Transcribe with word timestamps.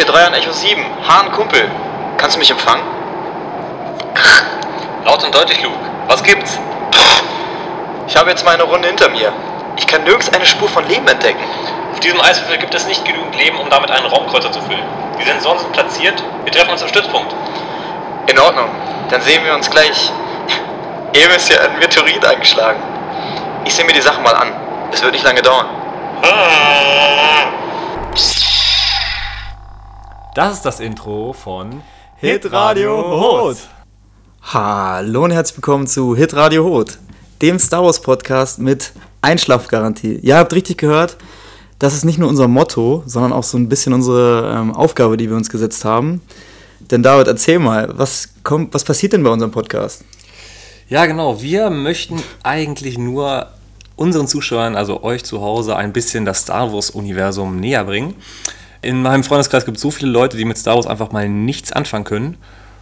hier 0.00 0.10
3 0.10 0.26
an 0.28 0.34
Echo 0.34 0.50
7. 0.50 0.82
Hahn, 1.06 1.30
Kumpel. 1.32 1.70
Kannst 2.16 2.36
du 2.36 2.40
mich 2.40 2.50
empfangen? 2.50 2.82
Laut 5.04 5.22
und 5.22 5.34
deutlich, 5.34 5.62
Luke. 5.62 5.76
Was 6.08 6.22
gibt's? 6.22 6.58
Ich 8.08 8.16
habe 8.16 8.30
jetzt 8.30 8.44
meine 8.44 8.62
Runde 8.62 8.88
hinter 8.88 9.10
mir. 9.10 9.30
Ich 9.76 9.86
kann 9.86 10.04
nirgends 10.04 10.32
eine 10.32 10.46
Spur 10.46 10.68
von 10.68 10.88
Leben 10.88 11.06
entdecken. 11.06 11.44
Auf 11.92 12.00
diesem 12.00 12.18
Eiswürfel 12.18 12.56
gibt 12.56 12.74
es 12.74 12.86
nicht 12.86 13.04
genügend 13.04 13.36
Leben, 13.36 13.58
um 13.58 13.68
damit 13.68 13.90
einen 13.90 14.06
Raumkreuzer 14.06 14.50
zu 14.50 14.62
füllen. 14.62 14.82
Die 15.20 15.24
Sensoren 15.24 15.58
sind 15.58 15.72
platziert. 15.72 16.22
Wir 16.44 16.52
treffen 16.52 16.70
uns 16.70 16.82
am 16.82 16.88
Stützpunkt. 16.88 17.34
In 18.26 18.38
Ordnung. 18.38 18.70
Dann 19.10 19.20
sehen 19.20 19.44
wir 19.44 19.54
uns 19.54 19.68
gleich. 19.68 20.10
Eben 21.12 21.34
ist 21.34 21.48
hier 21.48 21.60
ein 21.60 21.78
Meteorit 21.78 22.24
eingeschlagen. 22.24 22.80
Ich 23.66 23.74
sehe 23.74 23.84
mir 23.84 23.92
die 23.92 24.00
Sache 24.00 24.22
mal 24.22 24.34
an. 24.34 24.50
Es 24.92 25.02
wird 25.02 25.12
nicht 25.12 25.24
lange 25.24 25.42
dauern. 25.42 25.66
Das 30.32 30.54
ist 30.54 30.62
das 30.62 30.78
Intro 30.78 31.32
von 31.32 31.82
Hitradio 32.18 32.96
Hot. 33.20 33.56
Hallo 34.42 35.24
und 35.24 35.32
herzlich 35.32 35.56
willkommen 35.56 35.88
zu 35.88 36.14
Hitradio 36.14 36.62
Hot, 36.62 36.98
dem 37.42 37.58
Star 37.58 37.82
Wars 37.82 38.00
Podcast 38.00 38.60
mit 38.60 38.92
Einschlafgarantie. 39.22 40.20
Ihr 40.22 40.36
habt 40.36 40.52
richtig 40.52 40.78
gehört, 40.78 41.16
das 41.80 41.94
ist 41.94 42.04
nicht 42.04 42.20
nur 42.20 42.28
unser 42.28 42.46
Motto, 42.46 43.02
sondern 43.06 43.32
auch 43.32 43.42
so 43.42 43.58
ein 43.58 43.68
bisschen 43.68 43.92
unsere 43.92 44.54
ähm, 44.56 44.72
Aufgabe, 44.72 45.16
die 45.16 45.28
wir 45.28 45.36
uns 45.36 45.50
gesetzt 45.50 45.84
haben. 45.84 46.20
Denn 46.78 47.02
David, 47.02 47.26
erzähl 47.26 47.58
mal, 47.58 47.88
was, 47.98 48.28
kommt, 48.44 48.72
was 48.72 48.84
passiert 48.84 49.12
denn 49.12 49.24
bei 49.24 49.30
unserem 49.30 49.50
Podcast? 49.50 50.04
Ja, 50.88 51.06
genau. 51.06 51.42
Wir 51.42 51.70
möchten 51.70 52.22
eigentlich 52.44 52.98
nur 52.98 53.48
unseren 53.96 54.28
Zuschauern, 54.28 54.76
also 54.76 55.02
euch 55.02 55.24
zu 55.24 55.40
Hause, 55.40 55.74
ein 55.74 55.92
bisschen 55.92 56.24
das 56.24 56.42
Star 56.42 56.72
Wars-Universum 56.72 57.56
näher 57.56 57.82
bringen. 57.82 58.14
In 58.82 59.02
meinem 59.02 59.24
Freundeskreis 59.24 59.64
gibt 59.64 59.76
es 59.76 59.82
so 59.82 59.90
viele 59.90 60.10
Leute, 60.10 60.36
die 60.36 60.44
mit 60.44 60.58
Star 60.58 60.76
Wars 60.76 60.86
einfach 60.86 61.12
mal 61.12 61.28
nichts 61.28 61.72
anfangen 61.72 62.04
können. 62.04 62.36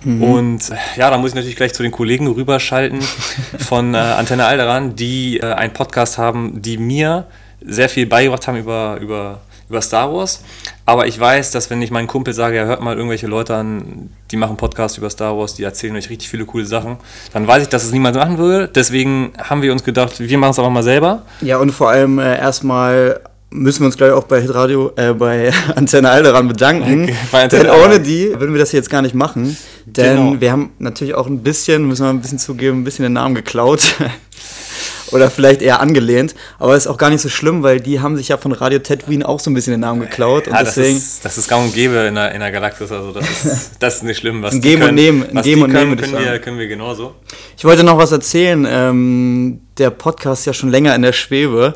Mhm. 0.04 0.22
Und 0.22 0.72
ja, 0.96 1.10
da 1.10 1.18
muss 1.18 1.30
ich 1.30 1.34
natürlich 1.34 1.56
gleich 1.56 1.74
zu 1.74 1.82
den 1.82 1.92
Kollegen 1.92 2.28
rüberschalten 2.28 3.00
von 3.58 3.94
äh, 3.94 3.98
Antenne 3.98 4.46
Alderan, 4.46 4.94
die 4.94 5.38
äh, 5.38 5.52
einen 5.52 5.72
Podcast 5.72 6.18
haben, 6.18 6.62
die 6.62 6.78
mir 6.78 7.26
sehr 7.60 7.88
viel 7.88 8.06
beigebracht 8.06 8.46
haben 8.46 8.56
über, 8.56 8.98
über, 9.00 9.40
über 9.68 9.82
Star 9.82 10.14
Wars. 10.14 10.44
Aber 10.86 11.08
ich 11.08 11.18
weiß, 11.18 11.50
dass 11.50 11.68
wenn 11.70 11.82
ich 11.82 11.90
meinen 11.90 12.06
Kumpel 12.06 12.32
sage, 12.32 12.56
ja, 12.56 12.64
hört 12.64 12.80
mal 12.80 12.96
irgendwelche 12.96 13.26
Leute 13.26 13.56
an, 13.56 14.10
die 14.30 14.36
machen 14.36 14.56
Podcasts 14.56 14.96
über 14.96 15.10
Star 15.10 15.36
Wars, 15.36 15.54
die 15.54 15.64
erzählen 15.64 15.96
euch 15.96 16.08
richtig 16.08 16.28
viele 16.28 16.44
coole 16.44 16.64
Sachen, 16.64 16.98
dann 17.32 17.48
weiß 17.48 17.64
ich, 17.64 17.68
dass 17.68 17.82
es 17.82 17.90
niemand 17.90 18.16
machen 18.16 18.38
würde. 18.38 18.68
Deswegen 18.68 19.32
haben 19.36 19.62
wir 19.62 19.72
uns 19.72 19.82
gedacht, 19.82 20.20
wir 20.20 20.38
machen 20.38 20.52
es 20.52 20.58
einfach 20.60 20.70
mal 20.70 20.84
selber. 20.84 21.22
Ja, 21.40 21.58
und 21.58 21.72
vor 21.72 21.90
allem 21.90 22.20
äh, 22.20 22.38
erstmal 22.38 23.20
müssen 23.50 23.80
wir 23.80 23.86
uns 23.86 23.96
gleich 23.96 24.12
auch 24.12 24.24
bei 24.24 24.40
Hitradio, 24.40 24.92
äh, 24.96 25.12
bei 25.12 25.52
Antenne 25.74 26.10
Alderan 26.10 26.48
bedanken. 26.48 27.04
Okay, 27.04 27.48
denn 27.48 27.70
ohne 27.70 28.00
die 28.00 28.30
würden 28.38 28.52
wir 28.52 28.60
das 28.60 28.72
jetzt 28.72 28.90
gar 28.90 29.02
nicht 29.02 29.14
machen. 29.14 29.56
Denn 29.86 30.16
genau. 30.16 30.40
wir 30.40 30.52
haben 30.52 30.70
natürlich 30.78 31.14
auch 31.14 31.26
ein 31.26 31.42
bisschen, 31.42 31.86
müssen 31.86 32.04
wir 32.04 32.10
ein 32.10 32.20
bisschen 32.20 32.38
zugeben, 32.38 32.80
ein 32.80 32.84
bisschen 32.84 33.04
den 33.04 33.14
Namen 33.14 33.34
geklaut. 33.34 33.94
Oder 35.10 35.30
vielleicht 35.30 35.62
eher 35.62 35.80
angelehnt. 35.80 36.34
Aber 36.58 36.76
ist 36.76 36.86
auch 36.86 36.98
gar 36.98 37.08
nicht 37.08 37.22
so 37.22 37.30
schlimm, 37.30 37.62
weil 37.62 37.80
die 37.80 38.00
haben 38.00 38.18
sich 38.18 38.28
ja 38.28 38.36
von 38.36 38.52
Radio 38.52 38.78
Tatooine 38.80 39.26
auch 39.26 39.40
so 39.40 39.50
ein 39.50 39.54
bisschen 39.54 39.70
den 39.70 39.80
Namen 39.80 40.00
geklaut. 40.00 40.46
Ja, 40.46 40.58
und 40.58 40.66
deswegen, 40.66 40.94
das, 40.94 41.02
ist, 41.02 41.24
das 41.24 41.38
ist 41.38 41.48
gang 41.48 41.64
und 41.64 41.74
gäbe 41.74 41.94
in 41.94 42.14
der, 42.14 42.32
in 42.32 42.40
der 42.40 42.52
Galaxis. 42.52 42.92
Also 42.92 43.12
das 43.12 43.24
ist, 43.26 43.70
das 43.78 43.96
ist 43.96 44.02
nicht 44.02 44.18
schlimm. 44.18 44.42
Was 44.42 44.52
ein 44.52 44.60
Geben 44.60 44.82
und 44.82 44.94
Nehmen. 44.94 45.24
Was 45.32 45.44
Geben 45.44 45.62
und 45.62 45.72
Nehmen, 45.72 45.96
können, 45.96 46.18
wir, 46.18 46.38
können 46.40 46.58
wir 46.58 46.68
genauso. 46.68 47.14
Ich 47.56 47.64
wollte 47.64 47.84
noch 47.84 47.96
was 47.96 48.12
erzählen. 48.12 48.66
Ähm, 48.68 49.60
der 49.78 49.88
Podcast 49.88 50.42
ist 50.42 50.46
ja 50.46 50.52
schon 50.52 50.68
länger 50.68 50.94
in 50.94 51.00
der 51.00 51.14
Schwebe. 51.14 51.74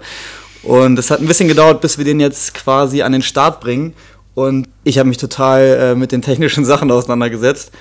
Und 0.63 0.99
es 0.99 1.11
hat 1.11 1.21
ein 1.21 1.27
bisschen 1.27 1.49
gedauert, 1.49 1.81
bis 1.81 1.99
wir 1.99 2.05
den 2.05 2.21
jetzt 2.21 2.55
quasi 2.55 3.03
an 3.03 3.13
den 3.13 3.23
Start 3.23 3.61
bringen. 3.61 3.95
Und 4.35 4.69
ich 4.85 4.99
habe 4.99 5.09
mich 5.09 5.19
total 5.19 5.63
äh, 5.63 5.95
mit 5.95 6.13
den 6.13 6.23
technischen 6.23 6.65
Sachen 6.67 6.91
auseinandergesetzt. 6.91 7.73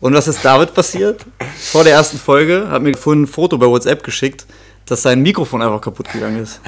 Und 0.00 0.14
was 0.14 0.28
ist 0.28 0.44
David 0.44 0.74
passiert? 0.74 1.26
Vor 1.72 1.82
der 1.82 1.94
ersten 1.94 2.18
Folge 2.18 2.68
hat 2.70 2.82
mir 2.82 2.96
vorhin 2.96 3.24
ein 3.24 3.26
Foto 3.26 3.58
bei 3.58 3.66
WhatsApp 3.66 4.04
geschickt, 4.04 4.46
dass 4.90 5.02
sein 5.02 5.20
Mikrofon 5.20 5.62
einfach 5.62 5.80
kaputt 5.80 6.10
gegangen 6.12 6.42
ist. 6.42 6.60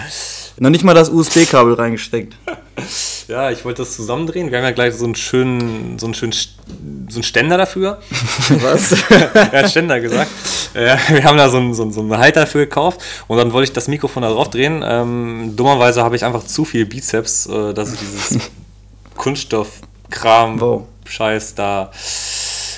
Noch 0.58 0.70
nicht 0.70 0.84
mal 0.84 0.94
das 0.94 1.08
USB-Kabel 1.08 1.74
reingesteckt. 1.74 2.36
Ja, 3.28 3.50
ich 3.50 3.64
wollte 3.64 3.82
das 3.82 3.94
zusammendrehen. 3.94 4.50
Wir 4.50 4.58
haben 4.58 4.64
ja 4.64 4.72
gleich 4.72 4.94
so 4.94 5.04
einen 5.04 5.14
schönen, 5.14 6.00
so 6.00 6.06
einen 6.06 6.14
schönen, 6.14 6.32
so 6.32 6.48
einen 7.16 7.22
Ständer 7.22 7.56
dafür. 7.58 8.00
Was? 8.48 8.96
er 9.10 9.52
hat 9.52 9.70
Ständer 9.70 10.00
gesagt. 10.00 10.32
Äh, 10.74 10.96
wir 11.10 11.22
haben 11.22 11.38
da 11.38 11.48
so 11.48 11.58
einen, 11.58 11.72
so, 11.72 11.84
einen, 11.84 12.18
Halter 12.18 12.40
dafür 12.40 12.62
gekauft 12.62 13.00
und 13.28 13.38
dann 13.38 13.52
wollte 13.52 13.70
ich 13.70 13.72
das 13.72 13.86
Mikrofon 13.86 14.22
da 14.22 14.30
drauf 14.30 14.50
drehen. 14.50 14.82
Ähm, 14.84 15.52
dummerweise 15.54 16.02
habe 16.02 16.16
ich 16.16 16.24
einfach 16.24 16.42
zu 16.42 16.64
viel 16.64 16.86
Bizeps, 16.86 17.46
äh, 17.46 17.72
dass 17.72 17.92
ich 17.92 18.00
dieses 18.00 18.50
Kunststoffkram-Scheiß 19.16 21.54
da 21.54 21.92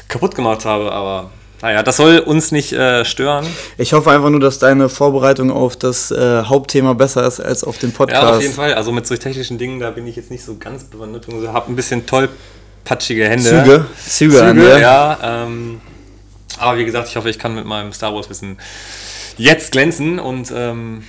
kaputt 0.08 0.34
gemacht 0.34 0.66
habe, 0.66 0.92
aber 0.92 1.30
naja, 1.62 1.82
das 1.84 1.96
soll 1.96 2.18
uns 2.18 2.50
nicht 2.50 2.72
äh, 2.72 3.04
stören. 3.04 3.46
Ich 3.78 3.92
hoffe 3.92 4.10
einfach 4.10 4.30
nur, 4.30 4.40
dass 4.40 4.58
deine 4.58 4.88
Vorbereitung 4.88 5.52
auf 5.52 5.76
das 5.76 6.10
äh, 6.10 6.42
Hauptthema 6.42 6.92
besser 6.94 7.24
ist 7.26 7.38
als 7.38 7.62
auf 7.62 7.78
den 7.78 7.92
Podcast. 7.92 8.22
Ja, 8.22 8.36
auf 8.36 8.42
jeden 8.42 8.54
Fall. 8.54 8.74
Also 8.74 8.90
mit 8.90 9.06
solchen 9.06 9.22
technischen 9.22 9.58
Dingen, 9.58 9.78
da 9.78 9.90
bin 9.90 10.06
ich 10.06 10.16
jetzt 10.16 10.30
nicht 10.32 10.44
so 10.44 10.56
ganz 10.56 10.84
bewandert. 10.84 11.26
Ich 11.28 11.48
habe 11.48 11.72
ein 11.72 11.76
bisschen 11.76 12.04
tollpatschige 12.04 13.28
Hände. 13.28 13.48
Züge. 13.48 13.86
Züge, 14.04 14.34
Züge 14.34 14.42
an, 14.44 14.60
ja. 14.60 14.78
ja 14.78 15.18
ähm, 15.22 15.80
aber 16.58 16.78
wie 16.78 16.84
gesagt, 16.84 17.08
ich 17.08 17.16
hoffe, 17.16 17.30
ich 17.30 17.38
kann 17.38 17.54
mit 17.54 17.64
meinem 17.64 17.92
Star 17.92 18.12
Wars-Wissen 18.12 18.58
jetzt 19.38 19.72
glänzen 19.72 20.18
und 20.18 20.52
ähm, 20.54 21.04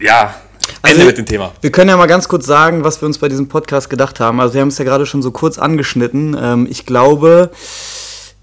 ja, 0.00 0.34
Ende 0.82 0.96
also, 0.96 1.06
mit 1.06 1.18
dem 1.18 1.26
Thema. 1.26 1.52
Wir 1.60 1.70
können 1.70 1.88
ja 1.88 1.96
mal 1.96 2.06
ganz 2.06 2.28
kurz 2.28 2.46
sagen, 2.46 2.84
was 2.84 3.00
wir 3.00 3.06
uns 3.06 3.18
bei 3.18 3.28
diesem 3.28 3.48
Podcast 3.48 3.90
gedacht 3.90 4.20
haben. 4.20 4.40
Also 4.40 4.54
wir 4.54 4.60
haben 4.60 4.68
es 4.68 4.78
ja 4.78 4.84
gerade 4.84 5.06
schon 5.06 5.22
so 5.22 5.30
kurz 5.30 5.58
angeschnitten. 5.58 6.36
Ähm, 6.40 6.66
ich 6.68 6.84
glaube, 6.84 7.50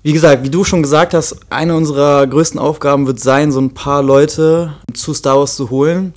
wie 0.03 0.11
gesagt, 0.11 0.43
wie 0.43 0.49
du 0.49 0.65
schon 0.65 0.83
gesagt 0.83 1.13
hast, 1.13 1.37
eine 1.49 1.75
unserer 1.75 2.27
größten 2.27 2.59
Aufgaben 2.59 3.07
wird 3.07 3.21
sein, 3.21 3.53
so 3.53 3.61
ein 3.61 3.73
paar 3.73 4.03
Leute 4.03 4.73
zu 4.93 5.13
Star 5.13 5.39
Wars 5.39 5.55
zu 5.55 5.69
holen. 5.69 6.13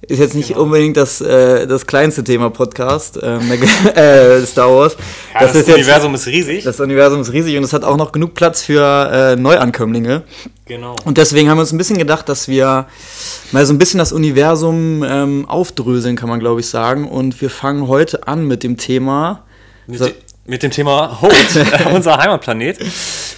Ist 0.00 0.18
jetzt 0.18 0.34
nicht 0.34 0.48
genau. 0.48 0.62
unbedingt 0.62 0.96
das, 0.96 1.20
äh, 1.20 1.66
das 1.66 1.86
kleinste 1.86 2.24
Thema 2.24 2.48
Podcast, 2.48 3.18
ähm, 3.22 3.52
äh, 3.94 4.40
Star 4.46 4.74
Wars. 4.74 4.96
Ja, 5.34 5.40
das, 5.40 5.52
das 5.52 5.68
ist 5.68 5.74
Universum 5.74 6.12
jetzt, 6.12 6.22
ist 6.22 6.32
riesig. 6.32 6.64
Das 6.64 6.80
Universum 6.80 7.20
ist 7.20 7.32
riesig 7.34 7.58
und 7.58 7.64
es 7.64 7.74
hat 7.74 7.84
auch 7.84 7.98
noch 7.98 8.10
genug 8.10 8.32
Platz 8.32 8.62
für 8.62 9.10
äh, 9.12 9.36
Neuankömmlinge. 9.36 10.22
Genau. 10.64 10.96
Und 11.04 11.18
deswegen 11.18 11.50
haben 11.50 11.58
wir 11.58 11.62
uns 11.62 11.72
ein 11.72 11.78
bisschen 11.78 11.98
gedacht, 11.98 12.26
dass 12.30 12.48
wir 12.48 12.86
mal 13.52 13.66
so 13.66 13.74
ein 13.74 13.78
bisschen 13.78 13.98
das 13.98 14.12
Universum 14.12 15.04
ähm, 15.06 15.46
aufdröseln, 15.46 16.16
kann 16.16 16.30
man 16.30 16.40
glaube 16.40 16.60
ich 16.60 16.68
sagen. 16.68 17.06
Und 17.06 17.38
wir 17.42 17.50
fangen 17.50 17.86
heute 17.86 18.26
an 18.26 18.46
mit 18.46 18.62
dem 18.62 18.78
Thema. 18.78 19.44
Mit, 19.86 20.00
mit 20.46 20.62
dem 20.62 20.70
Thema 20.70 21.20
Holt, 21.20 21.66
unser 21.94 22.18
Heimatplanet. 22.18 22.78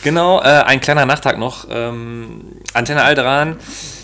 Genau, 0.03 0.41
äh, 0.41 0.45
ein 0.45 0.81
kleiner 0.81 1.07
Nachtag 1.07 1.39
noch. 1.39 1.67
Ähm, 1.71 2.43
Antenne 2.73 3.03
Alderan, 3.03 3.57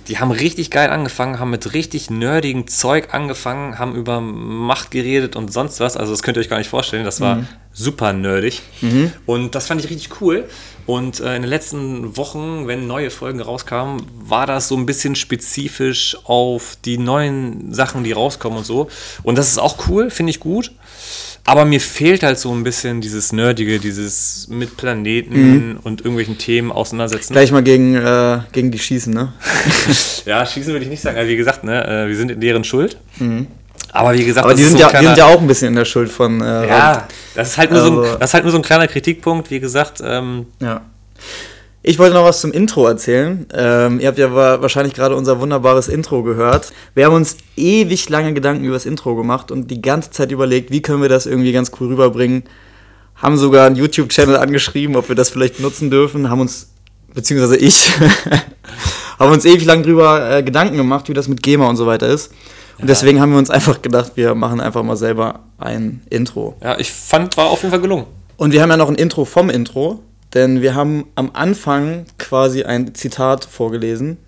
die 0.08 0.18
haben 0.18 0.30
richtig 0.30 0.70
geil 0.70 0.90
angefangen, 0.90 1.38
haben 1.38 1.50
mit 1.50 1.74
richtig 1.74 2.10
nerdigen 2.10 2.66
Zeug 2.66 3.12
angefangen, 3.12 3.78
haben 3.78 3.94
über 3.94 4.20
Macht 4.20 4.90
geredet 4.90 5.36
und 5.36 5.52
sonst 5.52 5.80
was. 5.80 5.96
Also 5.96 6.12
das 6.12 6.22
könnt 6.22 6.36
ihr 6.36 6.40
euch 6.40 6.48
gar 6.48 6.58
nicht 6.58 6.70
vorstellen, 6.70 7.04
das 7.04 7.20
war 7.20 7.36
mhm. 7.36 7.48
super 7.72 8.12
nerdig. 8.12 8.62
Mhm. 8.80 9.12
Und 9.26 9.54
das 9.54 9.66
fand 9.66 9.84
ich 9.84 9.90
richtig 9.90 10.20
cool. 10.20 10.48
Und 10.86 11.20
äh, 11.20 11.36
in 11.36 11.42
den 11.42 11.50
letzten 11.50 12.16
Wochen, 12.16 12.66
wenn 12.66 12.86
neue 12.86 13.10
Folgen 13.10 13.40
rauskamen, 13.40 14.02
war 14.18 14.46
das 14.46 14.68
so 14.68 14.76
ein 14.76 14.86
bisschen 14.86 15.14
spezifisch 15.14 16.16
auf 16.24 16.78
die 16.84 16.96
neuen 16.96 17.74
Sachen, 17.74 18.04
die 18.04 18.12
rauskommen 18.12 18.58
und 18.58 18.64
so. 18.64 18.88
Und 19.22 19.36
das 19.36 19.50
ist 19.50 19.58
auch 19.58 19.88
cool, 19.88 20.10
finde 20.10 20.30
ich 20.30 20.40
gut. 20.40 20.72
Aber 21.48 21.64
mir 21.64 21.80
fehlt 21.80 22.24
halt 22.24 22.38
so 22.38 22.52
ein 22.52 22.62
bisschen 22.62 23.00
dieses 23.00 23.32
Nerdige, 23.32 23.78
dieses 23.78 24.48
mit 24.48 24.76
Planeten 24.76 25.70
mhm. 25.70 25.80
und 25.82 26.02
irgendwelchen 26.02 26.36
Themen 26.36 26.70
auseinandersetzen. 26.70 27.32
Gleich 27.32 27.50
mal 27.52 27.62
gegen, 27.62 27.94
äh, 27.94 28.40
gegen 28.52 28.70
die 28.70 28.78
schießen, 28.78 29.14
ne? 29.14 29.32
ja, 30.26 30.44
schießen 30.44 30.74
würde 30.74 30.84
ich 30.84 30.90
nicht 30.90 31.00
sagen. 31.00 31.16
Also 31.16 31.30
wie 31.30 31.36
gesagt, 31.36 31.64
ne, 31.64 32.04
äh, 32.04 32.06
wir 32.06 32.16
sind 32.16 32.32
in 32.32 32.42
deren 32.42 32.64
Schuld. 32.64 32.98
Mhm. 33.16 33.46
Aber 33.92 34.12
wie 34.12 34.26
gesagt, 34.26 34.44
Aber 34.44 34.54
die, 34.54 34.62
sind 34.62 34.72
so 34.72 34.78
ja, 34.78 34.90
kleiner, 34.90 35.00
die 35.00 35.06
sind 35.06 35.16
ja 35.16 35.24
auch 35.24 35.40
ein 35.40 35.46
bisschen 35.46 35.68
in 35.68 35.76
der 35.76 35.86
Schuld 35.86 36.12
von. 36.12 36.38
Äh, 36.42 36.68
ja, 36.68 37.08
das 37.34 37.48
ist, 37.48 37.56
halt 37.56 37.70
nur 37.70 37.80
also, 37.80 37.94
so 37.94 38.00
ein, 38.00 38.04
also 38.04 38.18
das 38.18 38.28
ist 38.28 38.34
halt 38.34 38.44
nur 38.44 38.52
so 38.52 38.58
ein 38.58 38.62
kleiner 38.62 38.86
Kritikpunkt, 38.86 39.50
wie 39.50 39.60
gesagt. 39.60 40.02
Ähm, 40.04 40.48
ja. 40.60 40.82
Ich 41.82 41.98
wollte 41.98 42.14
noch 42.14 42.24
was 42.24 42.40
zum 42.40 42.52
Intro 42.52 42.86
erzählen. 42.86 43.46
Ähm, 43.54 44.00
ihr 44.00 44.08
habt 44.08 44.18
ja 44.18 44.34
wahrscheinlich 44.34 44.94
gerade 44.94 45.14
unser 45.14 45.40
wunderbares 45.40 45.86
Intro 45.86 46.22
gehört. 46.24 46.72
Wir 46.94 47.06
haben 47.06 47.14
uns 47.14 47.36
ewig 47.56 48.08
lange 48.08 48.34
Gedanken 48.34 48.64
über 48.64 48.74
das 48.74 48.84
Intro 48.84 49.14
gemacht 49.14 49.52
und 49.52 49.70
die 49.70 49.80
ganze 49.80 50.10
Zeit 50.10 50.32
überlegt, 50.32 50.72
wie 50.72 50.82
können 50.82 51.02
wir 51.02 51.08
das 51.08 51.26
irgendwie 51.26 51.52
ganz 51.52 51.70
cool 51.78 51.88
rüberbringen. 51.88 52.42
Haben 53.14 53.36
sogar 53.36 53.66
einen 53.66 53.76
YouTube-Channel 53.76 54.36
angeschrieben, 54.36 54.96
ob 54.96 55.08
wir 55.08 55.14
das 55.14 55.30
vielleicht 55.30 55.56
benutzen 55.58 55.90
dürfen. 55.90 56.28
Haben 56.30 56.40
uns, 56.40 56.68
beziehungsweise 57.14 57.56
ich, 57.56 57.90
haben 59.18 59.32
uns 59.32 59.44
ewig 59.44 59.64
lang 59.64 59.84
drüber 59.84 60.38
äh, 60.38 60.42
Gedanken 60.42 60.76
gemacht, 60.76 61.08
wie 61.08 61.14
das 61.14 61.28
mit 61.28 61.42
GEMA 61.42 61.68
und 61.68 61.76
so 61.76 61.86
weiter 61.86 62.08
ist. 62.08 62.32
Und 62.78 62.82
ja. 62.82 62.86
deswegen 62.86 63.20
haben 63.20 63.30
wir 63.30 63.38
uns 63.38 63.50
einfach 63.50 63.82
gedacht, 63.82 64.12
wir 64.16 64.34
machen 64.34 64.60
einfach 64.60 64.82
mal 64.82 64.96
selber 64.96 65.40
ein 65.58 66.02
Intro. 66.10 66.56
Ja, 66.62 66.78
ich 66.78 66.92
fand, 66.92 67.36
war 67.36 67.46
auf 67.46 67.62
jeden 67.62 67.70
Fall 67.70 67.80
gelungen. 67.80 68.06
Und 68.36 68.52
wir 68.52 68.62
haben 68.62 68.70
ja 68.70 68.76
noch 68.76 68.88
ein 68.88 68.94
Intro 68.94 69.24
vom 69.24 69.48
Intro. 69.50 70.00
Denn 70.34 70.62
wir 70.62 70.74
haben 70.74 71.06
am 71.14 71.30
Anfang 71.32 72.04
quasi 72.18 72.64
ein 72.64 72.94
Zitat 72.94 73.44
vorgelesen. 73.44 74.18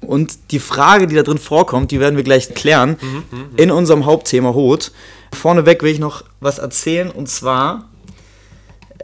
Und 0.00 0.50
die 0.50 0.58
Frage, 0.58 1.06
die 1.06 1.14
da 1.14 1.22
drin 1.22 1.38
vorkommt, 1.38 1.90
die 1.90 2.00
werden 2.00 2.16
wir 2.16 2.24
gleich 2.24 2.54
klären 2.54 2.96
mhm, 3.00 3.08
mhm, 3.08 3.38
mhm. 3.38 3.56
in 3.56 3.70
unserem 3.70 4.04
Hauptthema 4.06 4.54
Hot. 4.54 4.92
Vorneweg 5.32 5.82
will 5.82 5.92
ich 5.92 5.98
noch 5.98 6.24
was 6.40 6.58
erzählen. 6.58 7.10
Und 7.10 7.28
zwar 7.28 7.88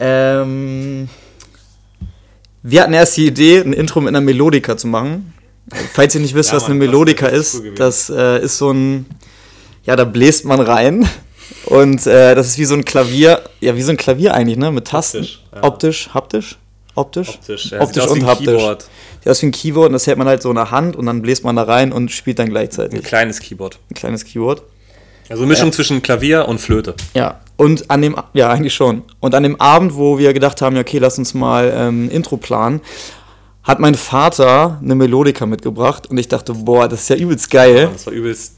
Ähm, 0.00 1.08
wir 2.62 2.82
hatten 2.82 2.92
erst 2.92 3.16
die 3.16 3.26
Idee, 3.26 3.60
ein 3.60 3.72
Intro 3.72 4.00
mit 4.00 4.08
einer 4.08 4.20
Melodika 4.20 4.76
zu 4.76 4.86
machen. 4.86 5.34
Falls 5.92 6.14
ihr 6.14 6.20
nicht 6.20 6.34
wisst, 6.34 6.50
Ja, 6.50 6.56
was 6.56 6.64
eine 6.64 6.74
Mann, 6.74 6.80
das 6.80 6.88
Melodika 6.88 7.26
wäre 7.26 7.36
ist, 7.36 7.54
cool 7.54 7.60
gewesen. 7.62 7.76
das 7.76 8.10
äh, 8.10 8.42
ist 8.44 8.58
so 8.58 8.70
ein, 8.70 9.06
ja, 9.84 9.96
da 9.96 10.04
bläst 10.04 10.44
man 10.44 10.60
rein 10.60 11.08
und 11.66 12.06
äh, 12.06 12.34
das 12.34 12.48
ist 12.48 12.58
wie 12.58 12.64
so 12.64 12.74
ein 12.74 12.84
Klavier, 12.84 13.42
ja, 13.60 13.74
wie 13.76 13.82
so 13.82 13.90
ein 13.90 13.96
Klavier 13.96 14.34
eigentlich, 14.34 14.58
ne, 14.58 14.70
mit 14.70 14.86
Tasten. 14.86 15.18
Optisch, 15.18 15.40
ja. 15.54 15.62
Optisch, 15.64 16.08
haptisch, 16.14 16.58
optisch, 16.94 17.28
Optisch, 17.30 17.70
ja, 17.70 17.80
optisch 17.80 18.06
und 18.06 18.22
ein 18.22 18.26
haptisch. 18.26 18.46
Keyboard. 18.46 18.82
Sieht 19.22 19.28
aus 19.30 19.42
wie 19.42 19.46
ein 19.46 19.52
Keyboard 19.52 19.86
und 19.88 19.92
das 19.94 20.06
hält 20.06 20.18
man 20.18 20.26
halt 20.28 20.42
so 20.42 20.50
in 20.50 20.56
der 20.56 20.70
Hand 20.70 20.96
und 20.96 21.06
dann 21.06 21.22
bläst 21.22 21.44
man 21.44 21.56
da 21.56 21.62
rein 21.64 21.92
und 21.92 22.10
spielt 22.10 22.38
dann 22.38 22.46
Ein 22.46 22.50
gleichzeitig. 22.50 23.02
kleines 23.04 23.40
Keyboard. 23.40 23.78
Ein 23.90 23.94
kleines 23.94 24.24
Keyboard. 24.24 24.62
Also 25.28 25.42
eine 25.42 25.50
Mischung 25.52 25.72
zwischen 25.72 26.02
Klavier 26.02 26.48
und 26.48 26.58
Flöte. 26.58 26.94
Ja, 27.12 27.40
und 27.56 27.90
an 27.90 28.00
dem, 28.00 28.16
ja, 28.32 28.48
eigentlich 28.48 28.72
schon. 28.74 29.02
Und 29.20 29.34
an 29.34 29.42
dem 29.42 29.60
Abend, 29.60 29.94
wo 29.94 30.16
wir 30.18 30.32
gedacht 30.32 30.62
haben, 30.62 30.74
ja, 30.76 30.80
okay, 30.82 30.98
lass 30.98 31.18
uns 31.18 31.34
mal 31.34 31.70
ähm, 31.74 32.08
Intro 32.10 32.36
planen, 32.38 32.80
hat 33.62 33.78
mein 33.80 33.94
Vater 33.94 34.78
eine 34.82 34.94
Melodika 34.94 35.44
mitgebracht 35.44 36.06
und 36.06 36.16
ich 36.16 36.28
dachte, 36.28 36.54
boah, 36.54 36.88
das 36.88 37.02
ist 37.02 37.08
ja 37.10 37.16
übelst 37.16 37.50
geil, 37.50 37.90
Das 37.92 38.06
war 38.06 38.14
übelst. 38.14 38.54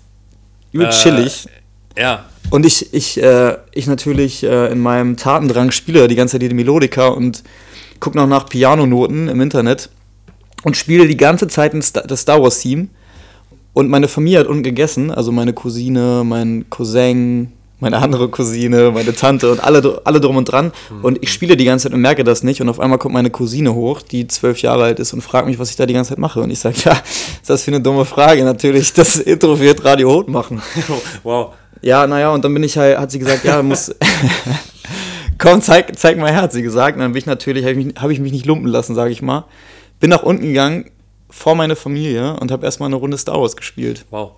übelst 0.71 1.01
äh, 1.01 1.03
chillig. 1.03 1.49
Ja, 1.97 2.27
Und 2.51 2.67
ich, 2.67 2.93
ich, 2.93 3.23
äh, 3.23 3.57
ich 3.73 3.87
natürlich 3.87 4.43
äh, 4.43 4.73
in 4.73 4.81
meinem 4.81 5.17
Tatendrang 5.17 5.71
spiele 5.71 6.09
die 6.09 6.17
ganze 6.17 6.39
Zeit 6.39 6.51
die 6.51 6.55
Melodika 6.55 7.09
und 7.09 7.43
gucke 8.01 8.17
noch 8.17 8.27
nach 8.27 8.47
Pianonoten 8.47 9.29
im 9.29 9.41
Internet 9.41 9.91
und 10.65 10.77
spiele 10.77 11.07
die 11.07 11.17
ganze 11.17 11.47
Zeit 11.49 11.75
das 11.75 12.21
Star 12.21 12.43
Wars 12.43 12.59
Team. 12.59 12.91
Und 13.73 13.89
meine 13.89 14.09
Familie 14.09 14.41
hat 14.41 14.47
unten 14.49 14.65
gegessen, 14.65 15.13
also 15.13 15.31
meine 15.31 15.53
Cousine, 15.53 16.23
mein 16.25 16.69
Cousin, 16.71 17.53
meine 17.79 17.99
andere 17.99 18.29
Cousine, 18.29 18.91
meine 18.91 19.15
Tante 19.15 19.51
und 19.51 19.63
alle, 19.63 20.03
alle 20.05 20.21
drum 20.21 20.37
und 20.37 20.45
dran. 20.47 20.73
Und 21.03 21.23
ich 21.23 21.33
spiele 21.33 21.57
die 21.57 21.65
ganze 21.65 21.85
Zeit 21.85 21.95
und 21.95 22.01
merke 22.01 22.25
das 22.25 22.43
nicht. 22.43 22.61
Und 22.61 22.69
auf 22.69 22.81
einmal 22.81 22.99
kommt 22.99 23.15
meine 23.15 23.31
Cousine 23.31 23.75
hoch, 23.75 24.03
die 24.03 24.27
zwölf 24.27 24.61
Jahre 24.61 24.85
alt 24.85 24.99
ist 24.99 25.13
und 25.13 25.23
fragt 25.23 25.47
mich, 25.47 25.59
was 25.59 25.71
ich 25.71 25.77
da 25.77 25.87
die 25.87 25.95
ganze 25.95 26.11
Zeit 26.11 26.19
mache. 26.19 26.41
Und 26.41 26.51
ich 26.51 26.59
sage, 26.59 26.77
ja, 26.85 26.93
ist 26.93 27.49
das 27.49 27.63
für 27.63 27.71
eine 27.71 27.81
dumme 27.81 28.05
Frage? 28.05 28.45
Natürlich 28.45 28.93
das 28.93 29.19
Intro 29.19 29.59
wird 29.59 29.85
Radio 29.85 30.11
Hot 30.11 30.29
machen. 30.29 30.61
wow. 31.23 31.53
Ja, 31.83 32.07
naja, 32.07 32.31
und 32.31 32.45
dann 32.45 32.53
bin 32.55 32.63
ich 32.63 32.77
halt, 32.77 32.99
hat 32.99 33.11
sie 33.11 33.19
gesagt, 33.19 33.45
ja, 33.45 33.63
muss. 33.63 33.95
Komm, 35.39 35.63
zeig, 35.63 35.99
zeig 35.99 36.19
mal 36.19 36.31
her, 36.31 36.43
hat 36.43 36.53
sie 36.53 36.63
gesagt. 36.63 36.97
Und 36.97 37.01
dann 37.03 37.13
bin 37.13 37.19
ich 37.19 37.27
natürlich, 37.27 37.65
habe 37.65 37.73
ich, 37.81 37.87
mich- 37.87 37.95
hab 37.97 38.11
ich 38.11 38.21
mich 38.21 38.33
nicht 38.33 38.47
lumpen 38.47 38.67
lassen, 38.69 38.95
sage 38.95 39.11
ich 39.11 39.23
mal. 39.23 39.45
Bin 39.99 40.11
nach 40.11 40.23
unten 40.23 40.43
gegangen, 40.43 40.91
vor 41.31 41.55
meine 41.55 41.77
Familie 41.77 42.35
und 42.41 42.51
habe 42.51 42.65
erstmal 42.67 42.89
eine 42.89 42.97
Runde 42.97 43.17
Star 43.17 43.41
Wars 43.41 43.57
gespielt. 43.57 44.05
Wow. 44.11 44.33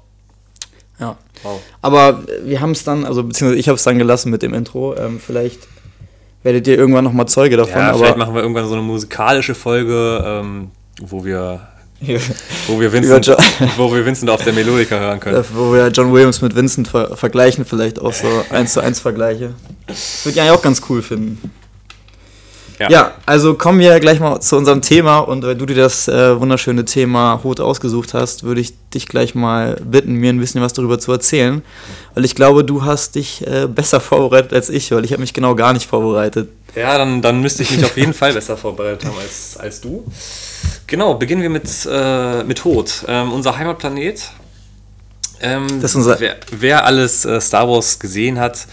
Ja. 1.00 1.16
Wow. 1.42 1.60
Aber 1.80 2.22
wir 2.44 2.60
haben 2.60 2.70
es 2.72 2.84
dann, 2.84 3.04
also 3.04 3.24
beziehungsweise 3.24 3.58
ich 3.58 3.68
habe 3.68 3.76
es 3.76 3.82
dann 3.82 3.98
gelassen 3.98 4.30
mit 4.30 4.42
dem 4.42 4.54
Intro. 4.54 4.94
Ähm, 4.96 5.18
vielleicht 5.18 5.58
werdet 6.44 6.66
ihr 6.68 6.76
irgendwann 6.76 7.04
nochmal 7.04 7.26
Zeuge 7.26 7.56
davon. 7.56 7.80
Ja, 7.80 7.92
vielleicht 7.94 8.10
aber 8.14 8.18
machen 8.18 8.34
wir 8.34 8.42
irgendwann 8.42 8.66
so 8.68 8.74
eine 8.74 8.82
musikalische 8.82 9.54
Folge, 9.56 10.22
ähm, 10.24 10.70
wo 11.00 11.24
wir 11.24 11.66
wo 12.66 12.80
wir 12.80 12.92
Vincent, 12.92 13.28
wo 13.76 13.92
wir 13.94 14.04
Vincent 14.04 14.30
auf 14.30 14.42
der 14.42 14.52
Melodika 14.52 14.98
hören 14.98 15.20
können. 15.20 15.44
wo 15.54 15.72
wir 15.72 15.88
John 15.88 16.12
Williams 16.12 16.42
mit 16.42 16.54
Vincent 16.54 16.88
ver 16.88 17.16
vergleichen, 17.16 17.64
vielleicht 17.64 18.00
auch 18.00 18.12
so 18.12 18.26
eins 18.50 18.72
zu 18.72 18.80
eins 18.80 19.00
Vergleiche. 19.00 19.54
Das 19.86 20.24
würde 20.24 20.34
ich 20.34 20.40
eigentlich 20.40 20.58
auch 20.58 20.62
ganz 20.62 20.82
cool 20.88 21.02
finden. 21.02 21.38
Ja, 22.90 23.12
also 23.26 23.54
kommen 23.54 23.78
wir 23.80 23.98
gleich 24.00 24.20
mal 24.20 24.40
zu 24.40 24.56
unserem 24.56 24.82
Thema 24.82 25.18
und 25.18 25.42
weil 25.44 25.54
du 25.56 25.66
dir 25.66 25.76
das 25.76 26.08
äh, 26.08 26.38
wunderschöne 26.40 26.84
Thema 26.84 27.40
Hut 27.44 27.60
ausgesucht 27.60 28.14
hast, 28.14 28.42
würde 28.44 28.60
ich 28.60 28.72
dich 28.90 29.08
gleich 29.08 29.34
mal 29.34 29.76
bitten, 29.84 30.14
mir 30.14 30.30
ein 30.32 30.38
bisschen 30.40 30.60
was 30.62 30.72
darüber 30.72 30.98
zu 30.98 31.12
erzählen, 31.12 31.62
weil 32.14 32.24
ich 32.24 32.34
glaube, 32.34 32.64
du 32.64 32.84
hast 32.84 33.14
dich 33.14 33.46
äh, 33.46 33.66
besser 33.66 34.00
vorbereitet 34.00 34.52
als 34.52 34.68
ich, 34.70 34.90
weil 34.92 35.04
ich 35.04 35.12
habe 35.12 35.20
mich 35.20 35.32
genau 35.34 35.54
gar 35.54 35.72
nicht 35.72 35.88
vorbereitet. 35.88 36.48
Ja, 36.74 36.96
dann, 36.96 37.20
dann 37.20 37.40
müsste 37.42 37.62
ich 37.62 37.70
mich 37.70 37.84
auf 37.84 37.96
jeden 37.98 38.14
Fall 38.14 38.32
besser 38.32 38.56
vorbereitet 38.56 39.04
haben 39.04 39.18
als, 39.20 39.56
als 39.58 39.80
du. 39.80 40.04
Genau, 40.86 41.14
beginnen 41.14 41.42
wir 41.42 41.50
mit, 41.50 41.68
äh, 41.90 42.42
mit 42.44 42.64
Hoth, 42.64 43.04
ähm, 43.08 43.32
unser 43.32 43.58
Heimatplanet. 43.58 44.30
Ähm, 45.40 45.66
Das 45.80 45.90
ist 45.90 45.96
unser- 45.96 46.18
wer, 46.20 46.36
wer 46.50 46.84
alles 46.84 47.24
äh, 47.24 47.40
Star 47.40 47.68
Wars 47.68 47.98
gesehen 47.98 48.38
hat, 48.38 48.66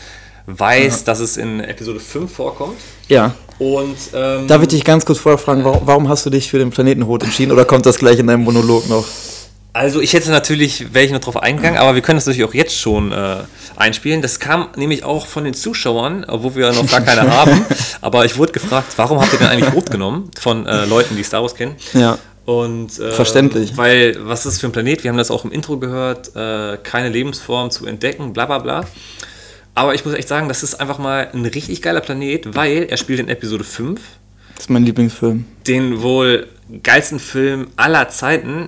weiß, 0.46 1.04
dass 1.04 1.20
es 1.20 1.38
in 1.38 1.60
Episode 1.60 2.00
5 2.00 2.32
vorkommt. 2.34 2.78
Ja, 3.08 3.34
Und 3.60 3.98
ähm, 4.14 4.48
darf 4.48 4.62
ich 4.62 4.70
dich 4.70 4.84
ganz 4.86 5.06
kurz 5.06 5.20
vorher 5.20 5.38
fragen, 5.38 5.64
warum, 5.66 5.82
warum 5.86 6.10
hast 6.10 6.26
du 6.26 6.30
dich 6.30 6.50
für 6.50 6.58
den 6.58 6.70
Planeten 6.70 7.06
Hut 7.06 7.24
entschieden 7.24 7.52
oder 7.52 7.66
kommt 7.66 7.86
das 7.86 7.98
gleich 8.00 8.18
in 8.18 8.28
deinem 8.28 8.44
Monolog 8.44 8.88
noch? 8.90 9.06
Also 9.72 10.02
ich 10.02 10.14
hätte 10.14 10.32
natürlich, 10.32 10.94
wäre 10.94 11.06
ich 11.06 11.12
noch 11.12 11.20
drauf 11.20 11.38
eingegangen, 11.38 11.78
aber 11.78 11.94
wir 11.94 12.02
können 12.02 12.18
das 12.18 12.26
natürlich 12.26 12.50
auch 12.50 12.56
jetzt 12.56 12.76
schon 12.76 13.12
äh, 13.12 13.36
einspielen. 13.76 14.22
Das 14.22 14.40
kam 14.40 14.70
nämlich 14.76 15.04
auch 15.04 15.28
von 15.28 15.44
den 15.44 15.54
Zuschauern, 15.54 16.26
wo 16.28 16.56
wir 16.56 16.72
noch 16.74 16.90
gar 16.90 17.02
keine 17.02 17.30
haben. 17.38 17.66
Aber 18.02 18.26
ich 18.26 18.38
wurde 18.38 18.52
gefragt, 18.52 18.94
warum 18.96 19.22
habt 19.22 19.32
ihr 19.34 19.40
denn 19.40 19.48
eigentlich 19.48 19.74
Rot 19.74 19.92
genommen 19.92 20.32
von 20.40 20.66
äh, 20.66 20.86
Leuten, 20.86 21.16
die 21.16 21.24
Star 21.24 21.42
Wars 21.44 21.54
kennen? 21.54 21.76
Ja, 21.94 22.18
Und, 22.46 22.98
äh, 22.98 23.12
Verständlich. 23.12 23.78
Weil, 23.78 24.16
was 24.22 24.40
ist 24.40 24.56
das 24.56 24.60
für 24.60 24.68
ein 24.68 24.72
Planet? 24.72 25.04
Wir 25.04 25.12
haben 25.12 25.18
das 25.18 25.30
auch 25.30 25.46
im 25.46 25.52
Intro 25.52 25.78
gehört, 25.78 26.36
äh, 26.36 26.78
keine 26.78 27.10
Lebensform 27.10 27.70
zu 27.70 27.86
entdecken, 27.86 28.34
bla 28.34 28.48
bla 28.48 28.58
bla. 28.58 28.86
Aber 29.80 29.96
ich 29.96 30.04
muss 30.04 30.14
echt 30.14 30.28
sagen, 30.28 30.50
das 30.50 30.62
ist 30.62 30.76
einfach 30.82 30.98
mal 30.98 31.30
ein 31.34 31.46
richtig 31.46 31.82
geiler 31.82 32.02
Planet, 32.02 32.54
weil 32.54 32.88
er 32.90 32.98
spielt 32.98 33.22
in 33.22 33.30
Episode 33.30 33.64
5 33.64 34.02
das 34.54 34.66
ist 34.66 34.70
mein 34.70 34.84
Lieblingsfilm. 34.84 35.46
den 35.68 36.02
wohl 36.02 36.48
geilsten 36.84 37.18
Film 37.18 37.68
aller 37.78 38.10
Zeiten 38.10 38.68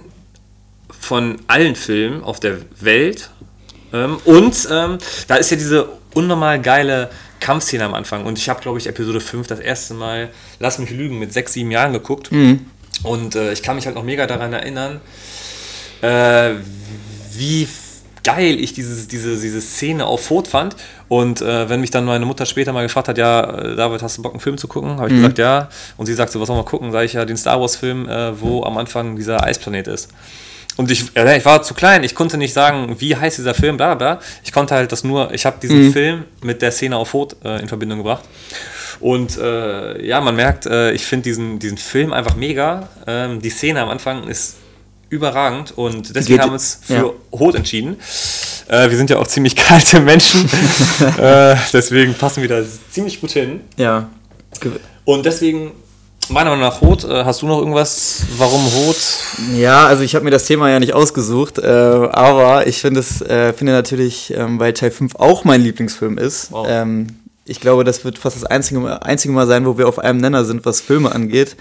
von 0.90 1.36
allen 1.48 1.76
Filmen 1.76 2.24
auf 2.24 2.40
der 2.40 2.60
Welt. 2.80 3.30
Ähm, 3.92 4.20
und 4.24 4.70
ähm, 4.72 5.00
da 5.28 5.36
ist 5.36 5.52
ja 5.52 5.58
diese 5.58 5.90
unnormal 6.14 6.62
geile 6.62 7.10
Kampfszene 7.42 7.84
am 7.84 7.94
Anfang. 7.94 8.24
Und 8.26 8.38
ich 8.38 8.48
habe, 8.48 8.62
glaube 8.62 8.78
ich, 8.78 8.88
Episode 8.88 9.20
5 9.20 9.48
das 9.48 9.60
erste 9.60 9.94
Mal, 9.94 10.30
lass 10.60 10.80
mich 10.80 10.92
lügen, 10.92 11.20
mit 11.20 11.34
sechs, 11.34 11.52
sieben 11.52 11.72
Jahren 11.72 11.92
geguckt. 11.92 12.32
Und 13.04 13.36
äh, 13.36 13.52
ich 13.52 13.62
kann 13.64 13.76
mich 13.76 13.86
halt 13.86 13.96
noch 13.98 14.06
mega 14.06 14.28
daran 14.28 14.54
erinnern, 14.54 15.02
äh, 16.02 16.52
wie 17.34 17.68
geil 18.24 18.60
ich 18.60 18.74
dieses, 18.74 19.08
diese, 19.08 19.40
diese 19.40 19.62
Szene 19.62 20.06
auf 20.06 20.26
Foto 20.26 20.50
fand. 20.50 20.76
Und 21.12 21.42
äh, 21.42 21.68
wenn 21.68 21.82
mich 21.82 21.92
dann 21.92 22.06
meine 22.06 22.26
Mutter 22.26 22.46
später 22.46 22.72
mal 22.72 22.84
gefragt 22.84 23.10
hat, 23.10 23.18
ja, 23.18 23.42
äh, 23.42 23.76
David, 23.76 24.02
hast 24.02 24.18
du 24.18 24.22
Bock, 24.22 24.32
einen 24.32 24.40
Film 24.40 24.58
zu 24.58 24.70
gucken? 24.70 24.92
Habe 24.96 25.10
ich 25.10 25.16
gesagt, 25.16 25.40
ja. 25.40 25.68
Und 25.98 26.06
sie 26.06 26.14
sagt 26.14 26.32
so, 26.32 26.40
was 26.40 26.48
soll 26.48 26.56
man 26.56 26.64
gucken? 26.64 26.90
Sag 26.94 27.04
ich 27.04 27.12
ja, 27.12 27.26
den 27.26 27.36
Star 27.36 27.60
Wars-Film, 27.60 28.08
äh, 28.08 28.40
wo 28.40 28.64
am 28.64 28.78
Anfang 28.78 29.18
dieser 29.18 29.44
Eisplanet 29.44 29.90
ist. 29.90 30.08
Und 30.78 30.90
ich, 30.90 31.14
äh, 31.18 31.38
ich 31.38 31.44
war 31.44 31.64
zu 31.64 31.74
klein, 31.74 32.06
ich 32.06 32.16
konnte 32.16 32.38
nicht 32.38 32.54
sagen, 32.54 32.96
wie 33.00 33.14
heißt 33.14 33.40
dieser 33.40 33.54
Film, 33.54 33.76
bla 33.76 33.96
bla. 33.96 34.22
Ich 34.46 34.54
konnte 34.54 34.74
halt 34.74 34.90
das 34.94 35.04
nur, 35.04 35.34
ich 35.34 35.46
habe 35.46 35.58
diesen 35.62 35.92
Film 35.92 36.24
mit 36.44 36.62
der 36.62 36.72
Szene 36.72 36.96
auf 36.96 37.10
Foto 37.10 37.36
äh, 37.44 37.60
in 37.60 37.68
Verbindung 37.68 37.98
gebracht. 37.98 38.24
Und 39.02 39.38
äh, 39.38 40.02
ja, 40.06 40.22
man 40.22 40.38
merkt, 40.38 40.66
ich 40.66 41.06
finde 41.06 41.24
diesen, 41.24 41.60
diesen 41.60 41.78
Film 41.78 42.14
einfach 42.14 42.38
mega. 42.38 42.88
Ähm, 43.06 43.42
die 43.42 43.50
Szene 43.50 43.82
am 43.82 43.90
Anfang 43.90 44.30
ist 44.30 44.61
überragend 45.12 45.78
und 45.78 46.16
deswegen 46.16 46.26
Geht- 46.26 46.40
haben 46.42 46.50
wir 46.50 46.54
uns 46.54 46.80
für 46.82 46.94
ja. 46.94 47.12
Hot 47.40 47.56
entschieden. 47.56 47.98
Äh, 48.68 48.90
wir 48.90 48.98
sind 48.98 49.10
ja 49.10 49.18
auch 49.18 49.28
ziemlich 49.28 49.56
kalte 49.68 50.00
Menschen, 50.00 50.50
äh, 51.20 51.56
deswegen 51.74 52.14
passen 52.16 52.42
wir 52.42 52.50
da 52.50 52.64
ziemlich 52.90 53.20
gut 53.20 53.32
hin. 53.32 53.60
Ja. 53.76 54.10
Und 55.04 55.26
deswegen, 55.26 55.72
meiner 56.30 56.52
Meinung 56.52 56.66
nach, 56.66 56.80
Hot, 56.80 57.04
äh, 57.04 57.26
hast 57.26 57.42
du 57.42 57.48
noch 57.48 57.60
irgendwas, 57.60 58.24
warum 58.38 58.64
Hot? 58.74 58.98
Ja, 59.56 59.86
also 59.86 60.04
ich 60.04 60.16
habe 60.16 60.24
mir 60.24 60.32
das 60.32 60.46
Thema 60.46 60.70
ja 60.70 60.80
nicht 60.80 60.94
ausgesucht, 60.94 61.58
äh, 61.60 61.68
aber 61.68 62.66
ich 62.68 62.80
finde 62.80 63.02
es, 63.02 63.22
äh, 63.22 63.52
finde 63.52 63.74
natürlich, 63.74 64.34
ähm, 64.34 64.60
weil 64.60 64.72
Teil 64.74 64.92
5 64.92 65.16
auch 65.16 65.44
mein 65.44 65.62
Lieblingsfilm 65.62 66.18
ist. 66.18 66.52
Wow. 66.52 66.68
Ähm, 66.70 67.08
ich 67.44 67.60
glaube, 67.60 67.84
das 67.84 68.06
wird 68.06 68.18
fast 68.18 68.38
das 68.38 68.46
einzige, 68.46 69.02
einzige 69.02 69.34
Mal 69.34 69.48
sein, 69.48 69.66
wo 69.66 69.78
wir 69.78 69.90
auf 69.90 70.00
einem 70.00 70.22
Nenner 70.22 70.46
sind, 70.46 70.64
was 70.66 70.80
Filme 70.80 71.12
angeht. 71.12 71.58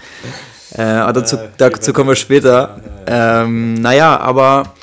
Äh, 0.77 0.81
aber 0.81 1.13
dazu, 1.13 1.37
Äh, 1.37 1.49
dazu 1.57 1.93
kommen 1.93 2.09
wir 2.09 2.15
später. 2.15 2.79
Ähm, 3.07 3.73
naja, 3.75 4.19
aber 4.19 4.73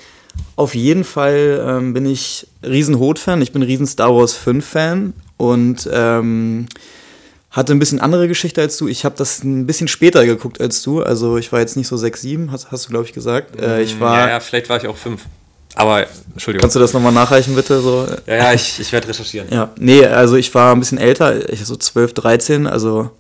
auf 0.56 0.74
jeden 0.74 1.04
Fall 1.04 1.64
ähm, 1.66 1.94
bin 1.94 2.04
ich 2.06 2.46
riesen 2.62 2.98
Hot-Fan. 2.98 3.40
Ich 3.42 3.52
bin 3.52 3.62
riesen 3.62 3.86
Star 3.86 4.14
Wars 4.14 4.36
5-Fan 4.36 5.14
und 5.36 5.88
ähm, 5.92 6.66
hatte 7.50 7.72
ein 7.72 7.78
bisschen 7.78 8.00
andere 8.00 8.28
Geschichte 8.28 8.60
als 8.60 8.76
du. 8.76 8.88
Ich 8.88 9.04
habe 9.04 9.14
das 9.16 9.42
ein 9.42 9.66
bisschen 9.66 9.88
später 9.88 10.26
geguckt 10.26 10.60
als 10.60 10.82
du. 10.82 11.02
Also 11.02 11.38
ich 11.38 11.50
war 11.52 11.60
jetzt 11.60 11.76
nicht 11.76 11.88
so 11.88 11.96
6, 11.96 12.20
7, 12.20 12.52
hast, 12.52 12.70
hast 12.70 12.86
du, 12.86 12.90
glaube 12.90 13.04
ich, 13.06 13.12
gesagt. 13.12 13.60
Äh, 13.60 13.82
ich 13.82 13.98
war. 14.00 14.18
ja, 14.18 14.28
ja, 14.30 14.40
vielleicht 14.40 14.68
war 14.68 14.76
ich 14.76 14.86
auch 14.86 14.96
fünf. 14.96 15.22
Aber, 15.74 16.06
Entschuldigung. 16.32 16.62
Kannst 16.62 16.74
du 16.74 16.80
das 16.80 16.92
nochmal 16.92 17.12
nachreichen, 17.12 17.54
bitte? 17.54 17.80
So, 17.80 18.06
ja, 18.26 18.36
ja, 18.36 18.52
ich, 18.52 18.80
ich 18.80 18.90
werde 18.90 19.06
recherchieren. 19.08 19.46
ja, 19.50 19.70
nee, 19.78 20.04
also 20.04 20.34
ich 20.34 20.52
war 20.54 20.74
ein 20.74 20.80
bisschen 20.80 20.98
älter, 20.98 21.48
ich 21.50 21.64
so 21.64 21.76
12, 21.76 22.14
13, 22.14 22.66
also 22.66 23.10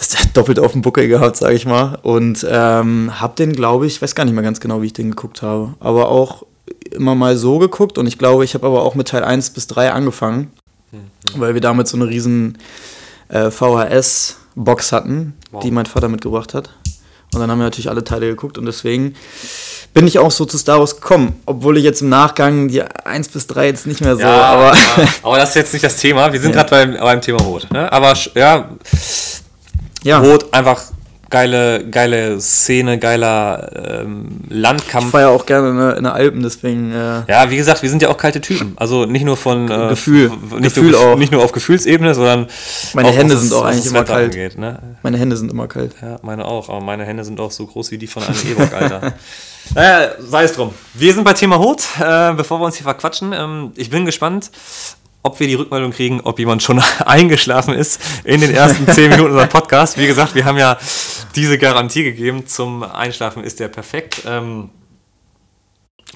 das 0.00 0.16
doppelt 0.34 0.58
auf 0.58 0.72
dem 0.72 0.82
Buckel 0.82 1.06
gehabt, 1.08 1.36
sage 1.36 1.54
ich 1.54 1.66
mal. 1.66 1.98
Und 2.02 2.44
ähm, 2.48 3.12
hab 3.20 3.36
den, 3.36 3.52
glaube 3.52 3.86
ich, 3.86 4.00
weiß 4.02 4.14
gar 4.14 4.24
nicht 4.24 4.34
mehr 4.34 4.42
ganz 4.42 4.58
genau, 4.60 4.82
wie 4.82 4.86
ich 4.86 4.92
den 4.92 5.10
geguckt 5.10 5.42
habe, 5.42 5.74
aber 5.80 6.08
auch 6.08 6.44
immer 6.90 7.14
mal 7.14 7.36
so 7.36 7.58
geguckt 7.58 7.98
und 7.98 8.06
ich 8.06 8.18
glaube, 8.18 8.44
ich 8.44 8.54
habe 8.54 8.66
aber 8.66 8.82
auch 8.82 8.94
mit 8.94 9.08
Teil 9.08 9.22
1 9.24 9.50
bis 9.50 9.66
3 9.68 9.92
angefangen, 9.92 10.50
weil 11.36 11.54
wir 11.54 11.60
damit 11.60 11.86
so 11.88 11.96
eine 11.96 12.08
riesen 12.08 12.58
äh, 13.28 13.50
VHS-Box 13.50 14.92
hatten, 14.92 15.34
Wow. 15.52 15.62
die 15.62 15.70
mein 15.72 15.86
Vater 15.86 16.08
mitgebracht 16.08 16.54
hat. 16.54 16.70
Und 17.32 17.40
dann 17.40 17.50
haben 17.50 17.58
wir 17.58 17.64
natürlich 17.64 17.88
alle 17.90 18.02
Teile 18.04 18.26
geguckt 18.28 18.58
und 18.58 18.66
deswegen 18.66 19.14
bin 19.94 20.06
ich 20.06 20.18
auch 20.18 20.30
so 20.32 20.44
zu 20.44 20.58
Star 20.58 20.78
Wars 20.80 20.96
gekommen, 20.96 21.40
obwohl 21.46 21.76
ich 21.76 21.84
jetzt 21.84 22.02
im 22.02 22.08
Nachgang 22.08 22.68
die 22.68 22.82
1 22.82 23.28
bis 23.28 23.46
3 23.48 23.66
jetzt 23.66 23.86
nicht 23.86 24.00
mehr 24.00 24.14
so, 24.16 24.22
Ja, 24.22 24.42
aber 24.42 24.74
ja, 24.76 25.08
aber 25.22 25.36
das 25.38 25.50
ist 25.50 25.54
jetzt 25.56 25.72
nicht 25.72 25.84
das 25.84 25.96
Thema. 25.96 26.32
Wir 26.32 26.40
sind 26.40 26.50
Ja. 26.56 26.62
gerade 26.62 26.70
beim, 26.70 27.00
beim 27.00 27.20
Thema 27.20 27.40
Rot. 27.42 27.68
Ne? 27.72 27.90
Aber 27.92 28.14
ja, 28.34 28.68
ja, 30.04 30.18
Rot 30.18 30.52
einfach 30.52 30.82
geile, 31.28 31.88
geile 31.88 32.40
Szene, 32.40 32.98
geiler 32.98 34.00
ähm, 34.02 34.26
ich 34.48 34.56
Landkampf. 34.56 35.10
fahre 35.12 35.24
ja 35.24 35.28
auch 35.30 35.46
gerne 35.46 35.68
in, 35.70 35.76
der- 35.78 35.96
in 35.96 36.02
der 36.02 36.12
Alpen, 36.14 36.42
deswegen 36.42 36.90
äh, 36.92 37.22
Ja, 37.28 37.48
wie 37.50 37.56
gesagt, 37.56 37.82
wir 37.82 37.88
sind 37.88 38.02
ja 38.02 38.08
auch 38.08 38.16
kalte 38.16 38.40
Typen. 38.40 38.72
Also 38.76 39.04
nicht 39.06 39.24
nur 39.24 39.36
von 39.36 39.70
äh, 39.70 39.88
Gefühl. 39.90 40.28
nicht, 40.58 40.62
Gefühl 40.74 40.90
nur, 40.90 41.00
auch. 41.00 41.16
nicht 41.16 41.30
nur 41.30 41.44
auf 41.44 41.52
Gefühlsebene, 41.52 42.16
sondern 42.16 42.48
Meine 42.94 43.10
Hände 43.12 43.36
sind 43.36 43.52
auch 43.52 43.62
eigentlich 43.64 43.86
immer 43.86 44.00
Wetter 44.00 44.12
kalt. 44.14 44.32
Angeht, 44.32 44.58
ne? 44.58 44.78
meine 45.04 45.18
Hände 45.18 45.36
sind 45.36 45.52
immer 45.52 45.68
kalt. 45.68 45.94
Ja, 46.02 46.18
meine 46.22 46.44
auch, 46.46 46.68
aber 46.68 46.80
meine 46.80 47.04
Hände 47.04 47.22
sind 47.22 47.38
auch 47.38 47.52
so 47.52 47.64
groß 47.64 47.92
wie 47.92 47.98
die 47.98 48.08
von 48.08 48.24
einem 48.24 48.34
E-Bock, 48.50 48.72
Alter. 48.74 49.12
naja, 49.76 50.08
sei 50.18 50.42
es 50.42 50.54
drum. 50.54 50.74
Wir 50.94 51.14
sind 51.14 51.22
bei 51.22 51.34
Thema 51.34 51.60
Hut, 51.60 51.82
äh, 52.00 52.32
bevor 52.32 52.58
wir 52.60 52.64
uns 52.64 52.74
hier 52.74 52.84
verquatschen. 52.84 53.32
Ähm, 53.32 53.70
ich 53.76 53.88
bin 53.88 54.04
gespannt, 54.04 54.50
ob 55.22 55.38
wir 55.40 55.46
die 55.46 55.54
Rückmeldung 55.54 55.92
kriegen, 55.92 56.20
ob 56.22 56.38
jemand 56.38 56.62
schon 56.62 56.80
eingeschlafen 57.04 57.74
ist 57.74 58.00
in 58.24 58.40
den 58.40 58.54
ersten 58.54 58.86
10 58.88 59.10
Minuten 59.10 59.30
unserer 59.32 59.46
Podcast. 59.48 59.98
Wie 59.98 60.06
gesagt, 60.06 60.34
wir 60.34 60.44
haben 60.44 60.56
ja 60.58 60.78
diese 61.34 61.58
Garantie 61.58 62.04
gegeben, 62.04 62.46
zum 62.46 62.82
Einschlafen 62.82 63.44
ist 63.44 63.60
der 63.60 63.68
perfekt. 63.68 64.22
Ähm, 64.26 64.70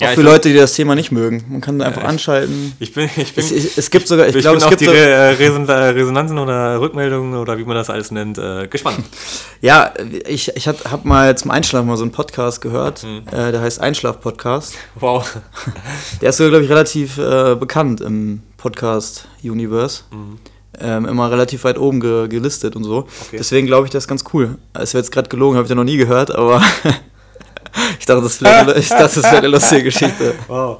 Auch 0.00 0.08
ich 0.08 0.14
für 0.14 0.22
Leute, 0.22 0.48
die 0.48 0.56
das 0.56 0.72
Thema 0.74 0.94
nicht 0.94 1.12
mögen. 1.12 1.44
Man 1.48 1.60
kann 1.60 1.80
einfach 1.82 2.02
ich- 2.02 2.08
anschalten. 2.08 2.72
Ich 2.80 2.94
bin, 2.94 3.08
ich 3.16 3.34
bin, 3.34 3.44
Es, 3.44 3.52
es, 3.52 3.78
es 3.78 3.90
gibt 3.90 4.08
sogar, 4.08 4.26
ich, 4.26 4.34
ich 4.34 4.40
glaube, 4.40 4.56
es 4.56 4.68
gibt 4.68 4.80
die 4.80 4.86
Re 4.86 4.96
äh, 4.96 5.44
äh, 5.44 5.72
Resonanzen 5.90 6.38
oder 6.38 6.80
Rückmeldungen 6.80 7.38
oder 7.38 7.58
wie 7.58 7.64
man 7.64 7.76
das 7.76 7.90
alles 7.90 8.10
nennt, 8.10 8.38
äh, 8.38 8.66
gespannt. 8.68 9.04
ja, 9.60 9.92
ich, 10.26 10.48
ich 10.56 10.66
habe 10.66 10.78
mal 11.06 11.36
zum 11.36 11.50
Einschlafen 11.50 11.86
mal 11.86 11.96
so 11.96 12.02
einen 12.04 12.12
Podcast 12.12 12.60
gehört, 12.62 13.04
Mhm. 13.04 13.22
äh, 13.30 13.52
der 13.52 13.60
heißt 13.60 13.80
Einschlaf-Podcast. 13.80 14.74
Wow. 14.96 15.36
Der 16.22 16.30
ist, 16.30 16.38
glaube 16.38 16.64
ich, 16.64 16.70
relativ 16.70 17.18
äh, 17.18 17.54
bekannt 17.54 18.00
im 18.00 18.42
Podcast-Universe. 18.64 20.04
Ähm, 20.80 21.04
immer 21.06 21.30
relativ 21.30 21.64
weit 21.64 21.78
oben 21.78 22.00
ge 22.00 22.26
gelistet 22.28 22.74
und 22.74 22.82
so. 22.84 22.98
Okay. 23.26 23.36
Deswegen 23.38 23.66
glaube 23.66 23.86
ich, 23.86 23.92
das 23.92 24.04
ist 24.04 24.08
ganz 24.08 24.24
cool. 24.32 24.56
Es 24.72 24.94
wäre 24.94 25.02
jetzt 25.02 25.12
gerade 25.12 25.28
gelogen, 25.28 25.56
habe 25.56 25.66
ich 25.66 25.68
ja 25.68 25.76
noch 25.76 25.84
nie 25.84 25.98
gehört, 25.98 26.34
aber 26.34 26.60
ich 28.00 28.06
dachte, 28.06 28.22
das 28.22 28.32
ist 28.32 28.38
vielleicht, 28.38 28.68
eine- 28.68 29.32
wäre 29.32 29.46
lustige 29.48 29.84
Geschichte. 29.84 30.34
Wow. 30.48 30.78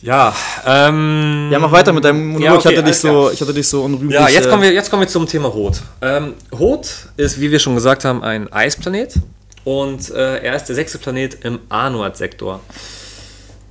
Ja, 0.00 0.34
ähm. 0.66 1.48
Ja, 1.52 1.60
mach 1.60 1.70
weiter 1.70 1.92
mit 1.92 2.02
deinem 2.02 2.26
Monolog. 2.32 2.44
Ja, 2.44 2.54
okay, 2.54 2.70
ich, 2.72 2.76
hatte 2.76 2.82
dich 2.82 2.96
so, 2.98 3.30
ich 3.30 3.40
hatte 3.40 3.54
dich 3.54 3.68
so 3.68 3.84
unrühmlich. 3.84 4.18
Ja, 4.18 4.28
jetzt 4.28 4.46
äh, 4.46 4.50
kommen, 4.50 4.62
wir, 4.62 4.72
jetzt 4.72 4.90
kommen 4.90 5.02
wir 5.02 5.08
zum 5.08 5.28
Thema 5.28 5.46
Rot. 5.46 5.80
Ähm, 6.00 6.34
Rot 6.58 6.88
ist, 7.16 7.40
wie 7.40 7.52
wir 7.52 7.60
schon 7.60 7.76
gesagt 7.76 8.04
haben, 8.04 8.20
ein 8.24 8.52
Eisplanet 8.52 9.14
und 9.62 10.10
äh, 10.10 10.38
er 10.38 10.56
ist 10.56 10.64
der 10.64 10.74
sechste 10.74 10.98
Planet 10.98 11.44
im 11.44 11.60
Arnold-Sektor. 11.68 12.58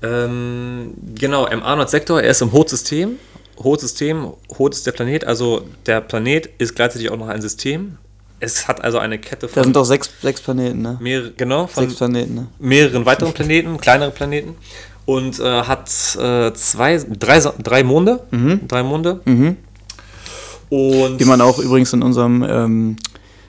Ähm, 0.04 0.94
genau, 1.16 1.46
im 1.48 1.62
Arnold-Sektor, 1.64 2.22
er 2.22 2.32
ist 2.32 2.42
im 2.42 2.50
Rot-System. 2.50 3.18
Rot-System, 3.64 4.32
Rot 4.58 4.74
ist 4.74 4.88
der 4.88 4.92
Planet, 4.92 5.26
also 5.26 5.64
der 5.86 6.02
Planet 6.02 6.50
ist 6.58 6.76
gleichzeitig 6.76 7.12
auch 7.12 7.18
noch 7.18 7.28
ein 7.28 7.42
System. 7.42 7.98
Es 8.40 8.68
hat 8.68 8.84
also 8.84 8.98
eine 8.98 9.20
Kette 9.20 9.46
Da 9.46 9.54
von 9.54 9.64
sind 9.66 9.76
doch 9.76 9.86
sechs, 9.86 10.10
sechs 10.20 10.42
Planeten, 10.42 10.82
ne? 10.82 10.98
mehreren, 11.00 11.34
genau, 11.38 11.68
von 11.68 11.84
Sechs 11.84 11.98
Planeten, 11.98 12.34
ne? 12.34 12.48
mehreren 12.58 13.06
weiteren 13.06 13.34
Planeten, 13.34 13.78
kleinere 13.78 14.10
Planeten 14.10 14.56
und 15.06 15.40
äh, 15.40 15.44
hat 15.44 15.88
äh, 16.20 16.52
zwei, 16.54 16.98
drei, 16.98 17.40
drei 17.40 17.84
Monde, 17.84 18.22
drei 18.68 18.82
Monde. 18.82 19.22
Und 20.70 21.20
Wie 21.20 21.26
man 21.26 21.42
auch 21.42 21.60
übrigens 21.60 21.94
in 21.94 22.02
unserem, 22.02 22.44
ähm, 22.44 22.96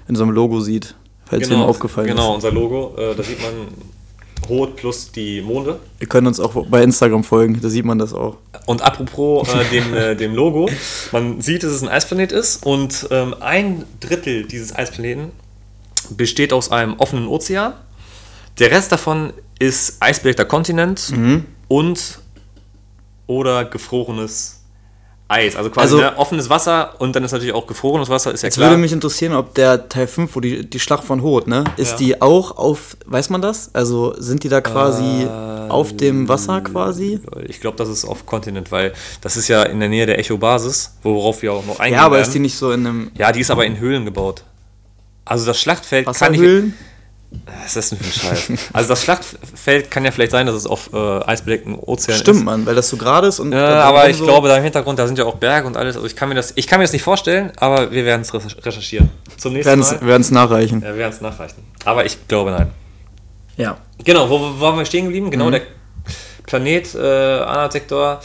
in 0.08 0.10
unserem 0.10 0.30
Logo 0.30 0.60
sieht, 0.60 0.94
falls 1.24 1.48
dir 1.48 1.56
mal 1.56 1.64
aufgefallen 1.64 2.08
genau, 2.08 2.30
ist. 2.30 2.44
unser 2.44 2.52
Logo, 2.52 2.94
äh, 2.98 3.14
da 3.14 3.22
sieht 3.22 3.40
man 3.40 3.52
rot 4.48 4.76
plus 4.76 5.12
die 5.12 5.40
Monde. 5.42 5.78
Ihr 6.00 6.06
könnt 6.08 6.26
uns 6.26 6.40
auch 6.40 6.66
bei 6.66 6.82
Instagram 6.82 7.24
folgen, 7.24 7.60
da 7.60 7.68
sieht 7.68 7.84
man 7.84 7.98
das 7.98 8.12
auch. 8.12 8.36
Und 8.66 8.82
apropos 8.82 9.48
äh, 9.54 9.64
dem, 9.70 9.94
äh, 9.94 10.14
dem 10.16 10.34
Logo, 10.34 10.68
man 11.12 11.40
sieht, 11.40 11.62
dass 11.62 11.72
es 11.72 11.82
ein 11.82 11.88
Eisplanet 11.88 12.32
ist 12.32 12.64
und 12.66 13.06
ähm, 13.10 13.34
ein 13.40 13.84
Drittel 14.00 14.44
dieses 14.44 14.74
Eisplaneten 14.74 15.30
besteht 16.10 16.52
aus 16.52 16.70
einem 16.70 16.94
offenen 16.94 17.26
Ozean. 17.28 17.74
Der 18.58 18.70
Rest 18.70 18.92
davon 18.92 19.32
ist 19.58 19.96
eisbelegter 20.00 20.44
Kontinent 20.44 21.10
Mhm. 21.16 21.44
und 21.68 22.18
oder 23.26 23.64
gefrorenes 23.64 24.61
Eis. 25.32 25.56
Also 25.56 25.70
quasi 25.70 25.94
Also- 25.94 25.96
ne, 25.98 26.18
offenes 26.18 26.50
Wasser 26.50 26.94
und 26.98 27.16
dann 27.16 27.24
ist 27.24 27.32
natürlich 27.32 27.54
auch 27.54 27.66
gefrorenes 27.66 28.08
Wasser, 28.08 28.32
ist 28.32 28.42
ja 28.42 28.48
Jetzt 28.48 28.56
klar. 28.56 28.70
würde 28.70 28.80
mich 28.80 28.92
interessieren, 28.92 29.32
ob 29.34 29.54
der 29.54 29.88
Teil 29.88 30.06
5, 30.06 30.36
wo 30.36 30.40
die, 30.40 30.68
die 30.68 30.78
Schlacht 30.78 31.04
von 31.04 31.22
Hoth, 31.22 31.46
ne? 31.46 31.64
Ist 31.76 31.92
Ja. 31.92 31.96
die 31.96 32.22
auch 32.22 32.56
auf, 32.56 32.96
weiß 33.06 33.30
man 33.30 33.40
das? 33.42 33.70
Also 33.74 34.14
sind 34.18 34.44
die 34.44 34.48
da 34.48 34.60
quasi 34.60 35.26
auf 35.68 35.96
dem 35.96 36.28
Wasser 36.28 36.60
quasi? 36.60 37.20
ich 37.48 37.60
glaube, 37.60 37.76
das 37.78 37.88
ist 37.88 38.04
auf 38.04 38.26
Kontinent, 38.26 38.70
weil 38.70 38.92
das 39.22 39.36
ist 39.36 39.48
ja 39.48 39.62
in 39.62 39.80
der 39.80 39.88
Nähe 39.88 40.06
der 40.06 40.18
Echo-Basis, 40.18 40.96
worauf 41.02 41.42
wir 41.42 41.52
auch 41.54 41.64
noch 41.64 41.80
eingehen 41.80 41.98
Ja, 41.98 42.04
aber 42.06 42.16
werden. 42.16 42.26
ist 42.26 42.34
die 42.34 42.38
nicht 42.40 42.56
so 42.56 42.70
in 42.72 42.86
einem 42.86 43.10
Ja, 43.16 43.32
die 43.32 43.40
ist 43.40 43.50
aber 43.50 43.64
in 43.64 43.78
Höhlen 43.78 44.04
gebaut. 44.04 44.44
Also 45.24 45.46
das 45.46 45.58
Schlachtfeld 45.60 46.06
kann 46.12 46.34
ich. 46.34 46.40
Was 47.46 47.66
ist 47.68 47.76
das 47.76 47.88
denn 47.90 47.98
für 47.98 48.04
ein 48.28 48.34
Scheiß? 48.36 48.52
also 48.72 48.88
das 48.90 49.02
Schlachtfeld 49.02 49.90
kann 49.90 50.04
ja 50.04 50.10
vielleicht 50.10 50.32
sein, 50.32 50.46
dass 50.46 50.54
es 50.54 50.66
auf 50.66 50.90
äh, 50.92 50.96
eisbedeckten 51.24 51.74
Ozean 51.76 52.18
Stimmt, 52.18 52.38
ist. 52.38 52.44
Mann, 52.44 52.66
weil 52.66 52.74
das 52.74 52.88
so 52.88 52.96
gerade 52.96 53.26
ist 53.28 53.40
und 53.40 53.52
Ja, 53.52 53.80
aber 53.84 54.08
ich 54.08 54.16
so- 54.18 54.24
glaube, 54.24 54.48
da 54.48 54.56
im 54.56 54.62
Hintergrund, 54.62 54.98
da 54.98 55.06
sind 55.06 55.18
ja 55.18 55.24
auch 55.24 55.36
Berge 55.36 55.66
und 55.66 55.76
alles. 55.76 55.96
Also 55.96 56.06
ich 56.06 56.14
kann 56.16 56.28
mir 56.28 56.34
das, 56.34 56.52
ich 56.56 56.66
kann 56.66 56.78
mir 56.78 56.84
das 56.84 56.92
nicht 56.92 57.02
vorstellen, 57.02 57.52
aber 57.56 57.90
wir 57.90 58.04
werden 58.04 58.22
es 58.22 58.32
recherchieren. 58.34 59.10
Zum 59.36 59.54
nächsten 59.54 59.70
wir 59.80 59.84
Mal. 60.00 60.06
werden 60.06 60.22
es 60.22 60.30
nachreichen. 60.30 60.80
Ja, 60.82 60.88
wir 60.88 60.96
werden 60.98 61.12
es 61.12 61.20
nachreichen. 61.20 61.62
Aber 61.84 62.04
ich 62.04 62.16
glaube 62.28 62.50
nein. 62.50 62.70
Ja. 63.56 63.76
Genau, 64.04 64.28
wo, 64.30 64.38
wo 64.40 64.60
waren 64.60 64.78
wir 64.78 64.84
stehen 64.84 65.04
geblieben? 65.04 65.30
Genau, 65.30 65.46
Mhm. 65.46 65.52
der 65.52 65.62
Planet, 66.46 66.94
äh, 66.94 66.98
Anna-Sektor. 66.98 68.20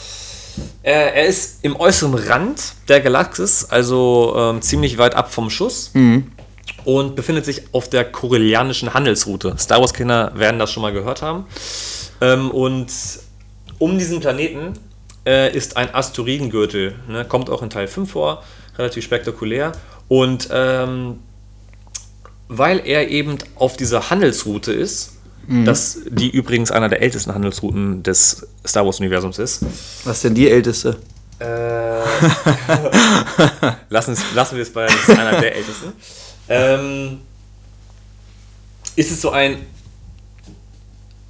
Er, 0.82 1.14
er 1.14 1.26
ist 1.26 1.58
im 1.62 1.76
äußeren 1.76 2.14
Rand 2.14 2.74
der 2.88 3.00
Galaxis, 3.00 3.64
also 3.70 4.34
ähm, 4.36 4.60
ziemlich 4.62 4.98
weit 4.98 5.14
ab 5.14 5.32
vom 5.32 5.50
Schuss. 5.50 5.90
Mhm. 5.94 6.32
Und 6.88 7.16
befindet 7.16 7.44
sich 7.44 7.64
auf 7.72 7.90
der 7.90 8.02
Korellianischen 8.02 8.94
Handelsroute. 8.94 9.54
Star 9.58 9.78
Wars-Kinder 9.82 10.32
werden 10.36 10.58
das 10.58 10.72
schon 10.72 10.80
mal 10.80 10.90
gehört 10.90 11.20
haben. 11.20 11.44
Ähm, 12.22 12.50
und 12.50 12.90
um 13.78 13.98
diesen 13.98 14.20
Planeten 14.20 14.72
äh, 15.26 15.54
ist 15.54 15.76
ein 15.76 15.94
Asteroidengürtel. 15.94 16.94
Ne? 17.06 17.26
Kommt 17.26 17.50
auch 17.50 17.60
in 17.60 17.68
Teil 17.68 17.88
5 17.88 18.10
vor, 18.10 18.42
relativ 18.78 19.04
spektakulär. 19.04 19.72
Und 20.08 20.48
ähm, 20.50 21.18
weil 22.48 22.80
er 22.86 23.08
eben 23.08 23.36
auf 23.56 23.76
dieser 23.76 24.08
Handelsroute 24.08 24.72
ist, 24.72 25.12
das, 25.66 25.98
die 26.08 26.30
übrigens 26.30 26.70
einer 26.70 26.88
der 26.88 27.02
ältesten 27.02 27.34
Handelsrouten 27.34 28.02
des 28.02 28.46
Star 28.66 28.86
Wars-Universums 28.86 29.38
ist, 29.38 29.62
Was 30.04 30.16
ist 30.16 30.24
denn 30.24 30.34
die 30.34 30.50
älteste? 30.50 30.96
äh, 31.38 31.44
lassen, 33.90 34.16
lassen 34.34 34.56
wir 34.56 34.62
es 34.62 34.72
bei 34.72 34.86
einer 35.08 35.40
der 35.40 35.54
ältesten. 35.56 35.92
Ähm, 36.48 37.18
ist 38.96 39.10
es 39.10 39.20
so 39.20 39.30
ein 39.30 39.58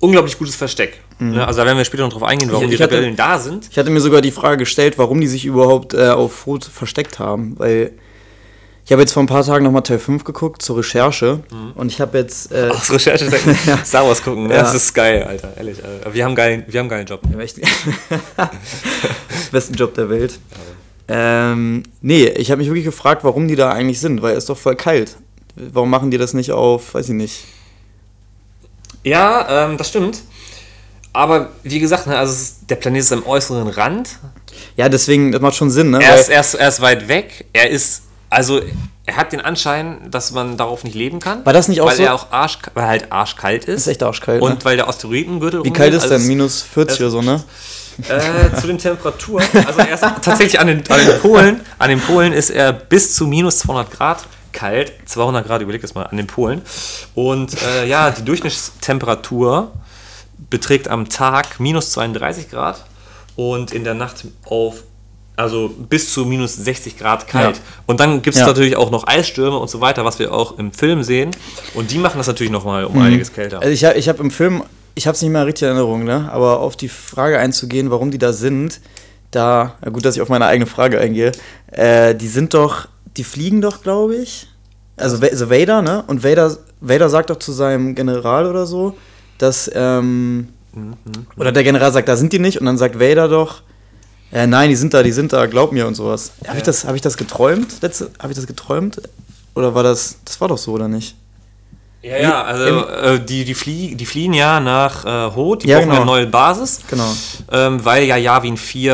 unglaublich 0.00 0.38
gutes 0.38 0.54
Versteck. 0.56 1.00
Ne? 1.18 1.44
Also 1.44 1.60
da 1.60 1.66
werden 1.66 1.76
wir 1.78 1.84
später 1.84 2.04
noch 2.04 2.12
drauf 2.12 2.22
eingehen, 2.22 2.48
warum 2.52 2.64
Ich- 2.64 2.70
die 2.70 2.74
ich 2.76 2.82
hatte- 2.82 2.96
Rebellen 2.96 3.16
da 3.16 3.38
sind. 3.38 3.66
Ich 3.70 3.76
hatte 3.78 3.90
mir 3.90 4.00
sogar 4.00 4.20
die 4.20 4.30
Frage 4.30 4.58
gestellt, 4.58 4.96
warum 4.98 5.20
die 5.20 5.26
sich 5.26 5.44
überhaupt 5.44 5.92
äh, 5.94 6.10
auf 6.10 6.46
Hoth 6.46 6.64
versteckt 6.64 7.18
haben, 7.18 7.58
weil 7.58 7.90
ich 8.84 8.92
habe 8.92 9.02
jetzt 9.02 9.12
vor 9.12 9.22
ein 9.22 9.26
paar 9.26 9.44
Tagen 9.44 9.64
nochmal 9.64 9.82
Teil 9.82 9.98
5 9.98 10.22
geguckt 10.24 10.62
zur 10.62 10.78
Recherche 10.78 11.40
und 11.74 11.90
ich 11.92 12.00
habe 12.00 12.16
jetzt 12.18 12.52
äh, 12.52 12.68
Aus 12.70 12.90
Recherche 12.90 13.28
Star 13.84 14.06
Wars 14.06 14.22
gucken, 14.22 14.46
ne? 14.46 14.54
Ja. 14.54 14.62
das 14.62 14.74
ist 14.74 14.94
geil, 14.94 15.24
Alter, 15.24 15.52
ehrlich. 15.56 15.84
Alter. 15.84 16.14
Wir 16.14 16.24
haben 16.24 16.34
geilen, 16.36 16.64
wir 16.68 16.78
haben 16.80 16.90
einen 16.90 17.04
geilen 17.04 17.06
Job. 17.06 17.20
Ja. 18.38 18.50
Besten 19.52 19.74
Job 19.74 19.92
der 19.94 20.08
Welt. 20.08 20.38
Ähm, 21.08 21.84
nee, 22.02 22.26
ich 22.28 22.50
habe 22.50 22.58
mich 22.58 22.68
wirklich 22.68 22.84
gefragt, 22.84 23.24
warum 23.24 23.48
die 23.48 23.56
da 23.56 23.70
eigentlich 23.70 24.00
sind, 24.00 24.20
weil 24.20 24.32
es 24.32 24.44
ist 24.44 24.50
doch 24.50 24.58
voll 24.58 24.76
kalt. 24.76 25.16
Warum 25.56 25.90
machen 25.90 26.10
die 26.10 26.18
das 26.18 26.34
nicht 26.34 26.52
auf, 26.52 26.94
weiß 26.94 27.08
ich 27.08 27.14
nicht. 27.14 27.44
Ja, 29.04 29.64
ähm, 29.66 29.78
das 29.78 29.88
stimmt. 29.88 30.20
Aber 31.12 31.50
wie 31.62 31.80
gesagt, 31.80 32.06
ne, 32.06 32.16
also 32.16 32.32
ist, 32.32 32.58
der 32.68 32.76
Planet 32.76 33.00
ist 33.00 33.12
am 33.12 33.26
äußeren 33.26 33.68
Rand. 33.68 34.18
Ja, 34.76 34.88
deswegen, 34.88 35.32
das 35.32 35.40
macht 35.40 35.56
schon 35.56 35.70
Sinn, 35.70 35.90
ne? 35.90 36.02
Er 36.02 36.14
ist, 36.14 36.28
er, 36.28 36.40
ist, 36.40 36.54
er 36.54 36.68
ist 36.68 36.80
weit 36.80 37.08
weg. 37.08 37.46
Er 37.52 37.70
ist, 37.70 38.02
also 38.28 38.60
er 39.06 39.16
hat 39.16 39.32
den 39.32 39.40
Anschein, 39.40 40.10
dass 40.10 40.32
man 40.32 40.56
darauf 40.56 40.84
nicht 40.84 40.94
leben 40.94 41.18
kann. 41.18 41.44
War 41.46 41.54
das 41.54 41.68
nicht 41.68 41.80
auch 41.80 41.86
weil 41.86 41.96
so? 41.96 42.02
er 42.02 42.14
auch 42.14 42.30
arsch, 42.30 42.58
weil 42.74 42.84
er 42.84 42.88
halt 42.88 43.12
arschkalt 43.12 43.64
ist. 43.64 43.80
ist 43.82 43.86
echt 43.86 44.02
arschkalt, 44.02 44.42
Und 44.42 44.50
ne? 44.50 44.64
weil 44.64 44.76
der 44.76 44.88
Asteroidengürtel 44.88 45.64
Wie 45.64 45.72
kalt 45.72 45.94
ist 45.94 46.02
also 46.02 46.18
denn? 46.18 46.26
Minus 46.26 46.60
40 46.62 47.00
oder 47.00 47.10
so, 47.10 47.22
ne? 47.22 47.42
Äh, 48.08 48.54
zu 48.60 48.66
den 48.68 48.78
Temperaturen. 48.78 49.44
Also 49.66 49.80
er 49.80 49.94
ist 49.94 50.00
tatsächlich 50.22 50.60
an 50.60 50.68
den, 50.68 50.82
an 50.88 51.00
den 51.00 51.18
Polen. 51.20 51.60
An 51.78 51.88
den 51.90 52.00
Polen 52.00 52.32
ist 52.32 52.50
er 52.50 52.72
bis 52.72 53.14
zu 53.14 53.26
minus 53.26 53.58
200 53.60 53.90
Grad 53.90 54.18
kalt. 54.52 54.92
200 55.06 55.46
Grad, 55.46 55.62
überleg 55.62 55.82
das 55.82 55.94
mal, 55.94 56.04
an 56.04 56.16
den 56.16 56.26
Polen. 56.26 56.62
Und 57.14 57.60
äh, 57.62 57.86
ja, 57.86 58.10
die 58.10 58.24
Durchschnittstemperatur 58.24 59.72
beträgt 60.50 60.88
am 60.88 61.08
Tag 61.08 61.60
minus 61.60 61.90
32 61.92 62.50
Grad 62.50 62.84
und 63.36 63.72
in 63.72 63.84
der 63.84 63.94
Nacht 63.94 64.24
auf 64.44 64.82
also 65.36 65.68
bis 65.68 66.12
zu 66.12 66.24
minus 66.24 66.56
60 66.56 66.98
Grad 66.98 67.28
kalt. 67.28 67.56
Ja. 67.56 67.62
Und 67.86 68.00
dann 68.00 68.22
gibt 68.22 68.34
es 68.34 68.40
Ja. 68.40 68.46
natürlich 68.48 68.76
auch 68.76 68.90
noch 68.90 69.06
Eisstürme 69.06 69.56
und 69.56 69.70
so 69.70 69.80
weiter, 69.80 70.04
was 70.04 70.18
wir 70.18 70.32
auch 70.34 70.58
im 70.58 70.72
Film 70.72 71.04
sehen. 71.04 71.30
Und 71.74 71.92
die 71.92 71.98
machen 71.98 72.18
das 72.18 72.26
natürlich 72.26 72.50
nochmal 72.50 72.84
um 72.84 73.00
einiges 73.00 73.32
kälter. 73.32 73.60
Also 73.60 73.70
ich 73.70 73.84
habe 73.84 73.96
ich 73.96 74.08
hab 74.08 74.18
im 74.18 74.32
Film, 74.32 74.64
ich 74.98 75.06
habe 75.06 75.14
es 75.14 75.22
nicht 75.22 75.30
mehr 75.30 75.46
richtig 75.46 75.62
in 75.62 75.68
Erinnerung, 75.68 76.02
ne? 76.04 76.28
aber 76.32 76.58
auf 76.58 76.76
die 76.76 76.88
Frage 76.88 77.38
einzugehen, 77.38 77.90
warum 77.92 78.10
die 78.10 78.18
da 78.18 78.32
sind, 78.32 78.80
da, 79.30 79.76
gut, 79.92 80.04
dass 80.04 80.16
ich 80.16 80.22
auf 80.22 80.28
meine 80.28 80.46
eigene 80.46 80.66
Frage 80.66 80.98
eingehe, 80.98 81.30
äh, 81.70 82.14
die 82.16 82.26
sind 82.26 82.52
doch, 82.52 82.88
die 83.16 83.22
fliegen 83.24 83.60
doch, 83.60 83.82
glaube 83.82 84.16
ich. 84.16 84.48
Also, 84.96 85.24
also 85.24 85.50
Vader, 85.50 85.82
ne? 85.82 86.02
Und 86.08 86.24
Vader, 86.24 86.56
Vader 86.80 87.08
sagt 87.08 87.30
doch 87.30 87.38
zu 87.38 87.52
seinem 87.52 87.94
General 87.94 88.46
oder 88.46 88.66
so, 88.66 88.96
dass, 89.38 89.70
ähm, 89.72 90.48
oder 91.36 91.52
der 91.52 91.62
General 91.62 91.92
sagt, 91.92 92.08
da 92.08 92.16
sind 92.16 92.32
die 92.32 92.40
nicht, 92.40 92.58
und 92.58 92.66
dann 92.66 92.76
sagt 92.76 92.98
Vader 92.98 93.28
doch, 93.28 93.62
äh, 94.32 94.48
nein, 94.48 94.68
die 94.68 94.76
sind 94.76 94.94
da, 94.94 95.04
die 95.04 95.12
sind 95.12 95.32
da, 95.32 95.46
glaub 95.46 95.70
mir 95.70 95.86
und 95.86 95.94
sowas. 95.94 96.32
Habe 96.48 96.58
ich, 96.58 96.64
das- 96.64 96.84
hab 96.84 96.96
ich 96.96 97.02
das 97.02 97.16
geträumt? 97.16 97.74
Habe 98.18 98.32
ich 98.32 98.36
das 98.36 98.46
geträumt? 98.48 99.00
Oder 99.54 99.74
war 99.76 99.84
das, 99.84 100.16
das 100.24 100.40
war 100.40 100.48
doch 100.48 100.58
so, 100.58 100.72
oder 100.72 100.88
nicht? 100.88 101.14
Ja, 102.00 102.16
ja, 102.16 102.42
also 102.44 102.86
äh, 102.86 103.20
die, 103.20 103.44
die, 103.44 103.54
flie 103.54 103.94
die 103.96 104.06
fliehen 104.06 104.32
ja 104.32 104.60
nach 104.60 105.04
äh, 105.04 105.34
Hoth, 105.34 105.64
die 105.64 105.68
Ja, 105.68 105.78
brauchen 105.78 105.88
genau. 105.90 106.02
eine 106.02 106.06
neue 106.06 106.26
Basis, 106.26 106.80
Genau. 106.88 107.08
ähm, 107.50 107.84
weil 107.84 108.04
ja 108.04 108.16
Yavin 108.16 108.56
4 108.56 108.92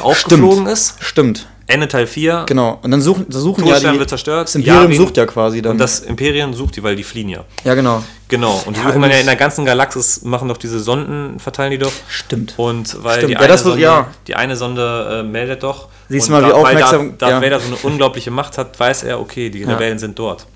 äh, 0.00 0.02
aufgeflogen 0.04 0.66
ist. 0.66 0.96
Stimmt. 1.00 1.46
Ende 1.68 1.86
Teil 1.86 2.08
4. 2.08 2.46
Genau. 2.48 2.80
Und 2.82 2.90
dann 2.90 3.00
suchen, 3.00 3.26
da 3.28 3.38
suchen 3.38 3.60
ja 3.60 3.66
Todesstern 3.68 3.92
die, 3.92 3.98
wird 4.00 4.08
zerstört. 4.08 4.48
Das 4.48 4.56
Imperium 4.56 4.90
Yavin- 4.90 4.96
sucht 4.96 5.16
ja 5.16 5.26
quasi 5.26 5.62
dann. 5.62 5.72
Und 5.72 5.78
das 5.78 6.00
Imperium 6.00 6.52
sucht 6.52 6.74
die, 6.74 6.82
weil 6.82 6.96
die 6.96 7.04
fliehen 7.04 7.28
ja. 7.28 7.44
ja, 7.62 7.74
genau. 7.76 8.02
Genau. 8.26 8.60
Und 8.66 8.76
die 8.76 8.80
Ja, 8.80 8.88
suchen 8.88 9.02
dann 9.02 9.10
ja 9.12 9.18
in 9.18 9.26
der 9.26 9.36
ganzen 9.36 9.64
Galaxis, 9.64 10.22
machen 10.22 10.48
doch 10.48 10.56
diese 10.56 10.80
Sonden, 10.80 11.38
verteilen 11.38 11.70
die 11.70 11.78
doch. 11.78 11.92
Stimmt. 12.08 12.54
Und 12.56 12.96
weil 13.04 13.18
Stimmt. 13.18 13.30
die, 13.30 13.34
Ja, 13.34 13.40
eine 13.42 13.56
Sonde, 13.58 13.80
ja. 13.80 14.06
die 14.26 14.34
eine 14.34 14.56
Sonde 14.56 15.20
äh, 15.20 15.22
meldet 15.22 15.62
doch. 15.62 15.86
Siehst 16.08 16.26
du 16.26 16.32
mal, 16.32 16.42
wie 16.44 16.48
da- 16.48 16.54
weil 16.54 16.64
aufmerksam- 16.64 17.16
Darth, 17.18 17.22
Darth 17.22 17.30
ja. 17.30 17.42
Vader 17.42 17.60
so 17.60 17.66
eine 17.68 17.76
unglaubliche 17.76 18.32
Macht 18.32 18.58
hat, 18.58 18.80
weiß 18.80 19.04
er, 19.04 19.20
okay, 19.20 19.48
die 19.50 19.62
Rebellen 19.62 20.00
sind 20.00 20.18
dort. 20.18 20.46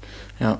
Ja. 0.40 0.58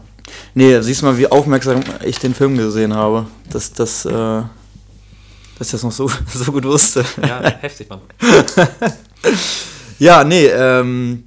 Nee, 0.55 0.81
siehst 0.81 1.03
du 1.03 1.07
mal, 1.07 1.19
wie 1.19 1.27
aufmerksam 1.27 1.83
ich 2.05 2.19
den 2.19 2.35
Film 2.35 2.57
gesehen 2.57 2.95
habe. 2.95 3.27
Dass, 3.51 3.73
dass, 3.73 4.05
äh, 4.05 4.11
dass 4.13 5.69
ich 5.69 5.71
das 5.71 5.83
noch 5.83 5.93
so, 5.93 6.09
so 6.35 6.53
gut 6.53 6.65
wusste. 6.65 7.05
Ja, 7.23 7.41
heftig, 7.61 7.89
Mann. 7.89 8.01
Ja, 9.99 10.25
nee, 10.25 10.47
ähm. 10.47 11.25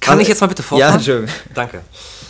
Kann 0.00 0.12
also- 0.12 0.22
ich 0.22 0.28
jetzt 0.28 0.40
mal 0.42 0.46
bitte 0.48 0.62
Ja, 0.62 0.68
vorfahren? 0.68 0.94
Entschuldigung. 0.96 1.34
Danke. 1.54 1.80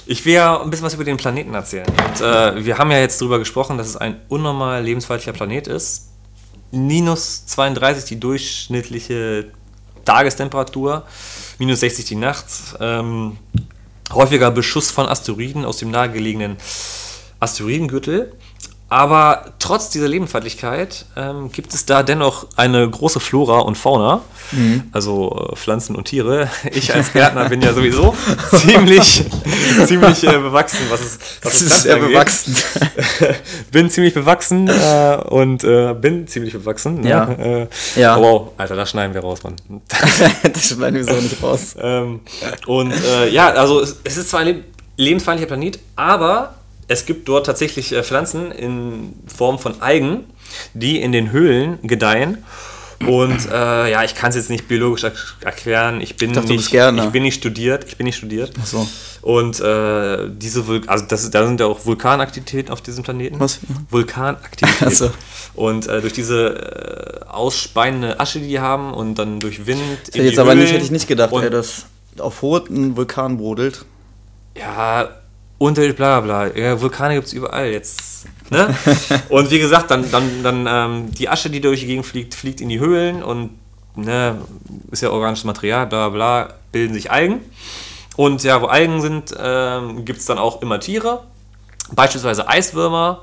Ich 0.06 0.24
will 0.24 0.34
ja 0.34 0.60
ein 0.62 0.70
bisschen 0.70 0.86
was 0.86 0.94
über 0.94 1.02
den 1.04 1.16
Planeten 1.16 1.54
erzählen. 1.54 1.86
Und, 1.88 2.20
äh, 2.20 2.64
wir 2.64 2.78
haben 2.78 2.90
ja 2.90 2.98
jetzt 2.98 3.20
darüber 3.20 3.38
gesprochen, 3.38 3.76
dass 3.78 3.88
es 3.88 3.96
ein 3.96 4.20
unnormal 4.28 4.82
lebensfeindlicher 4.84 5.32
Planet 5.32 5.66
ist. 5.66 6.10
Minus 6.70 7.46
32 7.46 8.04
die 8.04 8.20
durchschnittliche 8.20 9.46
Tagestemperatur, 10.04 11.04
minus 11.58 11.80
60 11.80 12.04
die 12.04 12.16
Nacht. 12.16 12.44
Ähm, 12.80 13.38
häufiger 14.12 14.50
Beschuss 14.50 14.90
von 14.90 15.06
Asteroiden 15.06 15.64
aus 15.64 15.78
dem 15.78 15.90
nahegelegenen 15.90 16.56
Asteroidengürtel. 17.40 18.32
Aber 18.94 19.46
trotz 19.58 19.90
dieser 19.90 20.06
Lebensfeindlichkeit 20.06 21.06
ähm, 21.16 21.50
gibt 21.50 21.74
es 21.74 21.84
da 21.84 22.04
dennoch 22.04 22.46
eine 22.54 22.88
große 22.88 23.18
Flora 23.18 23.58
und 23.58 23.76
Fauna, 23.76 24.20
also 24.92 25.48
äh, 25.52 25.56
Pflanzen 25.56 25.96
und 25.96 26.04
Tiere. 26.04 26.48
Ich 26.70 26.94
als 26.94 27.12
Gärtner 27.12 27.48
bin 27.48 27.60
ja 27.60 27.72
sowieso 27.72 28.14
ziemlich, 28.52 29.24
ziemlich 29.86 30.22
äh, 30.22 30.38
bewachsen, 30.38 30.78
was 30.90 31.00
es 31.00 31.18
was 31.42 31.58
Das 31.58 31.62
ist 31.62 31.82
sehr 31.82 31.96
angeht. 31.96 32.10
bewachsen. 32.10 32.56
bin 33.72 33.90
ziemlich 33.90 34.14
bewachsen 34.14 34.68
äh, 34.68 35.16
und 35.28 35.64
äh, 35.64 35.92
bin 35.94 36.28
ziemlich 36.28 36.52
bewachsen. 36.52 37.00
Ne? 37.00 37.10
Ja. 37.10 37.32
Äh, 37.32 37.68
Ja. 37.96 38.16
oh, 38.16 38.22
wow, 38.22 38.48
Alter, 38.58 38.76
das 38.76 38.90
schneiden 38.90 39.12
wir 39.12 39.22
raus, 39.22 39.42
Mann. 39.42 39.56
das 40.52 40.68
schneiden 40.68 40.94
wir 40.94 41.04
so 41.04 41.20
nicht 41.20 41.42
raus. 41.42 41.74
Ähm, 41.80 42.20
und 42.68 42.92
äh, 42.92 43.28
ja, 43.30 43.48
also 43.54 43.80
es, 43.80 43.96
es 44.04 44.18
ist 44.18 44.30
zwar 44.30 44.40
ein 44.42 44.46
leb 44.46 44.64
lebensfeindlicher 44.96 45.48
Planet, 45.48 45.80
aber 45.96 46.54
es 46.88 47.06
gibt 47.06 47.28
dort 47.28 47.46
tatsächlich 47.46 47.92
äh, 47.92 48.02
Pflanzen 48.02 48.50
in 48.50 49.14
Form 49.26 49.58
von 49.58 49.80
Algen, 49.80 50.24
die 50.74 51.00
in 51.00 51.12
den 51.12 51.32
Höhlen 51.32 51.78
gedeihen. 51.82 52.44
Und 53.06 53.50
äh, 53.50 53.90
ja, 53.90 54.04
ich 54.04 54.14
kann 54.14 54.30
es 54.30 54.36
jetzt 54.36 54.50
nicht 54.50 54.68
biologisch 54.68 55.04
er 55.04 55.12
erklären. 55.42 56.00
Ich 56.00 56.16
bin 56.16 56.32
dachte, 56.32 56.48
du 56.48 56.54
nicht, 56.54 56.72
ich 56.72 57.10
bin 57.10 57.22
nicht 57.22 57.34
studiert. 57.34 57.84
Ich 57.84 57.96
bin 57.96 58.06
nicht 58.06 58.16
studiert. 58.16 58.52
Ach 58.60 58.66
so. 58.66 58.88
Und 59.20 59.60
äh, 59.60 60.28
diese 60.30 60.66
Vul 60.66 60.82
also 60.86 61.04
das, 61.06 61.30
da 61.30 61.46
sind 61.46 61.60
ja 61.60 61.66
auch 61.66 61.86
Vulkanaktivitäten 61.86 62.72
auf 62.72 62.80
diesem 62.80 63.04
Planeten. 63.04 63.40
Was? 63.40 63.60
Vulkanaktivitäten. 63.90 64.90
So. 64.94 65.10
Und 65.54 65.86
äh, 65.88 66.00
durch 66.00 66.12
diese 66.12 67.22
äh, 67.24 67.28
ausspeiende 67.28 68.20
Asche, 68.20 68.38
die 68.38 68.48
die 68.48 68.60
haben 68.60 68.92
und 68.92 69.18
dann 69.18 69.40
durch 69.40 69.66
Wind. 69.66 69.80
Hätte 70.06 70.18
ich 70.18 70.24
jetzt 70.30 70.38
aber 70.38 70.54
nicht, 70.54 70.72
hätte 70.72 70.84
ich 70.84 70.90
nicht 70.90 71.08
gedacht, 71.08 71.32
ey, 71.32 71.50
dass 71.50 71.86
auf 72.18 72.42
Hoth 72.42 72.70
ein 72.70 72.96
Vulkan 72.96 73.38
brodelt. 73.38 73.84
Ja, 74.56 75.08
und 75.58 75.74
bla 75.74 76.20
bla 76.20 76.20
bla. 76.20 76.56
Ja, 76.56 76.80
Vulkane 76.80 77.14
gibt 77.14 77.26
es 77.26 77.32
überall 77.32 77.68
jetzt. 77.68 78.26
Ne? 78.50 78.74
und 79.28 79.50
wie 79.50 79.58
gesagt, 79.58 79.90
dann, 79.90 80.10
dann, 80.10 80.42
dann 80.42 80.66
ähm, 80.68 81.12
die 81.12 81.28
Asche, 81.28 81.50
die 81.50 81.60
durch 81.60 81.80
die 81.80 81.86
Gegend 81.86 82.06
fliegt, 82.06 82.34
fliegt 82.34 82.60
in 82.60 82.68
die 82.68 82.80
Höhlen 82.80 83.22
und 83.22 83.50
ne, 83.96 84.36
ist 84.90 85.02
ja 85.02 85.10
organisches 85.10 85.44
Material, 85.44 85.86
bla 85.86 86.08
bla, 86.08 86.54
bilden 86.72 86.94
sich 86.94 87.10
Algen. 87.10 87.40
Und 88.16 88.42
ja, 88.44 88.60
wo 88.60 88.66
Algen 88.66 89.00
sind, 89.00 89.34
ähm, 89.38 90.04
gibt 90.04 90.20
es 90.20 90.26
dann 90.26 90.38
auch 90.38 90.62
immer 90.62 90.78
Tiere. 90.80 91.24
Beispielsweise 91.92 92.48
Eiswürmer 92.48 93.22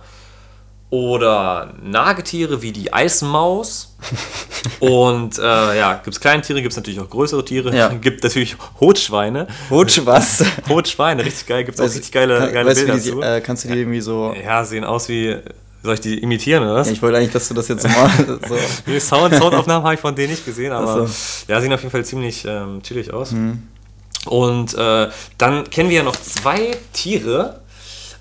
oder 0.90 1.74
Nagetiere 1.82 2.62
wie 2.62 2.72
die 2.72 2.94
Eismaus. 2.94 3.96
Und 4.80 5.38
äh, 5.40 5.78
ja, 5.78 5.96
gibt 5.96 6.16
es 6.16 6.20
kleine 6.20 6.42
Tiere, 6.42 6.62
gibt 6.62 6.72
es 6.74 6.78
natürlich 6.78 7.00
auch 7.00 7.10
größere 7.10 7.44
Tiere. 7.44 7.76
Ja. 7.76 7.88
Gibt 8.02 8.24
natürlich 8.24 8.56
Hotschweine. 8.80 9.48
Rutsch 9.72 10.02
was? 10.06 10.44
Rotschweine, 10.70 11.26
richtig 11.26 11.48
geil. 11.48 11.64
Gibt 11.64 11.80
es 11.80 11.82
auch 11.90 11.94
richtig 11.96 12.12
geile, 12.12 12.38
Kann- 12.38 12.54
geile 12.54 12.70
weißt 12.70 12.86
Bilder 12.86 13.00
die, 13.00 13.10
dazu. 13.10 13.22
äh, 13.22 13.42
kannst 13.42 13.64
du 13.64 13.70
die 13.70 13.80
irgendwie 13.80 14.02
so. 14.02 14.36
ja, 14.44 14.64
sehen 14.64 14.84
aus 14.84 15.10
wie. 15.10 15.36
Soll 15.84 15.96
ich 15.96 16.02
die 16.02 16.20
imitieren 16.20 16.62
oder 16.64 16.76
was? 16.76 16.88
Ja, 16.88 16.94
ich 16.94 17.02
wollte 17.02 17.18
eigentlich, 17.18 17.32
dass 17.32 17.48
du 17.48 17.56
das 17.56 17.68
jetzt 17.68 17.82
so 17.84 17.88
machst. 17.88 18.18
So. 18.48 18.56
Die 18.86 19.00
Sound, 19.00 19.34
Soundaufnahmen 19.34 19.84
habe 19.84 19.96
ich 19.96 20.00
von 20.00 20.14
denen 20.14 20.30
nicht 20.32 20.46
gesehen, 20.46 20.72
aber 20.72 21.08
so. 21.08 21.14
ja, 21.52 21.60
sehen 21.60 21.74
auf 21.74 21.82
jeden 21.82 21.92
Fall 21.92 22.06
ziemlich 22.06 22.46
ähm, 22.46 22.84
chillig 22.84 23.12
aus. 23.12 23.32
Mhm. 23.32 23.64
Und 24.26 24.76
äh, 24.76 25.08
dann 25.40 25.68
kennen 25.72 25.90
wir 25.90 25.98
ja 25.98 26.04
noch 26.04 26.16
zwei 26.18 26.78
Tiere 26.94 27.62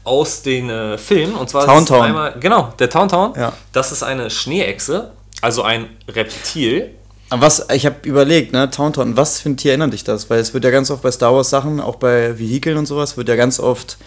aus 0.05 0.41
den 0.41 0.71
äh, 0.71 0.97
Filmen. 0.97 1.35
Und 1.35 1.51
zwar 1.51 1.65
ist 1.65 1.69
es 1.69 1.75
Tauntaun. 1.75 2.03
einmal, 2.07 2.35
genau, 2.41 2.73
der 2.79 2.89
Tauntaun. 2.89 3.35
Ja. 3.37 3.53
Das 3.73 3.93
ist 3.93 4.03
eine 4.03 4.31
Schneeechse, 4.31 5.11
also 5.41 5.63
ein 5.63 5.89
Reptil. 6.09 6.95
Was, 7.31 7.67
ich 7.73 7.87
habe 7.87 7.97
überlegt, 8.03 8.53
ne, 8.53 8.71
Tauntaun, 8.71 9.17
was 9.17 9.41
für 9.41 9.51
ein 9.51 9.57
Tier 9.57 9.73
erinnert 9.73 9.93
dich 9.93 10.03
das? 10.03 10.29
Weil 10.31 10.41
es 10.41 10.53
wird 10.53 10.65
ja 10.65 10.71
ganz 10.71 10.91
oft 10.91 11.03
bei 11.03 11.13
Star 11.13 11.33
Wars 11.35 11.51
Sachen, 11.51 11.81
auch 11.81 11.97
bei 11.97 12.39
Vehikeln 12.39 12.77
und 12.77 12.87
sowas, 12.87 13.17
wird 13.17 13.29
ja 13.29 13.37
ganz 13.37 13.61
oft 13.61 13.99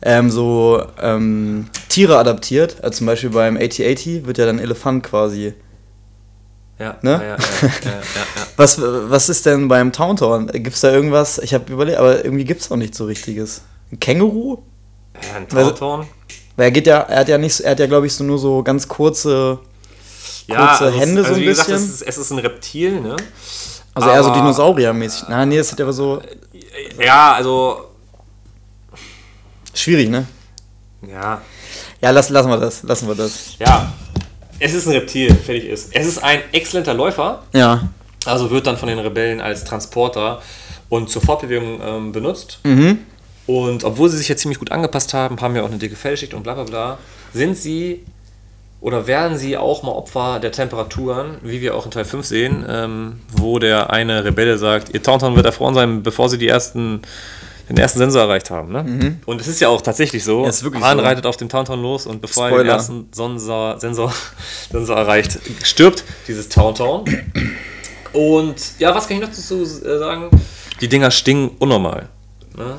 ähm, 0.00 0.30
so 0.30 0.80
ähm, 1.00 1.68
Tiere 1.88 2.18
adaptiert. 2.18 2.76
Also 2.82 2.98
zum 2.98 3.06
Beispiel 3.08 3.30
beim 3.30 3.56
AT-AT 3.56 4.26
wird 4.26 4.38
ja 4.38 4.46
dann 4.46 4.60
Elefant 4.60 5.02
quasi. 5.02 5.54
Ja, 6.78 6.96
Ne? 7.02 7.10
ja, 7.10 7.18
ja, 7.20 7.36
ja, 7.84 7.90
ja. 7.90 8.46
Was, 8.56 8.80
was 8.80 9.28
ist 9.28 9.46
denn 9.46 9.66
beim 9.68 9.92
Tauntaun? 9.92 10.46
Gibt 10.48 10.74
es 10.74 10.80
da 10.80 10.92
irgendwas? 10.92 11.38
Ich 11.38 11.54
habe 11.54 11.72
überlegt, 11.72 11.98
aber 11.98 12.24
irgendwie 12.24 12.44
gibt 12.44 12.60
es 12.60 12.70
auch 12.70 12.76
nicht 12.76 12.94
so 12.94 13.04
richtiges. 13.04 13.62
Ein 13.90 13.98
Känguru? 13.98 14.58
ja 15.14 15.36
ein 15.36 15.48
Tauntaun. 15.48 16.06
Weil 16.56 16.66
er 16.66 16.70
geht 16.70 16.86
ja, 16.86 17.00
er 17.00 17.20
hat 17.20 17.28
ja 17.28 17.38
nicht, 17.38 17.60
er 17.60 17.72
hat 17.72 17.80
ja 17.80 17.86
glaube 17.86 18.06
ich 18.06 18.14
so 18.14 18.24
nur 18.24 18.38
so 18.38 18.62
ganz 18.62 18.88
kurze, 18.88 19.60
kurze 20.56 20.84
also 20.84 20.84
es- 20.86 21.00
Hände 21.00 21.22
so 21.22 21.28
also 21.28 21.34
ein 21.34 21.40
wie 21.40 21.44
gesagt, 21.46 21.68
bisschen. 21.68 21.84
es 21.84 21.94
ist, 21.94 22.02
es 22.02 22.18
ist 22.18 22.30
ein 22.30 22.38
Reptil, 22.38 23.00
ne? 23.00 23.16
also 23.94 24.08
eher 24.10 24.22
so 24.22 24.30
Aber- 24.30 24.38
Dinosauriermäßig. 24.40 25.24
Na, 25.28 25.44
nee, 25.46 25.58
das 25.58 25.72
ist 25.72 25.80
aber 25.80 25.92
so 25.92 26.20
Ja, 26.98 27.32
also, 27.34 27.86
schwierig, 29.74 30.08
ne? 30.08 30.26
ja, 31.08 31.40
Ja, 32.00 32.10
lass, 32.10 32.28
lassen 32.30 32.48
wir 32.48 32.58
das, 32.58 32.82
lassen 32.82 33.08
wir 33.08 33.14
das. 33.14 33.56
ja. 33.58 33.92
Es 34.60 34.74
ist 34.74 34.86
ein 34.88 34.92
Reptil, 34.92 35.32
fertig 35.34 35.66
ist. 35.66 35.94
Es 35.94 36.04
ist 36.06 36.18
ein 36.18 36.40
exzellenter 36.50 36.92
Läufer, 36.94 37.42
Ja. 37.52 37.88
also 38.24 38.50
wird 38.50 38.66
dann 38.66 38.76
von 38.76 38.88
den 38.88 38.98
Rebellen 38.98 39.40
als 39.40 39.62
Transporter 39.64 40.42
und 40.88 41.10
zur 41.10 41.22
Fortbewegung 41.22 41.80
ähm, 41.80 42.12
benutzt. 42.12 42.58
Mhm. 42.64 42.98
Und 43.46 43.84
obwohl 43.84 44.08
sie 44.08 44.16
sich 44.18 44.28
jetzt 44.28 44.42
ziemlich 44.42 44.58
gut 44.58 44.72
angepasst 44.72 45.14
haben, 45.14 45.40
haben 45.40 45.54
ja 45.54 45.62
auch 45.62 45.68
eine 45.68 45.78
dicke 45.78 45.94
Fellschicht 45.94 46.34
und 46.34 46.42
bla 46.42 46.54
bla 46.54 46.64
bla, 46.64 46.98
sind 47.32 47.56
sie 47.56 48.04
oder 48.80 49.06
werden 49.06 49.36
sie 49.38 49.56
auch 49.56 49.82
mal 49.82 49.92
Opfer 49.92 50.38
der 50.40 50.52
Temperaturen, 50.52 51.38
wie 51.42 51.60
wir 51.60 51.74
auch 51.74 51.84
in 51.84 51.90
Teil 51.90 52.04
5 52.04 52.24
sehen, 52.24 52.64
ähm, 52.68 53.20
wo 53.32 53.58
der 53.58 53.90
eine 53.90 54.24
Rebelle 54.24 54.56
sagt, 54.56 54.94
ihr 54.94 55.02
Tauntaun 55.02 55.34
wird 55.34 55.46
erfroren 55.46 55.74
sein, 55.74 56.02
bevor 56.02 56.28
sie 56.28 56.38
die 56.38 56.46
ersten, 56.46 57.02
den 57.68 57.76
ersten 57.76 57.98
Sensor 57.98 58.22
erreicht 58.22 58.50
haben. 58.50 58.72
Ne? 58.72 59.18
Und 59.26 59.40
es 59.40 59.48
ist 59.48 59.60
ja 59.60 59.68
auch 59.68 59.82
tatsächlich 59.82 60.22
so. 60.22 60.40
Mhm. 60.40 60.44
Ja, 60.46 60.80
Han 60.82 60.98
so. 60.98 61.04
reitet 61.04 61.26
auf 61.26 61.36
dem 61.36 61.48
Tauntaun 61.48 61.82
los 61.82 62.06
und 62.06 62.20
bevor 62.20 62.44
er 62.44 62.50
den 62.50 62.56
Spoiler. 62.58 62.72
ersten 62.74 63.08
Sensor, 63.10 63.80
Sensor, 63.80 64.12
Sensor 64.70 64.96
erreicht, 64.96 65.40
stirbt 65.64 66.04
dieses 66.28 66.48
Tauntaun. 66.48 67.04
Und 68.12 68.56
ja, 68.78 68.94
was 68.94 69.08
kann 69.08 69.16
ich 69.16 69.22
noch 69.22 69.28
dazu 69.28 69.62
äh, 69.62 69.98
sagen? 69.98 70.30
Die 70.80 70.88
Dinger 70.88 71.10
stinken 71.10 71.56
unnormal. 71.58 72.08
Ne? 72.56 72.78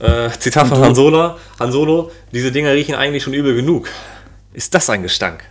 Äh, 0.00 0.30
Zitat 0.38 0.66
von 0.68 0.78
Han 0.78 0.94
Solo, 0.94 1.36
Han 1.58 1.72
Solo, 1.72 2.10
diese 2.32 2.50
Dinger 2.50 2.72
riechen 2.72 2.94
eigentlich 2.94 3.22
schon 3.22 3.34
übel 3.34 3.54
genug. 3.54 3.88
Ist 4.56 4.74
das 4.74 4.88
ein 4.88 5.02
Gestank? 5.02 5.44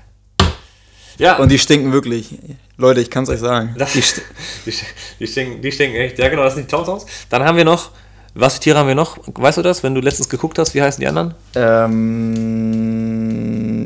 Ja, 1.19 1.35
Und 1.37 1.49
die 1.51 1.59
stinken 1.59 1.93
wirklich. 1.93 2.39
Leute, 2.75 3.01
ich 3.01 3.11
kann 3.11 3.23
es 3.23 3.29
euch 3.29 3.39
sagen. 3.39 3.75
das, 3.77 3.93
die, 3.93 4.01
st 4.01 4.23
die, 4.65 4.73
die, 5.19 5.27
stinken, 5.27 5.61
die 5.61 5.71
stinken 5.71 5.97
echt. 5.97 6.17
Ja, 6.17 6.27
genau, 6.27 6.41
das 6.43 6.55
sind 6.55 6.63
die 6.63 6.71
Tauntauns. 6.71 7.05
Dann 7.29 7.43
haben 7.43 7.55
wir 7.55 7.65
noch, 7.65 7.91
was 8.33 8.55
für 8.55 8.61
Tiere 8.61 8.79
haben 8.79 8.87
wir 8.87 8.95
noch? 8.95 9.19
Weißt 9.27 9.59
du 9.59 9.61
das, 9.61 9.83
wenn 9.83 9.93
du 9.93 10.01
letztens 10.01 10.27
geguckt 10.27 10.57
hast? 10.57 10.73
Wie 10.73 10.81
heißen 10.81 10.99
die 10.99 11.05
anderen? 11.07 11.35
Ähm, 11.53 12.65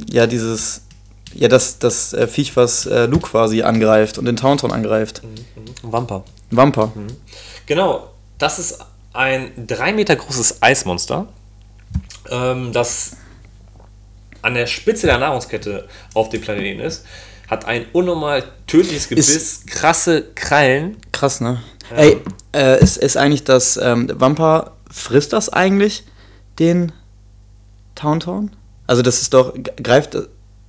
ja, 0.10 0.25
dieses 0.25 0.84
ja, 1.34 1.49
das, 1.49 1.79
das 1.79 2.13
äh, 2.13 2.25
Viech, 2.25 2.55
was 2.55 2.86
äh, 2.86 3.05
Luke 3.05 3.27
quasi 3.27 3.62
angreift 3.62 4.17
und 4.17 4.23
den 4.23 4.38
Tauntaun 4.38 4.71
angreift. 4.71 5.21
Ein 5.84 5.91
Wamper. 5.91 6.23
Ein 6.49 6.58
Wamper. 6.58 6.93
Genau, 7.65 8.10
das 8.38 8.58
ist 8.58 8.79
ein 9.12 9.51
drei 9.67 9.91
Meter 9.91 10.15
großes 10.15 10.63
Eismonster, 10.63 11.27
ähm, 12.32 12.71
das 12.71 13.17
an 14.41 14.54
der 14.54 14.67
Spitze 14.67 15.08
der 15.08 15.17
Nahrungskette 15.17 15.88
auf 16.13 16.30
dem 16.30 16.41
Planeten 16.41 16.80
ist, 16.82 17.06
hat 17.49 17.65
ein 17.65 17.86
unnormal 17.93 18.43
tödliches 18.67 19.10
Gebiss, 19.10 19.65
krasse 19.65 20.23
Krallen. 20.36 20.97
Krass, 21.12 21.41
ne? 21.41 21.62
Ey, 21.95 22.17
äh, 22.56 22.82
ist, 22.82 22.97
ist 22.97 23.17
eigentlich 23.17 23.43
das, 23.43 23.78
ähm, 23.78 24.10
Wampa, 24.13 24.73
frisst 24.91 25.34
das 25.34 25.49
eigentlich 25.49 26.04
den 26.60 26.91
Tauntaun? 27.95 28.56
Also 28.86 29.02
das 29.02 29.21
ist 29.21 29.34
doch, 29.34 29.54
greift, 29.82 30.17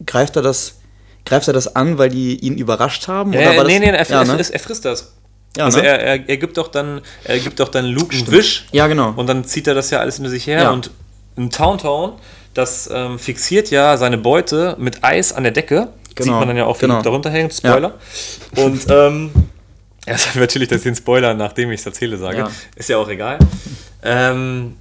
greift 0.06 0.36
er 0.36 0.42
das, 0.42 0.80
greift 1.24 1.48
er 1.48 1.54
das 1.54 1.76
an, 1.76 1.98
weil 1.98 2.08
die 2.08 2.38
ihn 2.38 2.56
überrascht 2.56 3.08
haben? 3.08 3.32
Ja, 3.32 3.56
war 3.56 3.64
nee, 3.64 3.78
das, 3.78 3.80
nee, 3.80 3.86
er, 3.86 4.08
ja, 4.08 4.22
er, 4.22 4.36
ne? 4.36 4.46
er 4.50 4.58
frisst 4.58 4.84
das. 4.84 5.12
Ja, 5.56 5.64
also 5.64 5.78
ne? 5.80 5.86
er, 5.86 6.00
er, 6.00 6.28
er 6.28 6.36
gibt 6.36 6.56
doch 6.56 6.68
dann, 6.68 7.00
er 7.24 7.38
gibt 7.38 7.60
doch 7.60 7.68
dann 7.68 7.86
Luke 7.86 8.14
einen 8.16 8.30
Wisch 8.30 8.66
Ja, 8.72 8.86
genau. 8.86 9.12
und 9.16 9.26
dann 9.26 9.44
zieht 9.44 9.66
er 9.66 9.74
das 9.74 9.90
ja 9.90 9.98
alles 9.98 10.16
hinter 10.16 10.30
sich 10.30 10.46
her 10.46 10.62
Ja. 10.62 10.70
und 10.70 10.90
ein 11.36 11.50
Towntown, 11.50 12.12
das 12.54 12.88
ähm, 12.92 13.18
fixiert 13.18 13.70
ja 13.70 13.96
seine 13.96 14.18
Beute 14.18 14.76
mit 14.78 15.02
Eis 15.04 15.32
an 15.32 15.42
der 15.44 15.52
Decke. 15.52 15.88
Sieht 16.08 16.26
Genau, 16.26 16.38
man 16.40 16.48
dann 16.48 16.56
ja 16.56 16.66
auch, 16.66 16.76
wie 16.76 16.80
genau. 16.82 16.94
Luke 16.96 17.04
darunter 17.04 17.30
hängt, 17.30 17.54
Spoiler. 17.54 17.94
Und 18.56 18.84
ähm, 18.90 19.30
ja, 20.06 20.12
das 20.14 20.34
natürlich, 20.34 20.68
dass 20.68 20.78
ich 20.78 20.84
den 20.84 20.96
Spoiler, 20.96 21.34
nachdem 21.34 21.70
ich 21.70 21.80
es 21.80 21.86
erzähle, 21.86 22.18
sage. 22.18 22.38
Ja. 22.38 22.50
Ist 22.76 22.88
ja 22.88 22.98
auch 22.98 23.08
egal. 23.08 23.38
Ähm, 24.02 24.76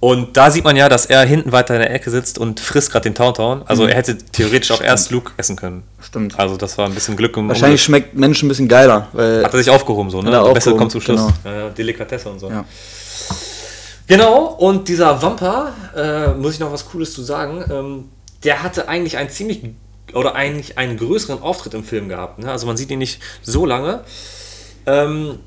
und 0.00 0.36
da 0.36 0.50
sieht 0.50 0.64
man 0.64 0.76
ja, 0.76 0.90
dass 0.90 1.06
er 1.06 1.24
hinten 1.24 1.50
weiter 1.50 1.74
in 1.74 1.80
der 1.80 1.90
Ecke 1.90 2.10
sitzt 2.10 2.36
und 2.38 2.60
frisst 2.60 2.92
gerade 2.92 3.04
den 3.04 3.14
Towntown. 3.14 3.62
Also 3.64 3.86
er 3.86 3.94
hätte 3.94 4.18
theoretisch 4.18 4.70
auch 4.70 4.82
erst 4.82 5.10
Luke 5.10 5.32
essen 5.38 5.56
können. 5.56 5.76
Mhm. 5.76 6.02
Stimmt. 6.02 6.38
Also 6.38 6.58
das 6.58 6.76
war 6.76 6.86
ein 6.86 6.94
bisschen 6.94 7.16
Glück 7.16 7.36
im 7.38 7.48
Wahrscheinlich 7.48 7.82
schmeckt 7.82 8.14
Menschen 8.14 8.46
ein 8.46 8.48
bisschen 8.50 8.68
geiler, 8.68 9.08
weil 9.14 9.42
hat 9.42 9.54
er 9.54 9.58
sich 9.58 9.70
aufgehoben, 9.70 10.10
so, 10.10 10.20
ne? 10.20 10.30
Er 10.30 10.42
Beste 10.42 10.50
aufgehoben, 10.72 10.78
kommt 10.78 10.92
zum 10.92 11.00
Schluss. 11.00 11.22
genau. 11.42 11.56
Ja, 11.56 11.62
ja, 11.62 11.68
Delikatesse 11.70 12.28
und 12.28 12.38
so. 12.38 12.50
Ja. 12.50 12.66
Genau, 14.06 14.46
und 14.46 14.88
dieser 14.88 15.22
Wampa, 15.22 15.72
äh, 15.96 16.28
muss 16.34 16.54
ich 16.54 16.60
noch 16.60 16.70
was 16.70 16.86
Cooles 16.90 17.14
zu 17.14 17.22
sagen, 17.22 17.64
ähm, 17.70 18.08
der 18.44 18.62
hatte 18.62 18.88
eigentlich 18.88 19.16
einen 19.16 19.30
ziemlich, 19.30 19.62
oder 20.12 20.34
eigentlich 20.34 20.76
einen 20.76 20.98
größeren 20.98 21.40
Auftritt 21.40 21.72
im 21.72 21.84
Film 21.84 22.10
gehabt. 22.10 22.38
Ne? 22.38 22.50
Also 22.50 22.66
man 22.66 22.76
sieht 22.76 22.90
ihn 22.90 22.98
nicht 22.98 23.20
so 23.42 23.64
lange. 23.64 24.04
Ähm, 24.84 25.38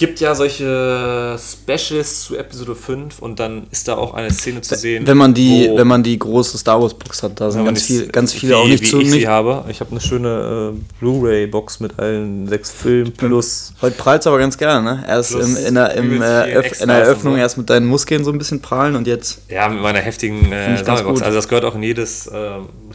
gibt 0.00 0.18
ja 0.18 0.34
solche 0.34 1.38
Specials 1.38 2.22
zu 2.22 2.38
Episode 2.38 2.74
5 2.74 3.18
und 3.18 3.38
dann 3.38 3.66
ist 3.70 3.86
da 3.86 3.98
auch 3.98 4.14
eine 4.14 4.30
Szene 4.30 4.62
zu 4.62 4.74
sehen. 4.74 5.06
wenn 5.06 5.18
man 5.18 5.34
die, 5.34 5.70
wenn 5.74 5.86
man 5.86 6.02
die 6.02 6.18
große 6.18 6.56
Star 6.56 6.80
Wars 6.80 6.94
Box 6.94 7.22
hat, 7.22 7.38
da 7.38 7.50
sind 7.50 7.66
ganz, 7.66 7.82
viel, 7.82 8.06
ganz 8.06 8.32
viele 8.32 8.52
wie, 8.52 8.56
auch 8.56 8.66
nicht 8.66 8.82
wie 8.82 8.88
zu. 8.88 9.00
ich 9.00 9.10
Nicht, 9.10 9.20
sie 9.20 9.28
habe. 9.28 9.66
Ich 9.68 9.80
habe 9.80 9.90
eine 9.90 10.00
schöne 10.00 10.72
äh, 10.74 10.80
Blu-ray-Box 11.00 11.80
mit 11.80 11.98
allen 11.98 12.48
sechs 12.48 12.70
Filmen 12.70 13.12
plus 13.12 13.74
heute 13.82 13.94
prallst 13.94 14.26
aber 14.26 14.38
ganz 14.38 14.56
gerne, 14.56 14.82
ne? 14.82 15.04
Erst 15.06 15.34
im, 15.34 15.54
in, 15.54 15.74
der, 15.74 15.92
im, 15.92 16.22
äh, 16.22 16.50
in 16.80 16.88
der 16.88 16.96
Eröffnung 16.96 17.34
so. 17.34 17.38
erst 17.38 17.58
mit 17.58 17.68
deinen 17.68 17.86
Muskeln 17.86 18.24
so 18.24 18.32
ein 18.32 18.38
bisschen 18.38 18.62
prallen 18.62 18.96
und 18.96 19.06
jetzt. 19.06 19.42
Ja, 19.50 19.68
mit 19.68 19.82
meiner 19.82 19.98
heftigen 19.98 20.50
äh, 20.50 20.82
Sammelbox. 20.82 21.18
gut. 21.18 21.22
Also 21.24 21.36
das 21.36 21.46
gehört 21.46 21.66
auch 21.66 21.74
in 21.74 21.82
jedes 21.82 22.26
äh, 22.26 22.38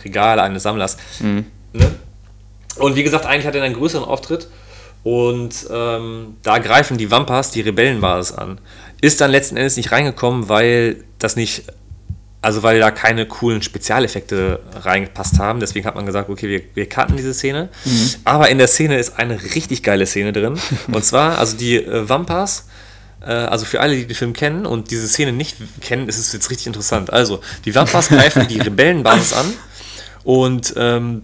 Regal 0.03 0.39
eines 0.39 0.63
Sammlers. 0.63 0.97
Mhm. 1.19 1.45
Ne? 1.71 1.85
Und 2.77 2.95
wie 2.95 3.03
gesagt, 3.03 3.27
eigentlich 3.27 3.45
hat 3.45 3.53
er 3.53 3.61
einen 3.61 3.75
größeren 3.75 4.03
Auftritt. 4.03 4.47
Und 5.05 5.67
ähm, 5.71 6.35
da 6.41 6.57
greifen 6.57 6.97
die 6.97 7.11
Wampas 7.11 7.51
die 7.51 7.61
Rebellenbasis 7.61 8.35
an. 8.35 8.57
Ist 9.01 9.21
dann 9.21 9.29
letzten 9.29 9.55
Endes 9.55 9.77
nicht 9.77 9.91
reingekommen, 9.91 10.49
weil 10.49 11.03
das 11.19 11.35
nicht, 11.35 11.65
also 12.41 12.63
weil 12.63 12.79
da 12.79 12.89
keine 12.89 13.27
coolen 13.27 13.61
Spezialeffekte 13.61 14.61
reingepasst 14.81 15.37
haben. 15.37 15.59
Deswegen 15.59 15.85
hat 15.85 15.93
man 15.93 16.07
gesagt, 16.07 16.27
okay, 16.27 16.49
wir, 16.49 16.61
wir 16.73 16.89
cutten 16.89 17.17
diese 17.17 17.35
Szene. 17.35 17.69
Mhm. 17.85 18.09
Aber 18.23 18.49
in 18.49 18.57
der 18.57 18.67
Szene 18.67 18.97
ist 18.97 19.19
eine 19.19 19.39
richtig 19.53 19.83
geile 19.83 20.07
Szene 20.07 20.33
drin. 20.33 20.57
Und 20.91 21.05
zwar, 21.05 21.37
also 21.37 21.55
die 21.55 21.75
äh, 21.75 22.09
Wampas, 22.09 22.65
äh, 23.21 23.29
also 23.29 23.65
für 23.65 23.81
alle, 23.81 23.95
die 23.95 24.07
den 24.07 24.15
Film 24.15 24.33
kennen 24.33 24.65
und 24.65 24.89
diese 24.89 25.07
Szene 25.07 25.33
nicht 25.33 25.57
kennen, 25.81 26.09
ist 26.09 26.17
es 26.17 26.33
jetzt 26.33 26.49
richtig 26.49 26.65
interessant. 26.65 27.13
Also, 27.13 27.41
die 27.65 27.75
Wampas 27.75 28.07
greifen 28.09 28.47
die 28.47 28.59
Rebellenbasis 28.59 29.33
an 29.33 29.53
und 30.23 30.73
ähm, 30.77 31.21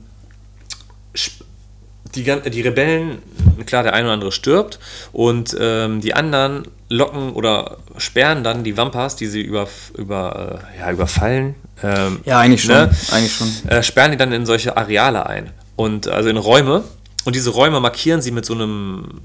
die, 2.16 2.24
die 2.24 2.62
Rebellen, 2.62 3.20
klar, 3.66 3.84
der 3.84 3.94
eine 3.94 4.06
oder 4.06 4.14
andere 4.14 4.32
stirbt 4.32 4.80
und 5.12 5.56
ähm, 5.60 6.02
die 6.02 6.14
anderen 6.14 6.64
locken 6.90 7.34
oder 7.34 7.78
sperren 7.98 8.44
dann 8.44 8.64
die 8.64 8.76
Wampas, 8.78 9.16
die 9.16 9.28
sie 9.28 9.42
über, 9.42 9.68
über, 9.98 10.62
äh, 10.76 10.80
ja, 10.80 10.92
überfallen. 10.92 11.56
Ähm, 11.84 12.20
Ja, 12.26 12.40
eigentlich 12.40 12.64
schon. 12.64 12.76
ne? 12.76 12.92
Eigentlich 13.12 13.34
schon. 13.34 13.48
äh, 13.70 13.82
sperren 13.84 14.12
die 14.12 14.18
dann 14.18 14.32
in 14.32 14.46
solche 14.46 14.76
Areale 14.78 15.26
ein. 15.26 15.52
Und 15.76 16.08
also 16.08 16.30
in 16.30 16.38
Räume. 16.38 16.84
Und 17.24 17.36
diese 17.36 17.52
Räume 17.52 17.80
markieren 17.80 18.22
sie 18.22 18.32
mit 18.32 18.46
so 18.46 18.54
einem 18.54 19.22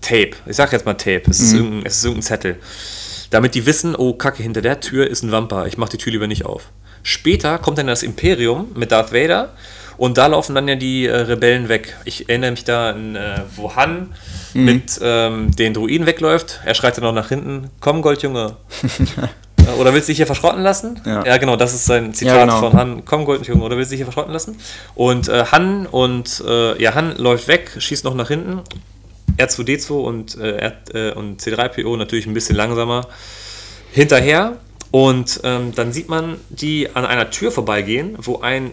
Tape. 0.00 0.30
Ich 0.46 0.56
sag 0.56 0.72
jetzt 0.72 0.86
mal 0.86 0.94
Tape. 0.94 1.22
Es, 1.28 1.40
ist, 1.40 1.52
irgendein, 1.54 1.86
es 1.86 1.96
ist 1.98 2.04
irgendein 2.04 2.22
Zettel. 2.22 2.56
Damit 3.30 3.54
die 3.54 3.66
wissen, 3.66 3.94
oh 3.96 4.12
Kacke, 4.14 4.42
hinter 4.42 4.62
der 4.62 4.80
Tür 4.80 5.06
ist 5.08 5.22
ein 5.22 5.32
Wampa. 5.32 5.66
Ich 5.66 5.78
mach 5.78 5.88
die 5.88 5.98
Tür 5.98 6.12
lieber 6.12 6.26
nicht 6.26 6.44
auf. 6.44 6.70
Später 7.02 7.58
kommt 7.58 7.78
dann 7.78 7.86
das 7.86 8.02
Imperium 8.02 8.68
mit 8.74 8.92
Darth 8.92 9.12
Vader. 9.12 9.52
Und 10.02 10.18
da 10.18 10.26
laufen 10.26 10.56
dann 10.56 10.66
ja 10.66 10.74
die 10.74 11.06
äh, 11.06 11.14
Rebellen 11.14 11.68
weg. 11.68 11.96
Ich 12.04 12.28
erinnere 12.28 12.50
mich 12.50 12.64
da 12.64 12.90
an, 12.90 13.14
äh, 13.14 13.42
wo 13.54 13.76
Han 13.76 14.12
mit 14.52 14.98
ähm, 15.00 15.54
den 15.54 15.74
Druiden 15.74 16.06
wegläuft. 16.06 16.58
Er 16.64 16.74
schreit 16.74 16.96
dann 16.96 17.04
noch 17.04 17.12
nach 17.12 17.28
hinten: 17.28 17.70
Komm, 17.78 18.02
Goldjunge. 18.02 18.56
Oder 19.78 19.94
willst 19.94 20.08
du 20.08 20.10
dich 20.10 20.16
hier 20.16 20.26
verschrotten 20.26 20.60
lassen? 20.60 21.00
Ja. 21.06 21.36
genau, 21.36 21.54
das 21.54 21.72
ist 21.72 21.84
sein 21.84 22.12
Zitat 22.14 22.34
Ja, 22.34 22.44
genau. 22.46 22.58
von 22.58 22.72
Han. 22.72 23.04
Komm, 23.04 23.24
Goldjunge, 23.24 23.62
oder 23.62 23.76
willst 23.76 23.92
du 23.92 23.94
dich 23.94 23.98
hier 24.00 24.06
verschrotten 24.06 24.32
lassen? 24.32 24.56
Und 24.96 25.28
äh, 25.28 25.44
Han 25.52 25.86
und 25.86 26.42
äh, 26.48 26.82
ja, 26.82 26.96
Han 26.96 27.14
läuft 27.16 27.46
weg, 27.46 27.70
schießt 27.78 28.04
noch 28.04 28.16
nach 28.16 28.26
hinten. 28.26 28.62
R2D2 29.38 29.92
und, 29.92 30.36
äh, 30.36 30.56
R, 30.56 30.72
äh, 30.94 31.12
und 31.12 31.40
C3PO 31.40 31.96
natürlich 31.96 32.26
ein 32.26 32.34
bisschen 32.34 32.56
langsamer 32.56 33.06
hinterher. 33.92 34.56
Und 34.90 35.42
ähm, 35.44 35.72
dann 35.76 35.92
sieht 35.92 36.08
man 36.08 36.38
die 36.50 36.88
an 36.92 37.06
einer 37.06 37.30
Tür 37.30 37.52
vorbeigehen, 37.52 38.16
wo 38.18 38.40
ein 38.40 38.72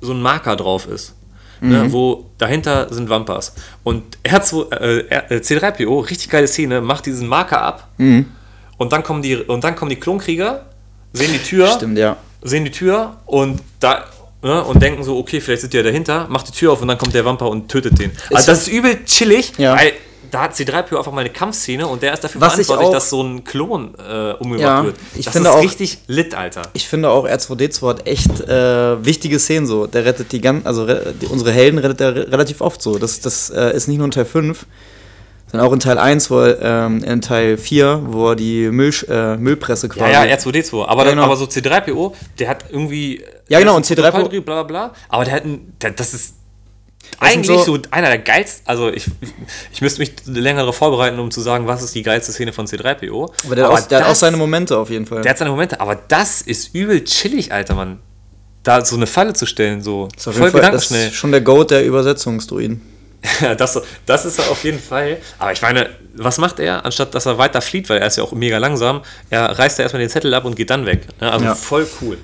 so 0.00 0.12
ein 0.12 0.20
Marker 0.22 0.56
drauf 0.56 0.86
ist. 0.86 1.14
Ne, 1.60 1.92
wo 1.92 2.26
dahinter 2.38 2.86
sind 2.94 3.08
Wampas. 3.08 3.52
Und 3.82 4.16
R2, 4.22 4.72
äh, 4.74 4.98
äh, 5.08 5.40
C3PO, 5.40 6.08
richtig 6.08 6.30
geile 6.30 6.46
Szene, 6.46 6.80
macht 6.80 7.04
diesen 7.06 7.26
Marker 7.26 7.60
ab. 7.60 7.88
Und 7.98 8.92
dann 8.92 9.02
kommen 9.02 9.22
die, 9.22 9.34
und 9.34 9.64
dann 9.64 9.74
kommen 9.74 9.88
die 9.88 9.96
Klonkrieger, 9.96 10.66
sehen 11.12 11.32
die 11.32 11.40
Tür, 11.42 11.66
Stimmt, 11.72 11.98
ja. 11.98 12.16
sehen 12.42 12.64
die 12.64 12.70
Tür 12.70 13.16
und 13.26 13.60
da 13.80 14.04
ne, 14.40 14.62
und 14.62 14.80
denken 14.80 15.02
so, 15.02 15.18
okay, 15.18 15.40
vielleicht 15.40 15.62
sind 15.62 15.72
die 15.72 15.78
ja 15.78 15.82
dahinter, 15.82 16.26
macht 16.28 16.46
die 16.46 16.52
Tür 16.52 16.70
auf 16.74 16.80
und 16.80 16.86
dann 16.86 16.96
kommt 16.98 17.12
der 17.14 17.24
Wampa 17.24 17.46
und 17.46 17.68
tötet 17.68 17.98
den. 17.98 18.12
Also 18.32 18.52
das 18.52 18.60
ist 18.62 18.68
übel 18.68 19.04
chillig, 19.04 19.52
Ja. 19.58 19.74
weil 19.76 19.94
da 20.30 20.42
hat 20.42 20.54
C3PO 20.54 20.96
einfach 20.98 21.12
mal 21.12 21.20
eine 21.20 21.30
Kampfszene 21.30 21.86
und 21.86 22.02
der 22.02 22.12
ist 22.14 22.22
dafür 22.24 22.40
Was 22.40 22.58
ich 22.58 22.66
verantwortlich, 22.66 22.88
auch- 22.88 22.92
dass 22.92 23.10
so 23.10 23.22
ein 23.22 23.44
Klon 23.44 23.94
äh, 23.96 24.32
umgebracht 24.34 24.60
Ja, 24.60 24.84
wird. 24.84 24.96
ich 25.16 25.24
das 25.24 25.34
finde 25.34 25.48
ist 25.50 25.54
auch- 25.56 25.62
richtig 25.62 25.98
lit, 26.06 26.34
Alter. 26.34 26.62
Ich 26.74 26.86
finde 26.88 27.10
auch 27.10 27.26
R2D2 27.26 27.88
hat 27.88 28.06
echt 28.06 28.40
äh, 28.48 29.04
wichtige 29.04 29.38
Szenen 29.38 29.66
so. 29.66 29.86
Der 29.86 30.04
rettet 30.04 30.32
die 30.32 30.40
ganzen, 30.40 30.66
also 30.66 30.86
die, 30.86 31.26
unsere 31.26 31.52
Helden 31.52 31.78
rettet 31.78 32.00
er 32.00 32.14
re 32.14 32.32
relativ 32.32 32.60
oft 32.60 32.80
so. 32.82 32.98
Das, 32.98 33.20
das 33.20 33.50
äh, 33.50 33.74
ist 33.76 33.88
nicht 33.88 33.98
nur 33.98 34.04
in 34.06 34.10
Teil 34.10 34.24
5, 34.24 34.66
sondern 35.50 35.68
auch 35.68 35.72
in 35.72 35.80
Teil 35.80 35.98
1, 35.98 36.30
wo 36.30 36.40
er, 36.40 36.60
ähm, 36.86 37.02
in 37.04 37.20
Teil 37.22 37.56
4, 37.56 38.02
wo 38.06 38.30
er 38.30 38.36
die 38.36 38.68
Müll, 38.70 38.92
äh, 39.08 39.36
Müllpresse 39.36 39.86
Ja, 39.86 39.92
quasi. 39.94 40.12
ja, 40.12 40.22
R2D2. 40.36 40.84
Aber, 40.86 41.04
Ja, 41.04 41.10
genau. 41.10 41.22
aber 41.24 41.36
so 41.36 41.46
C3PO, 41.46 42.12
der 42.38 42.48
hat 42.50 42.64
irgendwie. 42.70 43.24
Ja, 43.48 43.58
genau, 43.58 43.76
und 43.76 43.88
ist 43.88 43.98
C3PO 43.98 44.10
Protokoll, 44.10 44.40
Bla, 44.42 44.62
bla, 44.62 44.88
bla. 44.88 44.92
Aber 45.08 45.24
der 45.24 45.34
hat 45.34 45.44
ein. 45.46 45.72
Der, 45.80 45.92
das 45.92 46.12
ist. 46.12 46.34
Das 47.20 47.30
eigentlich 47.30 47.58
so- 47.64 47.76
so, 47.76 47.82
einer 47.90 48.08
der 48.08 48.18
geilsten. 48.18 48.66
Also, 48.66 48.90
ich, 48.92 49.06
ich 49.72 49.80
müsste 49.80 50.00
mich 50.00 50.12
länger 50.26 50.60
darauf 50.60 50.76
vorbereiten, 50.76 51.18
um 51.18 51.30
zu 51.30 51.40
sagen, 51.40 51.66
was 51.66 51.82
ist 51.82 51.94
die 51.94 52.02
geilste 52.02 52.32
Szene 52.32 52.52
von 52.52 52.66
C3PO. 52.66 53.32
Aber 53.44 53.54
der, 53.56 53.64
hat 53.64 53.72
auch, 53.72 53.80
der 53.88 53.98
hat 53.98 54.04
auch 54.06 54.08
das- 54.10 54.20
seine 54.20 54.36
Momente 54.36 54.76
auf 54.78 54.90
jeden 54.90 55.06
Fall. 55.06 55.22
Der 55.22 55.30
hat 55.30 55.38
seine 55.38 55.50
Momente, 55.50 55.80
aber 55.80 55.96
das 55.96 56.42
ist 56.42 56.74
übel 56.74 57.02
chillig, 57.04 57.52
Alter, 57.52 57.74
Mann. 57.74 57.98
Da 58.62 58.84
so 58.84 58.96
eine 58.96 59.06
Falle 59.06 59.32
zu 59.32 59.46
stellen, 59.46 59.82
so 59.82 60.08
Das 60.14 60.24
voll 60.36 60.50
Fall, 60.50 60.60
das 60.70 60.90
ist 60.90 61.14
schon 61.14 61.30
der 61.32 61.40
Goat 61.40 61.70
der 61.70 61.84
Übersetzungsdruiden. 61.84 62.80
Ja, 63.40 63.56
das, 63.56 63.80
das 64.06 64.24
ist 64.26 64.38
er 64.38 64.48
auf 64.48 64.62
jeden 64.62 64.78
Fall. 64.78 65.16
Aber 65.40 65.50
ich 65.52 65.60
meine, 65.60 65.90
was 66.14 66.38
macht 66.38 66.60
er, 66.60 66.84
anstatt 66.84 67.14
dass 67.16 67.26
er 67.26 67.36
weiter 67.36 67.60
flieht, 67.60 67.88
weil 67.88 67.98
er 67.98 68.06
ist 68.06 68.16
ja 68.16 68.22
auch 68.22 68.30
mega 68.32 68.58
langsam, 68.58 69.02
er 69.28 69.58
reißt 69.58 69.80
er 69.80 69.84
erstmal 69.84 70.00
den 70.00 70.08
Zettel 70.08 70.32
ab 70.34 70.44
und 70.44 70.54
geht 70.54 70.70
dann 70.70 70.86
weg. 70.86 71.00
Ne? 71.20 71.32
Also 71.32 71.44
Ja. 71.46 71.54
voll 71.56 71.86
cool. 72.00 72.16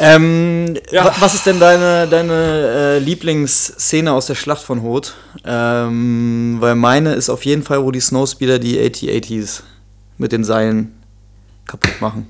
Ähm, 0.00 0.74
Ja. 0.90 1.06
wa- 1.06 1.14
Was 1.20 1.34
ist 1.34 1.46
denn 1.46 1.58
deine, 1.58 2.06
deine 2.06 2.32
äh, 2.32 2.98
Lieblingsszene 2.98 4.12
aus 4.12 4.26
der 4.26 4.34
Schlacht 4.34 4.62
von 4.62 4.82
Hoth? 4.82 5.14
Ähm, 5.44 6.56
weil 6.60 6.74
meine 6.76 7.14
ist 7.14 7.28
auf 7.30 7.44
jeden 7.44 7.62
Fall, 7.62 7.82
wo 7.84 7.90
die 7.90 8.00
Snowspeeder 8.00 8.58
die 8.58 8.78
AT-ATs 8.80 9.62
mit 10.18 10.32
den 10.32 10.44
Seilen 10.44 10.94
kaputt 11.66 12.00
machen. 12.00 12.26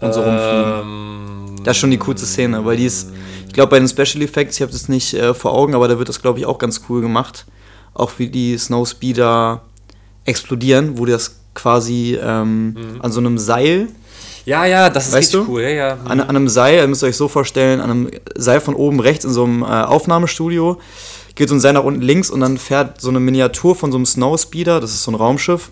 Und 0.00 0.12
so 0.12 0.20
rumfliegen. 0.20 0.72
Ähm, 0.82 1.56
Das 1.64 1.76
ist 1.76 1.80
schon 1.80 1.90
die 1.92 1.98
coolste 1.98 2.26
Szene, 2.26 2.64
weil 2.64 2.76
die 2.76 2.86
ist, 2.86 3.08
ich 3.46 3.52
glaube 3.52 3.70
bei 3.70 3.78
den 3.78 3.88
Special 3.88 4.22
Effects, 4.22 4.56
ich 4.56 4.62
habe 4.62 4.72
das 4.72 4.88
nicht 4.88 5.14
äh, 5.14 5.32
vor 5.32 5.52
Augen, 5.52 5.74
aber 5.74 5.86
da 5.88 5.98
wird 5.98 6.08
das 6.08 6.20
glaube 6.20 6.40
ich 6.40 6.46
auch 6.46 6.58
ganz 6.58 6.82
cool 6.88 7.00
gemacht. 7.00 7.46
Auch 7.94 8.10
wie 8.18 8.28
die 8.28 8.56
Snowspeeder 8.58 9.62
explodieren, 10.24 10.98
wo 10.98 11.06
das 11.06 11.36
quasi 11.54 12.18
ähm, 12.20 12.76
an 13.00 13.12
so 13.12 13.20
einem 13.20 13.38
Seil 13.38 13.88
Ja, 14.44 14.64
ja, 14.64 14.90
das 14.90 15.06
ist 15.06 15.12
Weißt 15.12 15.34
richtig 15.34 15.46
du? 15.46 15.52
cool. 15.52 15.62
Ja, 15.62 15.68
ja. 15.68 15.98
An, 16.04 16.20
an 16.20 16.28
einem 16.28 16.48
Seil, 16.48 16.78
ihr 16.78 16.86
müsst 16.86 17.04
euch 17.04 17.16
so 17.16 17.28
vorstellen, 17.28 17.80
an 17.80 17.90
einem 17.90 18.10
Seil 18.34 18.60
von 18.60 18.74
oben 18.74 19.00
rechts 19.00 19.24
in 19.24 19.32
so 19.32 19.44
einem 19.44 19.62
äh, 19.62 19.66
Aufnahmestudio 19.66 20.78
geht 21.34 21.48
so 21.48 21.54
ein 21.54 21.60
Seil 21.60 21.72
nach 21.72 21.84
unten 21.84 22.02
links 22.02 22.30
und 22.30 22.40
dann 22.40 22.58
fährt 22.58 23.00
so 23.00 23.08
eine 23.08 23.20
Miniatur 23.20 23.74
von 23.74 23.90
so 23.90 23.98
einem 23.98 24.06
Snowspeeder, 24.06 24.80
das 24.80 24.92
ist 24.92 25.04
so 25.04 25.10
ein 25.10 25.14
Raumschiff. 25.14 25.70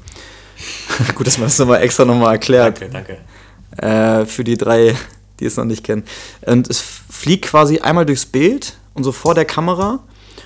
Gut, 1.14 1.26
dass 1.26 1.38
man 1.38 1.48
das 1.48 1.58
nochmal 1.58 1.82
extra 1.82 2.04
nochmal 2.04 2.34
erklärt. 2.34 2.80
Danke, 2.80 3.18
danke. 3.76 4.22
Äh, 4.22 4.26
für 4.26 4.44
die 4.44 4.56
drei, 4.56 4.94
die 5.38 5.46
es 5.46 5.56
noch 5.56 5.64
nicht 5.64 5.84
kennen. 5.84 6.04
Und 6.42 6.68
es 6.68 6.80
fliegt 6.80 7.46
quasi 7.46 7.78
einmal 7.78 8.06
durchs 8.06 8.26
Bild 8.26 8.74
und 8.94 9.04
so 9.04 9.12
vor 9.12 9.34
der 9.34 9.44
Kamera. 9.44 10.00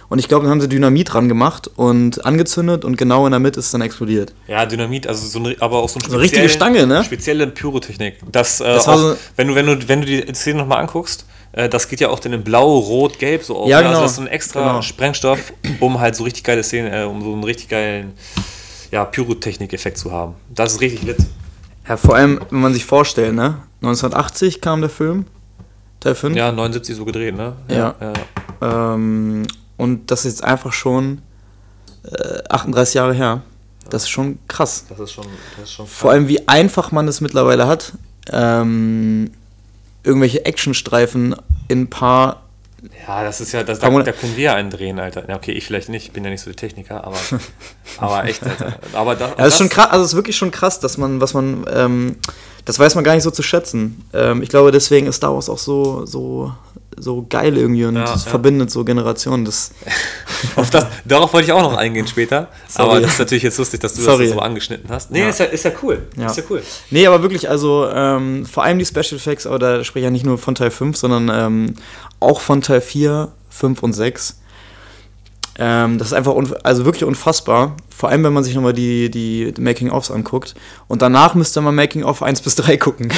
Und 0.09 0.19
ich 0.19 0.29
glaube, 0.29 0.45
dann 0.45 0.51
haben 0.51 0.61
sie 0.61 0.69
Dynamit 0.69 1.13
dran 1.13 1.29
gemacht 1.29 1.71
und 1.77 2.25
angezündet 2.25 2.85
und 2.85 2.97
genau 2.97 3.25
in 3.27 3.33
der 3.33 3.41
Mitte 3.41 3.59
ist 3.61 3.67
es 3.67 3.73
dann 3.73 3.81
explodiert. 3.81 4.35
Ja, 4.47 4.67
Dynamit, 4.67 5.07
also 5.07 5.27
so 5.27 5.39
eine, 5.39 5.57
aber 5.61 5.79
auch 5.79 5.89
so, 5.89 5.99
ein 5.99 6.07
eine 6.07 6.21
richtige 6.21 6.49
Stange, 6.49 6.87
ne? 6.87 7.03
Spezielle 7.05 7.47
Pyrotechnik. 7.47 8.19
Das, 8.31 8.61
äh, 8.61 8.65
Das 8.65 8.87
auch, 8.89 8.97
so- 8.99 9.17
wenn, 9.37 9.49
du, 9.49 9.55
wenn, 9.55 9.67
du, 9.67 9.89
wenn 9.89 10.01
du 10.03 10.07
die 10.07 10.35
Szene 10.35 10.59
nochmal 10.59 10.79
anguckst, 10.81 11.25
äh, 11.53 11.69
das 11.69 11.89
geht 11.89 12.01
ja 12.01 12.09
auch 12.11 12.19
dann 12.19 12.33
in 12.33 12.45
Blau, 12.45 12.79
Rot, 12.79 13.19
Gelb 13.19 13.45
so 13.45 13.57
auf. 13.57 13.69
Ja, 13.69 13.79
ne? 13.79 13.85
genau. 13.85 13.95
Also 13.95 14.03
das 14.03 14.11
ist 14.13 14.17
so 14.17 14.23
ein 14.23 14.29
extra 14.29 14.61
Genau. 14.69 14.83
Sprengstoff, 14.83 15.53
um 15.81 16.01
halt 16.01 16.17
so 16.17 16.25
richtig 16.25 16.45
geile 16.45 16.63
Szenen, 16.63 16.93
äh, 16.93 17.05
um 17.05 17.23
so 17.23 17.33
einen 17.33 17.45
richtig 17.45 17.69
geilen 17.69 18.13
ja, 18.91 19.05
Pyrotechnik-Effekt 19.05 19.99
zu 19.99 20.13
haben. 20.13 20.35
Das 20.55 20.73
ist 20.75 20.81
richtig 20.81 21.03
lit. 21.03 21.17
Ja, 21.89 21.97
vor 21.97 22.15
allem, 22.17 22.41
wenn 22.51 22.61
man 22.61 22.73
sich 22.75 22.85
vorstellt, 22.85 23.35
ne? 23.35 23.59
1980 23.83 24.61
kam 24.61 24.81
der 24.81 24.91
Film, 24.91 25.27
Teil 26.01 26.15
5. 26.15 26.37
Ja, 26.37 26.51
79 26.53 26.95
so 26.97 27.05
gedreht, 27.05 27.37
ne? 27.37 27.55
Ja. 27.69 27.95
ja. 28.61 28.95
Ähm, 28.95 29.43
und 29.77 30.11
das 30.11 30.21
ist 30.21 30.35
jetzt 30.35 30.45
einfach 30.45 30.73
schon 30.73 31.23
äh, 32.05 32.43
38 32.49 32.95
Jahre 32.95 33.15
her. 33.15 33.43
Das 33.91 34.05
ist 34.05 34.11
schon 34.11 34.39
krass. 34.49 34.87
Das 34.89 34.99
ist 34.99 35.13
schon, 35.13 35.27
das 35.57 35.69
ist 35.69 35.75
schon 35.75 35.87
Vor 35.87 36.11
allem, 36.11 36.29
wie 36.29 36.49
einfach 36.49 36.91
man 36.93 37.07
es 37.09 37.21
mittlerweile 37.21 37.67
hat, 37.67 37.93
ähm, 38.33 39.31
irgendwelche 40.03 40.45
Actionstreifen 40.45 41.37
in 41.69 41.83
ein 41.83 41.91
paar. 41.91 42.43
Ja, 43.07 43.25
das 43.25 43.41
ist 43.41 43.53
ja, 43.53 43.63
das, 43.63 43.79
da, 43.79 43.89
da 43.89 44.13
können 44.13 44.37
wir 44.37 44.55
einen 44.55 44.71
drehen, 44.71 45.01
Alter. 45.01 45.27
Ja, 45.29 45.37
okay, 45.37 45.53
ich 45.53 45.67
vielleicht 45.67 45.89
nicht, 45.89 46.07
ich 46.07 46.13
bin 46.13 46.23
ja 46.23 46.31
nicht 46.31 46.43
so 46.43 46.51
der 46.51 46.57
Techniker, 46.57 47.05
aber, 47.05 47.17
aber 47.99 48.25
echt, 48.25 48.43
Alter. 48.43 48.79
Aber 48.93 49.15
da, 49.17 49.29
Ja, 49.29 49.35
das 49.37 49.55
ist 49.55 49.59
schon 49.59 49.71
krass, 49.71 49.91
also 49.91 50.05
es 50.05 50.11
ist 50.11 50.17
wirklich 50.17 50.37
schon 50.37 50.51
krass, 50.51 50.81
dass 50.81 50.99
man, 50.99 51.21
was 51.21 51.33
man, 51.33 51.65
ähm, 51.73 52.17
das 52.67 52.79
weiß 52.79 52.95
man 52.95 53.05
gar 53.05 53.15
nicht 53.15 53.23
so 53.23 53.31
zu 53.31 53.43
schätzen. 53.43 54.07
Ähm, 54.13 54.43
ich 54.43 54.51
glaube, 54.51 54.71
deswegen 54.71 55.07
ist 55.07 55.17
Star 55.17 55.35
Wars 55.35 55.49
auch 55.49 55.59
so, 55.59 56.05
so, 56.05 56.53
so 56.99 57.27
geil 57.29 57.57
irgendwie 57.57 57.85
und 57.85 57.97
Ja, 57.97 58.03
das 58.05 58.25
ja. 58.25 58.31
verbindet 58.31 58.71
so 58.71 58.85
Generationen. 58.85 59.45
Das, 59.45 59.73
Auf 60.57 60.71
das, 60.71 60.87
darauf 61.05 61.33
wollte 61.33 61.47
ich 61.47 61.53
auch 61.53 61.63
noch 61.63 61.77
eingehen 61.77 62.07
später. 62.07 62.49
Sorry. 62.69 62.89
Aber 62.91 63.01
das 63.01 63.13
ist 63.15 63.19
natürlich 63.19 63.43
jetzt 63.45 63.59
lustig, 63.59 63.81
dass 63.81 63.95
du 63.95 64.03
Sorry. 64.03 64.25
das 64.27 64.35
so 64.35 64.41
angeschnitten 64.41 64.89
hast. 64.91 65.11
Nee, 65.11 65.21
Ja. 65.21 65.29
ist, 65.29 65.39
ja, 65.41 65.47
ist 65.47 65.65
ja 65.65 65.73
cool. 65.83 66.03
Ist 66.17 66.37
ja 66.37 66.43
cool. 66.51 66.63
Nee, 66.91 67.07
aber 67.07 67.23
wirklich, 67.23 67.49
also 67.51 67.89
ähm, 67.93 68.47
vor 68.47 68.63
allem 68.65 68.79
die 68.79 68.85
Special 68.87 69.17
Effects, 69.17 69.47
aber 69.47 69.59
da 69.59 69.85
spreche 69.85 70.01
ich 70.01 70.05
ja 70.05 70.11
nicht 70.11 70.27
nur 70.27 70.39
von 70.39 70.55
Teil 70.55 70.71
5, 70.71 70.97
sondern 70.97 71.31
ähm, 71.33 71.75
auch 72.21 72.41
von 72.41 72.63
Teil 72.63 72.81
4, 72.81 73.33
5 73.51 73.83
und 73.83 73.93
6. 73.93 74.41
Ähm, 75.57 75.99
das 75.99 76.09
ist 76.09 76.13
einfach 76.15 76.35
also 76.65 76.85
wirklich 76.85 77.05
unfassbar. 77.05 77.77
Vor 77.97 78.09
allem, 78.09 78.25
wenn 78.25 78.33
man 78.33 78.43
sich 78.43 78.57
nochmal 78.57 78.73
die, 78.73 79.09
die, 79.09 79.53
die 79.53 79.61
Making-ofs 79.61 80.11
anguckt. 80.11 80.57
Und 80.89 81.01
danach 81.01 81.37
müsste 81.37 81.61
man 81.61 81.77
Making-of 81.77 82.23
1 82.25 82.41
bis 82.41 82.57
3 82.57 82.77
gucken. 82.77 83.13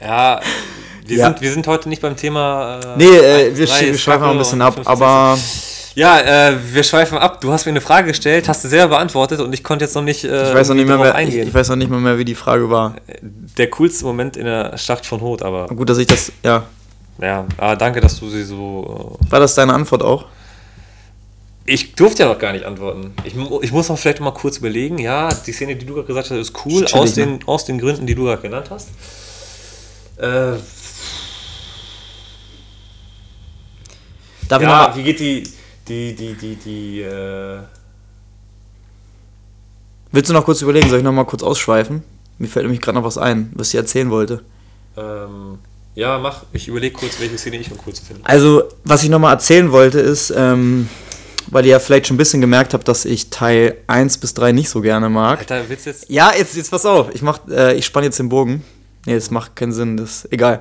Ja, 0.00 0.40
wir, 1.10 1.18
Ja. 1.18 1.26
Sind, 1.26 1.40
wir 1.42 1.52
sind 1.52 1.66
heute 1.66 1.88
nicht 1.88 2.00
beim 2.02 2.16
Thema. 2.16 2.80
Äh, 2.80 2.86
nee, 2.96 3.04
äh, 3.04 3.56
wir, 3.56 3.68
sch- 3.68 3.82
wir 3.86 3.98
schweifen 3.98 4.22
mal 4.22 4.30
ein 4.32 4.38
bisschen 4.38 4.62
ab, 4.62 4.80
aber. 4.84 5.36
Ja, 5.96 6.20
äh, 6.20 6.56
wir 6.72 6.84
schweifen 6.84 7.18
ab. 7.18 7.40
Du 7.40 7.52
hast 7.52 7.66
mir 7.66 7.70
eine 7.70 7.80
Frage 7.80 8.06
gestellt, 8.08 8.48
hast 8.48 8.62
du 8.64 8.68
selber 8.68 8.94
beantwortet 8.96 9.40
und 9.40 9.52
ich 9.52 9.64
konnte 9.64 9.84
jetzt 9.84 9.94
noch 9.96 10.02
nicht, 10.04 10.24
äh, 10.24 10.48
ich 10.48 10.54
weiß 10.54 10.68
noch 10.68 10.76
nicht 10.76 10.86
mehr, 10.86 10.96
mehr 10.96 11.14
eingehen. 11.16 11.48
ich 11.48 11.52
weiß 11.52 11.68
noch 11.68 11.76
nicht 11.76 11.90
mal 11.90 11.98
mehr, 12.00 12.16
wie 12.16 12.24
die 12.24 12.36
Frage 12.36 12.70
war. 12.70 12.94
Der 13.58 13.68
coolste 13.70 14.04
Moment 14.04 14.36
in 14.36 14.44
der 14.46 14.78
Schlacht 14.78 15.04
von 15.04 15.20
Hoth, 15.20 15.42
aber 15.42 15.66
Gut, 15.66 15.90
dass 15.90 15.98
ich 15.98 16.06
das, 16.06 16.30
ja. 16.44 16.62
ja, 17.20 17.44
aber 17.58 17.74
danke, 17.76 18.00
dass 18.00 18.18
du 18.20 18.30
sie 18.30 18.44
so. 18.44 19.18
War 19.28 19.40
das 19.40 19.56
deine 19.56 19.74
Antwort 19.74 20.02
auch? 20.02 20.22
Äh, 20.22 20.26
ich 21.66 21.94
durfte 21.94 22.22
ja 22.22 22.28
noch 22.28 22.38
gar 22.38 22.52
nicht 22.52 22.64
antworten. 22.64 23.12
Ich, 23.24 23.34
ich 23.62 23.72
muss 23.72 23.88
noch 23.88 23.98
vielleicht 23.98 24.20
mal 24.20 24.30
kurz 24.32 24.58
überlegen. 24.58 24.98
Ja, 24.98 25.28
die 25.46 25.52
Szene, 25.52 25.74
die 25.76 25.86
du 25.86 25.94
gerade 25.94 26.06
gesagt 26.06 26.30
hast, 26.30 26.36
ist 26.36 26.52
cool, 26.64 26.86
aus, 26.92 27.16
ne? 27.16 27.26
den, 27.26 27.40
aus 27.46 27.64
den 27.64 27.78
Gründen, 27.78 28.06
die 28.06 28.14
du 28.14 28.24
gerade 28.24 28.42
genannt 28.42 28.68
hast. 28.70 28.88
Äh, 30.18 30.52
Darf 34.50 34.60
ich 34.62 34.68
ja, 34.68 34.88
noch 34.88 34.96
wie 34.96 35.02
geht 35.04 35.20
die, 35.20 35.44
die, 35.86 36.14
die, 36.14 36.34
die, 36.34 36.56
die, 36.56 37.00
äh, 37.02 37.60
Willst 40.10 40.28
du 40.28 40.34
noch 40.34 40.44
kurz 40.44 40.60
überlegen? 40.60 40.88
Soll 40.88 40.98
ich 40.98 41.04
noch 41.04 41.12
mal 41.12 41.24
kurz 41.24 41.44
ausschweifen? 41.44 42.02
Mir 42.38 42.48
fällt 42.48 42.64
nämlich 42.64 42.80
gerade 42.80 42.98
noch 42.98 43.04
was 43.04 43.16
ein, 43.16 43.52
was 43.54 43.68
ich 43.68 43.76
erzählen 43.76 44.10
wollte. 44.10 44.42
ähm, 44.96 45.58
ja, 45.94 46.18
mach. 46.18 46.44
Ich 46.52 46.66
überlege 46.66 46.96
kurz, 46.96 47.20
welche 47.20 47.38
Szene 47.38 47.58
ich 47.58 47.70
noch 47.70 47.78
kurz 47.78 48.00
finde. 48.00 48.22
Also, 48.24 48.64
was 48.82 49.04
ich 49.04 49.08
nochmal 49.08 49.34
erzählen 49.34 49.70
wollte, 49.70 50.00
ist, 50.00 50.32
ähm, 50.36 50.88
weil 51.48 51.64
ihr 51.64 51.72
ja 51.72 51.78
vielleicht 51.78 52.08
schon 52.08 52.16
ein 52.16 52.18
bisschen 52.18 52.40
gemerkt 52.40 52.74
habt, 52.74 52.88
dass 52.88 53.04
ich 53.04 53.30
Teil 53.30 53.76
1 53.86 54.18
bis 54.18 54.34
3 54.34 54.50
nicht 54.50 54.68
so 54.68 54.80
gerne 54.80 55.08
mag. 55.08 55.40
Alter, 55.40 55.62
willst 55.68 55.86
du 55.86 55.90
jetzt. 55.90 56.10
Ja, 56.10 56.32
jetzt, 56.36 56.56
jetzt 56.56 56.70
pass 56.72 56.86
auf. 56.86 57.14
Ich, 57.14 57.22
mach, 57.22 57.40
äh, 57.48 57.74
ich 57.74 57.86
spann 57.86 58.02
jetzt 58.02 58.18
den 58.18 58.28
Bogen. 58.28 58.64
Nee, 59.06 59.14
das 59.14 59.30
macht 59.30 59.54
keinen 59.56 59.72
Sinn, 59.72 59.96
das 59.96 60.24
ist 60.24 60.32
egal. 60.32 60.60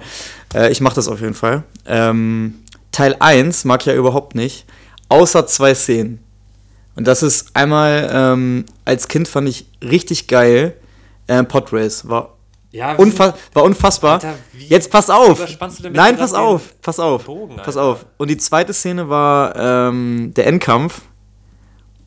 Äh, 0.53 0.71
ich 0.71 0.79
mach 0.79 0.93
das 0.93 1.07
auf 1.07 1.21
jeden 1.21 1.33
Fall. 1.33 1.63
Ähm, 1.85 2.55
Teil 2.91 3.15
1 3.19 3.65
mag 3.65 3.81
ich 3.81 3.87
ja 3.87 3.93
überhaupt 3.93 4.35
nicht, 4.35 4.65
außer 5.09 5.45
zwei 5.47 5.73
Szenen. 5.75 6.23
Und 6.95 7.07
das 7.07 7.23
ist 7.23 7.55
einmal, 7.55 8.09
ähm, 8.11 8.65
als 8.83 9.07
Kind 9.07 9.27
fand 9.27 9.47
ich 9.47 9.67
richtig 9.81 10.27
geil, 10.27 10.75
äh, 11.27 11.43
Podrace. 11.43 12.09
War, 12.09 12.35
Ja, 12.71 12.95
unfa 12.95 13.35
war 13.53 13.63
unfassbar. 13.63 14.13
Alter, 14.15 14.35
Jetzt 14.53 14.91
pass 14.91 15.09
auf! 15.09 15.39
Nein, 15.91 16.17
pass 16.17 16.33
auf, 16.33 16.75
pass 16.81 16.99
auf, 16.99 17.25
Bogen, 17.25 17.55
pass 17.57 17.77
auf. 17.77 18.05
Und 18.17 18.29
die 18.29 18.37
zweite 18.37 18.73
Szene 18.73 19.07
war 19.09 19.55
ähm, 19.55 20.33
der 20.35 20.47
Endkampf. 20.47 21.01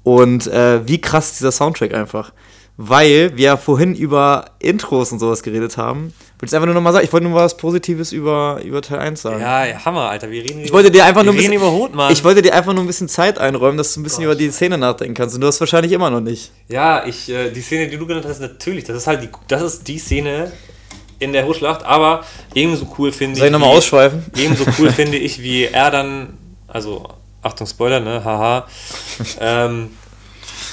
Und 0.03 0.47
äh, 0.49 0.87
wie 0.87 1.01
krass 1.01 1.39
dieser 1.39 1.53
Soundtrack 1.53 1.95
einfach. 1.95 2.33
Weil 2.77 3.37
wir 3.37 3.45
ja 3.45 3.57
vorhin 3.57 3.95
über 3.95 4.47
Intros 4.59 5.13
und 5.13 5.21
sowas 5.21 5.43
geredet 5.43 5.77
haben. 5.77 6.13
Ich 6.45 6.53
einfach 6.53 6.67
nur 6.67 6.75
nochmal 6.75 6.93
sagen, 6.93 7.05
ich 7.05 7.13
wollte 7.13 7.29
nur 7.29 7.39
was 7.39 7.57
Positives 7.57 8.11
über, 8.11 8.61
über 8.65 8.83
Teil 8.83 8.99
1 8.99 9.23
sagen. 9.23 9.41
Ja, 9.41 9.65
ja, 9.65 9.85
Hammer, 9.85 10.11
Alter. 10.11 10.29
Wir 10.29 10.43
reden 10.43 10.65
Ich 10.65 10.73
wollte 10.73 10.91
dir 10.91 11.05
einfach 11.05 11.23
nur 11.23 11.33
ein 11.33 11.37
bisschen, 11.37 11.53
über 11.53 11.71
Hoth, 11.71 11.95
Mann. 11.95 12.13
ich 12.13 12.25
wollte 12.25 12.43
dir 12.43 12.53
einfach 12.53 12.73
nur 12.73 12.83
ein 12.83 12.87
bisschen 12.89 13.09
Zeit 13.09 13.39
einräumen, 13.39 13.79
dass 13.79 13.95
du 13.95 14.01
ein 14.01 14.03
bisschen 14.03 14.25
über 14.25 14.35
die 14.35 14.51
Szene 14.51 14.77
nachdenken 14.77 15.15
kannst. 15.15 15.37
Und 15.37 15.41
du 15.41 15.47
hast 15.47 15.61
wahrscheinlich 15.61 15.93
immer 15.93 16.11
noch 16.11 16.21
nicht. 16.21 16.51
Ja, 16.69 17.07
ich, 17.07 17.29
äh, 17.29 17.51
die 17.51 17.61
Szene, 17.61 17.87
die 17.87 17.97
du 17.97 18.07
genannt 18.07 18.27
hast, 18.29 18.41
natürlich, 18.41 18.83
das 18.83 18.97
ist 18.97 19.07
halt 19.07 19.23
die, 19.23 19.29
das 19.47 19.63
ist 19.63 19.87
die 19.87 19.99
Szene 19.99 20.51
in 21.21 21.33
der 21.33 21.47
Hochschlacht, 21.47 21.85
aber 21.85 22.25
ebenso 22.55 22.93
cool 22.99 23.13
finde 23.13 23.35
ich. 23.35 23.39
Soll 23.39 23.47
ich 23.47 23.53
nochmal 23.53 23.77
ausschweifen? 23.77 24.27
Ebenso 24.37 24.65
cool 24.81 24.91
finde 24.93 25.19
ich, 25.19 25.41
wie 25.41 25.67
er 25.67 25.93
dann, 25.93 26.37
also 26.67 27.07
Achtung 27.41 27.69
Spoiler, 27.69 28.01
ne, 28.01 28.25
haha, 28.25 28.67
ähm, 29.39 29.91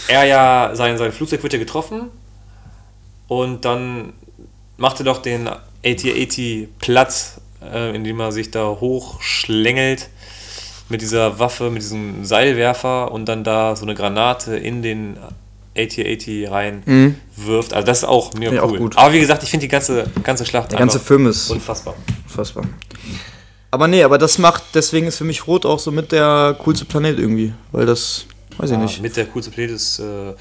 er 0.08 0.24
ja, 0.24 0.72
sein, 0.74 0.98
sein 0.98 1.12
Flugzeug 1.12 1.44
wird 1.44 1.54
ja 1.54 1.60
getroffen 1.60 2.10
und 3.28 3.66
dann 3.66 4.14
macht 4.80 5.00
er 5.00 5.06
doch 5.06 5.22
den 5.22 5.48
AT-80 5.48 6.68
platt, 6.80 7.14
äh, 7.74 7.96
indem 7.96 8.20
er 8.20 8.32
sich 8.32 8.52
da 8.52 8.66
hochschlängelt 8.80 10.10
mit 10.90 11.02
dieser 11.02 11.38
Waffe, 11.40 11.70
mit 11.70 11.82
diesem 11.82 12.26
Seilwerfer 12.26 13.12
und 13.12 13.26
dann 13.26 13.44
da 13.44 13.76
so 13.76 13.84
eine 13.86 13.94
Granate 13.96 14.56
in 14.56 14.82
den 14.82 15.18
AT-80 15.78 16.50
rein 16.50 17.16
wirft. 17.36 17.74
Also 17.74 17.86
das 17.86 18.00
ist 18.00 18.04
auch 18.06 18.34
mega 18.34 18.52
Mhm. 18.52 18.58
Ja, 18.58 18.64
auch 18.64 18.72
cool. 18.72 18.78
gut. 18.80 18.98
Aber 18.98 19.14
wie 19.14 19.20
gesagt, 19.20 19.44
ich 19.44 19.50
finde 19.52 19.66
die 19.66 19.70
ganze, 19.72 20.06
ganze 20.24 20.46
Schlacht 20.46 20.72
Der 20.72 20.80
ganze 20.80 21.00
Film 21.00 21.28
ist 21.28 21.50
unfassbar. 21.52 21.96
unfassbar. 22.28 22.66
Aber 23.72 23.88
nee, 23.88 24.04
aber 24.04 24.18
das 24.18 24.40
macht, 24.40 24.64
deswegen 24.74 25.06
ist 25.08 25.18
für 25.18 25.24
mich 25.26 25.46
Rot 25.46 25.66
auch 25.66 25.78
so 25.78 25.92
mit 25.92 26.12
der 26.12 26.58
coolste 26.64 26.86
Planet 26.86 27.20
irgendwie. 27.20 27.54
Weil 27.72 27.86
das, 27.86 28.26
weiß 28.58 28.72
ich 28.72 28.76
Ja, 28.76 28.82
nicht. 28.82 29.02
Mit 29.02 29.16
der 29.16 29.26
coolste 29.28 29.52
Planet 29.52 29.72
ist. 29.76 30.00
Äh, 30.00 30.34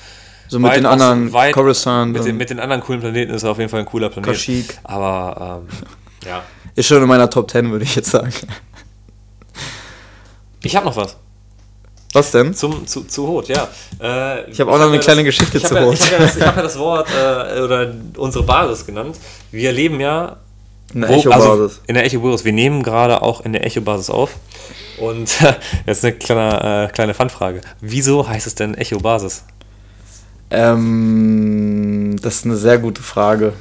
So 0.48 0.58
mit 0.58 0.70
weit 0.70 0.78
den 0.78 0.86
anderen, 0.86 1.32
weit- 1.32 1.54
Coruscant, 1.54 2.12
Mit 2.12 2.24
den, 2.24 2.36
mit 2.36 2.50
den 2.50 2.58
anderen 2.60 2.82
coolen 2.82 3.00
Planeten 3.00 3.32
ist 3.34 3.42
er 3.42 3.50
auf 3.50 3.58
jeden 3.58 3.68
Fall 3.70 3.80
ein 3.80 3.86
cooler 3.86 4.08
Planet. 4.08 4.30
Kashyyyk. 4.30 4.78
Aber 4.84 5.62
ähm, 5.68 5.76
ja. 6.28 6.42
Ist 6.74 6.86
schon 6.86 7.02
in 7.02 7.08
meiner 7.08 7.28
Top 7.28 7.50
10, 7.50 7.70
würde 7.70 7.84
ich 7.84 7.94
jetzt 7.96 8.10
sagen. 8.10 8.32
Ich 10.62 10.74
habe 10.76 10.86
noch 10.86 10.96
was. 10.96 11.16
Was 12.14 12.30
denn? 12.30 12.54
Zum, 12.54 12.86
zu, 12.86 13.02
zu 13.04 13.28
Hot, 13.28 13.48
ja. 13.48 13.68
Äh, 14.00 14.50
Ich 14.50 14.60
habe 14.60 14.72
auch 14.72 14.78
noch 14.78 14.86
eine 14.88 14.98
kleine 14.98 15.24
Geschichte 15.24 15.58
ich 15.58 15.64
hab 15.64 15.68
zu 15.70 15.76
ja, 15.76 15.84
Hot. 15.84 15.94
Ich 15.94 16.12
habe 16.12 16.24
ja, 16.24 16.30
das- 16.30 16.40
hab 16.46 16.56
ja 16.56 16.62
das 16.62 16.78
Wort 16.78 17.08
äh, 17.10 17.60
oder 17.60 17.92
unsere 18.16 18.44
Basis 18.44 18.86
genannt. 18.86 19.16
Wir 19.50 19.72
leben 19.72 20.00
ja 20.00 20.36
Eine 20.94 21.08
wo- 21.08 21.12
Echo-Basis. 21.14 21.46
Also 21.48 21.70
in 21.86 21.94
der 21.94 22.04
Echo-Basis. 22.06 22.44
Wir 22.44 22.52
nehmen 22.54 22.82
gerade 22.82 23.22
auch 23.22 23.42
in 23.42 23.52
der 23.52 23.64
Echo-Basis 23.66 24.08
auf. 24.10 24.30
Und 24.98 25.30
jetzt 25.86 26.04
eine 26.04 26.14
kleine, 26.14 26.86
äh, 26.88 26.92
kleine 26.92 27.12
Fanfrage. 27.14 27.60
Wieso 27.80 28.26
heißt 28.26 28.46
es 28.46 28.54
denn 28.54 28.74
Echo-Basis? 28.74 29.44
Ähm, 30.50 32.16
das 32.22 32.36
ist 32.36 32.44
eine 32.44 32.56
sehr 32.56 32.78
gute 32.78 33.02
Frage. 33.02 33.52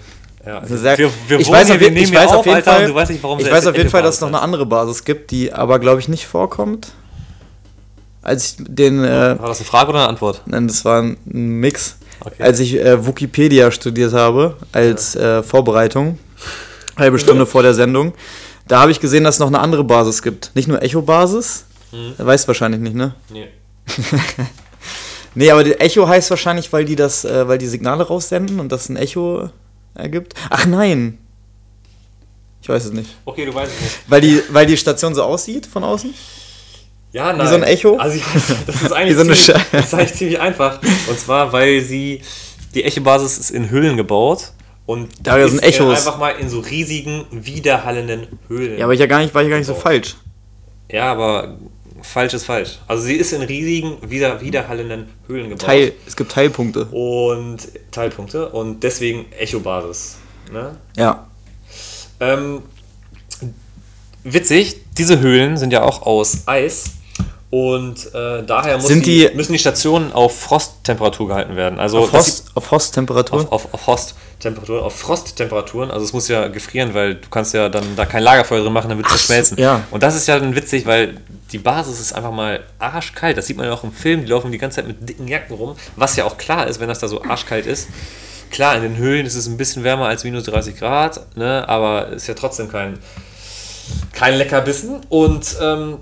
Ja, 0.45 0.65
sehr, 0.65 0.97
wir, 0.97 1.11
wir 1.27 1.39
ich 1.39 1.51
weiß 1.51 1.67
hier, 1.67 1.75
auf, 1.75 1.81
wir 1.81 1.91
ich 1.91 2.13
weiß 2.13 2.27
auf, 2.27 2.37
auf 2.37 2.45
jeden 2.45 2.55
Alter, 2.55 2.71
Fall, 2.71 3.05
nicht, 3.05 3.23
ich 3.45 3.51
weiß 3.51 3.67
auf 3.67 3.75
jeden 3.75 3.89
Fall, 3.89 4.01
dass 4.01 4.15
es 4.15 4.21
noch 4.21 4.29
eine 4.29 4.41
andere 4.41 4.65
Basis 4.65 5.03
gibt, 5.03 5.31
die 5.31 5.51
aber, 5.51 5.79
glaube 5.79 5.99
ich, 5.99 6.07
nicht 6.07 6.25
vorkommt. 6.25 6.93
Als 8.21 8.45
ich 8.45 8.55
den, 8.59 9.03
äh, 9.03 9.37
War 9.39 9.49
das 9.49 9.57
eine 9.57 9.65
Frage 9.65 9.89
oder 9.89 9.99
eine 9.99 10.09
Antwort? 10.09 10.41
nein, 10.45 10.67
das 10.67 10.85
war 10.85 11.01
ein 11.01 11.17
Mix. 11.25 11.97
Okay. 12.21 12.41
Als 12.41 12.59
ich 12.59 12.75
äh, 12.75 13.05
Wikipedia 13.05 13.71
studiert 13.71 14.13
habe, 14.13 14.55
als 14.71 15.15
äh, 15.15 15.43
Vorbereitung 15.43 16.17
halbe 16.97 17.19
Stunde 17.19 17.45
vor 17.45 17.63
der 17.63 17.73
Sendung. 17.73 18.13
Da 18.67 18.81
habe 18.81 18.91
ich 18.91 18.99
gesehen, 18.99 19.23
dass 19.23 19.35
es 19.35 19.39
noch 19.39 19.47
eine 19.47 19.59
andere 19.59 19.83
Basis 19.83 20.21
gibt. 20.21 20.51
Nicht 20.55 20.67
nur 20.67 20.81
Echo-Basis. 20.81 21.65
Mhm. 21.91 22.13
Weißt 22.17 22.45
du 22.45 22.47
wahrscheinlich 22.49 22.81
nicht, 22.81 22.95
ne? 22.95 23.15
Nee. 23.29 23.47
Nee, 25.35 25.51
aber 25.51 25.65
Echo 25.81 26.07
heißt 26.07 26.29
wahrscheinlich, 26.29 26.71
weil 26.73 26.85
die 26.85 26.95
das, 26.95 27.25
äh, 27.25 27.47
weil 27.47 27.57
die 27.57 27.67
Signale 27.67 28.03
raussenden 28.07 28.59
und 28.59 28.71
das 28.71 28.89
ein 28.89 28.95
Echo 28.97 29.49
ergibt. 29.93 30.33
Ach 30.49 30.65
nein. 30.65 31.17
Ich 32.61 32.69
weiß 32.69 32.85
es 32.85 32.91
nicht. 32.91 33.09
Okay, 33.25 33.45
du 33.45 33.53
weißt 33.53 33.71
es 33.73 33.81
nicht. 33.81 33.99
Weil 34.07 34.21
die, 34.21 34.41
weil 34.49 34.65
die 34.65 34.77
Station 34.77 35.13
so 35.15 35.23
aussieht 35.23 35.65
von 35.65 35.83
außen? 35.83 36.13
Ja, 37.13 37.31
nein. 37.33 37.47
so 37.47 37.55
ein 37.55 37.63
Echo? 37.63 37.95
Also, 37.97 38.19
das 38.65 38.75
ist 38.81 38.89
Wie 38.89 38.93
eigentlich 38.93 39.15
so 39.15 39.21
ziemlich, 39.21 39.45
das 39.71 39.85
ist 39.85 39.93
eigentlich 39.93 40.13
ziemlich 40.13 40.39
einfach. 40.39 40.81
Und 41.07 41.17
zwar, 41.19 41.51
weil 41.53 41.81
sie, 41.81 42.21
die 42.73 42.83
Echo-Basis 42.83 43.37
ist 43.37 43.51
in 43.51 43.69
Höhlen 43.69 43.95
gebaut. 43.95 44.51
Und 44.85 45.09
Da 45.21 45.37
ist 45.37 45.51
sind 45.51 45.63
Echos. 45.63 45.97
einfach 46.05 46.17
mal 46.17 46.31
in 46.31 46.49
so 46.49 46.59
riesigen, 46.59 47.25
widerhallenden 47.31 48.27
Höhlen. 48.47 48.77
Ja, 48.77 48.85
aber 48.85 48.93
ich 48.93 48.99
ja 48.99 49.05
gar 49.05 49.19
nicht, 49.19 49.33
war 49.33 49.41
ich 49.41 49.47
ja 49.47 49.51
gar 49.51 49.57
nicht 49.57 49.67
so 49.67 49.73
falsch. 49.75 50.15
Ja, 50.89 51.11
aber 51.11 51.57
falsch 52.01 52.33
ist 52.33 52.45
falsch. 52.45 52.79
Also 52.87 53.03
sie 53.03 53.15
ist 53.15 53.33
in 53.33 53.41
riesigen, 53.41 53.97
wieder, 54.09 54.41
widerhallenden 54.41 55.09
Höhlen 55.27 55.49
gebaut. 55.49 55.65
Teil, 55.65 55.93
es 56.05 56.15
gibt 56.15 56.31
Teilpunkte. 56.31 56.85
Und 56.85 57.67
Teilpunkte. 57.91 58.49
Und 58.49 58.81
deswegen 58.83 59.25
Echo-Basis. 59.31 60.17
Ne? 60.51 60.75
Ja. 60.95 61.27
Ähm, 62.19 62.63
witzig, 64.23 64.81
diese 64.97 65.19
Höhlen 65.19 65.57
sind 65.57 65.71
ja 65.71 65.83
auch 65.83 66.01
aus 66.03 66.47
Eis. 66.47 66.91
Und 67.49 68.13
äh, 68.13 68.43
daher 68.43 68.77
die, 68.77 68.99
die- 69.01 69.29
müssen 69.33 69.53
die 69.53 69.59
Stationen 69.59 70.11
auf 70.11 70.37
Frosttemperatur 70.37 71.29
gehalten 71.29 71.55
werden. 71.55 71.79
Also 71.79 71.99
Auf, 71.99 72.09
Frost, 72.09 72.45
auf 72.55 72.65
Frosttemperatur. 72.65 73.39
auf, 73.39 73.51
auf, 73.53 73.73
auf 73.73 73.81
Frosttemperaturen, 73.81 74.83
auf 74.83 74.95
Frosttemperaturen, 74.99 75.89
also 75.89 76.03
es 76.03 76.11
muss 76.11 76.27
ja 76.27 76.49
gefrieren, 76.49 76.93
weil 76.93 77.15
du 77.15 77.29
kannst 77.29 77.53
ja 77.53 77.69
dann 77.69 77.95
da 77.95 78.05
kein 78.05 78.21
Lagerfeuer 78.23 78.61
drin 78.63 78.73
machen, 78.73 78.89
dann 78.89 78.97
wird 78.97 79.07
es 79.07 79.13
so, 79.13 79.17
schmelzen. 79.19 79.57
ja. 79.57 79.81
Und 79.91 80.03
das 80.03 80.15
ist 80.15 80.27
ja 80.27 80.37
dann 80.37 80.55
witzig, 80.57 80.85
weil 80.85 81.17
die 81.53 81.57
Basis 81.57 82.01
ist 82.01 82.11
einfach 82.11 82.31
mal 82.33 82.59
arschkalt. 82.79 83.37
Das 83.37 83.47
sieht 83.47 83.55
man 83.55 83.65
ja 83.65 83.71
auch 83.73 83.85
im 83.85 83.93
Film, 83.93 84.25
die 84.25 84.27
laufen 84.29 84.51
die 84.51 84.57
ganze 84.57 84.75
Zeit 84.77 84.87
mit 84.87 85.07
dicken 85.07 85.29
Jacken 85.29 85.55
rum, 85.55 85.77
was 85.95 86.17
ja 86.17 86.25
auch 86.25 86.37
klar 86.37 86.67
ist, 86.67 86.81
wenn 86.81 86.89
das 86.89 86.99
da 86.99 87.07
so 87.07 87.23
arschkalt 87.23 87.65
ist. 87.65 87.87
Klar, 88.51 88.75
in 88.75 88.81
den 88.83 88.97
Höhlen 88.97 89.25
ist 89.25 89.35
es 89.35 89.47
ein 89.47 89.55
bisschen 89.55 89.85
wärmer 89.85 90.07
als 90.07 90.25
minus 90.25 90.43
30 90.43 90.77
Grad, 90.77 91.21
ne? 91.37 91.67
aber 91.69 92.07
ist 92.09 92.27
ja 92.27 92.33
trotzdem 92.33 92.69
kein, 92.69 92.99
kein 94.13 94.35
Leckerbissen. 94.35 95.01
Und 95.09 95.55
ähm, 95.61 95.97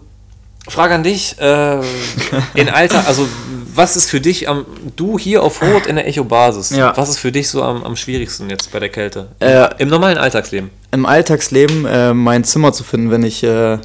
Frage 0.67 0.95
an 0.95 1.03
dich, 1.03 1.37
äh, 1.39 1.79
in 2.55 2.69
Alter, 2.69 3.05
also 3.07 3.27
was 3.73 3.95
ist 3.97 4.09
für 4.09 4.19
dich 4.21 4.47
am, 4.49 4.65
du 4.95 5.19
hier 5.19 5.43
auf 5.43 5.61
Rot 5.61 5.85
in 5.85 5.95
der 5.97 6.07
Echo-Basis, 6.07 6.71
Ja. 6.71 6.95
was 6.97 7.09
ist 7.09 7.19
für 7.19 7.31
dich 7.31 7.49
so 7.49 7.61
am, 7.61 7.83
am 7.83 7.95
schwierigsten 7.95 8.49
jetzt 8.49 8.71
bei 8.71 8.79
der 8.79 8.89
Kälte? 8.89 9.27
Äh, 9.39 9.67
Im 9.79 9.89
normalen 9.89 10.17
Alltagsleben? 10.17 10.71
Im 10.91 11.05
Alltagsleben 11.05 11.85
äh, 11.85 12.13
mein 12.13 12.43
Zimmer 12.43 12.73
zu 12.73 12.83
finden, 12.83 13.11
wenn 13.11 13.23
ich. 13.23 13.43
Äh, 13.43 13.77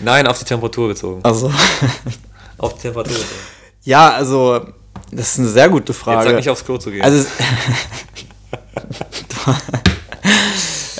Nein, 0.00 0.26
auf 0.26 0.38
die 0.38 0.44
Temperatur 0.44 0.88
bezogen. 0.88 1.20
also. 1.24 1.50
Auf 2.58 2.74
die 2.74 2.82
Temperatur 2.82 3.14
bezogen. 3.14 3.40
ja, 3.84 4.10
also. 4.10 4.60
Das 5.12 5.28
ist 5.32 5.38
eine 5.38 5.48
sehr 5.48 5.68
gute 5.70 5.92
Jetzt 5.92 6.02
Frage. 6.02 6.28
sag 6.28 6.36
nicht 6.36 6.50
aufs 6.50 6.64
Klo 6.64 6.76
zu 6.76 6.90
gehen. 6.90 7.00
Also. 7.02 7.24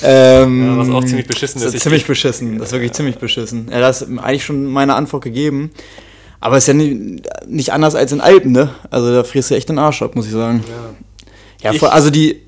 ähm, 0.02 0.66
Ja, 0.66 0.78
was 0.78 0.88
auch 0.90 1.04
ziemlich 1.04 1.26
beschissen 1.26 1.62
das 1.62 1.74
ist. 1.74 1.82
ziemlich 1.82 2.06
beschissen. 2.06 2.58
Das 2.58 2.68
ist 2.68 2.72
wirklich 2.72 2.92
ziemlich 2.92 3.18
beschissen. 3.18 3.68
Ja, 3.70 3.80
das 3.80 4.02
ist 4.02 4.18
eigentlich 4.18 4.44
schon 4.44 4.64
meine 4.66 4.94
Antwort 4.94 5.24
gegeben. 5.24 5.70
Aber 6.40 6.56
es 6.56 6.68
ist 6.68 6.68
ja 6.68 6.74
nicht 7.46 7.72
anders 7.72 7.94
als 7.94 8.12
in 8.12 8.20
Alpen, 8.20 8.52
ne? 8.52 8.70
Also 8.90 9.12
da 9.12 9.24
frierst 9.24 9.50
du 9.50 9.54
echt 9.56 9.68
den 9.68 9.78
Arsch 9.78 10.02
ab, 10.02 10.14
muss 10.14 10.26
ich 10.26 10.32
sagen. 10.32 10.62
Ja, 11.60 11.72
Ich- 11.72 11.78
vor, 11.80 11.92
also 11.92 12.10
die. 12.10 12.42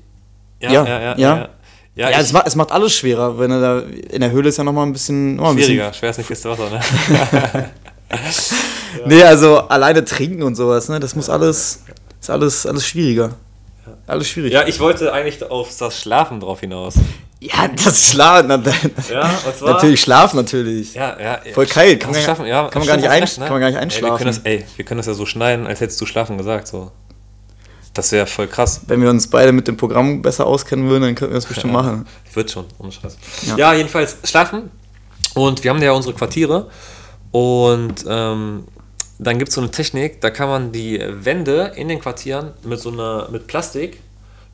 ja, 0.61 0.71
ja, 0.71 0.85
ja, 0.85 0.99
ja. 1.01 1.01
ja. 1.01 1.15
ja. 1.17 1.49
Ja, 1.93 2.09
Ja, 2.09 2.17
ich- 2.19 2.23
es 2.27 2.31
macht, 2.31 2.47
es 2.47 2.55
macht 2.55 2.71
alles 2.71 2.93
schwerer, 2.93 3.37
wenn 3.37 3.51
er 3.51 3.59
da. 3.59 3.79
In 4.11 4.21
der 4.21 4.31
Höhle 4.31 4.47
ist 4.47 4.57
ja 4.57 4.63
nochmal 4.63 4.85
ein 4.85 4.93
bisschen. 4.93 5.35
Mal 5.35 5.49
ein 5.49 5.55
bisschen 5.57 5.73
schwieriger, 5.73 5.91
schwer 5.93 6.09
ist 6.11 6.17
nicht 6.19 6.27
fürs 6.27 6.45
Wasser, 6.45 6.69
ne? 6.69 6.79
Nee, 9.05 9.23
also 9.23 9.57
alleine 9.59 10.03
trinken 10.05 10.43
und 10.43 10.55
sowas, 10.55 10.89
ne? 10.89 10.99
Das 10.99 11.15
muss 11.15 11.29
alles. 11.29 11.83
Ist 12.19 12.29
alles, 12.29 12.65
alles 12.65 12.85
schwieriger. 12.85 13.31
Alles 14.05 14.27
schwierig. 14.27 14.53
Ja, 14.53 14.67
ich 14.67 14.79
wollte 14.79 15.11
eigentlich 15.13 15.43
auf 15.49 15.69
das 15.77 15.99
Schlafen 15.99 16.39
drauf 16.39 16.59
hinaus. 16.59 16.95
Ja, 17.43 17.67
das 17.67 18.11
Schlafen. 18.11 18.47
na- 18.47 18.61
Ja. 19.11 19.31
Natürlich 19.61 20.01
schlafen, 20.01 20.35
natürlich. 20.37 20.93
Ja, 20.93 21.19
ja. 21.19 21.39
Voll 21.53 21.65
kalt, 21.65 21.99
kann 21.99 22.11
man 22.11 22.21
schlafen, 22.21 22.45
ja. 22.45 22.67
kann 22.69 22.79
man 22.81 22.87
gar 22.87 22.97
nicht 22.97 23.09
recht, 23.09 23.39
ne? 23.39 23.45
kann 23.45 23.59
man 23.59 23.61
gar 23.61 23.67
nicht 23.69 23.75
Ey, 23.77 23.79
wir, 23.79 23.81
einschlafen. 23.81 24.17
können 24.17 24.27
das, 24.27 24.39
ey, 24.45 24.65
wir 24.75 24.85
können 24.85 24.97
das 24.99 25.07
ja 25.07 25.13
so 25.15 25.25
schneiden, 25.25 25.65
als 25.65 25.81
hättest 25.81 25.99
du 25.99 26.05
schlafen 26.05 26.37
gesagt, 26.37 26.67
so. 26.67 26.91
Das 27.93 28.11
wäre 28.11 28.27
voll 28.27 28.47
krass. 28.47 28.81
Wenn 28.87 29.01
wir 29.01 29.09
uns 29.09 29.27
beide 29.27 29.51
mit 29.51 29.67
dem 29.67 29.75
Programm 29.75 30.21
besser 30.21 30.45
auskennen 30.45 30.87
würden, 30.87 31.01
dann 31.03 31.15
könnten 31.15 31.33
wir 31.33 31.37
das 31.39 31.45
bestimmt 31.47 31.73
machen. 31.81 32.05
Wird 32.33 32.51
schon, 32.51 32.65
ohne 32.77 32.91
Scheiß. 32.91 33.17
Ja. 33.47 33.57
Ja. 33.57 33.73
jedenfalls 33.73 34.17
schlafen. 34.23 34.69
Und 35.33 35.63
wir 35.63 35.71
haben 35.71 35.81
ja 35.81 35.91
unsere 35.93 36.13
Quartiere. 36.13 36.69
Und 37.31 38.05
ähm, 38.07 38.65
dann 39.19 39.37
gibt 39.39 39.49
es 39.49 39.55
so 39.55 39.61
eine 39.61 39.71
Technik, 39.71 40.21
da 40.21 40.29
kann 40.29 40.47
man 40.49 40.71
die 40.71 41.01
Wände 41.09 41.71
in 41.75 41.87
den 41.89 41.99
Quartieren 41.99 42.51
mit 42.63 42.79
so 42.79 42.91
einer, 42.91 43.27
mit 43.31 43.47
Plastik. 43.47 43.99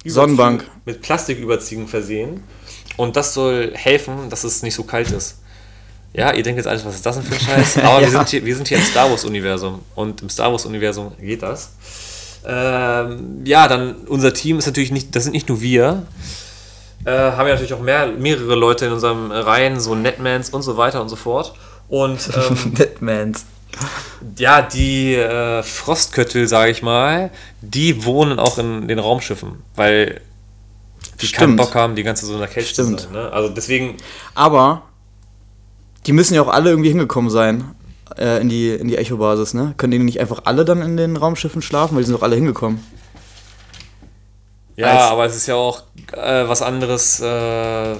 Sonnenbank. 0.05 0.65
Mit 0.85 1.01
Plastiküberziehung 1.01 1.87
versehen. 1.87 2.41
Und 2.97 3.15
das 3.15 3.33
soll 3.33 3.71
helfen, 3.75 4.29
dass 4.29 4.43
es 4.43 4.63
nicht 4.63 4.73
so 4.75 4.83
kalt 4.83 5.11
ist. 5.11 5.37
Ja, 6.13 6.33
ihr 6.33 6.41
denkt 6.43 6.57
jetzt 6.57 6.67
alles, 6.67 6.83
was 6.83 6.95
ist 6.95 7.05
das 7.05 7.15
denn 7.15 7.23
für 7.25 7.35
ein 7.35 7.39
Scheiß? 7.39 7.77
Aber 7.83 7.99
wir, 7.99 8.07
Ja. 8.07 8.09
sind 8.09 8.29
hier, 8.29 8.45
wir 8.45 8.55
sind 8.55 8.67
hier 8.67 8.77
im 8.77 8.83
Star 8.83 9.09
Wars-Universum. 9.09 9.81
Und 9.95 10.21
im 10.21 10.29
Star 10.29 10.51
Wars-Universum 10.51 11.11
geht 11.21 11.43
das. 11.43 11.69
Ähm, 12.45 13.41
ja, 13.45 13.67
dann 13.67 13.95
unser 14.07 14.33
Team 14.33 14.57
ist 14.57 14.65
natürlich 14.65 14.91
nicht, 14.91 15.15
das 15.15 15.23
sind 15.23 15.33
nicht 15.33 15.49
nur 15.49 15.61
wir. 15.61 16.05
Äh, 17.05 17.11
haben 17.11 17.45
ja 17.47 17.53
natürlich 17.53 17.73
auch 17.73 17.81
mehr, 17.81 18.07
mehrere 18.07 18.55
Leute 18.55 18.85
in 18.87 18.93
unseren 18.93 19.31
Reihen, 19.31 19.79
so 19.79 19.95
Netmans 19.95 20.49
und 20.49 20.61
so 20.63 20.77
weiter 20.77 21.01
und 21.01 21.09
so 21.09 21.15
fort. 21.15 21.53
Und 21.89 22.19
ähm, 22.35 22.73
Batmans. 22.73 23.45
ja, 24.39 24.61
die 24.61 25.13
äh, 25.15 25.61
Frostköttel, 25.61 26.47
sage 26.47 26.71
ich 26.71 26.81
mal, 26.81 27.29
die 27.61 28.05
wohnen 28.05 28.39
auch 28.39 28.57
in 28.57 28.87
den 28.87 28.97
Raumschiffen, 28.99 29.61
weil 29.75 30.21
die 31.21 31.27
keinen 31.27 31.53
Stimmt. 31.53 31.57
Bock 31.57 31.75
haben, 31.75 31.95
die 31.95 32.03
ganze 32.03 32.25
so 32.25 32.33
in 32.33 32.39
der 32.39 32.47
Kälte 32.47 32.73
zu 32.73 32.83
sein. 32.83 33.11
Ne? 33.11 33.31
Also 33.31 33.49
deswegen, 33.49 33.95
Aber 34.35 34.83
die 36.05 36.13
müssen 36.13 36.33
ja 36.35 36.41
auch 36.41 36.47
alle 36.47 36.69
irgendwie 36.69 36.89
hingekommen 36.89 37.29
sein 37.29 37.63
äh, 38.17 38.39
in 38.41 38.49
die, 38.49 38.69
in 38.69 38.87
die 38.87 38.97
Echo-Basis, 38.97 39.53
ne? 39.53 39.73
Können 39.77 39.91
die 39.91 39.99
nicht 39.99 40.19
einfach 40.19 40.41
alle 40.45 40.63
dann 40.63 40.81
in 40.81 40.95
den 40.97 41.17
Raumschiffen 41.17 41.61
schlafen? 41.61 41.95
Weil 41.95 42.03
die 42.03 42.07
sind 42.07 42.15
doch 42.15 42.23
alle 42.23 42.35
hingekommen. 42.35 42.79
ja, 44.75 44.87
Als- 44.93 45.11
aber 45.11 45.25
es 45.25 45.35
ist 45.35 45.47
ja 45.47 45.55
auch 45.55 45.83
äh, 46.13 46.47
was 46.47 46.61
anderes, 46.61 47.19
äh, 47.19 47.95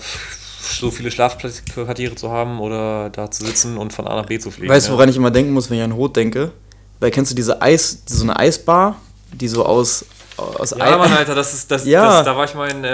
so 0.79 0.91
viele 0.91 1.11
Schlafquartiere 1.11 2.15
zu 2.15 2.31
haben 2.31 2.59
oder 2.59 3.09
da 3.09 3.31
zu 3.31 3.45
sitzen 3.45 3.77
und 3.77 3.93
von 3.93 4.07
A 4.07 4.15
nach 4.15 4.25
B 4.25 4.37
zu 4.37 4.51
fliegen. 4.51 4.71
Weißt 4.71 4.87
du, 4.87 4.91
ja. 4.91 4.97
woran 4.97 5.09
ich 5.09 5.15
immer 5.15 5.31
denken 5.31 5.53
muss, 5.53 5.69
wenn 5.69 5.77
ich 5.77 5.83
an 5.83 5.91
Rot 5.91 6.15
denke? 6.15 6.51
Weil 6.99 7.11
kennst 7.11 7.31
du 7.31 7.35
diese 7.35 7.61
Eis, 7.61 8.03
so 8.05 8.23
eine 8.23 8.37
Eisbar, 8.37 8.95
die 9.31 9.47
so 9.47 9.65
aus, 9.65 10.05
aus 10.37 10.71
Ja, 10.77 10.97
Mann, 10.97 11.11
Alter, 11.13 11.35
das 11.35 11.53
ist 11.53 11.69
das, 11.71 11.85
Ja. 11.87 12.17
das 12.17 12.25
da 12.25 12.35
war 12.37 12.45
ich 12.45 12.53
mal 12.55 12.69
in, 12.69 12.83
äh, 12.83 12.89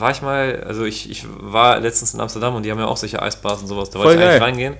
war 0.00 0.10
ich 0.10 0.22
mal, 0.22 0.62
also 0.66 0.84
ich, 0.84 1.10
ich 1.10 1.24
war 1.40 1.78
letztens 1.80 2.14
in 2.14 2.20
Amsterdam 2.20 2.54
und 2.54 2.62
die 2.64 2.70
haben 2.70 2.78
ja 2.78 2.86
auch 2.86 2.96
solche 2.96 3.20
Eisbars 3.20 3.60
und 3.62 3.66
sowas, 3.68 3.90
da 3.90 3.98
wollte 3.98 4.14
ich 4.14 4.20
eigentlich 4.26 4.38
geil. 4.38 4.42
reingehen. 4.42 4.76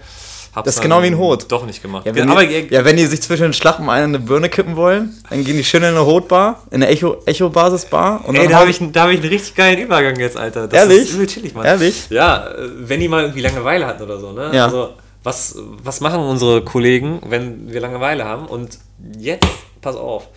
Hab's 0.55 0.65
Das 0.65 0.77
ist 0.77 0.81
genau 0.81 1.03
wie 1.03 1.09
ein 1.09 1.19
Hot. 1.19 1.45
Doch 1.53 1.67
nicht 1.67 1.83
gemacht. 1.83 2.07
Ja, 2.07 2.15
wenn, 2.15 2.31
aber 2.31 2.45
die, 2.45 2.69
ja, 2.71 2.83
wenn 2.85 2.97
die 2.97 3.05
sich 3.05 3.21
zwischen 3.21 3.43
den 3.43 3.53
Schlappen 3.53 3.89
eine, 3.91 4.05
eine 4.05 4.19
Birne 4.19 4.49
kippen 4.49 4.77
wollen, 4.77 5.15
dann 5.29 5.45
gehen 5.45 5.57
die 5.59 5.63
schön 5.63 5.83
in 5.83 5.91
eine 5.91 5.99
Rotbar, 6.01 6.63
in 6.71 6.83
eine 6.83 6.91
Echo- 6.91 7.19
Echo-Basis-Bar. 7.27 8.25
und 8.27 8.35
Ey, 8.35 8.43
dann 8.45 8.53
da 8.53 8.59
habe 8.61 8.71
ich, 8.71 8.79
da 8.93 9.03
hab 9.03 9.11
ich 9.11 9.21
einen 9.21 9.29
richtig 9.29 9.55
geilen 9.55 9.79
Übergang 9.79 10.19
jetzt, 10.19 10.39
Alter. 10.39 10.67
Das 10.67 10.81
Ehrlich? 10.85 11.03
ist 11.03 11.13
übel 11.15 11.27
chillig, 11.27 11.55
Mann. 11.55 11.67
Ehrlich? 11.67 12.09
Ja, 12.09 12.49
wenn 12.79 12.99
die 12.99 13.09
mal 13.09 13.23
irgendwie 13.23 13.43
Langeweile 13.43 13.87
hatten 13.87 14.03
oder 14.03 14.19
so, 14.19 14.33
ne? 14.33 14.51
Ja. 14.55 14.65
Also, 14.65 14.95
was, 15.23 15.57
was 15.85 16.01
machen 16.01 16.21
unsere 16.23 16.63
Kollegen, 16.65 17.21
wenn 17.29 17.71
wir 17.71 17.81
Langeweile 17.81 18.25
haben? 18.25 18.47
Und 18.47 18.79
jetzt, 19.19 19.47
pass 19.83 19.97
auf. 19.97 20.29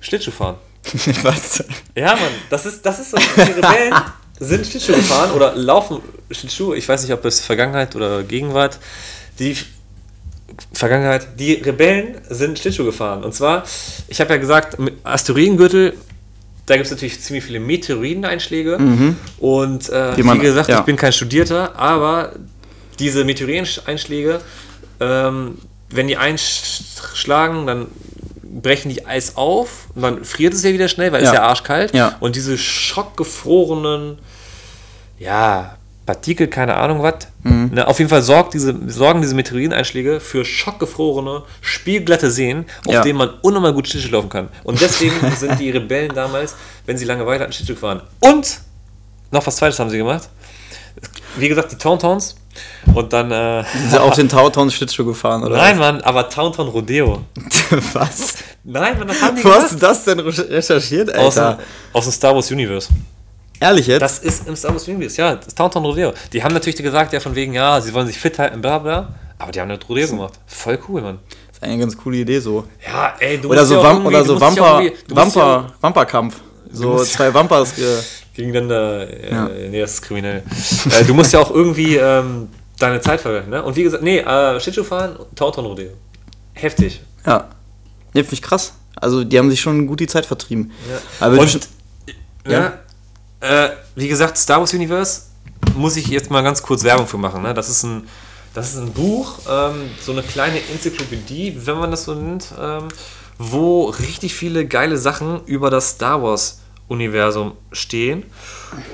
Schlittschuh 0.00 0.30
fahren. 0.30 0.56
Was? 1.22 1.64
Ja, 1.94 2.14
Mann, 2.14 2.32
das 2.50 2.66
ist, 2.66 2.84
das 2.86 2.98
ist 3.00 3.10
so. 3.10 3.16
Die 3.18 3.40
Rebellen 3.52 3.94
sind 4.40 4.66
Schlittschuh 4.66 4.92
gefahren 4.94 5.32
oder 5.32 5.54
laufen 5.56 6.00
Schlittschuh. 6.30 6.74
Ich 6.74 6.88
weiß 6.88 7.02
nicht, 7.02 7.12
ob 7.12 7.24
es 7.24 7.40
Vergangenheit 7.40 7.94
oder 7.96 8.22
Gegenwart. 8.22 8.78
Die 9.38 9.56
Vergangenheit. 10.72 11.26
Die 11.38 11.54
Rebellen 11.54 12.20
sind 12.30 12.58
Schlittschuh 12.58 12.84
gefahren. 12.84 13.24
Und 13.24 13.34
zwar, 13.34 13.64
ich 14.08 14.20
habe 14.20 14.30
ja 14.34 14.38
gesagt, 14.38 14.78
mit 14.78 14.94
Asteroidengürtel, 15.04 15.94
da 16.66 16.74
gibt 16.74 16.86
es 16.86 16.90
natürlich 16.90 17.20
ziemlich 17.20 17.44
viele 17.44 17.60
Meteoriteneinschläge. 17.60 18.76
Und 19.38 19.88
äh, 19.88 20.14
Mhm. 20.16 20.26
Man- 20.26 20.38
wie 20.38 20.42
gesagt, 20.42 20.68
ja. 20.68 20.78
ich 20.80 20.84
bin 20.84 20.96
kein 20.96 21.12
Studierter, 21.12 21.76
aber 21.76 22.32
diese 22.98 23.24
Meteoriteneinschläge, 23.24 24.40
ähm, 25.00 25.58
wenn 25.90 26.08
die 26.08 26.16
einschlagen, 26.16 27.66
dann 27.66 27.86
brechen 28.50 28.88
die 28.90 29.06
Eis 29.06 29.36
auf 29.36 29.86
und 29.94 30.02
dann 30.02 30.24
friert 30.24 30.54
es 30.54 30.62
ja 30.62 30.72
wieder 30.72 30.88
schnell, 30.88 31.12
weil 31.12 31.22
es 31.22 31.28
Ja. 31.28 31.34
ja 31.34 31.42
arschkalt. 31.42 31.94
Ja. 31.94 32.16
Und 32.20 32.34
diese 32.36 32.56
schockgefrorenen, 32.58 34.18
ja, 35.18 35.74
Partikel, 36.06 36.46
keine 36.48 36.74
Ahnung 36.76 37.02
was. 37.02 37.28
Mhm. 37.42 37.70
Ne, 37.74 37.86
auf 37.86 37.98
jeden 37.98 38.08
Fall 38.08 38.22
sorgt 38.22 38.54
diese, 38.54 38.74
sorgen 38.86 39.20
diese 39.20 39.34
Meteoriteneinschläge 39.34 40.20
für 40.20 40.42
schockgefrorene, 40.44 41.42
spielglatte 41.60 42.30
Seen, 42.30 42.64
auf 42.86 42.94
Ja. 42.94 43.02
denen 43.02 43.18
man 43.18 43.30
unnormal 43.42 43.74
gut 43.74 43.88
Schlittschuh 43.88 44.12
laufen 44.12 44.30
kann. 44.30 44.48
Und 44.64 44.80
deswegen 44.80 45.14
sind 45.36 45.58
die 45.60 45.70
Rebellen 45.70 46.14
damals, 46.14 46.56
wenn 46.86 46.96
sie 46.96 47.04
Langeweile 47.04 47.42
hatten, 47.42 47.52
Schlittschuh 47.52 47.74
gefahren. 47.74 48.00
Und 48.20 48.60
noch 49.30 49.46
was 49.46 49.56
Zweites 49.56 49.78
haben 49.78 49.90
sie 49.90 49.98
gemacht. 49.98 50.30
Wie 51.36 51.48
gesagt, 51.48 51.72
die 51.72 51.76
Tauntowns. 51.78 52.34
Und 52.92 53.12
dann. 53.12 53.30
Äh, 53.30 53.64
Sind 53.72 53.90
sie 53.90 54.00
auf 54.00 54.14
den 54.14 54.28
Tautons 54.28 54.74
Schlittschuh 54.74 55.04
gefahren, 55.04 55.44
oder? 55.44 55.56
Nein, 55.56 55.78
Mann, 55.78 56.00
aber 56.00 56.28
Taunton 56.28 56.68
Rodeo. 56.68 57.22
was? 57.92 58.34
Nein, 58.64 58.98
Mann, 58.98 59.08
das 59.08 59.22
haben 59.22 59.36
die 59.36 59.44
Wo 59.44 59.50
hast 59.50 59.72
du 59.74 59.76
das 59.78 60.04
denn 60.04 60.18
recherchiert, 60.20 61.14
Aus 61.16 61.34
dem, 61.34 61.44
Alter? 61.44 61.62
aus 61.92 62.04
dem 62.04 62.12
Star 62.12 62.34
Wars 62.34 62.50
Universe. 62.50 62.88
Ehrlich 63.60 63.86
jetzt? 63.86 64.02
Das 64.02 64.18
ist 64.20 64.46
im 64.48 64.56
Star 64.56 64.72
Wars 64.72 64.88
Universe, 64.88 65.16
ja. 65.20 65.36
Das 65.36 65.54
Taunton 65.54 65.84
Rodeo. 65.84 66.12
Die 66.32 66.42
haben 66.42 66.52
natürlich 66.52 66.76
gesagt, 66.82 67.12
ja, 67.12 67.20
von 67.20 67.34
wegen, 67.34 67.52
ja, 67.52 67.80
sie 67.80 67.92
wollen 67.94 68.06
sich 68.06 68.18
fit 68.18 68.38
halten, 68.38 68.60
bla 68.60 68.78
bla. 68.78 69.14
Aber 69.38 69.52
die 69.52 69.60
haben 69.60 69.70
eine 69.70 69.78
Rodeo 69.88 70.08
gemacht. 70.08 70.34
Voll 70.46 70.78
cool, 70.88 71.00
Mann. 71.02 71.18
Das 71.48 71.58
ist 71.58 71.62
eine 71.62 71.78
ganz 71.78 71.96
coole 71.96 72.18
Idee 72.18 72.40
so. 72.40 72.64
Ja, 72.86 73.14
ey, 73.20 73.38
du 73.38 73.50
Oder 73.50 73.64
so, 73.64 73.74
ja 73.74 73.80
auch 73.80 73.84
Wam 73.84 73.96
irgendwie- 73.98 74.16
oder 74.16 74.24
so 74.24 74.34
ja 74.34 74.40
Wampa, 75.10 75.72
Wampa-Kampf. 75.80 76.36
So 76.72 77.02
zwei 77.04 77.32
Wampas. 77.32 77.74
Ge 78.38 78.46
gegeneinander. 78.46 79.08
Äh, 79.08 79.30
Ja. 79.30 79.48
Nee, 79.48 79.80
das 79.80 79.94
ist 79.94 80.02
kriminell. 80.02 80.42
äh, 81.00 81.04
du 81.04 81.14
musst 81.14 81.32
ja 81.32 81.40
auch 81.40 81.50
irgendwie 81.50 81.96
ähm, 81.96 82.48
deine 82.78 83.00
Zeit 83.00 83.20
verwenden, 83.20 83.50
ne? 83.50 83.62
Und 83.62 83.76
wie 83.76 83.82
gesagt, 83.82 84.02
nee, 84.02 84.18
äh, 84.18 84.60
Schlittschuh 84.60 84.84
fahren 84.84 85.16
und 85.16 85.36
Taunton 85.36 85.66
Rodeo. 85.66 85.90
Heftig. 86.54 87.00
ja. 87.26 87.48
Ne, 88.14 88.22
finde 88.24 88.34
ich 88.34 88.42
krass. 88.42 88.72
Also 88.96 89.24
die 89.24 89.38
haben 89.38 89.50
sich 89.50 89.60
schon 89.60 89.86
gut 89.86 90.00
die 90.00 90.06
Zeit 90.06 90.26
vertrieben. 90.26 90.72
Ja. 90.88 91.26
Aber 91.26 91.38
Und, 91.38 91.68
ja, 92.46 92.78
äh, 93.40 93.70
wie 93.94 94.08
gesagt, 94.08 94.38
Star 94.38 94.58
Wars 94.60 94.72
Universe 94.74 95.22
muss 95.76 95.96
ich 95.96 96.08
jetzt 96.08 96.30
mal 96.30 96.42
ganz 96.42 96.62
kurz 96.62 96.82
Werbung 96.84 97.06
für 97.06 97.18
machen. 97.18 97.42
Ne? 97.42 97.54
Das 97.54 97.68
ist 97.68 97.82
ein, 97.84 98.08
das 98.54 98.70
ist 98.74 98.80
ein 98.80 98.92
Buch, 98.92 99.38
ähm, 99.48 99.90
so 100.00 100.12
eine 100.12 100.22
kleine 100.22 100.58
Enzyklopädie, 100.72 101.58
wenn 101.64 101.78
man 101.78 101.90
das 101.90 102.04
so 102.04 102.14
nennt, 102.14 102.52
ähm, 102.60 102.88
wo 103.38 103.84
richtig 103.84 104.34
viele 104.34 104.66
geile 104.66 104.96
Sachen 104.96 105.44
über 105.44 105.70
das 105.70 105.90
Star 105.90 106.22
Wars 106.22 106.60
Universum 106.88 107.52
stehen. 107.72 108.24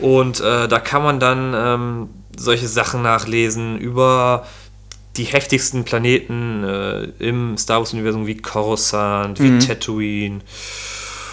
Und 0.00 0.40
äh, 0.40 0.68
da 0.68 0.78
kann 0.80 1.02
man 1.02 1.20
dann 1.20 1.54
ähm, 1.56 2.08
solche 2.36 2.68
Sachen 2.68 3.02
nachlesen 3.02 3.78
über 3.78 4.46
die 5.16 5.24
heftigsten 5.24 5.84
Planeten 5.84 6.64
äh, 6.64 7.04
im 7.20 7.56
Star 7.56 7.78
Wars 7.78 7.92
Universum 7.92 8.26
wie 8.26 8.36
Coruscant, 8.36 9.38
wie 9.40 9.58
Tatooine. 9.58 10.40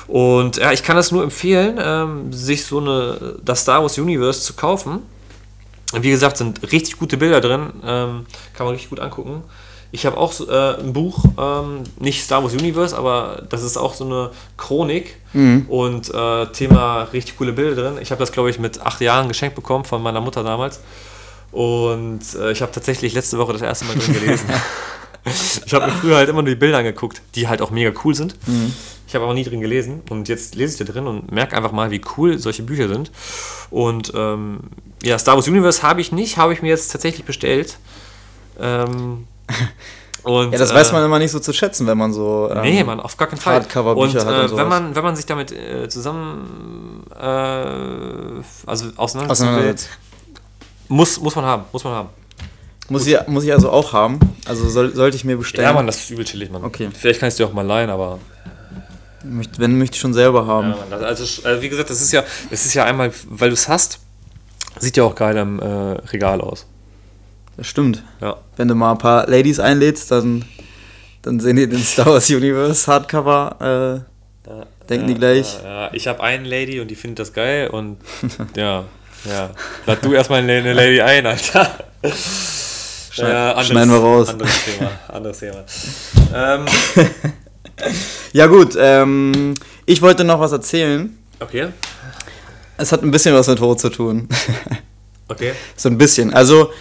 Und 0.07 0.57
ja, 0.57 0.71
ich 0.71 0.83
kann 0.83 0.97
es 0.97 1.11
nur 1.11 1.23
empfehlen, 1.23 1.79
ähm, 1.81 2.33
sich 2.33 2.65
so 2.65 2.79
eine 2.79 3.39
das 3.43 3.61
Star 3.61 3.81
Wars 3.81 3.97
Universe 3.97 4.41
zu 4.41 4.53
kaufen. 4.53 4.99
Wie 5.93 6.09
gesagt, 6.09 6.37
sind 6.37 6.71
richtig 6.71 6.97
gute 6.97 7.17
Bilder 7.17 7.41
drin, 7.41 7.73
ähm, 7.83 8.25
kann 8.53 8.65
man 8.65 8.73
richtig 8.73 8.89
gut 8.89 8.99
angucken. 8.99 9.43
Ich 9.93 10.05
habe 10.05 10.17
auch 10.17 10.33
äh, 10.39 10.79
ein 10.79 10.93
Buch, 10.93 11.25
ähm, 11.37 11.83
nicht 11.99 12.23
Star 12.23 12.43
Wars 12.43 12.53
Universe, 12.53 12.97
aber 12.97 13.43
das 13.49 13.61
ist 13.61 13.77
auch 13.77 13.93
so 13.93 14.05
eine 14.05 14.29
Chronik 14.57 15.17
und 15.67 16.13
äh, 16.13 16.45
Thema 16.47 17.03
richtig 17.13 17.37
coole 17.37 17.51
Bilder 17.53 17.81
drin. 17.81 17.97
Ich 18.01 18.11
habe 18.11 18.19
das, 18.19 18.31
glaube 18.31 18.49
ich, 18.49 18.59
mit 18.59 18.81
acht 18.81 19.01
Jahren 19.01 19.27
geschenkt 19.27 19.55
bekommen 19.55 19.83
von 19.83 20.01
meiner 20.01 20.21
Mutter 20.21 20.43
damals. 20.43 20.79
Und 21.51 22.21
äh, 22.39 22.51
ich 22.51 22.61
habe 22.61 22.71
tatsächlich 22.71 23.13
letzte 23.13 23.37
Woche 23.37 23.53
das 23.53 23.61
erste 23.61 23.85
Mal 23.85 23.95
drin 23.95 24.13
gelesen. 24.13 24.49
ich 25.65 25.73
habe 25.73 25.87
mir 25.87 25.91
früher 25.91 26.15
halt 26.15 26.29
immer 26.29 26.41
nur 26.41 26.49
die 26.49 26.59
Bilder 26.59 26.77
angeguckt, 26.77 27.21
die 27.35 27.47
halt 27.47 27.61
auch 27.61 27.71
mega 27.71 27.91
cool 28.03 28.15
sind. 28.15 28.35
Ich 29.07 29.15
habe 29.15 29.25
aber 29.25 29.33
nie 29.33 29.43
drin 29.43 29.59
gelesen 29.59 30.01
und 30.09 30.29
jetzt 30.29 30.55
lese 30.55 30.81
ich 30.81 30.87
da 30.87 30.93
drin 30.93 31.05
und 31.05 31.33
merke 31.33 31.57
einfach 31.57 31.73
mal, 31.73 31.91
wie 31.91 31.99
cool 32.15 32.39
solche 32.39 32.63
Bücher 32.63 32.87
sind. 32.87 33.11
Und 33.69 34.13
ähm, 34.15 34.61
ja, 35.03 35.19
Star 35.19 35.35
Wars 35.35 35.49
Universe 35.49 35.83
habe 35.83 35.99
ich 35.99 36.13
nicht, 36.13 36.37
habe 36.37 36.53
ich 36.53 36.61
mir 36.61 36.69
jetzt 36.69 36.93
tatsächlich 36.93 37.25
bestellt. 37.25 37.77
Ähm, 38.57 39.27
und, 40.23 40.51
ja, 40.51 40.57
das 40.57 40.71
äh, 40.71 40.75
weiß 40.75 40.91
man 40.91 41.03
immer 41.03 41.19
nicht 41.19 41.31
so 41.31 41.39
zu 41.39 41.53
schätzen, 41.53 41.87
wenn 41.87 41.97
man 41.97 42.13
so. 42.13 42.49
Ähm, 42.53 42.61
Nee, 42.61 42.83
man, 42.83 42.99
auf 42.99 43.17
gar 43.17 43.27
keinen 43.27 43.39
Fall. 43.39 43.55
Hardcover-Bücher 43.55 44.21
und, 44.21 44.27
hat 44.27 44.35
und 44.35 44.45
äh, 44.45 44.47
sowas. 44.47 44.61
wenn 44.61 44.69
man 44.69 44.95
wenn 44.95 45.03
man 45.03 45.15
sich 45.15 45.25
damit 45.25 45.51
äh, 45.51 45.87
zusammen 45.89 47.03
äh, 47.11 47.23
also 47.23 48.87
auseinandersetzen 48.97 49.17
will, 49.17 49.27
auseinandersetzt. 49.29 49.89
muss 50.87 51.19
muss 51.19 51.35
man 51.35 51.45
haben, 51.45 51.63
muss 51.71 51.83
man 51.83 51.93
haben. 51.93 52.09
Muss 52.89 53.07
ich, 53.07 53.17
muss 53.27 53.45
ich 53.45 53.53
also 53.53 53.69
auch 53.71 53.93
haben. 53.93 54.19
Also 54.45 54.67
soll, 54.67 54.93
sollte 54.93 55.15
ich 55.15 55.23
mir 55.23 55.37
bestellen. 55.37 55.65
Ja, 55.65 55.71
Mann, 55.71 55.87
das 55.87 55.97
ist 55.97 56.09
übel 56.09 56.25
chillig, 56.25 56.51
Mann. 56.51 56.63
Okay. 56.65 56.89
Vielleicht 56.93 57.21
kann 57.21 57.27
ich 57.27 57.33
es 57.33 57.37
dir 57.37 57.45
auch 57.45 57.53
mal 57.53 57.65
leihen, 57.65 57.89
aber 57.89 58.19
Wenn, 59.23 59.77
möchte 59.77 59.95
ich 59.95 60.01
schon 60.01 60.13
selber 60.13 60.45
haben. 60.45 60.71
ja, 60.71 60.75
Mann, 60.75 60.89
das, 60.89 61.01
also 61.01 61.47
äh, 61.47 61.61
wie 61.61 61.69
gesagt, 61.69 61.89
das 61.89 62.01
ist 62.01 62.11
ja 62.11 62.23
das 62.49 62.65
ist 62.65 62.73
ja 62.73 62.83
einmal, 62.83 63.13
weil 63.29 63.49
du 63.49 63.53
es 63.53 63.69
hast, 63.69 63.99
sieht 64.79 64.97
ja 64.97 65.05
auch 65.05 65.15
geil 65.15 65.37
am 65.37 65.59
äh, 65.59 65.65
Regal 66.11 66.41
aus. 66.41 66.65
Das 67.57 67.67
stimmt. 67.67 68.03
Ja. 68.21 68.37
Wenn 68.57 68.67
du 68.67 68.75
mal 68.75 68.91
ein 68.91 68.97
paar 68.97 69.27
Ladies 69.27 69.59
einlädst, 69.59 70.11
dann, 70.11 70.45
dann 71.21 71.39
sehen 71.39 71.55
die 71.57 71.67
den 71.67 71.79
Star 71.83 72.07
Wars 72.07 72.29
Universe 72.29 72.89
Hardcover. 72.91 74.05
Äh, 74.47 74.51
denken 74.89 75.07
die 75.07 75.15
gleich. 75.15 75.57
Ja, 75.63 75.83
ja. 75.85 75.89
Ich 75.93 76.07
habe 76.07 76.21
einen 76.21 76.45
Lady 76.45 76.79
und 76.79 76.89
die 76.89 76.95
findet 76.95 77.19
das 77.19 77.33
geil 77.33 77.67
und 77.69 77.97
ja, 78.55 78.85
ja. 79.25 79.49
Lad 79.85 80.03
du 80.03 80.13
erstmal 80.13 80.39
eine 80.39 80.53
eine 80.53 80.73
Lady 80.73 81.01
ein, 81.01 81.25
Alter. 81.25 81.69
Ja, 83.13 83.61
schneiden 83.61 83.91
wir 83.91 83.99
raus. 83.99 84.29
Anderes 84.29 84.63
Thema. 84.63 84.91
Anderes 85.09 85.39
Thema. 85.39 85.65
Ähm, 86.33 86.65
Ja, 88.33 88.47
gut. 88.47 88.75
Ähm, 88.79 89.53
ich 89.85 90.01
wollte 90.01 90.23
noch 90.23 90.39
was 90.39 90.51
erzählen. 90.51 91.17
okay. 91.39 91.67
Es 92.77 92.91
hat 92.91 93.03
ein 93.03 93.11
bisschen 93.11 93.35
was 93.35 93.47
mit 93.47 93.59
Tod 93.59 93.79
zu 93.79 93.89
tun. 93.89 94.27
Okay. 95.27 95.51
so 95.75 95.89
ein 95.89 95.97
bisschen. 95.97 96.33
Also, 96.33 96.71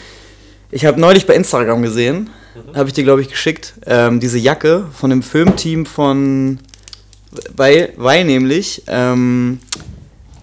ich 0.70 0.84
habe 0.84 1.00
neulich 1.00 1.26
bei 1.26 1.34
Instagram 1.34 1.82
gesehen, 1.82 2.30
habe 2.74 2.88
ich 2.88 2.94
dir, 2.94 3.04
glaube 3.04 3.22
ich, 3.22 3.28
geschickt, 3.28 3.74
ähm, 3.86 4.20
diese 4.20 4.38
Jacke 4.38 4.86
von 4.92 5.10
dem 5.10 5.22
Filmteam 5.22 5.86
von. 5.86 6.58
Weil, 7.54 7.92
weil 7.96 8.24
nämlich, 8.24 8.82
ähm, 8.88 9.60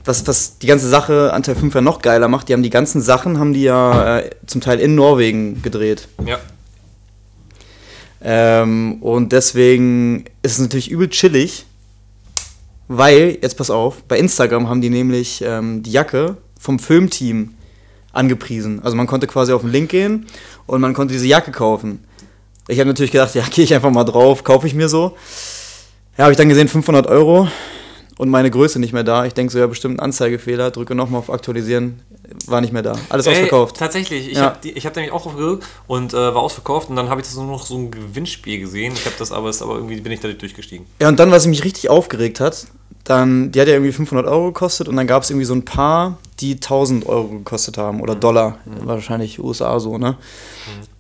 was, 0.06 0.26
was 0.26 0.58
die 0.58 0.68
ganze 0.68 0.88
Sache 0.88 1.34
an 1.34 1.44
Teil 1.44 1.56
5 1.56 1.76
ja 1.76 1.82
noch 1.82 2.02
geiler 2.02 2.30
macht, 2.30 2.48
die 2.48 2.54
haben 2.54 2.64
die 2.64 2.70
ganzen 2.70 3.02
Sachen, 3.02 3.40
haben 3.40 3.54
die 3.54 3.64
ja 3.64 4.20
äh, 4.20 4.30
zum 4.46 4.62
Teil 4.62 4.80
in 4.80 4.96
Norwegen 4.96 5.62
gedreht. 5.62 6.08
Ja. 6.26 6.40
Ähm, 8.22 9.02
und 9.02 9.34
deswegen 9.34 10.26
ist 10.44 10.54
es 10.54 10.60
natürlich 10.60 10.90
übel 10.90 11.10
chillig, 11.10 11.66
weil, 12.88 13.38
jetzt 13.42 13.58
pass 13.58 13.70
auf, 13.70 14.02
bei 14.04 14.18
Instagram 14.18 14.70
haben 14.70 14.82
die 14.82 14.90
nämlich 14.90 15.44
ähm, 15.46 15.84
die 15.84 15.92
Jacke 15.92 16.38
vom 16.58 16.80
Filmteam 16.80 17.54
angepriesen. 18.18 18.82
Also 18.84 18.98
man 18.98 19.08
konnte 19.08 19.28
quasi 19.28 19.54
auf 19.54 19.62
den 19.62 19.72
Link 19.72 19.90
gehen 19.90 20.26
und 20.66 20.82
man 20.82 20.94
konnte 20.94 21.14
diese 21.14 21.28
Jacke 21.28 21.52
kaufen. 21.52 22.04
Ich 22.68 22.80
habe 22.80 22.88
natürlich 22.90 23.12
gedacht, 23.12 23.34
ja, 23.36 23.44
gehe 23.52 23.64
ich 23.64 23.74
einfach 23.74 23.92
mal 23.92 24.04
drauf, 24.04 24.44
kaufe 24.44 24.68
ich 24.68 24.74
mir 24.74 24.90
so. 24.90 25.16
Ja, 26.18 26.24
habe 26.24 26.32
ich 26.32 26.38
dann 26.38 26.50
gesehen, 26.50 26.68
500 26.68 27.08
Euro 27.08 27.48
und 28.18 28.30
meine 28.30 28.50
Größe 28.50 28.80
nicht 28.80 28.92
mehr 28.92 29.04
da. 29.04 29.26
Ich 29.26 29.34
denke 29.34 29.54
so, 29.54 29.60
ja, 29.60 29.68
bestimmt 29.68 29.98
ein 29.98 30.00
Anzeigefehler, 30.00 30.72
drücke 30.72 30.96
nochmal 30.96 31.20
auf 31.20 31.30
Aktualisieren, 31.30 32.02
war 32.48 32.60
nicht 32.62 32.74
mehr 32.74 32.82
da. 32.82 32.94
Alles 33.10 33.28
Ey, 33.28 33.34
ausverkauft. 33.34 33.78
Tatsächlich. 33.78 34.30
Ich 34.32 34.38
Ja. 34.38 34.56
habe 34.56 34.70
hab 34.70 34.96
nämlich 34.96 35.12
auch 35.14 35.22
drauf 35.22 35.36
gedrückt 35.36 35.66
und 35.86 36.14
äh, 36.14 36.18
war 36.18 36.38
ausverkauft 36.38 36.90
und 36.90 36.96
dann 36.96 37.10
habe 37.10 37.22
ich 37.22 37.28
das 37.28 37.36
nur 37.36 37.46
noch 37.46 37.66
so 37.66 37.78
ein 37.78 37.92
Gewinnspiel 37.92 38.60
gesehen. 38.60 38.94
Ich 38.96 39.06
habe 39.06 39.16
das 39.20 39.32
aber, 39.32 39.50
ist 39.50 39.62
aber 39.62 39.76
irgendwie 39.76 40.02
bin 40.02 40.12
ich 40.12 40.20
da 40.20 40.28
durchgestiegen. 40.28 40.88
Ja, 41.00 41.08
und 41.08 41.20
dann, 41.20 41.30
was 41.32 41.46
mich 41.46 41.64
richtig 41.64 41.90
aufgeregt 41.90 42.40
hat, 42.40 42.66
dann, 43.04 43.52
die 43.52 43.62
hat 43.62 43.68
ja 43.68 43.76
irgendwie 43.76 43.92
500 43.94 44.26
Euro 44.26 44.48
gekostet 44.48 44.88
und 44.88 44.96
dann 44.96 45.06
gab 45.08 45.22
es 45.24 45.30
irgendwie 45.30 45.46
so 45.46 45.54
ein 45.54 45.64
paar, 45.64 46.18
die 46.40 46.56
1000 46.56 47.06
Euro 47.08 47.28
gekostet 47.30 47.78
haben 47.78 48.02
oder 48.02 48.16
Dollar. 48.16 48.60
Wahrscheinlich 48.66 49.40
USA 49.40 49.80
so, 49.80 49.98
ne? 49.98 50.18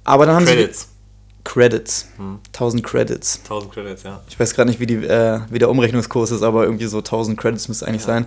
Aber 0.03 0.25
dann 0.25 0.35
haben 0.35 0.45
Credits. 0.45 0.81
sie. 0.81 0.87
Credits. 1.43 2.07
1000 2.47 2.83
Credits. 2.83 3.39
1000 3.43 3.71
Credits, 3.71 4.03
ja. 4.03 4.21
Ich 4.27 4.39
weiß 4.39 4.53
gerade 4.53 4.69
nicht, 4.69 4.79
wie, 4.79 4.85
die, 4.85 4.95
äh, 4.95 5.39
wie 5.49 5.59
der 5.59 5.69
Umrechnungskurs 5.69 6.31
ist, 6.31 6.43
aber 6.43 6.63
irgendwie 6.65 6.87
so 6.87 6.97
1000 6.97 7.39
Credits 7.39 7.69
müsste 7.69 7.87
eigentlich 7.87 8.03
sein. 8.03 8.25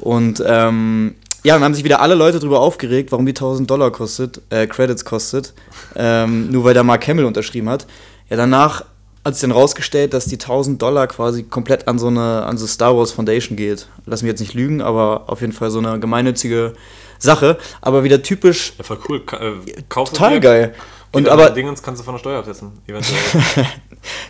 Und 0.00 0.42
ähm, 0.46 1.16
ja, 1.42 1.54
dann 1.54 1.64
haben 1.64 1.74
sich 1.74 1.84
wieder 1.84 2.00
alle 2.00 2.14
Leute 2.14 2.38
darüber 2.38 2.60
aufgeregt, 2.60 3.10
warum 3.12 3.26
die 3.26 3.32
1000 3.32 3.68
Dollar 3.68 3.90
kostet, 3.90 4.40
äh, 4.50 4.66
Credits 4.66 5.04
kostet, 5.04 5.52
ähm, 5.96 6.50
nur 6.50 6.64
weil 6.64 6.74
der 6.74 6.84
Mark 6.84 7.06
Hamill 7.08 7.24
unterschrieben 7.24 7.68
hat. 7.68 7.86
Ja, 8.30 8.36
danach 8.36 8.84
hat 9.24 9.34
sich 9.34 9.40
dann 9.42 9.52
rausgestellt, 9.52 10.12
dass 10.12 10.26
die 10.26 10.34
1000 10.36 10.80
Dollar 10.82 11.06
quasi 11.06 11.44
komplett 11.44 11.88
an 11.88 11.98
so 11.98 12.08
eine 12.08 12.44
an 12.44 12.58
so 12.58 12.66
Star 12.66 12.96
Wars 12.96 13.12
Foundation 13.12 13.56
geht. 13.56 13.86
Lass 14.06 14.22
mich 14.22 14.28
jetzt 14.30 14.40
nicht 14.40 14.54
lügen, 14.54 14.82
aber 14.82 15.24
auf 15.28 15.40
jeden 15.40 15.52
Fall 15.52 15.70
so 15.70 15.78
eine 15.78 15.98
gemeinnützige 15.98 16.74
Sache. 17.18 17.56
Aber 17.80 18.04
wieder 18.04 18.22
typisch 18.22 18.74
Ja, 18.78 18.84
voll 18.84 18.98
cool. 19.08 19.20
Ka 19.24 19.38
äh, 19.38 19.52
total 19.88 20.40
geil. 20.40 20.74
Und 21.12 21.26
Und 21.26 21.32
aber 21.32 21.50
Dingens 21.50 21.82
kannst 21.82 22.00
du 22.00 22.04
von 22.04 22.14
der 22.14 22.18
Steuer 22.18 22.40
absetzen, 22.40 22.72
eventuell. 22.86 23.18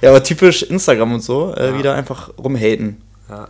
ja, 0.02 0.10
aber 0.10 0.22
typisch 0.22 0.62
Instagram 0.62 1.14
und 1.14 1.20
so, 1.22 1.52
äh, 1.56 1.70
Ja. 1.70 1.78
wieder 1.78 1.94
einfach 1.94 2.30
rumhaten. 2.38 3.00
ja. 3.28 3.48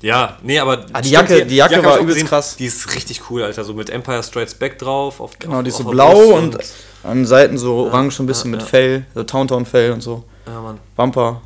ja, 0.00 0.36
nee, 0.42 0.58
aber. 0.58 0.86
Ah, 0.92 1.00
die 1.00 1.10
Jacke- 1.10 1.34
hier. 1.34 1.44
die 1.44 1.56
Jacke 1.56 1.82
war 1.84 1.96
übelst 1.98 2.14
gesehen. 2.14 2.28
krass. 2.28 2.56
Die 2.56 2.66
ist 2.66 2.94
richtig 2.94 3.22
cool, 3.28 3.42
Alter. 3.42 3.64
So 3.64 3.74
mit 3.74 3.90
Empire 3.90 4.22
Strikes 4.22 4.54
Back 4.54 4.78
drauf. 4.78 5.20
Auf, 5.20 5.38
Genau, 5.38 5.58
auf, 5.58 5.62
die 5.64 5.68
ist 5.70 5.76
so 5.78 5.84
blau 5.84 6.12
Brust 6.14 6.32
und 6.32 6.58
an 7.02 7.18
den 7.18 7.26
Seiten 7.26 7.58
so 7.58 7.74
orange, 7.86 8.14
so 8.14 8.22
ein 8.22 8.26
bisschen 8.26 8.50
ja, 8.52 8.56
mit 8.58 8.60
ja. 8.62 8.66
Fell, 8.68 9.06
so 9.14 9.24
Towntown-Fell 9.24 9.90
und 9.92 10.00
so. 10.02 10.24
Ja, 10.50 10.60
Mann. 10.60 10.80
Wamper, 10.96 11.40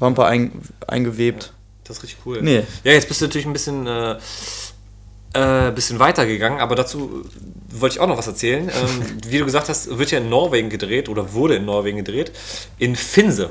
Wamper 0.00 0.26
ein, 0.26 0.50
eingewebt. 0.86 1.52
Das 1.84 1.98
ist 1.98 2.02
richtig 2.02 2.18
cool. 2.26 2.42
Nee. 2.42 2.64
Ja, 2.84 2.92
jetzt 2.92 3.08
bist 3.08 3.20
du 3.20 3.26
natürlich 3.26 3.46
ein 3.46 3.52
bisschen, 3.52 3.86
äh, 3.86 4.16
äh, 5.34 5.70
bisschen 5.70 6.00
weitergegangen, 6.00 6.58
aber 6.58 6.74
dazu 6.74 7.24
wollte 7.68 7.94
ich 7.94 8.00
auch 8.00 8.08
noch 8.08 8.18
was 8.18 8.26
erzählen. 8.26 8.68
Ähm, 8.80 9.18
wie 9.28 9.38
du 9.38 9.44
gesagt 9.44 9.68
hast, 9.68 9.96
wird 9.98 10.10
ja 10.10 10.18
in 10.18 10.28
Norwegen 10.28 10.68
gedreht 10.68 11.08
oder 11.08 11.32
wurde 11.32 11.56
in 11.56 11.64
Norwegen 11.64 11.98
gedreht. 11.98 12.32
In 12.78 12.96
Finse. 12.96 13.50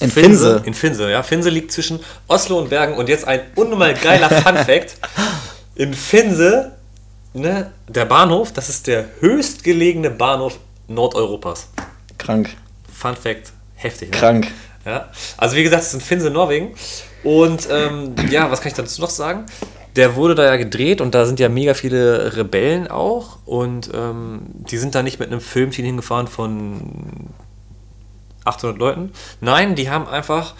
In 0.00 0.10
Finse. 0.10 0.62
In 0.64 0.74
Finse, 0.74 1.10
ja. 1.10 1.22
Finse 1.22 1.50
liegt 1.50 1.72
zwischen 1.72 2.00
Oslo 2.26 2.58
und 2.58 2.70
Bergen 2.70 2.94
und 2.94 3.08
jetzt 3.08 3.26
ein 3.26 3.40
unnormal 3.54 3.94
geiler 3.94 4.30
Fun 4.30 4.56
Fact. 4.56 4.96
In 5.74 5.92
Finse 5.92 6.72
ne, 7.36 7.70
der 7.88 8.06
Bahnhof, 8.06 8.52
das 8.52 8.68
ist 8.68 8.86
der 8.86 9.08
höchstgelegene 9.20 10.10
Bahnhof 10.10 10.58
Nordeuropas. 10.88 11.68
Krank. 12.18 12.50
Fun 12.92 13.16
Fact, 13.16 13.52
heftig. 13.86 14.10
Ne? 14.12 14.16
Krank. 14.18 14.48
Ja. 14.84 15.08
Also 15.36 15.56
wie 15.56 15.62
gesagt, 15.62 15.82
es 15.82 15.90
sind 15.90 16.02
Finse 16.02 16.30
Norwegen. 16.30 16.74
Und 17.24 17.68
ähm, 17.70 18.14
ja, 18.30 18.50
was 18.50 18.60
kann 18.60 18.68
ich 18.68 18.74
dazu 18.76 19.00
noch 19.00 19.10
sagen? 19.10 19.46
Der 19.96 20.14
wurde 20.14 20.34
da 20.34 20.44
ja 20.44 20.56
gedreht 20.56 21.00
und 21.00 21.14
da 21.14 21.24
sind 21.26 21.40
ja 21.40 21.48
mega 21.48 21.74
viele 21.74 22.36
Rebellen 22.36 22.86
auch. 22.86 23.38
Und 23.46 23.90
ähm, 23.94 24.42
die 24.70 24.76
sind 24.76 24.94
da 24.94 25.02
nicht 25.02 25.18
mit 25.18 25.30
einem 25.32 25.40
Filmteam 25.40 25.84
hingefahren 25.86 26.28
von 26.28 27.30
800 28.44 28.78
Leuten. 28.78 29.12
Nein, 29.40 29.74
die 29.74 29.90
haben 29.90 30.06
einfach 30.06 30.54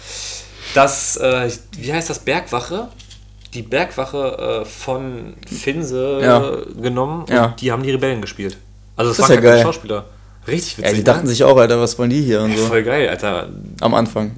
das, 0.75 1.17
äh, 1.19 1.51
wie 1.79 1.93
heißt 1.93 2.11
das, 2.11 2.19
Bergwache? 2.21 2.89
Die 3.55 3.63
Bergwache 3.63 4.63
äh, 4.63 4.65
von 4.65 5.35
Finse 5.47 6.19
Ja. 6.21 6.81
genommen 6.83 7.21
und 7.23 7.31
Ja. 7.31 7.55
die 7.61 7.71
haben 7.71 7.83
die 7.83 7.91
Rebellen 7.93 8.21
gespielt. 8.21 8.57
Also 8.97 9.13
ist 9.13 9.21
waren 9.21 9.31
ja 9.31 9.37
keine 9.37 9.49
geil. 9.53 9.63
Schauspieler. 9.63 10.05
Richtig 10.47 10.79
witzig. 10.79 10.85
Ja, 10.85 10.91
die 10.93 10.99
ne? 10.99 11.05
dachten 11.05 11.27
sich 11.27 11.43
auch, 11.45 11.57
Alter, 11.57 11.81
was 11.81 11.99
wollen 11.99 12.11
die 12.11 12.23
hier 12.23 12.43
und 12.43 12.51
Ey, 12.53 12.59
so. 12.59 12.67
Voll 12.67 12.83
geil, 12.83 13.09
Alter. 13.09 13.49
Am 13.81 13.95
Anfang. 13.95 14.37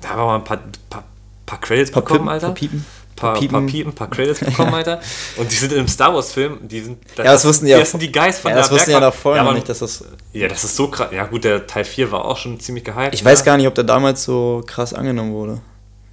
Da 0.00 0.10
haben 0.10 0.18
wir 0.18 0.26
mal 0.26 0.34
ein 0.36 0.44
paar, 0.44 0.58
paar, 0.90 1.04
paar 1.46 1.60
Credits 1.60 1.90
Paar 1.90 2.02
bekommen, 2.02 2.20
Pippen, 2.20 2.28
Alter. 2.32 2.46
paar 2.48 2.54
Piepen. 2.54 2.86
Paar, 3.16 3.34
Piepen. 3.34 3.66
Piepen. 3.66 3.66
paar 3.66 3.66
Piepen, 3.70 3.92
paar 3.94 4.10
Credits 4.10 4.40
bekommen, 4.44 4.74
Alter. 4.74 5.00
Und 5.36 5.50
die 5.50 5.54
sind 5.54 5.72
im 5.72 5.86
Star 5.86 6.12
Wars-Film, 6.14 6.58
die 6.66 6.80
sind. 6.80 6.98
Ja, 7.16 7.24
das 7.24 7.44
wussten 7.44 7.66
die 7.66 7.70
ja- 7.70 7.78
Das 7.78 7.90
sind 7.92 8.00
die 8.02 8.10
Guys 8.10 8.38
von 8.40 8.50
Ja, 8.50 8.56
das 8.58 8.70
wussten 8.72 8.86
die 8.90 8.92
ja 8.94 9.00
noch 9.00 9.14
vorher 9.14 9.42
ja, 9.42 9.48
noch 9.48 9.54
nicht, 9.54 9.68
dass 9.68 9.78
das. 9.78 10.04
Ja, 10.32 10.48
das 10.48 10.64
ist 10.64 10.74
so 10.74 10.88
krass. 10.88 11.08
Ja, 11.12 11.24
gut, 11.26 11.44
der 11.44 11.66
Teil 11.66 11.84
4 11.84 12.10
war 12.10 12.24
auch 12.24 12.36
schon 12.36 12.58
ziemlich 12.58 12.84
gehypt. 12.84 13.14
Ich 13.14 13.24
weiß 13.24 13.44
gar 13.44 13.56
nicht, 13.56 13.68
ob 13.68 13.74
der 13.76 13.84
damals 13.84 14.24
so 14.24 14.62
krass 14.66 14.92
angenommen 14.92 15.32
wurde. 15.32 15.60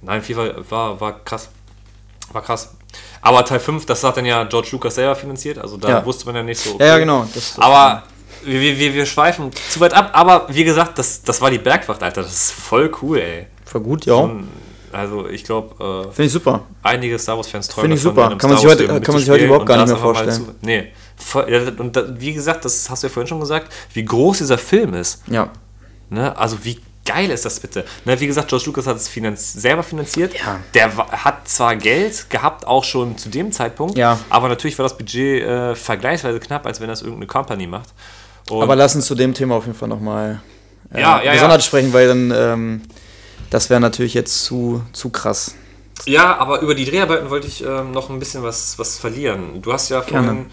Nein, 0.00 0.22
4 0.22 0.36
war, 0.36 0.70
war, 0.70 1.00
war 1.00 1.24
krass. 1.24 1.48
War 2.32 2.42
krass. 2.42 2.72
Aber 3.20 3.44
Teil 3.44 3.60
5, 3.60 3.84
das 3.86 4.02
hat 4.04 4.16
dann 4.16 4.24
ja 4.24 4.44
George 4.44 4.68
Lucas 4.72 4.94
selber 4.94 5.14
finanziert, 5.16 5.58
also 5.58 5.76
da 5.76 5.88
Ja. 5.88 6.06
wusste 6.06 6.26
man 6.26 6.36
ja 6.36 6.42
nicht 6.42 6.60
so. 6.60 6.76
Ja, 6.78 6.86
ja, 6.86 6.98
genau. 6.98 7.22
Das, 7.34 7.54
das 7.54 7.58
Aber 7.58 8.02
wir, 8.44 8.78
wir- 8.78 8.94
wir, 8.94 9.06
schweifen 9.06 9.50
zu 9.70 9.80
weit 9.80 9.94
ab, 9.94 10.10
aber 10.12 10.46
wie 10.48 10.64
gesagt, 10.64 10.98
das, 10.98 11.22
das 11.22 11.40
war 11.40 11.50
die 11.50 11.58
Bergwacht, 11.58 12.02
Alter. 12.02 12.22
Das 12.22 12.32
ist 12.32 12.52
voll 12.52 12.90
cool, 13.02 13.18
ey. 13.18 13.46
war 13.72 13.80
gut, 13.80 14.04
ja. 14.06 14.30
Also 14.92 15.26
ich 15.28 15.44
glaube, 15.44 15.74
äh, 15.82 16.12
Finde 16.12 16.24
ich 16.26 16.32
super. 16.32 16.64
einige 16.82 17.18
Star 17.18 17.36
Wars-Fans 17.36 17.68
träumen 17.68 17.84
Finde 17.84 17.96
ich 17.96 18.02
super. 18.02 18.36
Kann 18.36 18.50
man 18.50 18.58
sich 18.58 18.68
heute- 18.68 18.86
kann 18.86 19.14
man 19.14 19.18
sich 19.20 19.30
heute 19.30 19.44
überhaupt 19.46 19.66
gar 19.66 19.78
nicht 19.78 19.88
mehr 19.88 19.96
vorstellen. 19.96 20.32
Zu, 20.32 20.54
nee. 20.60 20.88
Voll, 21.16 21.74
und 21.78 21.96
da, 21.96 22.04
wie 22.20 22.34
gesagt, 22.34 22.64
das 22.64 22.90
hast 22.90 23.02
du 23.02 23.06
ja 23.06 23.12
vorhin 23.12 23.28
schon 23.28 23.40
gesagt, 23.40 23.72
wie 23.94 24.04
groß 24.04 24.38
dieser 24.38 24.58
Film 24.58 24.92
ist. 24.94 25.22
Ja. 25.28 25.48
Ne? 26.10 26.36
Also 26.36 26.58
wie 26.64 26.78
geil 27.06 27.30
ist 27.30 27.44
das 27.46 27.58
bitte? 27.58 27.84
Ne, 28.04 28.20
wie 28.20 28.26
gesagt, 28.26 28.48
George 28.48 28.66
Lucas 28.66 28.86
hat 28.86 28.96
es 28.96 29.08
finanz 29.08 29.54
selber 29.54 29.82
finanziert. 29.82 30.34
Ja. 30.38 30.60
Der 30.74 30.94
hat 30.96 31.48
zwar 31.48 31.74
Geld 31.76 32.28
gehabt, 32.28 32.66
auch 32.66 32.84
schon 32.84 33.16
zu 33.16 33.28
dem 33.30 33.50
Zeitpunkt, 33.50 33.96
Ja. 33.96 34.18
aber 34.28 34.48
natürlich 34.48 34.78
war 34.78 34.84
das 34.84 34.96
Budget 34.98 35.42
äh, 35.42 35.74
vergleichsweise 35.74 36.38
knapp, 36.38 36.66
als 36.66 36.80
wenn 36.80 36.88
das 36.88 37.00
irgendeine 37.00 37.26
Company 37.28 37.66
macht. 37.66 37.88
Und 38.48 38.62
Aber 38.62 38.76
lass 38.76 38.94
uns 38.94 39.06
zu 39.06 39.14
dem 39.14 39.34
Thema 39.34 39.56
auf 39.56 39.66
jeden 39.66 39.78
Fall 39.78 39.88
nochmal 39.88 40.40
äh, 40.92 41.00
Ja, 41.00 41.18
ja, 41.18 41.24
ja. 41.24 41.32
gesondert 41.34 41.62
sprechen, 41.62 41.92
weil 41.92 42.08
dann 42.08 42.32
ähm, 42.34 42.82
das 43.52 43.68
wäre 43.68 43.80
natürlich 43.80 44.14
jetzt 44.14 44.44
zu, 44.44 44.82
zu 44.92 45.10
krass. 45.10 45.54
Ja, 46.06 46.38
aber 46.38 46.60
über 46.60 46.74
die 46.74 46.86
Dreharbeiten 46.86 47.28
wollte 47.28 47.46
ich 47.46 47.62
ähm, 47.62 47.92
noch 47.92 48.08
ein 48.08 48.18
bisschen 48.18 48.42
was, 48.42 48.78
was 48.78 48.98
verlieren. 48.98 49.60
Du 49.60 49.72
hast 49.72 49.90
ja 49.90 50.00
Gerne. 50.00 50.26
vorhin 50.26 50.46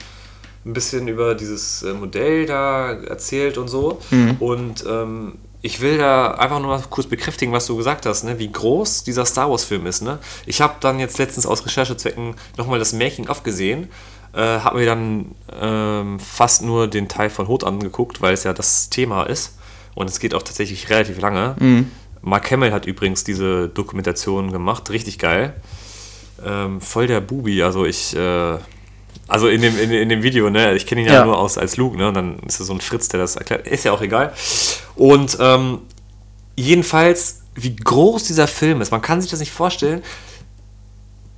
ein 0.65 0.73
bisschen 0.73 1.07
über 1.07 1.33
dieses 1.33 1.81
äh, 1.83 1.93
Modell 1.93 2.45
da 2.45 2.91
erzählt 2.91 3.57
und 3.57 3.69
so. 3.69 4.01
Mhm. 4.11 4.35
Und 4.39 4.85
ähm, 4.85 5.35
ich 5.61 5.79
will 5.79 5.97
da 5.97 6.31
einfach 6.31 6.59
nur 6.59 6.69
mal 6.69 6.83
kurz 6.89 7.07
bekräftigen, 7.07 7.53
was 7.53 7.65
du 7.67 7.77
gesagt 7.77 8.05
hast, 8.05 8.23
ne? 8.23 8.37
wie 8.37 8.51
groß 8.51 9.05
dieser 9.05 9.25
Star 9.25 9.49
Wars-Film 9.49 9.85
ist. 9.87 10.01
Ne? 10.01 10.19
Ich 10.45 10.61
habe 10.61 10.75
dann 10.81 10.99
jetzt 10.99 11.17
letztens 11.17 11.45
aus 11.45 11.65
Recherchezwecken 11.65 12.35
nochmal 12.57 12.79
das 12.79 12.93
Making-of 12.93 13.43
gesehen. 13.43 13.89
Äh, 14.33 14.41
habe 14.59 14.77
mir 14.79 14.85
dann 14.85 15.33
ähm, 15.59 16.19
fast 16.19 16.61
nur 16.61 16.87
den 16.87 17.07
Teil 17.07 17.29
von 17.29 17.47
Hot 17.47 17.63
angeguckt, 17.63 18.21
weil 18.21 18.33
es 18.33 18.43
ja 18.43 18.53
das 18.53 18.89
Thema 18.89 19.23
ist. 19.23 19.57
Und 19.95 20.09
es 20.09 20.19
geht 20.19 20.33
auch 20.35 20.43
tatsächlich 20.43 20.89
relativ 20.89 21.19
lange. 21.19 21.55
Mark 22.21 22.51
Hamill 22.51 22.71
hat 22.71 22.85
übrigens 22.85 23.23
diese 23.23 23.69
Dokumentation 23.69 24.51
gemacht, 24.51 24.89
richtig 24.91 25.19
geil. 25.19 25.55
Ähm, 26.45 26.79
voll 26.79 27.07
der 27.07 27.21
Bubi, 27.21 27.63
also 27.63 27.85
ich, 27.85 28.15
äh, 28.15 28.57
also 29.27 29.47
in 29.47 29.61
dem, 29.61 29.77
in, 29.79 29.91
in 29.91 30.09
dem 30.09 30.23
Video, 30.23 30.49
ne, 30.49 30.73
ich 30.75 30.85
kenne 30.85 31.01
ihn 31.01 31.07
ja, 31.07 31.13
Ja. 31.15 31.25
nur 31.25 31.37
aus 31.37 31.57
als 31.57 31.75
Luke, 31.77 31.97
ne, 31.97 32.07
und 32.07 32.13
dann 32.13 32.39
ist 32.39 32.59
es 32.59 32.67
so 32.67 32.73
ein 32.73 32.81
Fritz, 32.81 33.09
der 33.09 33.19
das 33.19 33.35
erklärt, 33.35 33.67
ist 33.67 33.83
ja 33.83 33.91
auch 33.91 34.01
egal. 34.01 34.33
Und 34.95 35.37
ähm, 35.39 35.79
jedenfalls, 36.55 37.41
wie 37.55 37.75
groß 37.75 38.23
dieser 38.25 38.47
Film 38.47 38.81
ist, 38.81 38.91
man 38.91 39.01
kann 39.01 39.21
sich 39.21 39.31
das 39.31 39.39
nicht 39.39 39.51
vorstellen, 39.51 40.01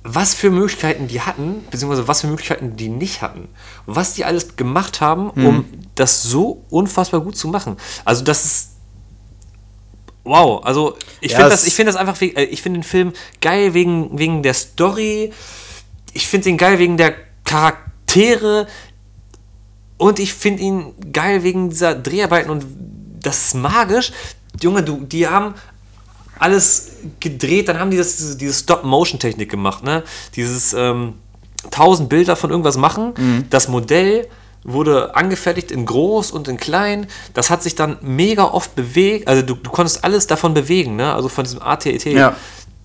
was 0.04 0.34
für 0.34 0.50
Möglichkeiten 0.50 1.06
die 1.06 1.20
hatten, 1.20 1.64
beziehungsweise 1.70 2.08
was 2.08 2.22
für 2.22 2.26
Möglichkeiten 2.26 2.76
die 2.76 2.88
nicht 2.88 3.22
hatten. 3.22 3.48
Was 3.86 4.14
die 4.14 4.24
alles 4.24 4.56
gemacht 4.56 5.00
haben, 5.00 5.30
um 5.30 5.64
das 5.94 6.22
so 6.22 6.64
unfassbar 6.70 7.20
gut 7.20 7.36
zu 7.36 7.48
machen. 7.48 7.76
Also 8.04 8.24
das 8.24 8.44
ist 8.44 8.68
Wow, 10.24 10.64
also 10.64 10.96
ich 11.20 11.32
Ja, 11.32 11.38
finde 11.38 11.50
das, 11.50 11.64
ich 11.64 11.74
finde 11.74 11.92
das 11.92 12.00
einfach, 12.00 12.20
äh, 12.22 12.44
ich 12.44 12.62
finde 12.62 12.78
den 12.78 12.84
Film 12.84 13.12
geil 13.40 13.74
wegen, 13.74 14.16
wegen 14.18 14.42
der 14.44 14.54
Story, 14.54 15.32
ich 16.12 16.28
finde 16.28 16.50
ihn 16.50 16.56
geil 16.56 16.78
wegen 16.78 16.96
der 16.96 17.14
Charaktere 17.44 18.68
und 19.98 20.20
ich 20.20 20.32
finde 20.32 20.62
ihn 20.62 20.94
geil 21.12 21.42
wegen 21.42 21.70
dieser 21.70 21.96
Dreharbeiten 21.96 22.50
und 22.50 22.64
das 23.20 23.46
ist 23.46 23.54
magisch. 23.54 24.12
Junge, 24.60 24.82
du, 24.84 25.04
die 25.04 25.26
haben 25.26 25.54
alles 26.42 26.88
gedreht, 27.20 27.68
dann 27.68 27.78
haben 27.78 27.90
die 27.90 27.96
das, 27.96 28.36
diese, 28.36 28.52
Stop-Motion-Technik 28.54 29.50
gemacht, 29.50 29.82
ne? 29.84 30.02
Dieses 30.36 30.72
ähm, 30.74 31.14
1000 31.66 32.08
Bilder 32.08 32.36
von 32.36 32.50
irgendwas 32.50 32.76
machen, 32.76 33.46
das 33.50 33.68
Modell 33.68 34.26
wurde 34.64 35.14
angefertigt 35.16 35.70
in 35.72 35.86
groß 35.86 36.30
und 36.30 36.46
in 36.48 36.56
klein. 36.56 37.06
Das 37.34 37.50
hat 37.50 37.62
sich 37.62 37.74
dann 37.74 37.98
mega 38.00 38.44
oft 38.44 38.74
bewegt. 38.76 39.26
Also 39.28 39.42
du, 39.42 39.54
du 39.54 39.70
konntest 39.70 40.04
alles 40.04 40.26
davon 40.26 40.54
bewegen, 40.54 40.96
ne? 40.96 41.12
Also 41.14 41.28
von 41.28 41.44
diesem 41.44 41.62
ATET. 41.62 42.04
Ja. 42.04 42.36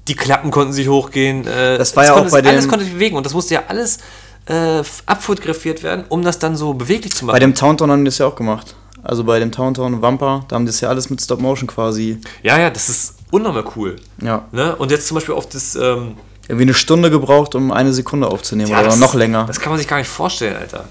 Die 0.07 0.15
Klappen 0.15 0.49
konnten 0.51 0.73
sich 0.73 0.87
hochgehen. 0.87 1.45
Äh, 1.45 1.77
Das 1.77 1.95
war 1.95 2.05
ja 2.05 2.13
auch 2.13 2.21
bei 2.29 2.41
sich- 2.41 2.47
Alles 2.49 2.63
dem- 2.65 2.69
konnte 2.69 2.85
sich 2.85 2.93
bewegen 2.93 3.15
und 3.17 3.25
das 3.25 3.33
musste 3.33 3.53
ja 3.55 3.63
alles 3.67 3.99
äh, 4.45 4.81
abfotografiert 5.05 5.83
werden, 5.83 6.05
um 6.09 6.23
das 6.23 6.39
dann 6.39 6.55
so 6.55 6.73
beweglich 6.73 7.13
zu 7.13 7.25
machen. 7.25 7.33
Bei 7.35 7.39
dem 7.39 7.53
Towntown 7.53 7.91
haben 7.91 7.99
die 8.05 8.09
das 8.09 8.17
ja 8.17 8.25
auch 8.27 8.35
gemacht. 8.35 8.75
Also 9.03 9.23
bei 9.23 9.39
dem 9.39 9.51
Towntown 9.51 10.01
Wampa, 10.01 10.45
da 10.47 10.55
haben 10.55 10.65
die 10.65 10.71
das 10.71 10.81
ja 10.81 10.89
alles 10.89 11.09
mit 11.09 11.21
Stop 11.21 11.39
Motion 11.41 11.67
quasi. 11.67 12.17
ja, 12.43 12.57
ja, 12.57 12.69
das 12.69 12.89
ist 12.89 13.13
unnormal 13.31 13.65
cool. 13.75 13.95
Ja. 14.21 14.45
Ne? 14.51 14.75
Und 14.75 14.91
jetzt 14.91 15.07
zum 15.07 15.15
Beispiel 15.15 15.35
auf 15.35 15.47
das. 15.49 15.75
Ähm, 15.75 16.15
Irgendwie 16.47 16.63
eine 16.63 16.73
Stunde 16.73 17.09
gebraucht, 17.11 17.55
um 17.55 17.71
eine 17.71 17.91
Sekunde 17.93 18.27
aufzunehmen 18.27 18.69
Ja, 18.69 18.81
oder 18.81 18.95
noch 18.95 19.13
länger. 19.13 19.45
Das 19.45 19.59
kann 19.59 19.71
man 19.71 19.79
sich 19.79 19.87
gar 19.87 19.97
nicht 19.97 20.07
vorstellen, 20.09 20.55
Alter. 20.57 20.85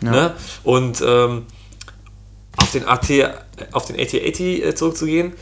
Ne? 0.00 0.32
Und 0.64 1.02
ähm, 1.06 1.42
auf 2.56 2.70
den 2.72 2.86
AT, 2.88 3.04
auf 3.72 3.84
den 3.86 3.96
AT-80 3.96 4.62
äh, 4.64 4.74
zurückzugehen, 4.74 5.32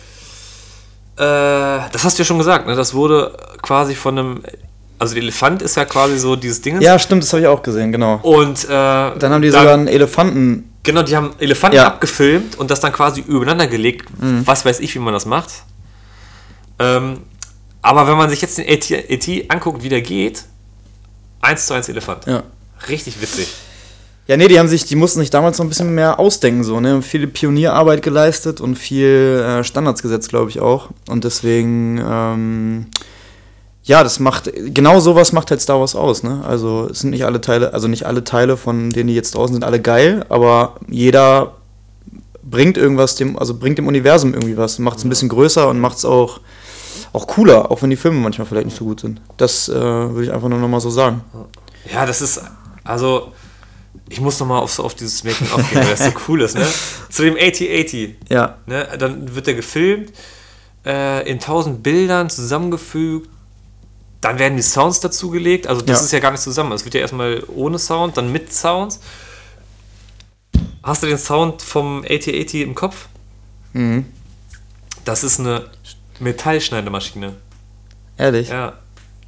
äh, 1.17 1.21
das 1.21 2.05
hast 2.05 2.19
du 2.19 2.23
ja 2.23 2.25
schon 2.25 2.39
gesagt, 2.39 2.67
ne? 2.67 2.75
Das 2.77 2.95
wurde 2.95 3.37
quasi 3.63 3.95
von 3.95 4.19
einem, 4.19 4.43
also 4.99 5.15
der 5.15 5.23
Elefant 5.23 5.63
ist 5.63 5.77
ja 5.77 5.85
quasi 5.85 6.19
so 6.19 6.37
dieses 6.37 6.61
Ding. 6.61 6.81
ja, 6.81 6.99
stimmt, 6.99 7.23
das 7.23 7.33
habe 7.33 7.43
ich 7.43 7.47
auch 7.49 7.63
gesehen, 7.63 7.93
genau. 7.93 8.17
Und 8.23 8.65
äh, 8.65 8.69
Dann 8.69 9.31
haben 9.33 9.43
die 9.43 9.51
sogar 9.51 9.75
einen 9.75 9.89
Elefanten. 9.89 10.73
Genau, 10.83 11.03
die 11.03 11.17
haben 11.17 11.31
Elefanten 11.39 11.77
Ja. 11.77 11.87
abgefilmt 11.87 12.57
und 12.59 12.71
das 12.71 12.81
dann 12.81 12.93
quasi 12.93 13.21
übereinander 13.21 13.67
gelegt. 13.67 14.09
Was 14.45 14.65
weiß 14.65 14.81
ich, 14.81 14.95
wie 14.95 15.01
man 15.01 15.13
das 15.13 15.27
macht. 15.27 15.51
Ähm, 16.79 17.21
aber 17.83 18.07
wenn 18.07 18.17
man 18.17 18.31
sich 18.31 18.41
jetzt 18.41 18.59
den 18.59 18.69
AT, 18.69 18.93
AT 19.11 19.51
anguckt, 19.51 19.83
wie 19.83 19.89
der 19.89 20.03
geht, 20.03 20.45
eins 21.41 21.67
zu 21.67 21.75
eins 21.75 21.89
Elefant. 21.89 22.27
Ja. 22.27 22.43
Richtig 22.89 23.21
witzig. 23.21 23.49
Ja, 24.27 24.37
nee, 24.37 24.47
die 24.47 24.59
haben 24.59 24.69
sich, 24.69 24.85
die 24.85 24.95
mussten 24.95 25.21
sich 25.21 25.31
damals 25.31 25.57
noch 25.57 25.65
ein 25.65 25.71
bisschen 25.71 25.95
mehr 25.95 26.21
ausdenken, 26.21 26.63
so, 26.63 26.81
ne? 26.81 26.93
Haben 26.93 27.03
Viele 27.03 27.27
Pionierarbeit 27.27 28.03
geleistet 28.03 28.61
und 28.61 28.77
viel 28.77 29.43
äh, 29.43 29.65
Standards 29.65 30.03
gesetzt, 30.03 30.29
glaube 30.29 30.51
ich 30.51 30.61
auch. 30.61 30.91
Und 31.09 31.25
deswegen, 31.25 31.99
ähm, 32.07 32.87
ja, 33.85 34.03
das 34.03 34.21
macht, 34.21 34.53
genau 34.55 35.01
sowas 35.01 35.33
macht 35.33 35.51
halt 35.51 35.63
Star 35.63 35.81
Wars 35.81 35.97
aus, 35.97 36.23
ne? 36.23 36.45
Also 36.47 36.89
es 36.91 37.01
sind 37.01 37.11
nicht 37.11 37.25
alle 37.25 37.41
Teile, 37.41 37.73
also 37.73 37.89
nicht 37.89 38.05
alle 38.05 38.23
Teile, 38.23 38.59
von 38.59 38.91
denen 38.91 39.09
die 39.09 39.15
jetzt 39.15 39.35
draußen 39.35 39.55
sind, 39.55 39.65
alle 39.65 39.81
geil, 39.81 40.27
aber 40.29 40.75
jeder 40.89 41.55
bringt 42.43 42.77
irgendwas 42.77 43.17
dem, 43.17 43.39
also 43.39 43.55
bringt 43.55 43.79
dem 43.79 43.87
Universum 43.87 44.35
irgendwie 44.35 44.59
was, 44.59 44.79
macht 44.79 44.99
es 44.99 45.05
ein 45.05 45.09
bisschen 45.09 45.31
größer 45.31 45.69
und 45.69 45.81
macht 45.81 45.97
es 45.97 46.05
auch, 46.05 46.41
auch 47.13 47.27
cooler, 47.27 47.71
auch 47.71 47.83
wenn 47.83 47.91
die 47.91 47.97
Filme 47.97 48.19
manchmal 48.21 48.47
vielleicht 48.47 48.67
nicht 48.67 48.77
so 48.77 48.85
gut 48.85 49.01
sind. 49.01 49.21
Das 49.37 49.69
äh, 49.69 49.73
würde 49.75 50.25
ich 50.25 50.33
einfach 50.33 50.49
nur 50.49 50.59
nochmal 50.59 50.81
so 50.81 50.91
sagen. 50.91 51.23
Ja, 51.93 52.05
das 52.07 52.21
ist, 52.21 52.41
also, 52.85 53.33
ich 54.09 54.21
muss 54.21 54.39
nochmal 54.41 54.61
auf, 54.63 54.73
so 54.73 54.85
auf 54.85 54.95
dieses 54.95 55.25
Making-of 55.25 55.71
gehen, 55.71 55.81
weil 55.83 55.91
das 55.91 56.05
so 56.05 56.11
cool 56.29 56.43
ist, 56.43 56.55
ne? 56.57 56.67
Zu 57.11 57.23
dem 57.23 57.35
AT-80, 57.37 58.15
Ja, 58.29 58.57
ne? 58.67 58.89
Dann 58.99 59.35
wird 59.35 59.47
der 59.47 59.55
gefilmt, 59.55 60.13
äh, 60.85 61.29
in 61.31 61.39
tausend 61.41 61.83
Bildern 61.83 62.31
zusammengefügt, 62.31 63.29
dann 64.21 64.39
werden 64.39 64.57
die 64.57 64.63
Sounds 64.63 65.01
dazugelegt, 65.01 65.67
also 65.67 65.81
das 65.81 66.01
Ja. 66.01 66.05
ist 66.07 66.13
ja 66.13 66.19
gar 66.19 66.33
nicht 66.33 66.43
zusammen, 66.43 66.73
es 66.73 66.85
wird 66.85 66.95
ja 66.95 67.01
erstmal 67.01 67.43
ohne 67.55 67.79
Sound, 67.79 68.17
dann 68.17 68.33
mit 68.33 68.53
Sounds. 68.53 69.01
Hast 70.83 71.03
du 71.03 71.07
den 71.07 71.19
Sound 71.19 71.63
vom 71.63 72.03
AT-80 72.05 72.63
im 72.63 72.75
Kopf? 72.75 73.09
Mhm. 73.73 74.07
Das 75.05 75.23
ist 75.25 75.39
eine 75.41 75.67
Metallschneidemaschine. 76.21 77.35
ehrlich. 78.17 78.49
Ja, 78.49 78.75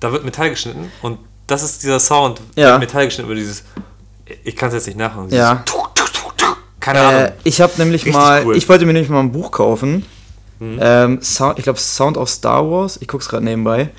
da 0.00 0.12
wird 0.12 0.24
Metall 0.24 0.50
geschnitten 0.50 0.90
und 1.02 1.18
das 1.46 1.62
ist 1.62 1.82
dieser 1.82 2.00
Sound, 2.00 2.40
Ja. 2.56 2.70
wird 2.72 2.80
Metall 2.80 3.04
geschnitten 3.06 3.28
über 3.30 3.34
dieses 3.38 3.64
Ich 4.44 4.54
kann 4.56 4.68
es 4.68 4.74
jetzt 4.74 4.86
nicht 4.86 4.98
nachmachen. 4.98 5.28
Ja. 5.30 5.64
Keine 6.78 6.98
Äh, 6.98 7.02
Ahnung. 7.02 7.32
ich 7.44 7.60
habe 7.60 7.72
nämlich 7.76 8.04
Richtig 8.04 8.14
mal, 8.14 8.44
cool. 8.46 8.56
ich 8.56 8.68
wollte 8.68 8.86
mir 8.86 8.92
nämlich 8.92 9.10
mal 9.10 9.20
ein 9.20 9.32
Buch 9.32 9.50
kaufen. 9.50 10.06
Ähm, 10.62 11.22
Sound, 11.22 11.58
ich 11.58 11.64
glaube 11.64 11.78
Sound 11.78 12.16
of 12.18 12.28
Star 12.28 12.70
Wars. 12.70 12.98
Ich 13.00 13.08
guck's 13.08 13.28
gerade 13.28 13.44
nebenbei. 13.44 13.90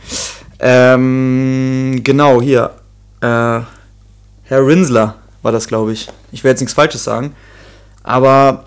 Ähm, 0.60 2.02
genau, 2.04 2.42
hier. 2.42 2.72
Äh, 3.22 3.26
Herr 3.26 3.68
Rinsler 4.68 5.16
war 5.42 5.52
das, 5.52 5.68
glaube 5.68 5.94
ich. 5.94 6.08
Ich 6.32 6.44
will 6.44 6.52
jetzt 6.52 6.60
nichts 6.62 6.74
Falsches 6.74 7.04
sagen. 7.04 7.36
Aber 8.04 8.66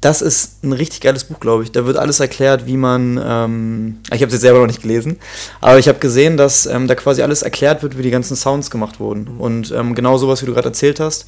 das 0.00 0.22
ist 0.22 0.62
ein 0.62 0.72
richtig 0.72 1.00
geiles 1.00 1.24
Buch, 1.24 1.40
glaube 1.40 1.62
ich. 1.62 1.72
Da 1.72 1.86
wird 1.86 1.96
alles 1.96 2.20
erklärt, 2.20 2.66
wie 2.66 2.76
man. 2.76 3.20
Ähm, 3.22 3.98
ich 4.06 4.20
habe 4.20 4.26
es 4.26 4.32
jetzt 4.34 4.42
selber 4.42 4.60
noch 4.60 4.66
nicht 4.66 4.82
gelesen, 4.82 5.18
aber 5.60 5.78
ich 5.78 5.88
habe 5.88 5.98
gesehen, 5.98 6.36
dass 6.36 6.66
ähm, 6.66 6.86
da 6.86 6.94
quasi 6.94 7.22
alles 7.22 7.42
erklärt 7.42 7.82
wird, 7.82 7.96
wie 7.98 8.02
die 8.02 8.10
ganzen 8.10 8.36
Sounds 8.36 8.70
gemacht 8.70 9.00
wurden. 9.00 9.26
Und 9.38 9.72
ähm, 9.72 9.94
genau 9.94 10.18
sowas, 10.18 10.42
wie 10.42 10.46
du 10.46 10.52
gerade 10.54 10.68
erzählt 10.68 11.00
hast, 11.00 11.26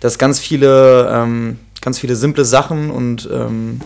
dass 0.00 0.18
ganz 0.18 0.38
viele, 0.38 1.10
ähm, 1.12 1.58
ganz 1.80 1.98
viele 1.98 2.16
simple 2.16 2.44
Sachen 2.44 2.90
und 2.90 3.28
ähm, 3.32 3.80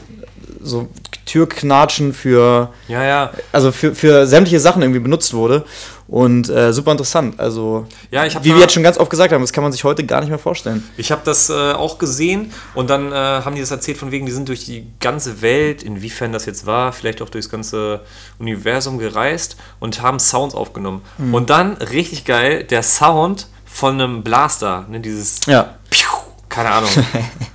so 0.60 0.88
Türknatschen 1.24 2.12
für, 2.12 2.72
Ja, 2.88 3.04
ja. 3.04 3.32
also 3.52 3.70
für, 3.70 3.94
für 3.94 4.26
sämtliche 4.26 4.60
Sachen 4.60 4.82
irgendwie 4.82 5.00
benutzt 5.00 5.34
wurde. 5.34 5.64
Und 6.08 6.48
äh, 6.48 6.72
super 6.72 6.92
interessant. 6.92 7.38
Also, 7.38 7.86
Ja, 8.10 8.24
wie 8.42 8.54
wir 8.54 8.60
jetzt 8.60 8.72
schon 8.72 8.82
ganz 8.82 8.96
oft 8.96 9.10
gesagt 9.10 9.30
haben, 9.30 9.42
das 9.42 9.52
kann 9.52 9.62
man 9.62 9.72
sich 9.72 9.84
heute 9.84 10.04
gar 10.06 10.20
nicht 10.20 10.30
mehr 10.30 10.38
vorstellen. 10.38 10.82
Ich 10.96 11.12
habe 11.12 11.20
das 11.22 11.50
äh, 11.50 11.72
auch 11.72 11.98
gesehen 11.98 12.50
und 12.74 12.88
dann 12.88 13.12
äh, 13.12 13.14
haben 13.14 13.54
die 13.54 13.60
das 13.60 13.70
erzählt 13.70 13.98
von 13.98 14.10
wegen, 14.10 14.24
die 14.24 14.32
sind 14.32 14.48
durch 14.48 14.64
die 14.64 14.86
ganze 15.00 15.42
Welt, 15.42 15.82
inwiefern 15.82 16.32
das 16.32 16.46
jetzt 16.46 16.64
war, 16.64 16.94
vielleicht 16.94 17.20
auch 17.20 17.28
durchs 17.28 17.50
ganze 17.50 18.00
Universum 18.38 18.96
gereist 18.98 19.56
und 19.80 20.00
haben 20.00 20.18
Sounds 20.18 20.54
aufgenommen. 20.54 21.02
Und 21.30 21.50
dann, 21.50 21.72
richtig 21.74 22.24
geil, 22.24 22.64
der 22.64 22.82
Sound 22.82 23.48
von 23.66 23.94
einem 24.00 24.22
Blaster, 24.22 24.86
ne, 24.88 25.00
dieses 25.00 25.44
Ja. 25.44 25.74
Piu, 25.90 26.08
keine 26.48 26.70
Ahnung. 26.70 26.90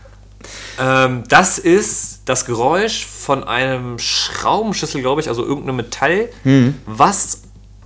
ähm, 0.79 1.23
das 1.27 1.57
ist 1.57 2.21
das 2.25 2.45
Geräusch 2.45 3.05
von 3.05 3.43
einem 3.43 3.97
Schraubenschlüssel, 3.99 5.01
glaube 5.01 5.21
ich, 5.21 5.27
also 5.27 5.43
irgendeinem 5.43 5.77
Metall, 5.77 6.29
was 6.85 7.42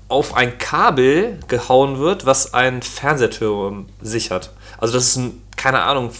auf 0.09 0.35
ein 0.35 0.57
Kabel 0.57 1.39
gehauen 1.47 1.99
wird, 1.99 2.25
was 2.25 2.53
einen 2.53 2.81
Fernsehturm 2.81 3.87
sichert. 4.01 4.51
Also 4.77 4.93
das 4.93 5.07
ist 5.07 5.15
ein, 5.17 5.41
keine 5.55 5.81
Ahnung, 5.81 6.11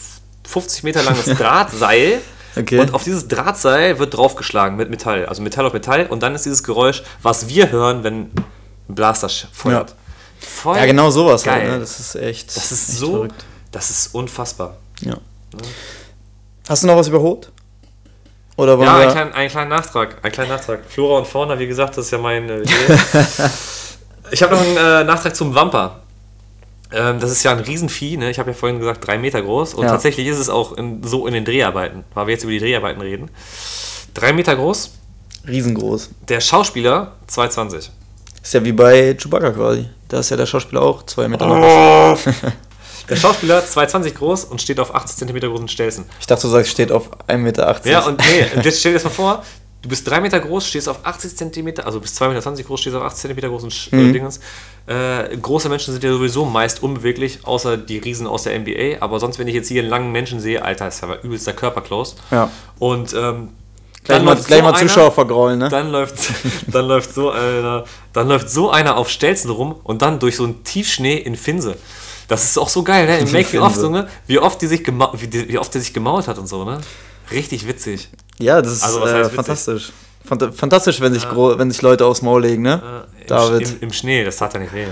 50 0.45 0.83
Meter 0.83 1.03
langes 1.03 1.25
Drahtseil. 1.37 2.21
Okay. 2.55 2.79
Und 2.79 2.93
auf 2.93 3.03
dieses 3.03 3.27
Drahtseil 3.27 3.99
wird 3.99 4.15
draufgeschlagen 4.17 4.77
mit 4.77 4.89
Metall. 4.89 5.25
Also 5.27 5.41
Metall 5.41 5.65
auf 5.65 5.73
Metall. 5.73 6.07
Und 6.07 6.23
dann 6.23 6.33
ist 6.35 6.45
dieses 6.45 6.63
Geräusch, 6.63 7.03
was 7.21 7.47
wir 7.47 7.71
hören, 7.71 8.03
wenn 8.03 8.21
ein 8.23 8.31
Blaster 8.87 9.29
feuert. 9.29 9.95
Voll 10.39 10.75
Ja, 10.77 10.85
genau 10.85 11.09
sowas 11.09 11.43
geil. 11.43 11.61
halt. 11.61 11.71
Ne? 11.73 11.79
Das 11.79 11.99
ist 11.99 12.15
echt. 12.15 12.55
Das 12.55 12.71
ist 12.71 12.89
echt 12.89 12.97
so, 12.99 13.11
verrückt. 13.11 13.45
das 13.71 13.89
ist 13.89 14.13
unfassbar. 14.13 14.77
Ja. 15.01 15.17
Hast 16.67 16.83
du 16.83 16.87
noch 16.87 16.97
was 16.97 17.07
über 17.07 17.21
Hot? 17.21 17.51
Oder 18.57 18.73
Ja, 18.73 18.79
wir. 18.79 18.91
einen 18.97 19.11
kleinen, 19.11 19.33
einen 19.33 19.49
kleinen 19.49 19.69
Nachtrag. 19.69 20.15
Einen 20.23 20.33
kleinen 20.33 20.49
Nachtrag. 20.49 20.79
Flora 20.89 21.19
und 21.19 21.27
Fauna, 21.27 21.57
wie 21.59 21.67
gesagt, 21.67 21.95
das 21.97 22.05
ist 22.05 22.11
ja 22.11 22.17
mein 22.17 22.49
äh. 22.49 22.63
Ich 24.31 24.43
habe 24.43 24.55
noch 24.55 24.61
einen 24.61 24.75
äh, 24.77 25.03
Nachtrag 25.05 25.35
zum 25.35 25.55
Wamper. 25.55 26.01
Ähm, 26.91 27.19
das 27.19 27.31
ist 27.31 27.43
ja 27.43 27.51
ein 27.51 27.59
Riesenvieh, 27.59 28.17
ne? 28.17 28.29
ich 28.29 28.39
habe 28.39 28.51
ja 28.51 28.55
vorhin 28.57 28.79
gesagt, 28.79 29.05
drei 29.07 29.17
Meter 29.17 29.41
groß. 29.41 29.73
Und 29.73 29.83
Ja. 29.85 29.91
tatsächlich 29.91 30.27
ist 30.27 30.37
es 30.39 30.49
auch 30.49 30.73
in, 30.77 31.03
so 31.03 31.27
in 31.27 31.33
den 31.33 31.45
Dreharbeiten, 31.45 32.03
weil 32.13 32.27
wir 32.27 32.33
jetzt 32.33 32.43
über 32.43 32.51
die 32.51 32.59
Dreharbeiten 32.59 33.01
reden. 33.01 33.29
Drei 34.13 34.33
Meter 34.33 34.55
groß, 34.55 34.91
Riesengroß. 35.47 36.09
der 36.27 36.39
Schauspieler 36.41 37.13
220. 37.27 37.91
Ist 38.41 38.53
ja 38.53 38.63
wie 38.63 38.71
bei 38.71 39.13
Chewbacca 39.15 39.51
quasi. 39.51 39.87
Da 40.07 40.19
ist 40.19 40.29
ja 40.29 40.37
der 40.37 40.45
Schauspieler 40.45 40.81
auch 40.81 41.03
zwei 41.05 41.27
Meter 41.27 41.45
lang. 41.47 41.63
Oh. 41.63 42.17
Der 43.09 43.15
Schauspieler 43.15 43.65
220 43.65 44.15
groß 44.15 44.43
und 44.45 44.61
steht 44.61 44.79
auf 44.79 44.93
80 44.93 45.27
cm 45.27 45.39
großen 45.39 45.67
Stelzen. 45.67 46.05
Ich 46.19 46.27
dachte, 46.27 46.41
du 46.43 46.47
sagst, 46.49 46.71
steht 46.71 46.91
auf 46.91 47.09
1,80 47.27 47.37
Meter. 47.37 47.81
Ja, 47.85 48.01
und 48.05 48.19
nee, 48.19 48.45
und 48.55 48.65
jetzt 48.65 48.79
stell 48.79 48.91
dir 48.91 48.97
das 48.97 49.03
mal 49.05 49.09
vor, 49.11 49.43
du 49.81 49.89
bist 49.89 50.09
3 50.09 50.19
Meter 50.21 50.39
groß, 50.39 50.67
stehst 50.67 50.89
auf 50.89 50.99
80 51.05 51.37
Zentimeter, 51.37 51.85
also 51.85 51.99
bist 52.01 52.21
2,20 52.21 52.29
Meter 52.57 52.63
groß, 52.67 52.79
stehst 52.81 52.95
auf 52.95 53.03
80 53.03 53.21
Zentimeter 53.21 53.49
großen 53.49 53.69
Sch- 53.69 53.95
Mhm. 53.95 54.09
äh, 54.09 54.11
Dingens. 54.11 54.39
Äh, 54.87 55.37
große 55.37 55.69
Menschen 55.69 55.93
sind 55.93 56.03
ja 56.03 56.11
sowieso 56.11 56.45
meist 56.45 56.83
unbeweglich, 56.83 57.39
außer 57.43 57.77
die 57.77 57.97
Riesen 57.99 58.27
aus 58.27 58.43
der 58.43 58.53
NBA. 58.59 58.97
Aber 59.01 59.19
sonst, 59.19 59.39
wenn 59.39 59.47
ich 59.47 59.55
jetzt 59.55 59.67
hier 59.69 59.81
einen 59.81 59.89
langen 59.89 60.11
Menschen 60.11 60.39
sehe, 60.39 60.63
Alter, 60.63 60.87
ist 60.87 61.03
aber 61.03 61.23
übelster 61.23 61.53
Körperklaus. 61.53 62.15
Ja. 62.31 62.49
Und 62.79 63.13
ähm, 63.13 63.49
Gleich 64.03 64.19
dann 64.19 64.25
mal, 64.25 64.33
läuft 64.35 64.47
gleich 64.47 64.59
so 64.59 64.63
mal 64.63 64.69
einer- 64.73 64.87
Zuschauer 64.87 65.11
vergraulen, 65.11 65.59
ne? 65.59 65.67
Dann 65.69 65.91
läuft, 65.91 66.15
dann 66.67 66.85
läuft 66.87 67.13
so 67.13 67.29
einer, 67.31 67.83
dann 68.13 68.27
läuft 68.29 68.49
so 68.49 68.69
einer 68.69 68.95
auf 68.97 69.09
Stelzen 69.09 69.49
rum 69.51 69.75
und 69.83 70.01
dann 70.01 70.19
durch 70.19 70.37
so 70.37 70.43
einen 70.45 70.63
Tiefschnee 70.63 71.17
in 71.17 71.35
Finse. 71.35 71.75
Das 72.27 72.43
ist 72.43 72.57
auch 72.57 72.69
so 72.69 72.83
geil, 72.83 73.05
ne? 73.05 73.19
Im 73.19 73.27
Finse. 73.27 73.79
so, 73.79 73.89
ne? 73.89 74.07
Wie 74.27 74.37
oft 74.39 74.61
die 74.61 74.67
sich 74.67 74.85
wie, 74.85 75.27
die, 75.27 75.47
wie 75.49 75.57
oft 75.57 75.73
der 75.73 75.81
sich 75.81 75.93
gemault 75.93 76.27
hat 76.27 76.37
und 76.37 76.47
so, 76.47 76.65
ne? 76.65 76.79
Richtig 77.31 77.67
witzig. 77.67 78.09
Ja, 78.39 78.61
das 78.61 78.73
ist 78.73 78.83
Also, 78.83 79.05
äh, 79.05 79.29
fantastisch. 79.29 79.91
Phant 80.25 80.55
fantastisch, 80.55 80.99
wenn 80.99 81.13
sich, 81.13 81.27
gro- 81.27 81.57
wenn 81.57 81.71
sich 81.71 81.81
Leute 81.81 82.05
aufs 82.05 82.21
Maul 82.21 82.41
legen, 82.41 82.63
ne? 82.63 83.05
Äh, 83.17 83.21
im, 83.21 83.27
David. 83.27 83.69
Im, 83.69 83.79
Im 83.81 83.93
Schnee, 83.93 84.23
das 84.25 84.35
tat 84.37 84.53
ja 84.53 84.59
nicht 84.59 84.73
weh. 84.73 84.85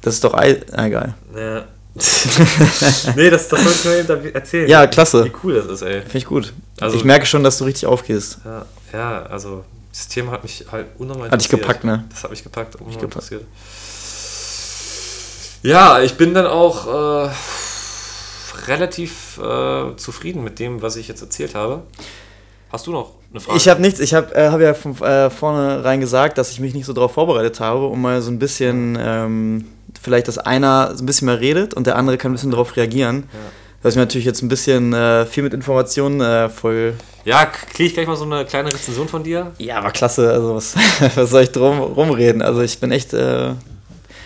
Das 0.00 0.14
ist 0.14 0.24
doch 0.24 0.34
ei 0.34 0.60
egal. 0.72 1.14
Ja. 1.36 1.64
nee, 3.16 3.30
das, 3.30 3.48
das 3.48 3.64
wollte 3.64 3.78
ich 3.78 3.84
nur 3.84 3.94
eben 3.94 4.08
da 4.08 4.14
erzählen. 4.38 4.68
Ja, 4.68 4.86
klasse. 4.86 5.24
Wie 5.26 5.32
cool 5.44 5.54
das 5.54 5.66
ist, 5.66 5.82
ey. 5.82 6.00
Finde 6.02 6.18
ich 6.18 6.26
gut. 6.26 6.52
Also- 6.80 6.96
ich 6.96 7.04
merke 7.04 7.26
schon, 7.26 7.44
dass 7.44 7.58
du 7.58 7.64
richtig 7.64 7.86
aufgehst. 7.86 8.38
Ja, 8.44 8.64
ja, 8.92 9.22
also 9.26 9.64
das 9.92 10.08
Thema 10.08 10.32
hat 10.32 10.42
mich 10.42 10.64
halt 10.72 10.86
unnormal 10.98 11.30
Hat 11.30 11.40
dich 11.40 11.48
gepackt, 11.48 11.84
ne? 11.84 12.04
Das 12.10 12.24
hat 12.24 12.30
mich 12.30 12.42
gepackt, 12.42 12.74
unnormal 12.76 12.98
gepackt. 12.98 13.14
interessiert. 13.30 13.44
Ja, 15.64 16.02
ich 16.02 16.16
bin 16.16 16.34
dann 16.34 16.46
auch 16.46 16.86
äh, 17.24 17.30
relativ 18.66 19.38
äh, 19.38 19.96
zufrieden 19.96 20.44
mit 20.44 20.58
dem, 20.58 20.82
was 20.82 20.96
ich 20.96 21.08
jetzt 21.08 21.22
erzählt 21.22 21.54
habe. 21.54 21.84
Hast 22.70 22.86
du 22.86 22.92
noch 22.92 23.12
eine 23.30 23.40
Frage? 23.40 23.56
Ich 23.56 23.66
habe 23.66 23.80
nichts, 23.80 23.98
ich 23.98 24.12
habe 24.12 24.34
äh, 24.34 24.50
hab 24.50 24.60
ja 24.60 24.74
von 24.74 24.94
äh, 25.00 25.30
vornherein 25.30 26.00
gesagt, 26.00 26.36
dass 26.36 26.50
ich 26.50 26.60
mich 26.60 26.74
nicht 26.74 26.84
so 26.84 26.92
darauf 26.92 27.12
vorbereitet 27.12 27.60
habe, 27.60 27.86
um 27.86 28.02
mal 28.02 28.20
so 28.20 28.30
ein 28.30 28.38
bisschen, 28.38 28.98
ähm, 29.00 29.64
vielleicht, 30.02 30.28
dass 30.28 30.36
einer 30.36 30.94
so 30.94 31.02
ein 31.02 31.06
bisschen 31.06 31.26
mehr 31.26 31.40
redet 31.40 31.72
und 31.72 31.86
der 31.86 31.96
andere 31.96 32.18
kann 32.18 32.32
ein 32.32 32.34
bisschen 32.34 32.50
darauf 32.50 32.76
reagieren. 32.76 33.24
Das 33.82 33.94
ist 33.94 33.96
mir 33.96 34.02
natürlich 34.02 34.26
jetzt 34.26 34.42
ein 34.42 34.48
bisschen 34.48 34.92
äh, 34.92 35.24
viel 35.24 35.44
mit 35.44 35.54
Informationen 35.54 36.20
äh, 36.20 36.50
voll. 36.50 36.92
ja, 37.24 37.46
kriege 37.46 37.84
ich 37.84 37.94
gleich 37.94 38.06
mal 38.06 38.16
so 38.16 38.26
eine 38.26 38.44
kleine 38.44 38.68
Rezension 38.68 39.08
von 39.08 39.22
dir? 39.22 39.52
Ja, 39.56 39.82
war 39.82 39.92
klasse. 39.92 40.30
Also, 40.30 40.56
was, 40.56 40.74
was 41.14 41.30
soll 41.30 41.44
ich 41.44 41.52
drum 41.52 41.78
rumreden? 41.80 42.42
Also, 42.42 42.60
ich 42.60 42.78
bin 42.78 42.92
echt. 42.92 43.14
Äh, 43.14 43.54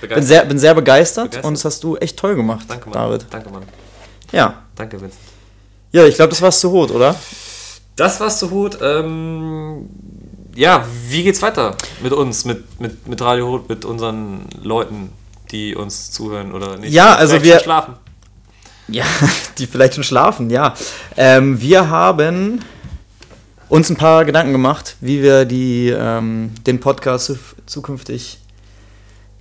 bin, 0.01 0.09
Begeistert? 0.09 0.29
sehr, 0.29 0.45
bin 0.45 0.59
sehr 0.59 0.75
begeistert, 0.75 1.25
Begeistert? 1.31 1.45
und 1.45 1.55
das 1.55 1.65
hast 1.65 1.85
du 1.85 1.97
echt 1.97 2.17
toll 2.17 2.35
gemacht, 2.37 2.67
Danke, 2.69 2.89
Mann. 2.91 2.93
David. 2.95 3.27
Danke, 3.31 3.51
Mann. 3.51 3.63
Ja. 4.33 4.63
Danke, 4.75 5.01
Vincent. 5.01 5.21
Ja, 5.93 6.05
ich 6.05 6.15
glaube, 6.17 6.31
das 6.31 6.43
war's 6.43 6.61
zu 6.61 6.71
Hut, 6.71 6.91
oder? 6.91 7.15
Das 7.97 8.21
war's 8.21 8.39
zu 8.39 8.51
Hut. 8.51 8.79
Ähm, 8.83 9.89
ja, 10.55 10.85
wie 11.09 11.23
geht's 11.23 11.41
weiter 11.43 11.77
mit 12.03 12.13
uns, 12.13 12.45
mit, 12.45 12.81
mit, 12.81 13.07
mit 13.09 13.21
Radio 13.23 13.49
Hut, 13.49 13.69
mit 13.69 13.85
unseren 13.85 14.47
Leuten, 14.63 15.11
die 15.51 15.75
uns 15.75 16.11
zuhören 16.11 16.53
oder 16.53 16.77
nicht? 16.77 16.93
Ja, 16.93 17.15
also 17.15 17.33
Vielleicht 17.35 17.45
wir- 17.45 17.55
schon 17.55 17.63
Schlafen. 17.65 17.95
Ja, 18.91 19.05
die 19.59 19.67
vielleicht 19.67 19.95
schon 19.97 20.05
schlafen, 20.05 20.49
ja. 20.51 20.75
Ähm, 21.17 21.61
wir 21.61 21.91
haben 21.91 22.65
uns 23.69 23.91
ein 23.91 23.97
paar 23.97 24.25
Gedanken 24.25 24.53
gemacht, 24.53 24.97
wie 25.03 25.23
wir 25.23 25.45
die, 25.45 25.89
ähm, 25.91 26.53
den 26.67 26.81
Podcast 26.81 27.27
zu, 27.27 27.39
zukünftig 27.67 28.39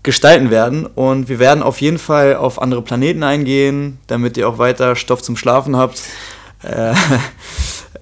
gestalten 0.08 0.50
werden. 0.52 0.86
Und 0.86 1.28
wir 1.28 1.38
werden 1.38 1.62
auf 1.62 1.82
jeden 1.82 2.00
Fall 2.00 2.38
auf 2.38 2.62
andere 2.62 2.82
Planeten 2.82 3.24
eingehen, 3.24 4.00
damit 4.08 4.38
ihr 4.38 4.48
auch 4.48 4.58
weiter 4.58 4.96
Stoff 4.96 5.22
zum 5.22 5.36
Schlafen 5.36 5.76
habt. 5.76 6.02
Äh, 6.64 6.94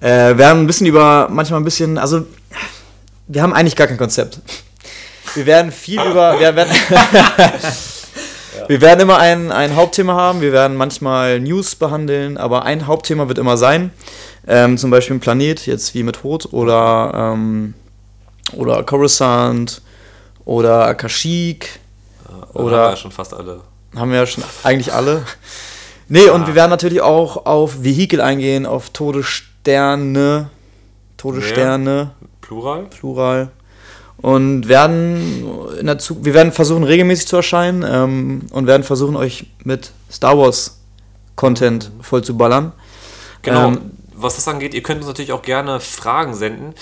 äh, 0.00 0.38
werden 0.38 0.62
ein 0.62 0.66
bisschen 0.68 0.86
über, 0.86 1.26
manchmal 1.28 1.60
ein 1.60 1.64
bisschen, 1.64 1.98
also 1.98 2.24
wir 3.26 3.42
haben 3.42 3.52
eigentlich 3.52 3.74
gar 3.74 3.88
kein 3.88 3.98
Konzept. 3.98 4.38
Wir 5.34 5.46
werden 5.46 5.72
viel 5.72 6.00
über, 6.00 6.38
wir 6.38 6.54
werden, 6.54 6.70
wir 8.68 8.80
werden 8.80 9.00
immer 9.00 9.18
ein, 9.18 9.50
ein 9.50 9.74
Hauptthema 9.74 10.14
haben, 10.14 10.40
wir 10.40 10.52
werden 10.52 10.76
manchmal 10.76 11.40
News 11.40 11.74
behandeln, 11.74 12.38
aber 12.38 12.64
ein 12.64 12.86
Hauptthema 12.86 13.26
wird 13.26 13.38
immer 13.38 13.56
sein. 13.56 13.90
Ähm, 14.46 14.78
zum 14.78 14.92
Beispiel 14.92 15.16
ein 15.16 15.20
Planet, 15.20 15.66
jetzt 15.66 15.92
wie 15.96 16.04
mit 16.04 16.22
Hot, 16.22 16.52
oder, 16.52 17.32
ähm, 17.34 17.74
oder 18.52 18.84
Coruscant, 18.84 19.82
oder 20.44 20.94
Kashyyyk, 20.94 21.80
Oder 22.52 22.64
Oder- 22.64 22.76
haben 22.76 22.84
wir 22.84 22.90
ja 22.90 22.96
schon 22.96 23.12
fast 23.12 23.34
alle. 23.34 23.60
haben 23.94 24.10
wir 24.10 24.18
ja 24.18 24.26
schon 24.26 24.44
eigentlich 24.62 24.92
alle. 24.92 25.22
Nee, 26.08 26.28
und 26.28 26.46
wir 26.46 26.54
werden 26.54 26.70
natürlich 26.70 27.00
auch 27.00 27.46
auf 27.46 27.82
Vehikel 27.82 28.20
eingehen, 28.20 28.64
auf 28.66 28.90
Todessterne, 28.90 30.50
Todessterne, 31.16 32.12
Plural? 32.40 32.84
Plural. 32.84 33.48
Und 34.18 34.66
werden 34.68 35.44
in 35.78 35.86
der 35.86 35.98
Zu 35.98 36.24
wir 36.24 36.32
werden 36.32 36.52
versuchen, 36.52 36.84
regelmäßig 36.84 37.26
zu 37.28 37.36
erscheinen 37.36 37.84
ähm, 37.86 38.46
und 38.50 38.66
werden 38.66 38.82
versuchen, 38.82 39.14
euch 39.16 39.46
mit 39.64 39.90
Star 40.10 40.38
Wars 40.38 40.80
Content 41.34 41.90
voll 42.00 42.22
zu 42.22 42.36
ballern. 42.36 42.72
Genau. 43.42 43.68
Ähm, 43.68 43.90
Was 44.14 44.36
das 44.36 44.48
angeht, 44.48 44.72
ihr 44.74 44.82
könnt 44.82 44.98
uns 45.00 45.06
natürlich 45.08 45.32
auch 45.32 45.42
gerne 45.42 45.80
Fragen 45.80 46.34
senden. 46.34 46.74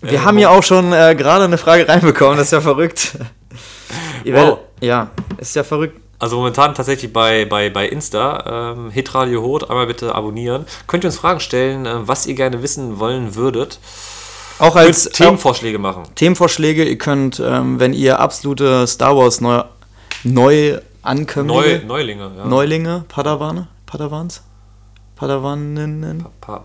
Wir 0.00 0.12
Äh, 0.12 0.18
haben 0.18 0.38
ja 0.38 0.50
auch 0.50 0.62
schon 0.62 0.92
äh, 0.92 1.14
gerade 1.16 1.44
eine 1.44 1.58
Frage 1.58 1.88
reinbekommen, 1.88 2.36
das 2.36 2.48
ist 2.48 2.52
ja 2.52 2.60
verrückt. 2.60 3.18
Ihr 4.24 4.34
Wow. 4.34 4.58
Ja, 4.80 5.10
ist 5.38 5.56
ja 5.56 5.64
verrückt. 5.64 6.00
Also 6.18 6.36
momentan 6.36 6.74
tatsächlich 6.74 7.12
bei, 7.12 7.44
bei, 7.44 7.68
bei 7.68 7.86
Insta, 7.86 8.72
ähm, 8.74 8.90
Hitradio 8.90 9.42
Hot, 9.42 9.68
einmal 9.68 9.86
bitte 9.86 10.14
abonnieren. 10.14 10.64
Könnt 10.86 11.04
ihr 11.04 11.08
uns 11.08 11.18
Fragen 11.18 11.40
stellen, 11.40 11.84
äh, 11.84 12.08
was 12.08 12.26
ihr 12.26 12.34
gerne 12.34 12.62
wissen 12.62 12.98
wollen 12.98 13.34
würdet. 13.34 13.78
Auch 14.58 14.76
als 14.76 15.04
Könnt 15.04 15.16
Themenvorschläge 15.16 15.78
machen. 15.78 16.04
Themenvorschläge, 16.14 16.84
ihr 16.84 16.96
könnt, 16.96 17.42
ähm, 17.44 17.78
wenn 17.78 17.92
ihr 17.92 18.18
absolute 18.18 18.86
Star 18.86 19.14
Wars 19.14 19.42
neu, 19.42 19.64
neu 20.24 20.78
Ankömmlinge, 21.02 21.60
Neu, 21.60 21.84
Neulinge, 21.86 22.30
ja. 22.36 22.46
Neulinge, 22.46 23.04
Padawane, 23.08 23.68
Padawans, 23.86 24.42
Padawaninnen, 25.16 26.24
Pa- 26.40 26.58
pa- 26.58 26.64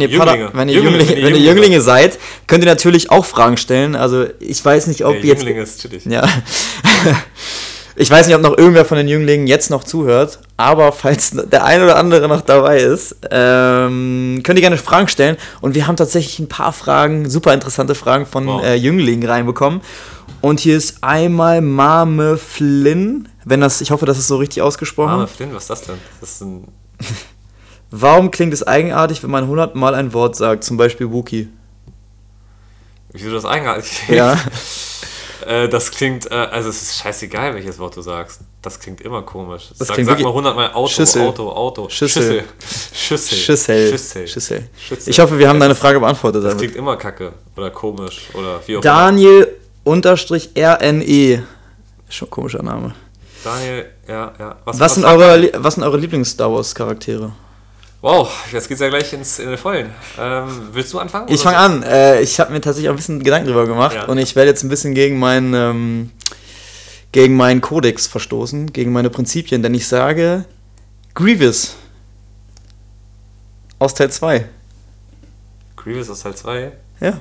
ihr, 0.00 0.08
Jünglinge. 0.08 0.50
Wenn 0.52 0.68
ihr, 0.68 0.76
Jünglinge, 0.76 0.98
Jünglinge, 1.02 1.26
wenn 1.26 1.34
ihr 1.34 1.40
Jünglinge 1.40 1.80
seid, 1.80 2.18
könnt 2.46 2.62
ihr 2.64 2.70
natürlich 2.70 3.10
auch 3.10 3.24
Fragen 3.26 3.56
stellen. 3.56 3.96
Also 3.96 4.26
ich 4.38 4.64
weiß 4.64 4.86
nicht, 4.86 5.04
ob 5.04 5.14
Nee, 5.16 5.26
jetzt 5.26 5.40
Jünglinge 5.40 5.62
ist 5.62 5.80
chillig. 5.82 6.04
Ja. 6.06 6.22
Ich 7.98 8.10
weiß 8.10 8.26
nicht, 8.26 8.36
ob 8.36 8.42
noch 8.42 8.58
irgendwer 8.58 8.84
von 8.84 8.98
den 8.98 9.08
Jünglingen 9.08 9.46
jetzt 9.46 9.70
noch 9.70 9.82
zuhört, 9.82 10.38
aber 10.58 10.92
falls 10.92 11.30
der 11.30 11.64
ein 11.64 11.82
oder 11.82 11.96
andere 11.96 12.28
noch 12.28 12.42
dabei 12.42 12.78
ist, 12.78 13.16
ähm, 13.30 14.40
könnt 14.44 14.58
ihr 14.58 14.60
gerne 14.60 14.76
Fragen 14.76 15.08
stellen. 15.08 15.38
Und 15.62 15.74
wir 15.74 15.86
haben 15.86 15.96
tatsächlich 15.96 16.38
ein 16.38 16.48
paar 16.48 16.74
Fragen, 16.74 17.30
super 17.30 17.54
interessante 17.54 17.94
Fragen 17.94 18.26
von 18.26 18.46
Wow. 18.46 18.62
äh, 18.62 18.74
Jünglingen 18.74 19.26
reinbekommen. 19.28 19.80
Und 20.42 20.60
hier 20.60 20.76
ist 20.76 21.02
einmal 21.02 21.62
Mame 21.62 22.36
Flynn, 22.36 23.30
wenn 23.46 23.62
das, 23.62 23.80
ich 23.80 23.90
hoffe, 23.90 24.04
das 24.04 24.18
ist 24.18 24.28
so 24.28 24.36
richtig 24.36 24.60
ausgesprochen. 24.60 25.12
Arme 25.12 25.26
Flynn, 25.26 25.54
was 25.54 25.62
ist 25.64 25.70
das 25.70 25.82
denn? 25.82 25.96
Das 26.20 26.32
ist 26.32 26.42
ein. 26.42 26.68
Warum 27.90 28.30
klingt 28.30 28.52
es 28.52 28.66
eigenartig, 28.66 29.22
wenn 29.22 29.30
man 29.30 29.44
100 29.44 29.74
Mal 29.74 29.94
ein 29.94 30.12
Wort 30.12 30.36
sagt, 30.36 30.64
zum 30.64 30.76
Beispiel 30.76 31.10
Wookie? 31.12 31.48
Wieso 33.12 33.30
das 33.32 33.46
eigenartig? 33.46 34.02
Ja. 34.08 34.36
Äh, 35.46 35.68
das 35.68 35.90
klingt, 35.90 36.30
äh, 36.30 36.34
also 36.34 36.68
es 36.70 36.82
ist 36.82 36.98
scheißegal, 36.98 37.54
welches 37.54 37.78
Wort 37.78 37.96
du 37.96 38.02
sagst. 38.02 38.40
Das 38.62 38.80
klingt 38.80 39.00
immer 39.00 39.22
komisch. 39.22 39.68
Das 39.78 39.88
sag, 39.88 39.94
klingt 39.94 40.08
sag 40.08 40.14
mal 40.18 40.24
wirklich- 40.24 40.34
100 40.34 40.56
Mal 40.56 40.72
Auto, 40.72 40.88
Schüssel. 40.88 41.22
Auto, 41.22 41.50
Auto. 41.50 41.88
Schüssel. 41.88 42.44
Schüssel. 42.92 43.38
Schüssel. 43.38 43.88
Schüssel. 43.90 44.26
Schüssel. 44.28 44.68
Schüssel. 44.76 45.10
Ich 45.10 45.20
hoffe, 45.20 45.38
wir 45.38 45.48
haben 45.48 45.60
deine 45.60 45.74
Frage 45.74 46.00
beantwortet. 46.00 46.42
Das 46.44 46.50
damit. 46.50 46.58
klingt 46.64 46.76
immer 46.76 46.96
kacke 46.96 47.32
oder 47.56 47.70
komisch 47.70 48.28
oder 48.34 48.60
wie 48.66 48.76
auch 48.76 48.80
Daniel 48.80 49.48
unterstrich 49.84 50.50
RNE. 50.58 51.44
Schon 52.08 52.28
ein 52.28 52.30
komischer 52.30 52.62
Name. 52.62 52.94
Daniel, 53.44 53.86
ja, 54.08 54.32
ja. 54.38 54.56
Was, 54.64 54.94
sind 54.94 55.02
sagt 55.02 55.14
eure, 55.16 55.30
er? 55.30 55.36
Lie- 55.38 55.52
was 55.56 55.74
sind 55.74 55.84
eure 55.84 55.96
Lieblings-Star 55.98 56.52
Wars-Charaktere? 56.52 57.32
Wow, 58.06 58.30
jetzt 58.52 58.68
geht's 58.68 58.80
ja 58.80 58.88
gleich 58.88 59.12
ins 59.12 59.40
in 59.40 59.48
den 59.48 59.58
Vollen. 59.58 59.90
Ähm, 60.16 60.68
willst 60.70 60.92
du 60.92 61.00
anfangen? 61.00 61.26
Ich 61.28 61.40
fange 61.42 61.56
an. 61.56 61.82
Äh, 61.82 62.20
ich 62.20 62.38
habe 62.38 62.52
mir 62.52 62.60
tatsächlich 62.60 62.88
auch 62.88 62.92
ein 62.92 62.96
bisschen 62.98 63.20
Gedanken 63.24 63.48
drüber 63.48 63.66
gemacht 63.66 63.96
Ja. 63.96 64.04
und 64.04 64.16
ich 64.18 64.36
werde 64.36 64.50
jetzt 64.50 64.62
ein 64.62 64.68
bisschen 64.68 64.94
gegen 64.94 65.18
meinen 65.18 65.52
ähm, 65.54 66.10
gegen 67.10 67.34
meinen 67.36 67.60
Kodex 67.60 68.06
verstoßen, 68.06 68.72
gegen 68.72 68.92
meine 68.92 69.10
Prinzipien, 69.10 69.60
denn 69.60 69.74
ich 69.74 69.88
sage 69.88 70.44
Grievous 71.16 71.74
aus 73.80 73.92
Teil 73.94 74.12
2. 74.12 74.46
Grievous 75.76 76.08
aus 76.08 76.20
Teil 76.20 76.36
2 76.36 76.72
Ja, 77.00 77.20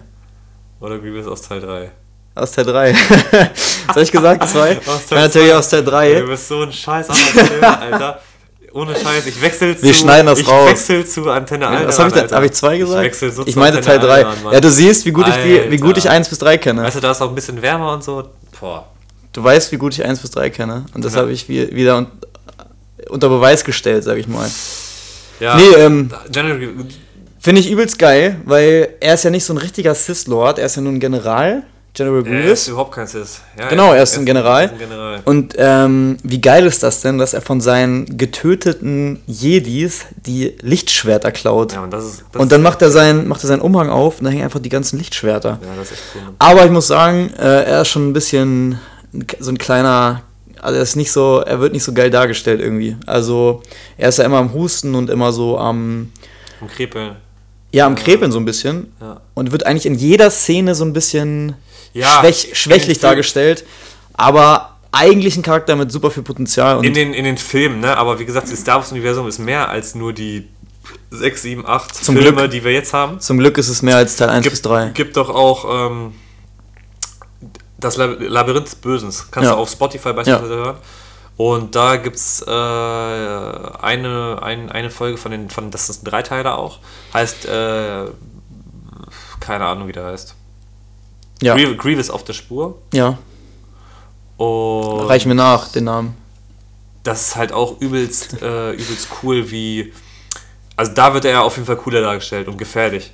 oder 0.82 1.00
Grievous 1.00 1.26
aus 1.26 1.42
Teil 1.42 1.62
3? 1.62 1.90
aus 2.36 2.52
Teil 2.52 2.66
3. 2.66 2.94
Was 2.94 3.96
hab 3.96 3.98
ich 3.98 4.12
gesagt? 4.12 4.48
2? 4.48 4.78
Aus 4.86 5.06
Teil 5.08 5.18
Ja, 5.18 5.24
natürlich 5.26 5.48
zwei. 5.50 5.56
aus 5.58 5.70
Teil 5.70 5.84
Du 5.84 5.90
3. 5.92 6.22
bist 6.22 6.48
so 6.48 6.62
ein 6.62 6.72
scheiß 6.72 7.10
Amateur, 7.10 7.80
Alter. 7.82 8.20
Ohne 8.76 8.94
Scheiß, 8.94 9.26
ich 9.26 9.42
wechsle 9.42 9.78
zu. 9.78 9.84
Wir 9.84 9.94
schneiden 9.94 10.26
das 10.28 10.40
ich 10.40 10.48
raus. 10.50 10.70
wechsel 10.70 11.06
zu 11.06 11.30
Antenne 11.30 11.66
Alter. 11.66 11.88
Was 11.88 11.98
habe 11.98 12.10
ich 12.10 12.16
da? 12.28 12.36
Habe 12.36 12.46
ich 12.48 12.52
2 12.52 12.78
gesagt? 12.78 13.00
Ich 13.00 13.06
wechsle 13.06 13.32
so 13.32 13.48
ich 13.48 13.56
meinte 13.56 13.80
Teil 13.80 13.96
Antenne 13.96 14.14
3. 14.14 14.26
Alter, 14.26 14.42
Mann. 14.44 14.54
Ja, 14.54 14.60
du 14.60 14.70
siehst, 14.70 15.06
wie 15.06 15.12
gut, 15.12 15.26
ich, 15.30 15.72
wie 15.72 15.78
gut 15.78 15.98
ich 15.98 16.04
Alter. 16.10 16.18
1 16.18 16.30
bis 16.30 16.40
3 16.40 16.58
kenne. 16.58 16.84
Weißt 16.84 16.98
du, 16.98 17.00
da 17.00 17.12
ist 17.12 17.22
auch 17.22 17.30
ein 17.30 17.36
bisschen 17.36 17.62
wärmer 17.62 17.94
und 17.94 18.04
so. 18.04 18.28
Boah. 18.60 18.86
Du 19.32 19.42
weißt, 19.42 19.72
wie 19.72 19.78
gut 19.78 19.94
ich 19.94 20.04
1 20.04 20.20
bis 20.20 20.32
3 20.32 20.50
kenne. 20.50 20.86
Und 20.94 21.06
das 21.06 21.14
Ja. 21.14 21.22
habe 21.22 21.32
ich 21.32 21.48
wie, 21.48 21.74
wieder 21.74 21.96
un 21.98 22.08
unter 23.08 23.30
Beweis 23.30 23.64
gestellt, 23.64 24.04
sag 24.04 24.18
ich 24.18 24.28
mal. 24.28 24.50
Ja. 25.40 25.56
Nee, 25.56 25.70
ähm, 25.78 26.10
Finde 27.40 27.62
ich 27.62 27.70
übelst 27.70 27.98
geil, 28.00 28.42
weil 28.46 28.96
er 29.00 29.14
ist 29.14 29.24
ja 29.24 29.30
nicht 29.30 29.46
so 29.46 29.54
ein 29.54 29.58
richtiger 29.58 29.94
Sith-Lord, 29.94 30.58
er 30.60 30.66
ist 30.66 30.76
ja 30.76 30.82
nur 30.82 30.92
ein 30.92 31.00
General, 31.00 31.64
General 31.96 32.26
er 32.28 32.40
ist 32.40 32.44
Grievous. 32.44 32.68
überhaupt 32.68 32.92
kein 32.94 33.08
Sis. 33.08 33.42
Ja, 33.58 33.70
Genau, 33.70 33.94
er 33.94 34.04
ist 34.04 34.16
ein 34.16 34.22
er 34.22 34.26
General. 34.26 34.70
ein 34.70 34.78
General. 34.78 35.20
Und 35.26 35.56
ähm, 35.58 36.18
wie 36.24 36.42
geil 36.42 36.66
ist 36.66 36.84
das 36.84 37.02
denn, 37.02 37.18
dass 37.18 37.34
er 37.34 37.42
von 37.42 37.62
seinen 37.62 38.18
getöteten 38.18 39.22
Jedis 39.28 40.06
die 40.16 40.56
Lichtschwerter 40.62 41.32
klaut? 41.32 41.74
Ja, 41.74 41.82
und 41.84 41.92
das 41.92 42.06
ist. 42.06 42.26
Das 42.32 42.42
und 42.42 42.52
dann 42.52 42.62
macht 42.62 42.82
er, 42.82 42.92
seinen, 42.92 43.28
macht 43.28 43.44
er 43.44 43.48
seinen 43.48 43.62
Umhang 43.62 43.90
auf 43.90 44.20
und 44.20 44.26
da 44.26 44.32
hängen 44.32 44.44
einfach 44.44 44.60
die 44.60 44.70
ganzen 44.70 44.98
Lichtschwerter. 44.98 45.60
Ja, 45.62 45.76
das 45.78 45.92
ist 45.92 45.94
echt 45.94 46.02
cool. 46.16 46.34
Aber 46.40 46.66
ich 46.66 46.72
muss 46.72 46.88
sagen, 46.88 47.32
äh, 47.40 47.64
er 47.64 47.82
ist 47.82 47.88
schon 47.90 48.10
ein 48.10 48.14
bisschen 48.14 48.80
so 49.40 49.52
ein 49.52 49.58
kleiner. 49.58 50.22
Also 50.62 50.78
er 50.78 50.84
ist 50.84 50.96
nicht 50.96 51.12
so, 51.12 51.40
er 51.46 51.60
wird 51.60 51.74
nicht 51.74 51.84
so 51.84 51.94
geil 51.94 52.10
dargestellt 52.10 52.60
irgendwie. 52.60 52.98
Also 53.06 53.62
er 53.98 54.10
ist 54.10 54.18
ja 54.18 54.26
immer 54.26 54.38
am 54.38 54.54
Husten 54.54 54.96
und 54.96 55.10
immer 55.10 55.32
so 55.32 55.58
am, 55.60 56.12
Vom 56.60 56.68
Krepeln. 56.68 57.18
ja, 57.72 57.86
am 57.86 57.96
Krepeln 57.96 58.32
so 58.32 58.40
ein 58.40 58.46
bisschen. 58.46 58.92
Ja. 59.00 59.22
Und 59.36 59.52
wird 59.52 59.66
eigentlich 59.66 59.86
in 59.86 59.96
jeder 59.96 60.30
Szene 60.32 60.74
so 60.76 60.84
ein 60.84 60.94
bisschen 60.94 61.54
Ja, 61.96 62.20
schwäch, 62.20 62.50
schwächlich 62.54 63.00
dargestellt. 63.00 63.66
Aber 64.14 64.76
eigentlich 64.92 65.36
ein 65.38 65.42
Charakter 65.44 65.76
mit 65.76 65.92
super 65.92 66.12
viel 66.12 66.24
Potenzial. 66.24 66.78
Und 66.78 66.84
In 66.86 66.94
den, 66.94 67.14
in 67.14 67.24
den 67.26 67.38
Filmen, 67.38 67.80
ne? 67.80 67.98
Aber 67.98 68.20
wie 68.20 68.26
gesagt, 68.26 68.52
das 68.52 68.60
Star 68.60 68.78
Wars-Universum 68.78 69.28
ist 69.28 69.40
mehr 69.40 69.70
als 69.70 69.96
nur 69.96 70.14
die 70.14 70.48
6, 71.12 71.42
7, 71.42 71.66
8 71.66 71.94
Zum 71.96 72.16
Filme, 72.18 72.38
Glück. 72.38 72.52
die 72.52 72.64
wir 72.64 72.72
jetzt 72.72 72.94
haben. 72.94 73.20
zum 73.20 73.38
Glück 73.40 73.58
ist 73.58 73.70
es 73.70 73.82
mehr 73.82 73.98
als 73.98 74.16
Teil 74.18 74.30
1 74.30 74.48
bis 74.50 74.62
3. 74.62 74.90
Gibt 74.94 75.18
doch 75.18 75.30
auch 75.30 75.90
ähm, 75.90 76.14
das 77.80 77.98
Lab- 77.98 78.18
Labyrinth 78.20 78.68
des 78.68 78.76
Bösens. 78.76 79.28
Kannst 79.32 79.50
Ja. 79.50 79.56
du 79.56 79.62
auf 79.62 79.70
Spotify 79.70 80.14
beispielsweise 80.14 80.56
hören. 80.56 80.78
Und 81.38 81.76
da 81.76 81.98
gibt 81.98 82.16
es 82.16 82.42
äh, 82.48 82.50
eine, 82.50 84.40
ein, 84.42 84.72
eine 84.72 84.90
Folge 84.90 85.18
von 85.18 85.32
den, 85.32 85.50
von, 85.50 85.70
das 85.72 85.90
ist 85.90 86.04
ein 86.04 86.06
Dreiteiler 86.10 86.58
auch. 86.58 86.80
Heißt, 87.14 87.46
äh, 87.46 88.06
keine 89.42 89.66
Ahnung, 89.66 89.88
wie 89.88 89.92
der 89.92 90.06
heißt. 90.06 90.36
Ja, 91.42 91.56
Grievous, 91.56 92.10
auf 92.10 92.24
der 92.24 92.34
Spur. 92.34 92.78
ja. 92.94 93.18
Und 94.38 95.06
Reich 95.08 95.26
mir 95.26 95.36
nach, 95.36 95.70
den 95.70 95.86
Namen. 95.86 96.14
das 97.04 97.30
ist 97.30 97.36
halt 97.38 97.54
auch 97.54 97.80
übelst, 97.80 98.42
äh, 98.42 98.72
übelst 98.74 99.08
cool, 99.24 99.50
wie. 99.50 99.94
Also 100.76 100.92
da 100.94 101.14
wird 101.14 101.24
er 101.24 101.32
ja 101.32 101.42
auf 101.42 101.56
jeden 101.56 101.66
Fall 101.66 101.78
cooler 101.78 102.02
dargestellt 102.02 102.50
und 102.50 102.58
gefährlich. 102.58 103.14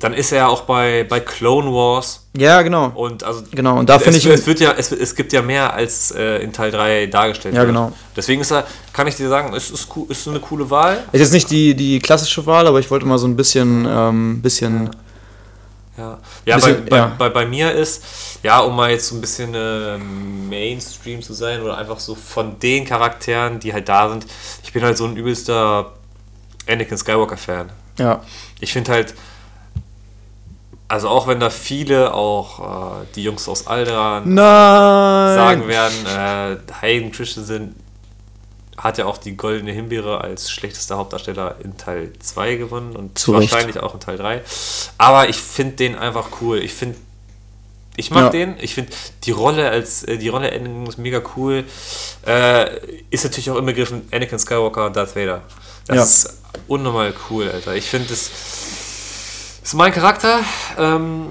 Dann 0.00 0.12
ist 0.12 0.32
er 0.32 0.38
ja 0.38 0.46
auch 0.48 0.62
bei, 0.62 1.06
bei 1.08 1.20
Clone 1.20 1.70
Wars 1.72 2.26
Ja, 2.36 2.60
genau. 2.62 2.88
und 2.96 3.22
also. 3.22 3.44
Genau, 3.52 3.78
und 3.78 3.88
da 3.88 3.96
es, 3.96 4.02
finde 4.02 4.18
ich- 4.18 4.26
Es, 4.26 4.44
wird 4.46 4.58
ja, 4.60 4.72
es, 4.76 4.90
es 4.92 5.14
gibt 5.14 5.32
ja 5.32 5.40
mehr 5.40 5.72
als 5.72 6.10
äh, 6.10 6.38
in 6.42 6.52
Teil 6.52 6.70
3 6.72 7.06
dargestellt 7.06 7.54
Ja, 7.54 7.60
wird. 7.60 7.68
genau. 7.68 7.92
Deswegen 8.16 8.40
ist 8.42 8.50
er, 8.50 8.66
kann 8.92 9.06
ich 9.06 9.14
dir 9.14 9.28
sagen, 9.28 9.54
es 9.54 9.70
ist, 9.70 9.86
cool, 9.96 10.06
ist 10.08 10.26
eine 10.26 10.40
coole 10.40 10.68
Wahl. 10.68 11.04
Ist 11.12 11.20
jetzt 11.20 11.32
nicht 11.32 11.48
die, 11.50 11.74
die 11.76 12.00
klassische 12.00 12.44
Wahl, 12.44 12.66
aber 12.66 12.80
ich 12.80 12.90
wollte 12.90 13.06
mal 13.06 13.18
so 13.18 13.26
ein 13.28 13.36
bisschen, 13.36 13.86
ähm, 13.88 14.42
bisschen 14.42 14.86
Ja, 14.86 14.90
ja, 15.96 16.18
Bisschen- 16.56 16.84
bei, 16.84 16.90
bei, 16.90 16.96
ja. 16.96 17.12
Bei, 17.18 17.28
bei 17.30 17.46
mir 17.46 17.72
ist, 17.72 18.02
ja, 18.42 18.60
um 18.60 18.76
mal 18.76 18.90
jetzt 18.90 19.08
so 19.08 19.14
ein 19.14 19.20
bisschen 19.20 19.54
äh, 19.54 19.96
Mainstream 19.98 21.22
zu 21.22 21.32
sein 21.32 21.62
oder 21.62 21.78
einfach 21.78 21.98
so 22.00 22.14
von 22.14 22.58
den 22.58 22.84
Charakteren, 22.84 23.58
die 23.60 23.72
halt 23.72 23.88
da 23.88 24.08
sind, 24.08 24.26
ich 24.62 24.72
bin 24.72 24.82
halt 24.82 24.96
so 24.96 25.04
ein 25.06 25.16
übelster 25.16 25.92
Anakin 26.68 26.98
Skywalker-Fan. 26.98 27.70
ja. 27.98 28.20
Ich 28.60 28.72
finde 28.72 28.92
halt, 28.92 29.14
also 30.88 31.08
auch 31.08 31.26
wenn 31.26 31.40
da 31.40 31.50
viele, 31.50 32.14
auch 32.14 33.02
äh, 33.02 33.06
die 33.14 33.24
Jungs 33.24 33.48
aus 33.48 33.66
Alderaan, 33.66 34.22
Nein! 34.34 35.34
sagen 35.34 35.68
werden, 35.68 36.06
äh, 36.06 36.72
Hayden 36.80 37.10
Christensen 37.12 37.74
hat 38.78 38.98
ja 38.98 39.06
auch 39.06 39.16
die 39.18 39.36
Goldene 39.36 39.72
Himbeere 39.72 40.20
als 40.20 40.50
schlechtester 40.50 40.96
Hauptdarsteller 40.98 41.56
in 41.64 41.76
Teil 41.78 42.12
2 42.18 42.56
gewonnen 42.56 42.94
und 42.94 43.18
Zu 43.18 43.32
Recht. 43.36 43.50
wahrscheinlich 43.52 43.80
auch 43.80 43.94
in 43.94 44.00
Teil 44.00 44.18
3. 44.18 44.42
Aber 44.98 45.28
ich 45.28 45.36
finde 45.36 45.76
den 45.76 45.96
einfach 45.96 46.28
cool. 46.40 46.58
Ich 46.58 46.74
finde, 46.74 46.96
ich 47.96 48.10
mag 48.10 48.24
Ja. 48.24 48.28
den. 48.30 48.56
Ich 48.60 48.74
finde 48.74 48.92
die 49.24 49.30
Rolle 49.30 49.70
als 49.70 50.02
äh, 50.04 50.18
die 50.18 50.28
Rolle 50.28 50.52
Anakin 50.52 50.86
ist 50.86 50.98
mega 50.98 51.22
cool. 51.36 51.64
Äh, 52.26 52.78
ist 53.10 53.24
natürlich 53.24 53.50
auch 53.50 53.56
inbegriffen 53.56 54.06
Anakin 54.12 54.38
Skywalker, 54.38 54.90
Darth 54.90 55.16
Vader. 55.16 55.42
Das 55.86 55.96
Ja. 55.96 56.02
ist 56.02 56.38
unnormal 56.68 57.14
cool, 57.30 57.48
Alter. 57.50 57.74
Ich 57.74 57.86
finde 57.88 58.08
das 58.10 58.30
ist 59.62 59.74
mein 59.74 59.92
Charakter. 59.92 60.40
Ähm, 60.78 61.28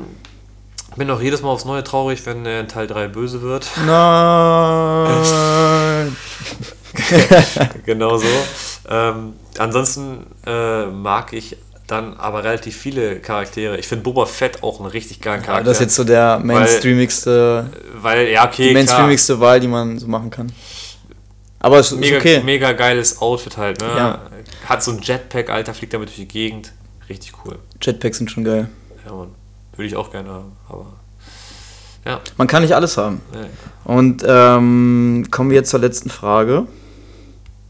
bin 0.98 1.10
auch 1.12 1.22
jedes 1.22 1.42
Mal 1.42 1.50
aufs 1.50 1.66
Neue 1.66 1.84
traurig, 1.84 2.26
wenn 2.26 2.46
er 2.46 2.62
in 2.62 2.68
Teil 2.68 2.88
3 2.88 3.08
böse 3.10 3.42
wird. 3.42 3.68
Nein! 3.86 5.26
genau 7.86 8.18
so. 8.18 8.28
Ähm, 8.90 9.34
ansonsten 9.58 10.26
äh, 10.46 10.86
mag 10.86 11.34
ich 11.34 11.58
dann 11.88 12.16
aber 12.18 12.44
relativ 12.44 12.76
viele 12.76 13.20
Charaktere. 13.20 13.78
Ich 13.78 13.88
finde 13.88 14.04
Boba 14.04 14.26
Fett 14.26 14.64
auch 14.64 14.80
einen 14.80 14.90
richtig 14.90 15.22
geilen 15.22 15.42
Ja, 15.42 15.46
Charakter. 15.46 15.66
das 15.66 15.78
ist 15.78 15.82
jetzt 15.82 15.96
so 15.96 16.04
der 16.04 16.40
mainstreamigste, 16.40 17.70
weil, 18.02 18.28
ja, 18.30 18.46
okay, 18.46 18.64
die 18.64 18.64
klar. 18.70 18.74
mainstreamigste 18.74 19.40
Wahl, 19.40 19.60
die 19.60 19.68
man 19.68 20.00
so 20.00 20.08
machen 20.08 20.30
kann. 20.30 20.52
Aber 21.60 21.80
es 21.80 21.92
ist 21.92 22.00
Mega, 22.00 22.18
okay. 22.18 22.42
mega 22.44 22.72
geiles 22.74 23.22
Outfit 23.22 23.58
halt, 23.58 23.80
ne? 23.82 23.88
Ja. 23.96 24.22
Hat 24.68 24.84
so 24.84 24.92
ein 24.92 25.00
Jetpack, 25.02 25.50
Alter, 25.50 25.74
fliegt 25.74 25.94
damit 25.94 26.10
durch 26.10 26.18
die 26.18 26.28
Gegend. 26.28 26.74
Richtig 27.10 27.34
cool. 27.44 27.58
Jetpacks 27.82 28.18
sind 28.18 28.30
schon 28.32 28.44
geil. 28.44 28.70
Ja, 29.06 29.14
Mann. 29.14 29.30
Würde 29.76 29.88
ich 29.88 29.96
auch 29.96 30.12
gerne 30.12 30.30
haben, 30.30 30.52
aber. 30.70 30.86
Ja. 32.06 32.22
Man 32.38 32.48
kann 32.48 32.62
nicht 32.62 32.74
alles 32.76 32.98
haben. 32.98 33.22
Ja. 33.34 33.40
Und 33.84 34.24
ähm, 34.28 35.26
kommen 35.32 35.50
wir 35.50 35.58
jetzt 35.58 35.72
zur 35.72 35.80
letzten 35.80 36.10
Frage. 36.10 36.68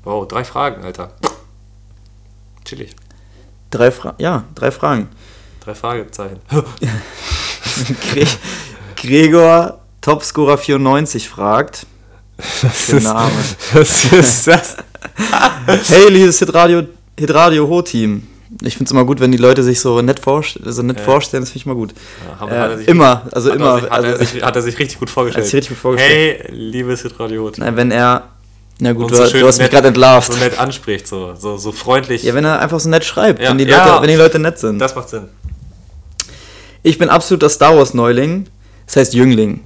Wow, 0.06 0.28
drei 0.28 0.43
Fragen, 0.45 0.84
Alter. 0.84 1.12
Chillig. 2.64 2.95
Drei 3.72 3.91
Fra 3.91 4.16
ja, 4.18 4.45
drei 4.56 4.72
Fragen. 4.72 5.10
Drei 5.64 5.76
Fragezeichen. 5.76 6.39
Gre 8.14 8.26
Gregor 8.95 9.80
Topscorer 10.01 10.58
94 10.58 11.28
fragt. 11.28 11.86
Der 12.89 13.01
Name. 13.01 13.32
Was 13.74 14.06
ist 14.14 14.47
das? 14.47 14.78
Hey, 15.88 16.10
liebes 16.10 16.39
Hitradio, 16.39 16.84
Hitradio 17.20 17.68
Ho-Team. 17.68 18.28
Ich 18.62 18.76
finde 18.78 18.86
es 18.89 18.91
immer 18.91 19.03
gut, 19.06 19.20
wenn 19.20 19.32
die 19.32 19.38
Leute 19.38 19.64
sich 19.64 19.80
so 19.80 20.01
nett, 20.01 20.20
vorst 20.20 20.60
so 20.64 20.82
nett 20.84 20.97
Ja. 20.99 21.03
vorstellen, 21.03 21.41
das 21.43 21.49
finde 21.49 21.58
ich 21.60 21.66
mal 21.66 21.76
gut. 21.76 21.93
Ja, 22.28 22.39
hat- 22.39 22.49
Äh, 22.51 22.60
hat 22.60 22.70
er 22.72 22.78
sich- 22.78 22.88
immer, 22.88 23.22
also 23.32 23.49
hat 23.49 23.56
immer. 23.58 23.68
Er 23.68 23.80
sich, 23.82 23.84
hat, 23.84 23.91
also, 23.91 24.08
er 24.08 24.18
sich, 24.26 24.43
hat 24.43 24.56
er 24.56 24.62
sich 24.62 24.80
richtig 24.80 24.99
gut 24.99 25.10
vorgestellt. 25.10 25.45
Hat 25.45 25.49
sich 25.49 25.58
richtig 25.58 25.70
gut 25.72 25.82
vorgestellt. 25.82 26.43
Hey, 26.43 26.51
liebes 26.56 27.01
Hitradio 27.01 27.43
Hot. 27.45 27.58
Nein, 27.58 27.76
wenn 27.76 27.91
er. 27.91 28.30
Na 28.80 28.91
gut, 28.91 29.09
du, 29.11 29.15
so 29.15 29.26
du 29.38 29.47
hast 29.47 29.59
mich 29.59 29.69
gerade 29.69 29.88
entlarvt. 29.88 30.34
So 30.34 30.38
nett 30.39 30.59
anspricht, 30.59 31.07
so, 31.07 31.34
so, 31.36 31.57
so 31.57 31.71
freundlich. 31.71 32.23
Ja, 32.23 32.34
wenn 32.34 32.43
er 32.43 32.59
einfach 32.59 32.80
so 32.80 32.89
nett 32.89 33.05
schreibt, 33.05 33.41
Ja, 33.41 33.49
wenn, 33.49 33.57
die 33.57 33.65
ja. 33.65 33.86
Leute, 33.88 34.01
wenn 34.01 34.09
die 34.09 34.15
Leute 34.15 34.39
nett 34.39 34.59
sind. 34.59 34.80
das 34.80 34.95
macht 34.95 35.09
Sinn. 35.09 35.30
Ich 36.84 36.97
bin 36.97 37.09
absoluter 37.09 37.49
Star 37.49 37.76
Wars 37.78 37.93
Neuling, 37.93 38.47
das 38.86 38.97
heißt 38.97 39.13
Jüngling, 39.13 39.61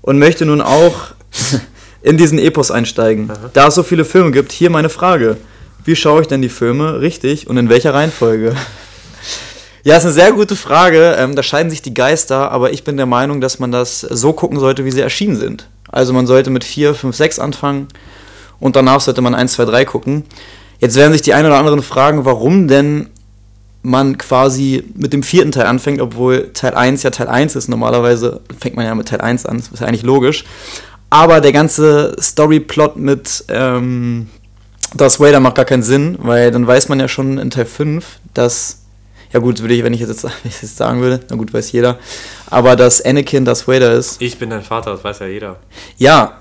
und 0.00 0.18
möchte 0.18 0.46
nun 0.46 0.60
auch 0.62 0.94
in 2.02 2.16
diesen 2.16 2.38
Epos 2.38 2.70
einsteigen. 2.70 3.30
Da 3.52 3.68
es 3.68 3.74
so 3.74 3.82
viele 3.82 4.04
Filme 4.04 4.30
gibt, 4.30 4.50
hier 4.50 4.70
meine 4.70 4.88
Frage. 4.88 5.36
Wie 5.84 5.94
schaue 5.94 6.22
ich 6.22 6.28
denn 6.28 6.40
die 6.40 6.48
Filme 6.48 7.00
richtig 7.00 7.46
und 7.48 7.58
in 7.58 7.68
welcher 7.68 7.94
Reihenfolge? 7.94 8.54
Ja, 9.86 9.98
ist 9.98 10.04
eine 10.04 10.12
sehr 10.14 10.32
gute 10.32 10.56
Frage. 10.56 11.14
Ähm, 11.18 11.36
da 11.36 11.42
scheiden 11.42 11.68
sich 11.68 11.82
die 11.82 11.92
Geister, 11.92 12.50
aber 12.50 12.72
ich 12.72 12.84
bin 12.84 12.96
der 12.96 13.04
Meinung, 13.04 13.42
dass 13.42 13.58
man 13.58 13.70
das 13.70 14.00
so 14.00 14.32
gucken 14.32 14.58
sollte, 14.58 14.86
wie 14.86 14.90
sie 14.90 15.02
erschienen 15.02 15.36
sind. 15.36 15.68
Also 15.92 16.14
man 16.14 16.26
sollte 16.26 16.48
mit 16.48 16.64
4, 16.64 16.94
5, 16.94 17.14
6 17.14 17.38
anfangen 17.38 17.88
und 18.60 18.76
danach 18.76 19.00
sollte 19.00 19.20
man 19.20 19.34
1, 19.34 19.52
2, 19.52 19.64
3 19.66 19.84
gucken. 19.84 20.24
Jetzt 20.78 20.96
werden 20.96 21.12
sich 21.12 21.22
die 21.22 21.34
einen 21.34 21.46
oder 21.46 21.58
anderen 21.58 21.82
fragen, 21.82 22.24
warum 22.24 22.68
denn 22.68 23.08
man 23.84 24.16
quasi 24.16 24.82
mit 24.94 25.12
dem 25.12 25.22
vierten 25.22 25.52
Teil 25.52 25.66
anfängt, 25.66 26.00
obwohl 26.00 26.50
Teil 26.54 26.74
1 26.74 27.02
ja 27.02 27.10
Teil 27.10 27.28
1 27.28 27.54
ist. 27.54 27.68
Normalerweise 27.68 28.40
fängt 28.58 28.76
man 28.76 28.86
ja 28.86 28.94
mit 28.94 29.08
Teil 29.08 29.20
1 29.20 29.44
an, 29.46 29.58
das 29.58 29.68
ist 29.68 29.80
ja 29.80 29.86
eigentlich 29.86 30.02
logisch. 30.02 30.44
Aber 31.10 31.40
der 31.40 31.52
ganze 31.52 32.16
Storyplot 32.18 32.96
mit 32.96 33.44
ähm, 33.48 34.28
Darth 34.94 35.20
Vader 35.20 35.38
macht 35.38 35.56
gar 35.56 35.66
keinen 35.66 35.82
Sinn, 35.82 36.16
weil 36.20 36.50
dann 36.50 36.66
weiß 36.66 36.88
man 36.88 36.98
ja 36.98 37.08
schon 37.08 37.38
in 37.38 37.50
Teil 37.50 37.66
5, 37.66 38.20
dass, 38.32 38.80
ja 39.32 39.40
gut, 39.40 39.60
würde 39.60 39.74
ich, 39.74 39.84
wenn 39.84 39.92
ich 39.92 40.00
jetzt, 40.00 40.24
wenn 40.24 40.32
ich 40.44 40.62
jetzt 40.62 40.76
sagen 40.76 41.02
würde, 41.02 41.20
na 41.28 41.36
gut, 41.36 41.52
weiß 41.52 41.70
jeder, 41.72 41.98
aber 42.48 42.76
dass 42.76 43.02
Anakin 43.02 43.44
Darth 43.44 43.68
Vader 43.68 43.92
ist. 43.92 44.20
Ich 44.22 44.38
bin 44.38 44.48
dein 44.48 44.62
Vater, 44.62 44.92
das 44.92 45.04
weiß 45.04 45.18
ja 45.20 45.26
jeder. 45.26 45.56
Ja, 45.98 46.38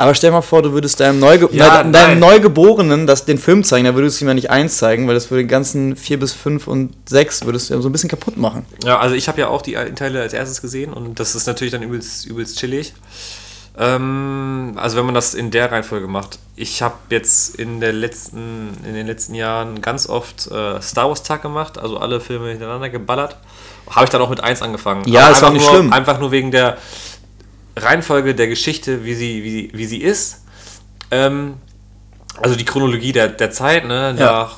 aber 0.00 0.14
stell 0.14 0.30
mal 0.30 0.40
vor, 0.40 0.62
du 0.62 0.72
würdest 0.72 0.98
deinem, 0.98 1.20
Neuge 1.20 1.50
Ja, 1.52 1.82
deinem 1.82 1.90
nein. 1.90 2.18
Neugeborenen 2.18 3.06
das, 3.06 3.26
den 3.26 3.36
Film 3.36 3.64
zeigen, 3.64 3.84
dann 3.84 3.94
würdest 3.94 4.18
du 4.18 4.24
ihm 4.24 4.28
ja 4.28 4.34
nicht 4.34 4.48
eins 4.48 4.78
zeigen, 4.78 5.06
weil 5.06 5.12
das 5.12 5.30
würde 5.30 5.42
den 5.42 5.48
ganzen 5.48 5.94
4 5.94 6.18
bis 6.18 6.32
5 6.32 6.66
und 6.68 6.94
6 7.06 7.44
würdest 7.44 7.68
du 7.68 7.82
so 7.82 7.88
ein 7.90 7.92
bisschen 7.92 8.08
kaputt 8.08 8.38
machen. 8.38 8.64
Ja, 8.82 8.98
also 8.98 9.14
ich 9.14 9.28
habe 9.28 9.38
ja 9.38 9.48
auch 9.48 9.60
die 9.60 9.76
alten 9.76 9.96
Teile 9.96 10.22
als 10.22 10.32
erstes 10.32 10.62
gesehen 10.62 10.94
und 10.94 11.20
das 11.20 11.34
ist 11.34 11.46
natürlich 11.46 11.72
dann 11.72 11.82
übelst, 11.82 12.24
übelst 12.24 12.58
chillig. 12.58 12.94
Ähm, 13.78 14.72
also 14.76 14.96
wenn 14.96 15.04
man 15.04 15.14
das 15.14 15.34
in 15.34 15.50
der 15.50 15.70
Reihenfolge 15.70 16.08
macht. 16.08 16.38
Ich 16.56 16.80
habe 16.80 16.94
jetzt 17.10 17.56
in, 17.56 17.80
der 17.80 17.92
letzten, 17.92 18.70
in 18.86 18.94
den 18.94 19.06
letzten 19.06 19.34
Jahren 19.34 19.82
ganz 19.82 20.08
oft 20.08 20.50
äh, 20.50 20.80
Star 20.80 21.08
Wars 21.08 21.22
Tag 21.24 21.42
gemacht, 21.42 21.76
also 21.76 21.98
alle 21.98 22.20
Filme 22.20 22.48
hintereinander 22.48 22.88
geballert. 22.88 23.36
Habe 23.90 24.04
ich 24.04 24.10
dann 24.10 24.22
auch 24.22 24.30
mit 24.30 24.42
1 24.42 24.62
angefangen. 24.62 25.06
Ja, 25.06 25.26
Aber 25.26 25.30
ist 25.32 25.42
auch 25.42 25.48
einfach 25.48 25.52
nicht 25.52 25.62
nur, 25.66 25.74
schlimm. 25.74 25.92
Einfach 25.92 26.20
nur 26.20 26.30
wegen 26.30 26.50
der 26.50 26.78
Reihenfolge 27.76 28.34
der 28.34 28.48
Geschichte, 28.48 29.04
wie 29.04 29.14
sie, 29.14 29.42
wie, 29.44 29.50
sie- 29.50 29.70
wie 29.72 29.86
sie 29.86 29.98
ist. 29.98 30.42
Ähm, 31.10 31.54
also 32.40 32.56
die 32.56 32.64
Chronologie 32.64 33.12
der, 33.12 33.28
der 33.28 33.50
Zeit, 33.50 33.86
ne, 33.86 34.14
Ja. 34.18 34.24
nach, 34.32 34.56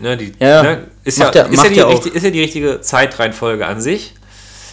ne, 0.00 0.16
die, 0.16 0.32
Ja, 0.38 0.48
ja. 0.48 0.62
ne, 0.62 0.86
ist, 1.04 1.18
ja, 1.18 1.30
ja- 1.32 1.42
ist, 1.44 1.62
ja 1.64 1.70
die 1.70 1.76
ja 1.76 1.86
auch. 1.86 1.92
richtige, 1.92 2.16
ist 2.16 2.22
ja 2.24 2.30
die 2.30 2.40
richtige 2.40 2.80
Zeitreihenfolge 2.80 3.66
an 3.66 3.80
sich. 3.80 4.14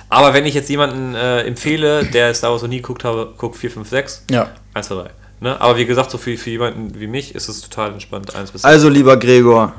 Aber 0.09 0.33
wenn 0.33 0.45
ich 0.45 0.53
jetzt 0.53 0.69
jemanden 0.69 1.15
äh, 1.15 1.41
empfehle, 1.43 2.05
der 2.05 2.33
Star 2.35 2.51
Wars 2.51 2.61
noch 2.61 2.69
nie 2.69 2.77
geguckt 2.77 3.03
habe, 3.03 3.33
guckt 3.37 3.55
4, 3.57 3.71
5, 3.71 3.89
6, 3.89 4.23
Ja. 4.29 4.51
1, 4.73 4.87
2, 4.87 4.95
3. 4.95 5.09
Ne? 5.41 5.59
Aber 5.59 5.77
wie 5.77 5.85
gesagt, 5.85 6.11
so 6.11 6.17
für, 6.17 6.37
für 6.37 6.49
jemanden 6.51 6.99
wie 6.99 7.07
mich 7.07 7.33
ist 7.35 7.49
es 7.49 7.61
total 7.61 7.91
entspannt, 7.93 8.33
1 8.35 8.51
bis 8.51 8.61
6. 8.61 8.65
Also, 8.71 8.87
lieber 8.89 9.17
Gregor, 9.17 9.73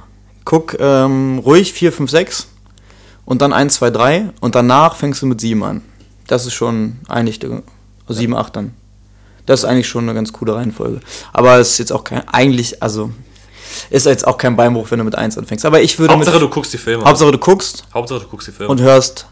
guck 0.44 0.76
ähm, 0.80 1.38
ruhig 1.38 1.72
4, 1.72 1.92
5, 1.92 2.10
6 2.10 2.48
und 3.24 3.40
dann 3.40 3.52
1, 3.52 3.74
2, 3.76 3.90
3 3.90 4.30
und 4.40 4.54
danach 4.54 4.96
fängst 4.96 5.22
du 5.22 5.26
mit 5.26 5.40
7 5.40 5.62
an. 5.62 5.82
Das 6.26 6.44
ist 6.44 6.54
schon 6.54 6.98
eigentlich, 8.06 8.16
der- 8.16 8.16
7, 8.16 8.34
8 8.36 8.56
dann. 8.56 8.74
Das 9.46 9.60
ist 9.60 9.64
eigentlich 9.66 9.88
schon 9.88 10.04
eine 10.04 10.14
ganz 10.14 10.32
coole 10.32 10.54
Reihenfolge. 10.54 11.00
Aber 11.32 11.58
es 11.58 11.70
ist 11.72 11.78
jetzt 11.78 11.92
auch 11.92 12.02
kein, 12.04 12.26
eigentlich, 12.28 12.82
also, 12.82 13.10
ist 13.90 14.06
jetzt 14.06 14.26
auch 14.26 14.38
kein 14.38 14.56
Beinbruch, 14.56 14.90
wenn 14.90 14.98
du 14.98 15.04
mit 15.04 15.14
1 15.14 15.38
anfängst. 15.38 15.64
Aber 15.64 15.80
ich 15.80 15.98
würde 15.98 16.14
Hauptsache, 16.14 16.38
du 16.38 16.46
mit, 16.46 16.54
guckst 16.54 16.72
die 16.72 16.78
Filme. 16.78 17.04
Hauptsache 17.04 17.30
du 17.30 17.38
guckst 17.38 17.84
Hauptsache, 17.94 18.20
du 18.20 18.26
guckst 18.26 18.48
die 18.48 18.52
Filme. 18.52 18.70
und 18.72 18.80
hörst 18.80 19.26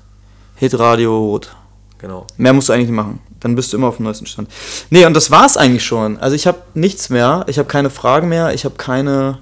Hitradio 0.56 1.16
Rot. 1.18 1.50
genau. 1.98 2.26
Mehr 2.36 2.52
musst 2.52 2.68
du 2.68 2.72
eigentlich 2.72 2.88
nicht 2.88 2.96
machen. 2.96 3.20
Dann 3.40 3.56
bist 3.56 3.72
du 3.72 3.76
immer 3.76 3.88
auf 3.88 3.96
dem 3.96 4.04
neuesten 4.04 4.26
Stand. 4.26 4.48
Nee, 4.90 5.04
und 5.04 5.14
das 5.14 5.30
war's 5.30 5.56
eigentlich 5.56 5.84
schon. 5.84 6.18
Also 6.18 6.36
ich 6.36 6.46
habe 6.46 6.58
nichts 6.74 7.10
mehr. 7.10 7.44
Ich 7.48 7.58
habe 7.58 7.66
keine 7.68 7.90
Fragen 7.90 8.28
mehr. 8.28 8.54
Ich 8.54 8.64
habe 8.64 8.76
keine, 8.76 9.38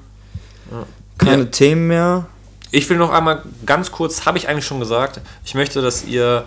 keine 1.18 1.42
Ja. 1.44 1.48
Themen 1.50 1.86
mehr. 1.88 2.26
Ich 2.70 2.88
will 2.88 2.96
noch 2.96 3.10
einmal 3.10 3.42
ganz 3.66 3.92
kurz, 3.92 4.24
habe 4.24 4.38
ich 4.38 4.48
eigentlich 4.48 4.64
schon 4.66 4.80
gesagt, 4.80 5.20
ich 5.44 5.54
möchte, 5.54 5.82
dass 5.82 6.04
ihr, 6.04 6.44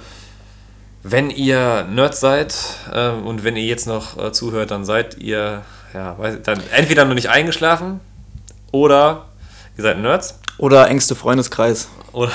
wenn 1.08 1.30
ihr 1.30 1.84
Nerds 1.92 2.20
seid 2.20 2.56
äh, 2.92 3.10
und 3.10 3.44
wenn 3.44 3.56
ihr 3.56 3.64
jetzt 3.66 3.86
noch 3.86 4.18
äh, 4.18 4.32
zuhört, 4.32 4.72
dann 4.72 4.86
seid 4.86 5.18
ihr, 5.20 5.62
ja, 5.94 6.18
weiß, 6.18 6.38
dann 6.44 6.62
entweder 6.72 7.06
noch 7.06 7.14
nicht 7.14 7.30
eingeschlafen 7.30 8.00
oder 8.72 9.26
ihr 9.78 9.84
seid 9.84 10.00
Nerds 10.00 10.40
Oder 10.58 10.88
engste 10.90 11.14
Freundeskreis. 11.16 11.90
oder, 12.12 12.32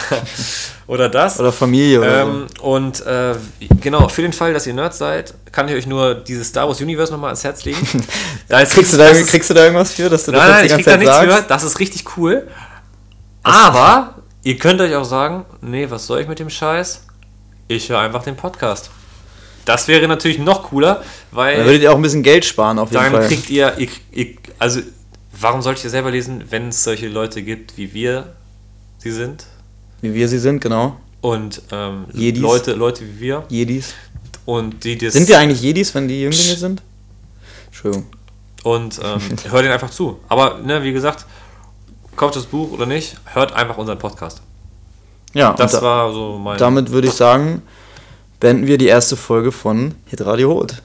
oder 0.86 1.08
das. 1.08 1.40
Oder 1.40 1.50
Familie 1.52 1.98
oder 2.00 2.22
Ähm, 2.22 2.46
und 2.60 3.04
äh, 3.06 3.34
genau, 3.80 4.08
für 4.08 4.22
den 4.22 4.32
Fall, 4.32 4.52
dass 4.52 4.66
ihr 4.68 4.74
Nerds 4.74 4.98
seid, 4.98 5.34
kann 5.50 5.66
ich 5.68 5.74
euch 5.74 5.86
nur 5.86 6.14
dieses 6.14 6.48
Star 6.48 6.68
Wars 6.68 6.80
Universe 6.80 7.10
nochmal 7.10 7.30
ans 7.30 7.42
Herz 7.42 7.64
legen. 7.64 7.78
Da 8.48 8.60
ist- 8.60 8.70
so. 8.72 8.76
Kriegst 8.80 8.92
du, 8.94 8.98
da, 8.98 9.08
ist- 9.08 9.28
kriegst 9.30 9.50
du 9.50 9.54
da 9.54 9.62
irgendwas 9.64 9.92
für, 9.92 10.08
dass 10.08 10.24
du 10.26 10.32
das 10.32 10.40
Nein, 10.42 10.50
nein, 10.50 10.62
jetzt 10.64 10.72
ich 10.72 10.76
die 10.78 10.82
krieg 10.84 10.92
ganze 10.92 11.06
da 11.06 11.12
Zeit 11.12 11.20
nichts 11.20 11.32
sagst? 11.34 11.42
für. 11.44 11.48
Das 11.54 11.62
ist 11.64 11.78
richtig 11.80 12.16
cool. 12.16 12.46
Aber 13.42 14.14
ihr 14.42 14.58
könnt 14.58 14.80
euch 14.80 14.94
auch 14.94 15.04
sagen, 15.04 15.44
nee, 15.60 15.88
was 15.90 16.06
soll 16.06 16.20
ich 16.20 16.28
mit 16.28 16.38
dem 16.38 16.50
Scheiß? 16.50 17.02
Ich 17.70 17.88
höre 17.88 18.00
einfach 18.00 18.24
den 18.24 18.34
Podcast. 18.34 18.90
Das 19.64 19.86
wäre 19.86 20.08
natürlich 20.08 20.40
noch 20.40 20.64
cooler, 20.64 20.96
Dann 20.96 21.04
weil 21.30 21.64
würdet 21.64 21.82
ihr 21.82 21.92
auch 21.92 21.96
ein 21.96 22.02
bisschen 22.02 22.24
Geld 22.24 22.44
sparen 22.44 22.80
auf 22.80 22.90
jeden 22.90 23.00
dann 23.04 23.12
Fall. 23.12 23.28
kriegt 23.28 23.48
ihr, 23.48 23.78
ihr, 23.78 23.88
ihr, 24.10 24.34
also 24.58 24.80
warum 25.38 25.62
solltet 25.62 25.84
ihr 25.84 25.90
selber 25.90 26.10
lesen, 26.10 26.42
wenn 26.50 26.70
es 26.70 26.82
solche 26.82 27.06
Leute 27.06 27.42
gibt, 27.44 27.76
wie 27.78 27.94
wir 27.94 28.32
sie 28.98 29.12
sind 29.12 29.46
Wie 30.00 30.12
wir 30.12 30.26
sie 30.28 30.40
sind, 30.40 30.60
genau. 30.60 30.96
und 31.20 31.62
ähm. 31.70 32.06
Leute, 32.12 32.72
Leute 32.72 33.04
wie 33.06 33.20
wir 33.20 33.44
Jedis. 33.48 33.94
und 34.46 34.82
die 34.82 34.98
das 34.98 35.12
Sind 35.12 35.28
wir 35.28 35.38
eigentlich 35.38 35.62
Jedis, 35.62 35.94
wenn 35.94 36.08
die 36.08 36.22
Jünglinge 36.22 36.56
sind? 36.56 36.82
Entschuldigung. 37.66 38.06
und 38.64 38.98
ähm, 39.00 39.20
hört 39.48 39.64
den 39.64 39.70
einfach 39.70 39.90
zu. 39.90 40.18
Aber 40.28 40.58
ne, 40.58 40.82
wie 40.82 40.92
gesagt, 40.92 41.24
kauft 42.16 42.34
das 42.34 42.46
Buch 42.46 42.72
oder 42.72 42.86
nicht, 42.86 43.14
hört 43.26 43.52
einfach 43.52 43.78
unseren 43.78 43.98
Podcast. 44.00 44.42
Ja, 45.32 45.52
Das 45.52 45.72
da, 45.72 45.82
war 45.82 46.12
so 46.12 46.38
mein. 46.38 46.58
damit 46.58 46.90
würde 46.90 47.08
ich 47.08 47.14
sagen, 47.14 47.62
beenden 48.40 48.66
wir 48.66 48.78
die 48.78 48.86
erste 48.86 49.16
Folge 49.16 49.52
von 49.52 49.94
Hitradio 50.06 50.50
Rot. 50.52 50.82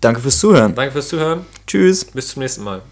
Danke 0.00 0.20
fürs 0.20 0.38
Zuhören. 0.38 0.74
Danke 0.74 0.92
fürs 0.92 1.08
Zuhören. 1.08 1.44
Tschüss. 1.66 2.04
Bis 2.04 2.28
zum 2.28 2.42
nächsten 2.42 2.62
Mal. 2.62 2.82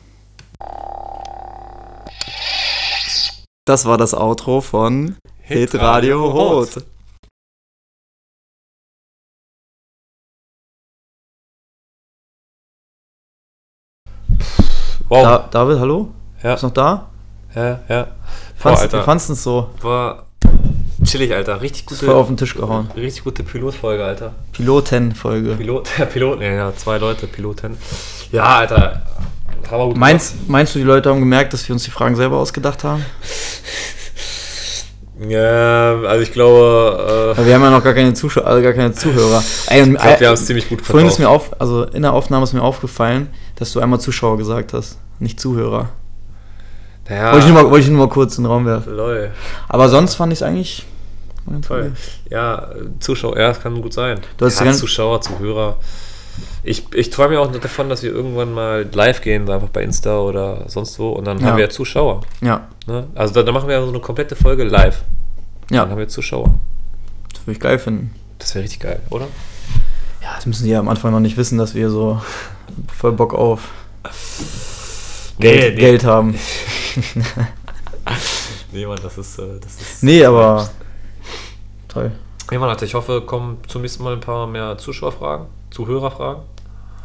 Das 3.65 3.85
war 3.85 3.99
das 3.99 4.15
Outro 4.15 4.61
von 4.61 5.17
Hitradio 5.43 6.25
Rot. 6.29 6.85
Wow. 15.09 15.23
Da, 15.23 15.39
David, 15.51 15.79
hallo? 15.79 16.09
ja, 16.43 16.53
Bist 16.53 16.63
du 16.63 16.67
noch 16.69 16.75
da? 16.75 17.09
ja, 17.55 17.81
ja. 17.89 18.03
Boah, 18.05 18.77
Fandst, 18.77 18.93
wie 18.93 19.03
fandst 19.03 19.29
du 19.29 19.33
es 19.35 19.43
so? 19.43 19.71
War 19.83 20.26
chillig, 21.07 21.33
Alter. 21.35 21.61
Richtig 21.61 21.87
gute, 21.87 22.05
Voll 22.05 22.15
auf 22.15 22.27
den 22.27 22.37
Tisch 22.37 22.55
gehauen. 22.55 22.89
richtig 22.97 23.25
gute 23.25 23.43
Pilotfolge, 23.43 24.05
Alter. 24.05 24.35
Pilotenfolge. 24.53 25.55
Pilot, 25.55 25.89
ja, 25.99 26.05
Pilot, 26.05 26.41
ja, 26.43 26.73
zwei 26.77 26.99
Leute, 26.99 27.27
Piloten. 27.27 27.77
Ja, 28.33 28.45
Alter. 28.59 29.03
Meinst, 29.97 30.49
meinst 30.49 30.75
du, 30.75 30.79
die 30.79 30.85
Leute 30.85 31.09
haben 31.11 31.19
gemerkt, 31.19 31.53
dass 31.53 31.67
wir 31.69 31.73
uns 31.75 31.83
die 31.83 31.91
Fragen 31.91 32.15
selber 32.15 32.37
ausgedacht 32.37 32.85
haben? 32.85 33.05
Ja, 35.29 35.99
also 36.03 36.23
ich 36.23 36.31
glaube, 36.31 37.35
äh, 37.39 37.47
wir 37.47 37.55
haben 37.55 37.63
ja 37.63 37.71
noch 37.71 37.83
gar 37.83 37.95
keine 37.95 38.13
Zuschauer, 38.13 38.47
also 38.47 38.63
gar 38.63 38.75
keine 38.75 38.93
Zuhörer. 38.93 39.39
Und, 39.39 39.95
ich 39.95 39.99
glaube, 39.99 40.21
wir 40.21 40.27
haben 40.29 40.35
es 40.35 40.45
ziemlich 40.47 40.69
gut 40.69 40.83
vorhin 40.83 41.07
ist 41.09 41.17
verkauft. 41.17 41.51
mir 41.51 41.57
auf, 41.57 41.61
also 41.61 41.85
in 41.85 42.03
der 42.03 42.13
Aufnahme 42.13 42.45
ist 42.45 42.53
mir 42.53 42.61
aufgefallen, 42.63 43.29
dass 43.57 43.73
du 43.73 43.81
einmal 43.81 43.99
Zuschauer 43.99 44.37
gesagt 44.37 44.75
hast, 44.75 44.99
nicht 45.19 45.41
Zuhörer. 45.41 45.89
Ja, 47.09 47.33
Wollte, 47.33 47.47
ich 47.47 47.53
nur 47.53 47.63
mal, 47.63 47.71
wollte 47.71 47.85
ich 47.87 47.91
nur 47.91 48.07
mal 48.07 48.13
kurz 48.13 48.37
in 48.37 48.45
den 48.45 48.51
Raum 48.51 48.67
werfen. 48.67 48.95
lol. 48.95 49.31
Aber 49.69 49.89
sonst 49.89 50.17
fand 50.17 50.33
ich 50.35 50.41
es 50.41 50.43
eigentlich 50.43 50.85
Toll. 51.67 51.93
Ja, 52.31 52.69
Zuschauer, 53.01 53.39
ja, 53.39 53.49
das 53.49 53.61
kann 53.61 53.81
gut 53.83 53.93
sein. 53.93 54.21
Du 54.37 54.47
hast 54.47 54.61
ja, 54.61 54.73
Zuschauer, 54.73 55.21
Zuhörer. 55.21 55.77
Ich, 56.63 56.85
ich 56.95 57.11
träume 57.11 57.35
ja 57.35 57.41
auch 57.41 57.51
davon, 57.53 57.89
dass 57.89 58.03
wir 58.03 58.11
irgendwann 58.13 58.53
mal 58.53 58.87
live 58.93 59.21
gehen, 59.23 59.49
einfach 59.49 59.69
bei 59.69 59.83
Insta 59.83 60.19
oder 60.19 60.69
sonst 60.69 60.99
wo. 60.99 61.11
Und 61.11 61.25
dann 61.25 61.39
Ja. 61.39 61.47
haben 61.47 61.57
wir 61.57 61.65
ja 61.65 61.71
Zuschauer. 61.71 62.23
Ja, 62.43 62.67
Ne? 62.87 63.07
Also 63.15 63.35
dann, 63.35 63.47
dann 63.47 63.55
machen 63.55 63.69
wir 63.69 63.81
so 63.83 63.89
eine 63.89 64.01
komplette 64.01 64.37
Folge 64.37 64.65
live. 64.65 65.03
ja, 65.71 65.83
Dann 65.83 65.91
haben 65.93 65.99
wir 65.99 66.09
Zuschauer. 66.09 66.55
das 67.33 67.43
würde 67.47 67.53
ich 67.53 67.61
geil 67.61 67.79
finden. 67.79 68.15
Das 68.39 68.55
wäre 68.55 68.65
richtig 68.65 68.81
geil, 68.81 69.01
oder? 69.11 69.27
Ja, 70.23 70.35
das 70.37 70.47
müssen 70.47 70.65
die 70.65 70.71
ja 70.71 70.79
am 70.81 70.89
Anfang 70.89 71.11
noch 71.13 71.21
nicht 71.21 71.37
wissen, 71.37 71.57
dass 71.59 71.75
wir 71.75 71.89
so 71.91 72.21
voll 72.97 73.13
Bock 73.13 73.33
auf 73.35 73.69
Geld, 75.39 75.75
nee. 75.75 75.81
Geld 75.81 76.05
haben. 76.05 76.35
Nee, 78.73 78.87
Mann, 78.87 78.99
das 79.03 79.17
ist. 79.19 79.39
äh, 79.39 79.59
Das 79.61 79.75
ist 79.81 80.03
Nee, 80.03 80.25
aber 80.25 80.69
toll. 81.97 82.13
Nee, 82.51 82.59
Mann, 82.59 82.69
Alter, 82.69 82.87
ich 82.87 82.95
hoffe, 82.95 83.23
kommen 83.23 83.59
zum 83.67 83.83
nächsten 83.83 84.05
Mal 84.05 84.13
ein 84.13 84.21
paar 84.21 84.47
mehr 84.47 84.79
Zuschauerfragen, 84.79 85.47
Zuhörerfragen. 85.71 86.43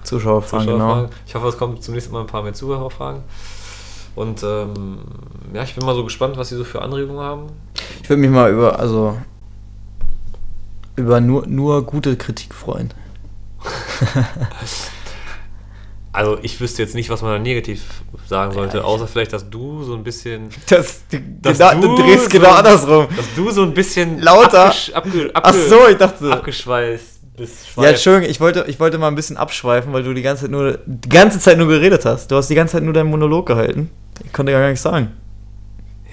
Zuschauerfragen, 0.03 0.67
genau. 0.67 0.77
Zuschauerfragen. 0.77 1.15
Ich 1.25 1.35
hoffe, 1.35 1.47
es 1.47 1.57
kommen 1.57 1.81
zum 1.81 1.93
nächsten 1.95 2.13
Mal 2.13 2.21
ein 2.21 2.27
paar 2.27 2.43
mehr 2.43 2.53
Zuhörerfragen. 2.53 3.21
Und 4.15 4.43
ähm, 4.43 4.99
ja, 5.53 5.63
ich 5.63 5.73
bin 5.73 5.85
mal 5.85 5.95
so 5.95 6.03
gespannt, 6.03 6.37
was 6.37 6.49
sie 6.49 6.57
so 6.57 6.63
für 6.63 6.81
Anregungen 6.81 7.21
haben. 7.21 7.47
Ich 8.03 8.09
würde 8.09 8.21
mich 8.21 8.29
mal 8.29 8.51
über, 8.51 8.77
also 8.77 9.17
über 10.95 11.21
nur, 11.21 11.47
nur 11.47 11.83
gute 11.83 12.17
Kritik 12.17 12.53
freuen. 12.53 12.93
Also 16.13 16.37
ich 16.41 16.59
wüsste 16.59 16.81
jetzt 16.81 16.93
nicht, 16.93 17.09
was 17.09 17.21
man 17.21 17.31
da 17.31 17.39
negativ 17.39 17.83
sagen 18.27 18.51
sollte, 18.51 18.79
ich- 18.79 18.83
außer 18.83 19.07
vielleicht, 19.07 19.31
dass 19.31 19.49
du 19.49 19.83
so 19.83 19.93
ein 19.95 20.03
bisschen. 20.03 20.49
Das, 20.69 21.03
Dass 21.41 21.57
genau, 21.57 21.95
du, 21.95 22.03
drehst 22.03 22.29
genau 22.29 22.49
so- 22.49 22.55
andersrum. 22.55 23.07
Dass 23.15 23.25
du 23.35 23.49
so 23.51 23.63
ein 23.63 23.73
bisschen 23.73 24.19
Lauter. 24.19 24.71
abgesch- 24.71 24.91
abge, 24.93 25.31
Ach 25.33 25.43
abge, 25.43 25.59
so, 25.69 25.87
ich 25.89 25.97
dachte. 25.97 26.31
abgeschweißt 26.33 27.35
bist. 27.37 27.55
Ja, 27.77 27.83
Entschuldigung, 27.91 28.29
ich 28.29 28.41
wollte, 28.41 28.65
ich 28.67 28.77
wollte 28.79 28.97
mal 28.97 29.07
ein 29.07 29.15
bisschen 29.15 29.37
abschweifen, 29.37 29.93
weil 29.93 30.03
du 30.03 30.13
die 30.13 30.21
ganze 30.21 30.41
Zeit 30.43 30.51
nur 30.51 30.79
die 30.85 31.07
ganze 31.09 31.39
Zeit 31.39 31.57
nur 31.57 31.67
geredet 31.69 32.03
hast. 32.03 32.29
Du 32.29 32.35
hast 32.35 32.49
die 32.49 32.55
ganze 32.55 32.73
Zeit 32.73 32.83
nur 32.83 32.93
deinen 32.93 33.09
Monolog 33.09 33.45
gehalten. 33.45 33.89
Ich 34.25 34.33
konnte 34.33 34.51
gar 34.51 34.67
nichts 34.67 34.83
sagen. 34.83 35.13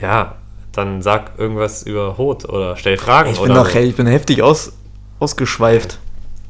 Ja, 0.01 0.37
dann 0.73 1.03
sag 1.03 1.33
irgendwas 1.39 1.83
über 1.83 2.17
Hot 2.19 2.49
oder 2.49 2.77
stell 2.77 2.97
Fragen. 2.99 3.31
Ich 3.33 3.41
bin 3.41 3.53
hey, 3.73 3.87
ich 3.89 3.97
bin 3.97 4.07
heftig 4.07 4.43
aus, 4.43 4.73
ausgeschweift. 5.19 5.99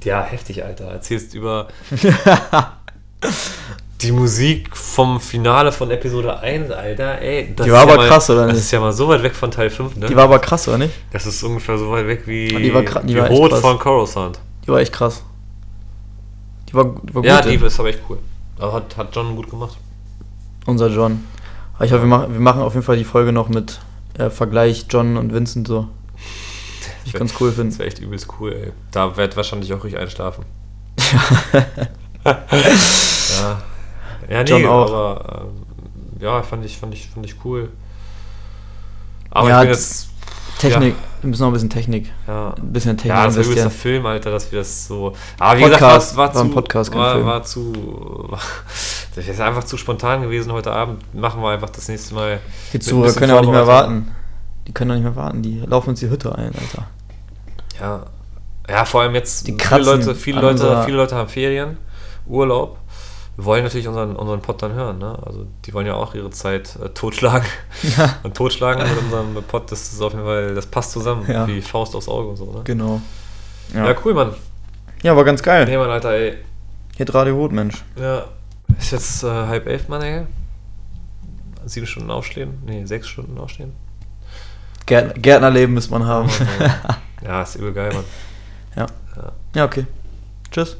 Ja, 0.04 0.22
heftig, 0.22 0.62
Alter. 0.64 0.84
Erzählst 0.84 1.34
über 1.34 1.68
die 4.00 4.12
Musik 4.12 4.76
vom 4.76 5.20
Finale 5.20 5.72
von 5.72 5.90
Episode 5.90 6.38
1, 6.38 6.70
Alter. 6.70 7.20
Ey, 7.20 7.52
das 7.56 7.66
Die 7.66 7.72
war 7.72 7.82
ist 7.82 7.86
ja 7.88 7.92
aber 7.94 8.02
mal, 8.02 8.08
krass, 8.08 8.30
oder 8.30 8.42
Das 8.46 8.52
nicht? 8.54 8.62
ist 8.64 8.70
ja 8.70 8.80
mal 8.80 8.92
so 8.92 9.08
weit 9.08 9.22
weg 9.22 9.34
von 9.34 9.50
Teil 9.50 9.70
5, 9.70 9.96
ne? 9.96 10.06
Die 10.06 10.14
war 10.16 10.24
aber 10.24 10.38
krass, 10.38 10.68
oder 10.68 10.78
nicht? 10.78 10.94
das 11.12 11.26
ist 11.26 11.42
ungefähr 11.42 11.76
so 11.78 11.90
weit 11.90 12.06
weg 12.06 12.22
wie, 12.26 12.48
Die 12.48 12.72
war 12.72 12.82
die 12.82 13.14
wie 13.14 13.18
war 13.18 13.28
Hot 13.28 13.50
krass. 13.50 13.60
von 13.60 13.78
Coruscant. 13.78 14.38
Die 14.64 14.68
war 14.68 14.78
echt 14.80 14.92
krass. 14.92 15.22
Die 16.68 16.74
war, 16.74 16.84
die 16.84 17.14
war 17.14 17.22
gut. 17.22 17.24
Ja, 17.24 17.40
die 17.42 17.54
ist 17.54 17.80
aber 17.80 17.88
echt 17.88 18.00
cool. 18.08 18.18
Aber 18.58 18.72
hat, 18.74 18.96
hat 18.96 19.14
John 19.16 19.34
gut 19.34 19.50
gemacht. 19.50 19.76
Unser 20.66 20.88
John. 20.88 21.24
Aber 21.74 21.84
ich 21.86 21.92
hoffe, 21.92 22.02
wir 22.02 22.08
machen, 22.08 22.32
wir 22.32 22.40
machen 22.40 22.60
auf 22.62 22.74
jeden 22.74 22.84
Fall 22.84 22.96
die 22.98 23.04
Folge 23.04 23.32
noch 23.32 23.48
mit 23.48 23.80
äh, 24.18 24.30
Vergleich 24.30 24.86
John 24.90 25.16
und 25.16 25.32
Vincent 25.32 25.66
so. 25.66 25.88
Ich 27.04 27.14
ganz 27.14 27.32
cool 27.40 27.48
Das 27.48 27.56
finden. 27.56 27.78
wäre 27.78 27.88
echt 27.88 28.00
übelst 28.00 28.28
cool, 28.38 28.52
ey. 28.52 28.72
Da 28.90 29.16
werd 29.16 29.36
wahrscheinlich 29.36 29.72
auch 29.72 29.82
richtig 29.82 29.98
einschlafen. 30.00 30.44
ja. 31.52 31.66
Ja, 34.28 34.42
nee, 34.42 34.50
John 34.50 34.66
auch. 34.66 34.90
aber 34.90 35.42
ähm, 35.42 36.22
ja, 36.22 36.42
fand 36.42 36.64
ich, 36.64 36.76
fand 36.76 36.92
ich, 36.94 37.08
fand 37.08 37.24
ich 37.24 37.36
cool. 37.44 37.70
Aber 39.30 39.48
Ja, 39.48 39.62
jetzt. 39.62 40.08
Technik, 40.58 40.96
wir 41.20 41.30
müssen 41.30 41.42
noch 41.42 41.50
ein 41.50 41.52
bisschen 41.52 41.70
Technik. 41.70 42.10
Ja. 42.26 42.52
Ein 42.54 42.72
bisschen 42.72 42.96
Technik 42.96 43.14
Ja, 43.14 43.26
das 43.26 43.36
war 43.36 43.42
übelster 43.44 43.62
investieren. 43.62 43.92
Film, 43.92 44.06
Alter, 44.06 44.32
dass 44.32 44.50
wir 44.50 44.58
das 44.58 44.86
so. 44.88 45.14
Aber 45.38 45.58
wie 45.58 45.62
Podcast, 45.62 46.10
gesagt, 46.10 46.16
war, 46.16 46.26
war, 46.28 46.34
war 46.34 46.42
ein 46.42 46.48
zu, 46.48 46.54
Podcast, 46.54 46.90
kein 46.90 47.00
war, 47.00 47.14
Film. 47.14 47.26
war 47.26 47.42
zu. 47.44 47.72
Das 49.14 49.26
ist 49.26 49.40
einfach 49.40 49.64
zu 49.64 49.76
spontan 49.76 50.22
gewesen 50.22 50.52
heute 50.52 50.70
Abend. 50.72 51.02
Machen 51.12 51.42
wir 51.42 51.50
einfach 51.50 51.70
das 51.70 51.88
nächste 51.88 52.14
Mal. 52.14 52.38
Die 52.72 52.78
ein 52.78 52.80
Zuhörer 52.80 53.12
können 53.14 53.30
ja 53.30 53.36
auch 53.38 53.40
nicht 53.40 53.50
mehr 53.50 53.66
warten. 53.66 54.14
Die 54.66 54.72
können 54.72 54.90
doch 54.90 54.94
nicht 54.94 55.04
mehr 55.04 55.16
warten. 55.16 55.42
Die 55.42 55.58
laufen 55.66 55.90
uns 55.90 55.98
die 56.00 56.08
Hütte 56.08 56.32
ein, 56.36 56.52
Alter. 56.54 56.86
Ja. 57.80 58.06
Ja, 58.68 58.84
vor 58.84 59.00
allem 59.02 59.14
jetzt. 59.14 59.46
Die 59.48 59.56
viele 59.58 59.80
Leute, 59.82 60.14
viele 60.14 60.40
Leute, 60.40 60.82
viele 60.84 60.98
Leute 60.98 61.16
haben 61.16 61.28
Ferien, 61.28 61.78
Urlaub. 62.28 62.78
Wir 63.36 63.44
wollen 63.44 63.62
natürlich 63.62 63.86
unseren, 63.86 64.16
unseren 64.16 64.40
Pod 64.42 64.60
dann 64.62 64.72
hören, 64.72 64.98
ne? 64.98 65.16
Also 65.24 65.46
die 65.64 65.72
wollen 65.72 65.86
ja 65.86 65.94
auch 65.94 66.14
ihre 66.14 66.30
Zeit 66.30 66.76
äh, 66.82 66.88
totschlagen. 66.88 67.46
Und 68.24 68.36
totschlagen 68.36 68.82
mit 68.82 68.98
unserem 68.98 69.34
Pod, 69.44 69.70
das 69.70 69.92
ist 69.92 70.00
auf 70.02 70.12
jeden 70.12 70.24
Fall, 70.24 70.54
das 70.54 70.66
passt 70.66 70.90
zusammen, 70.92 71.24
Ja. 71.30 71.46
wie 71.46 71.60
Faust 71.62 71.94
aufs 71.94 72.08
Auge 72.08 72.30
und 72.30 72.36
so, 72.36 72.46
ne? 72.46 72.62
Genau. 72.64 73.00
Ja, 73.74 73.86
Ja, 73.90 73.96
cool, 74.04 74.14
Mann. 74.14 74.34
ja 75.02 75.14
war 75.16 75.24
ganz 75.24 75.40
geil. 75.42 75.66
Nee, 75.66 75.76
Mann, 75.76 75.88
Alter, 75.90 76.10
ey. 76.12 76.38
Hier 76.96 77.14
Radio 77.14 77.36
Rot, 77.36 77.52
Mensch. 77.52 77.84
Ja, 77.96 78.24
ist 78.76 78.90
jetzt 78.90 79.22
äh, 79.22 79.28
halb 79.28 79.66
elf, 79.68 79.88
Mann, 79.88 80.02
ey. 80.02 80.26
Sieben 81.64 81.86
Stunden 81.86 82.10
aufstehen? 82.10 82.58
Nee, 82.66 82.84
sechs 82.86 83.06
Stunden 83.06 83.38
aufstehen. 83.38 83.72
Gärtner, 84.86 85.12
Gärtnerleben 85.14 85.74
muss 85.74 85.90
man 85.90 86.04
haben. 86.06 86.28
ja, 87.22 87.42
ist 87.42 87.54
übel 87.54 87.72
geil, 87.72 87.92
Mann. 87.94 88.86
ja, 89.54 89.64
okay. 89.64 89.86
Tschüss. 90.50 90.76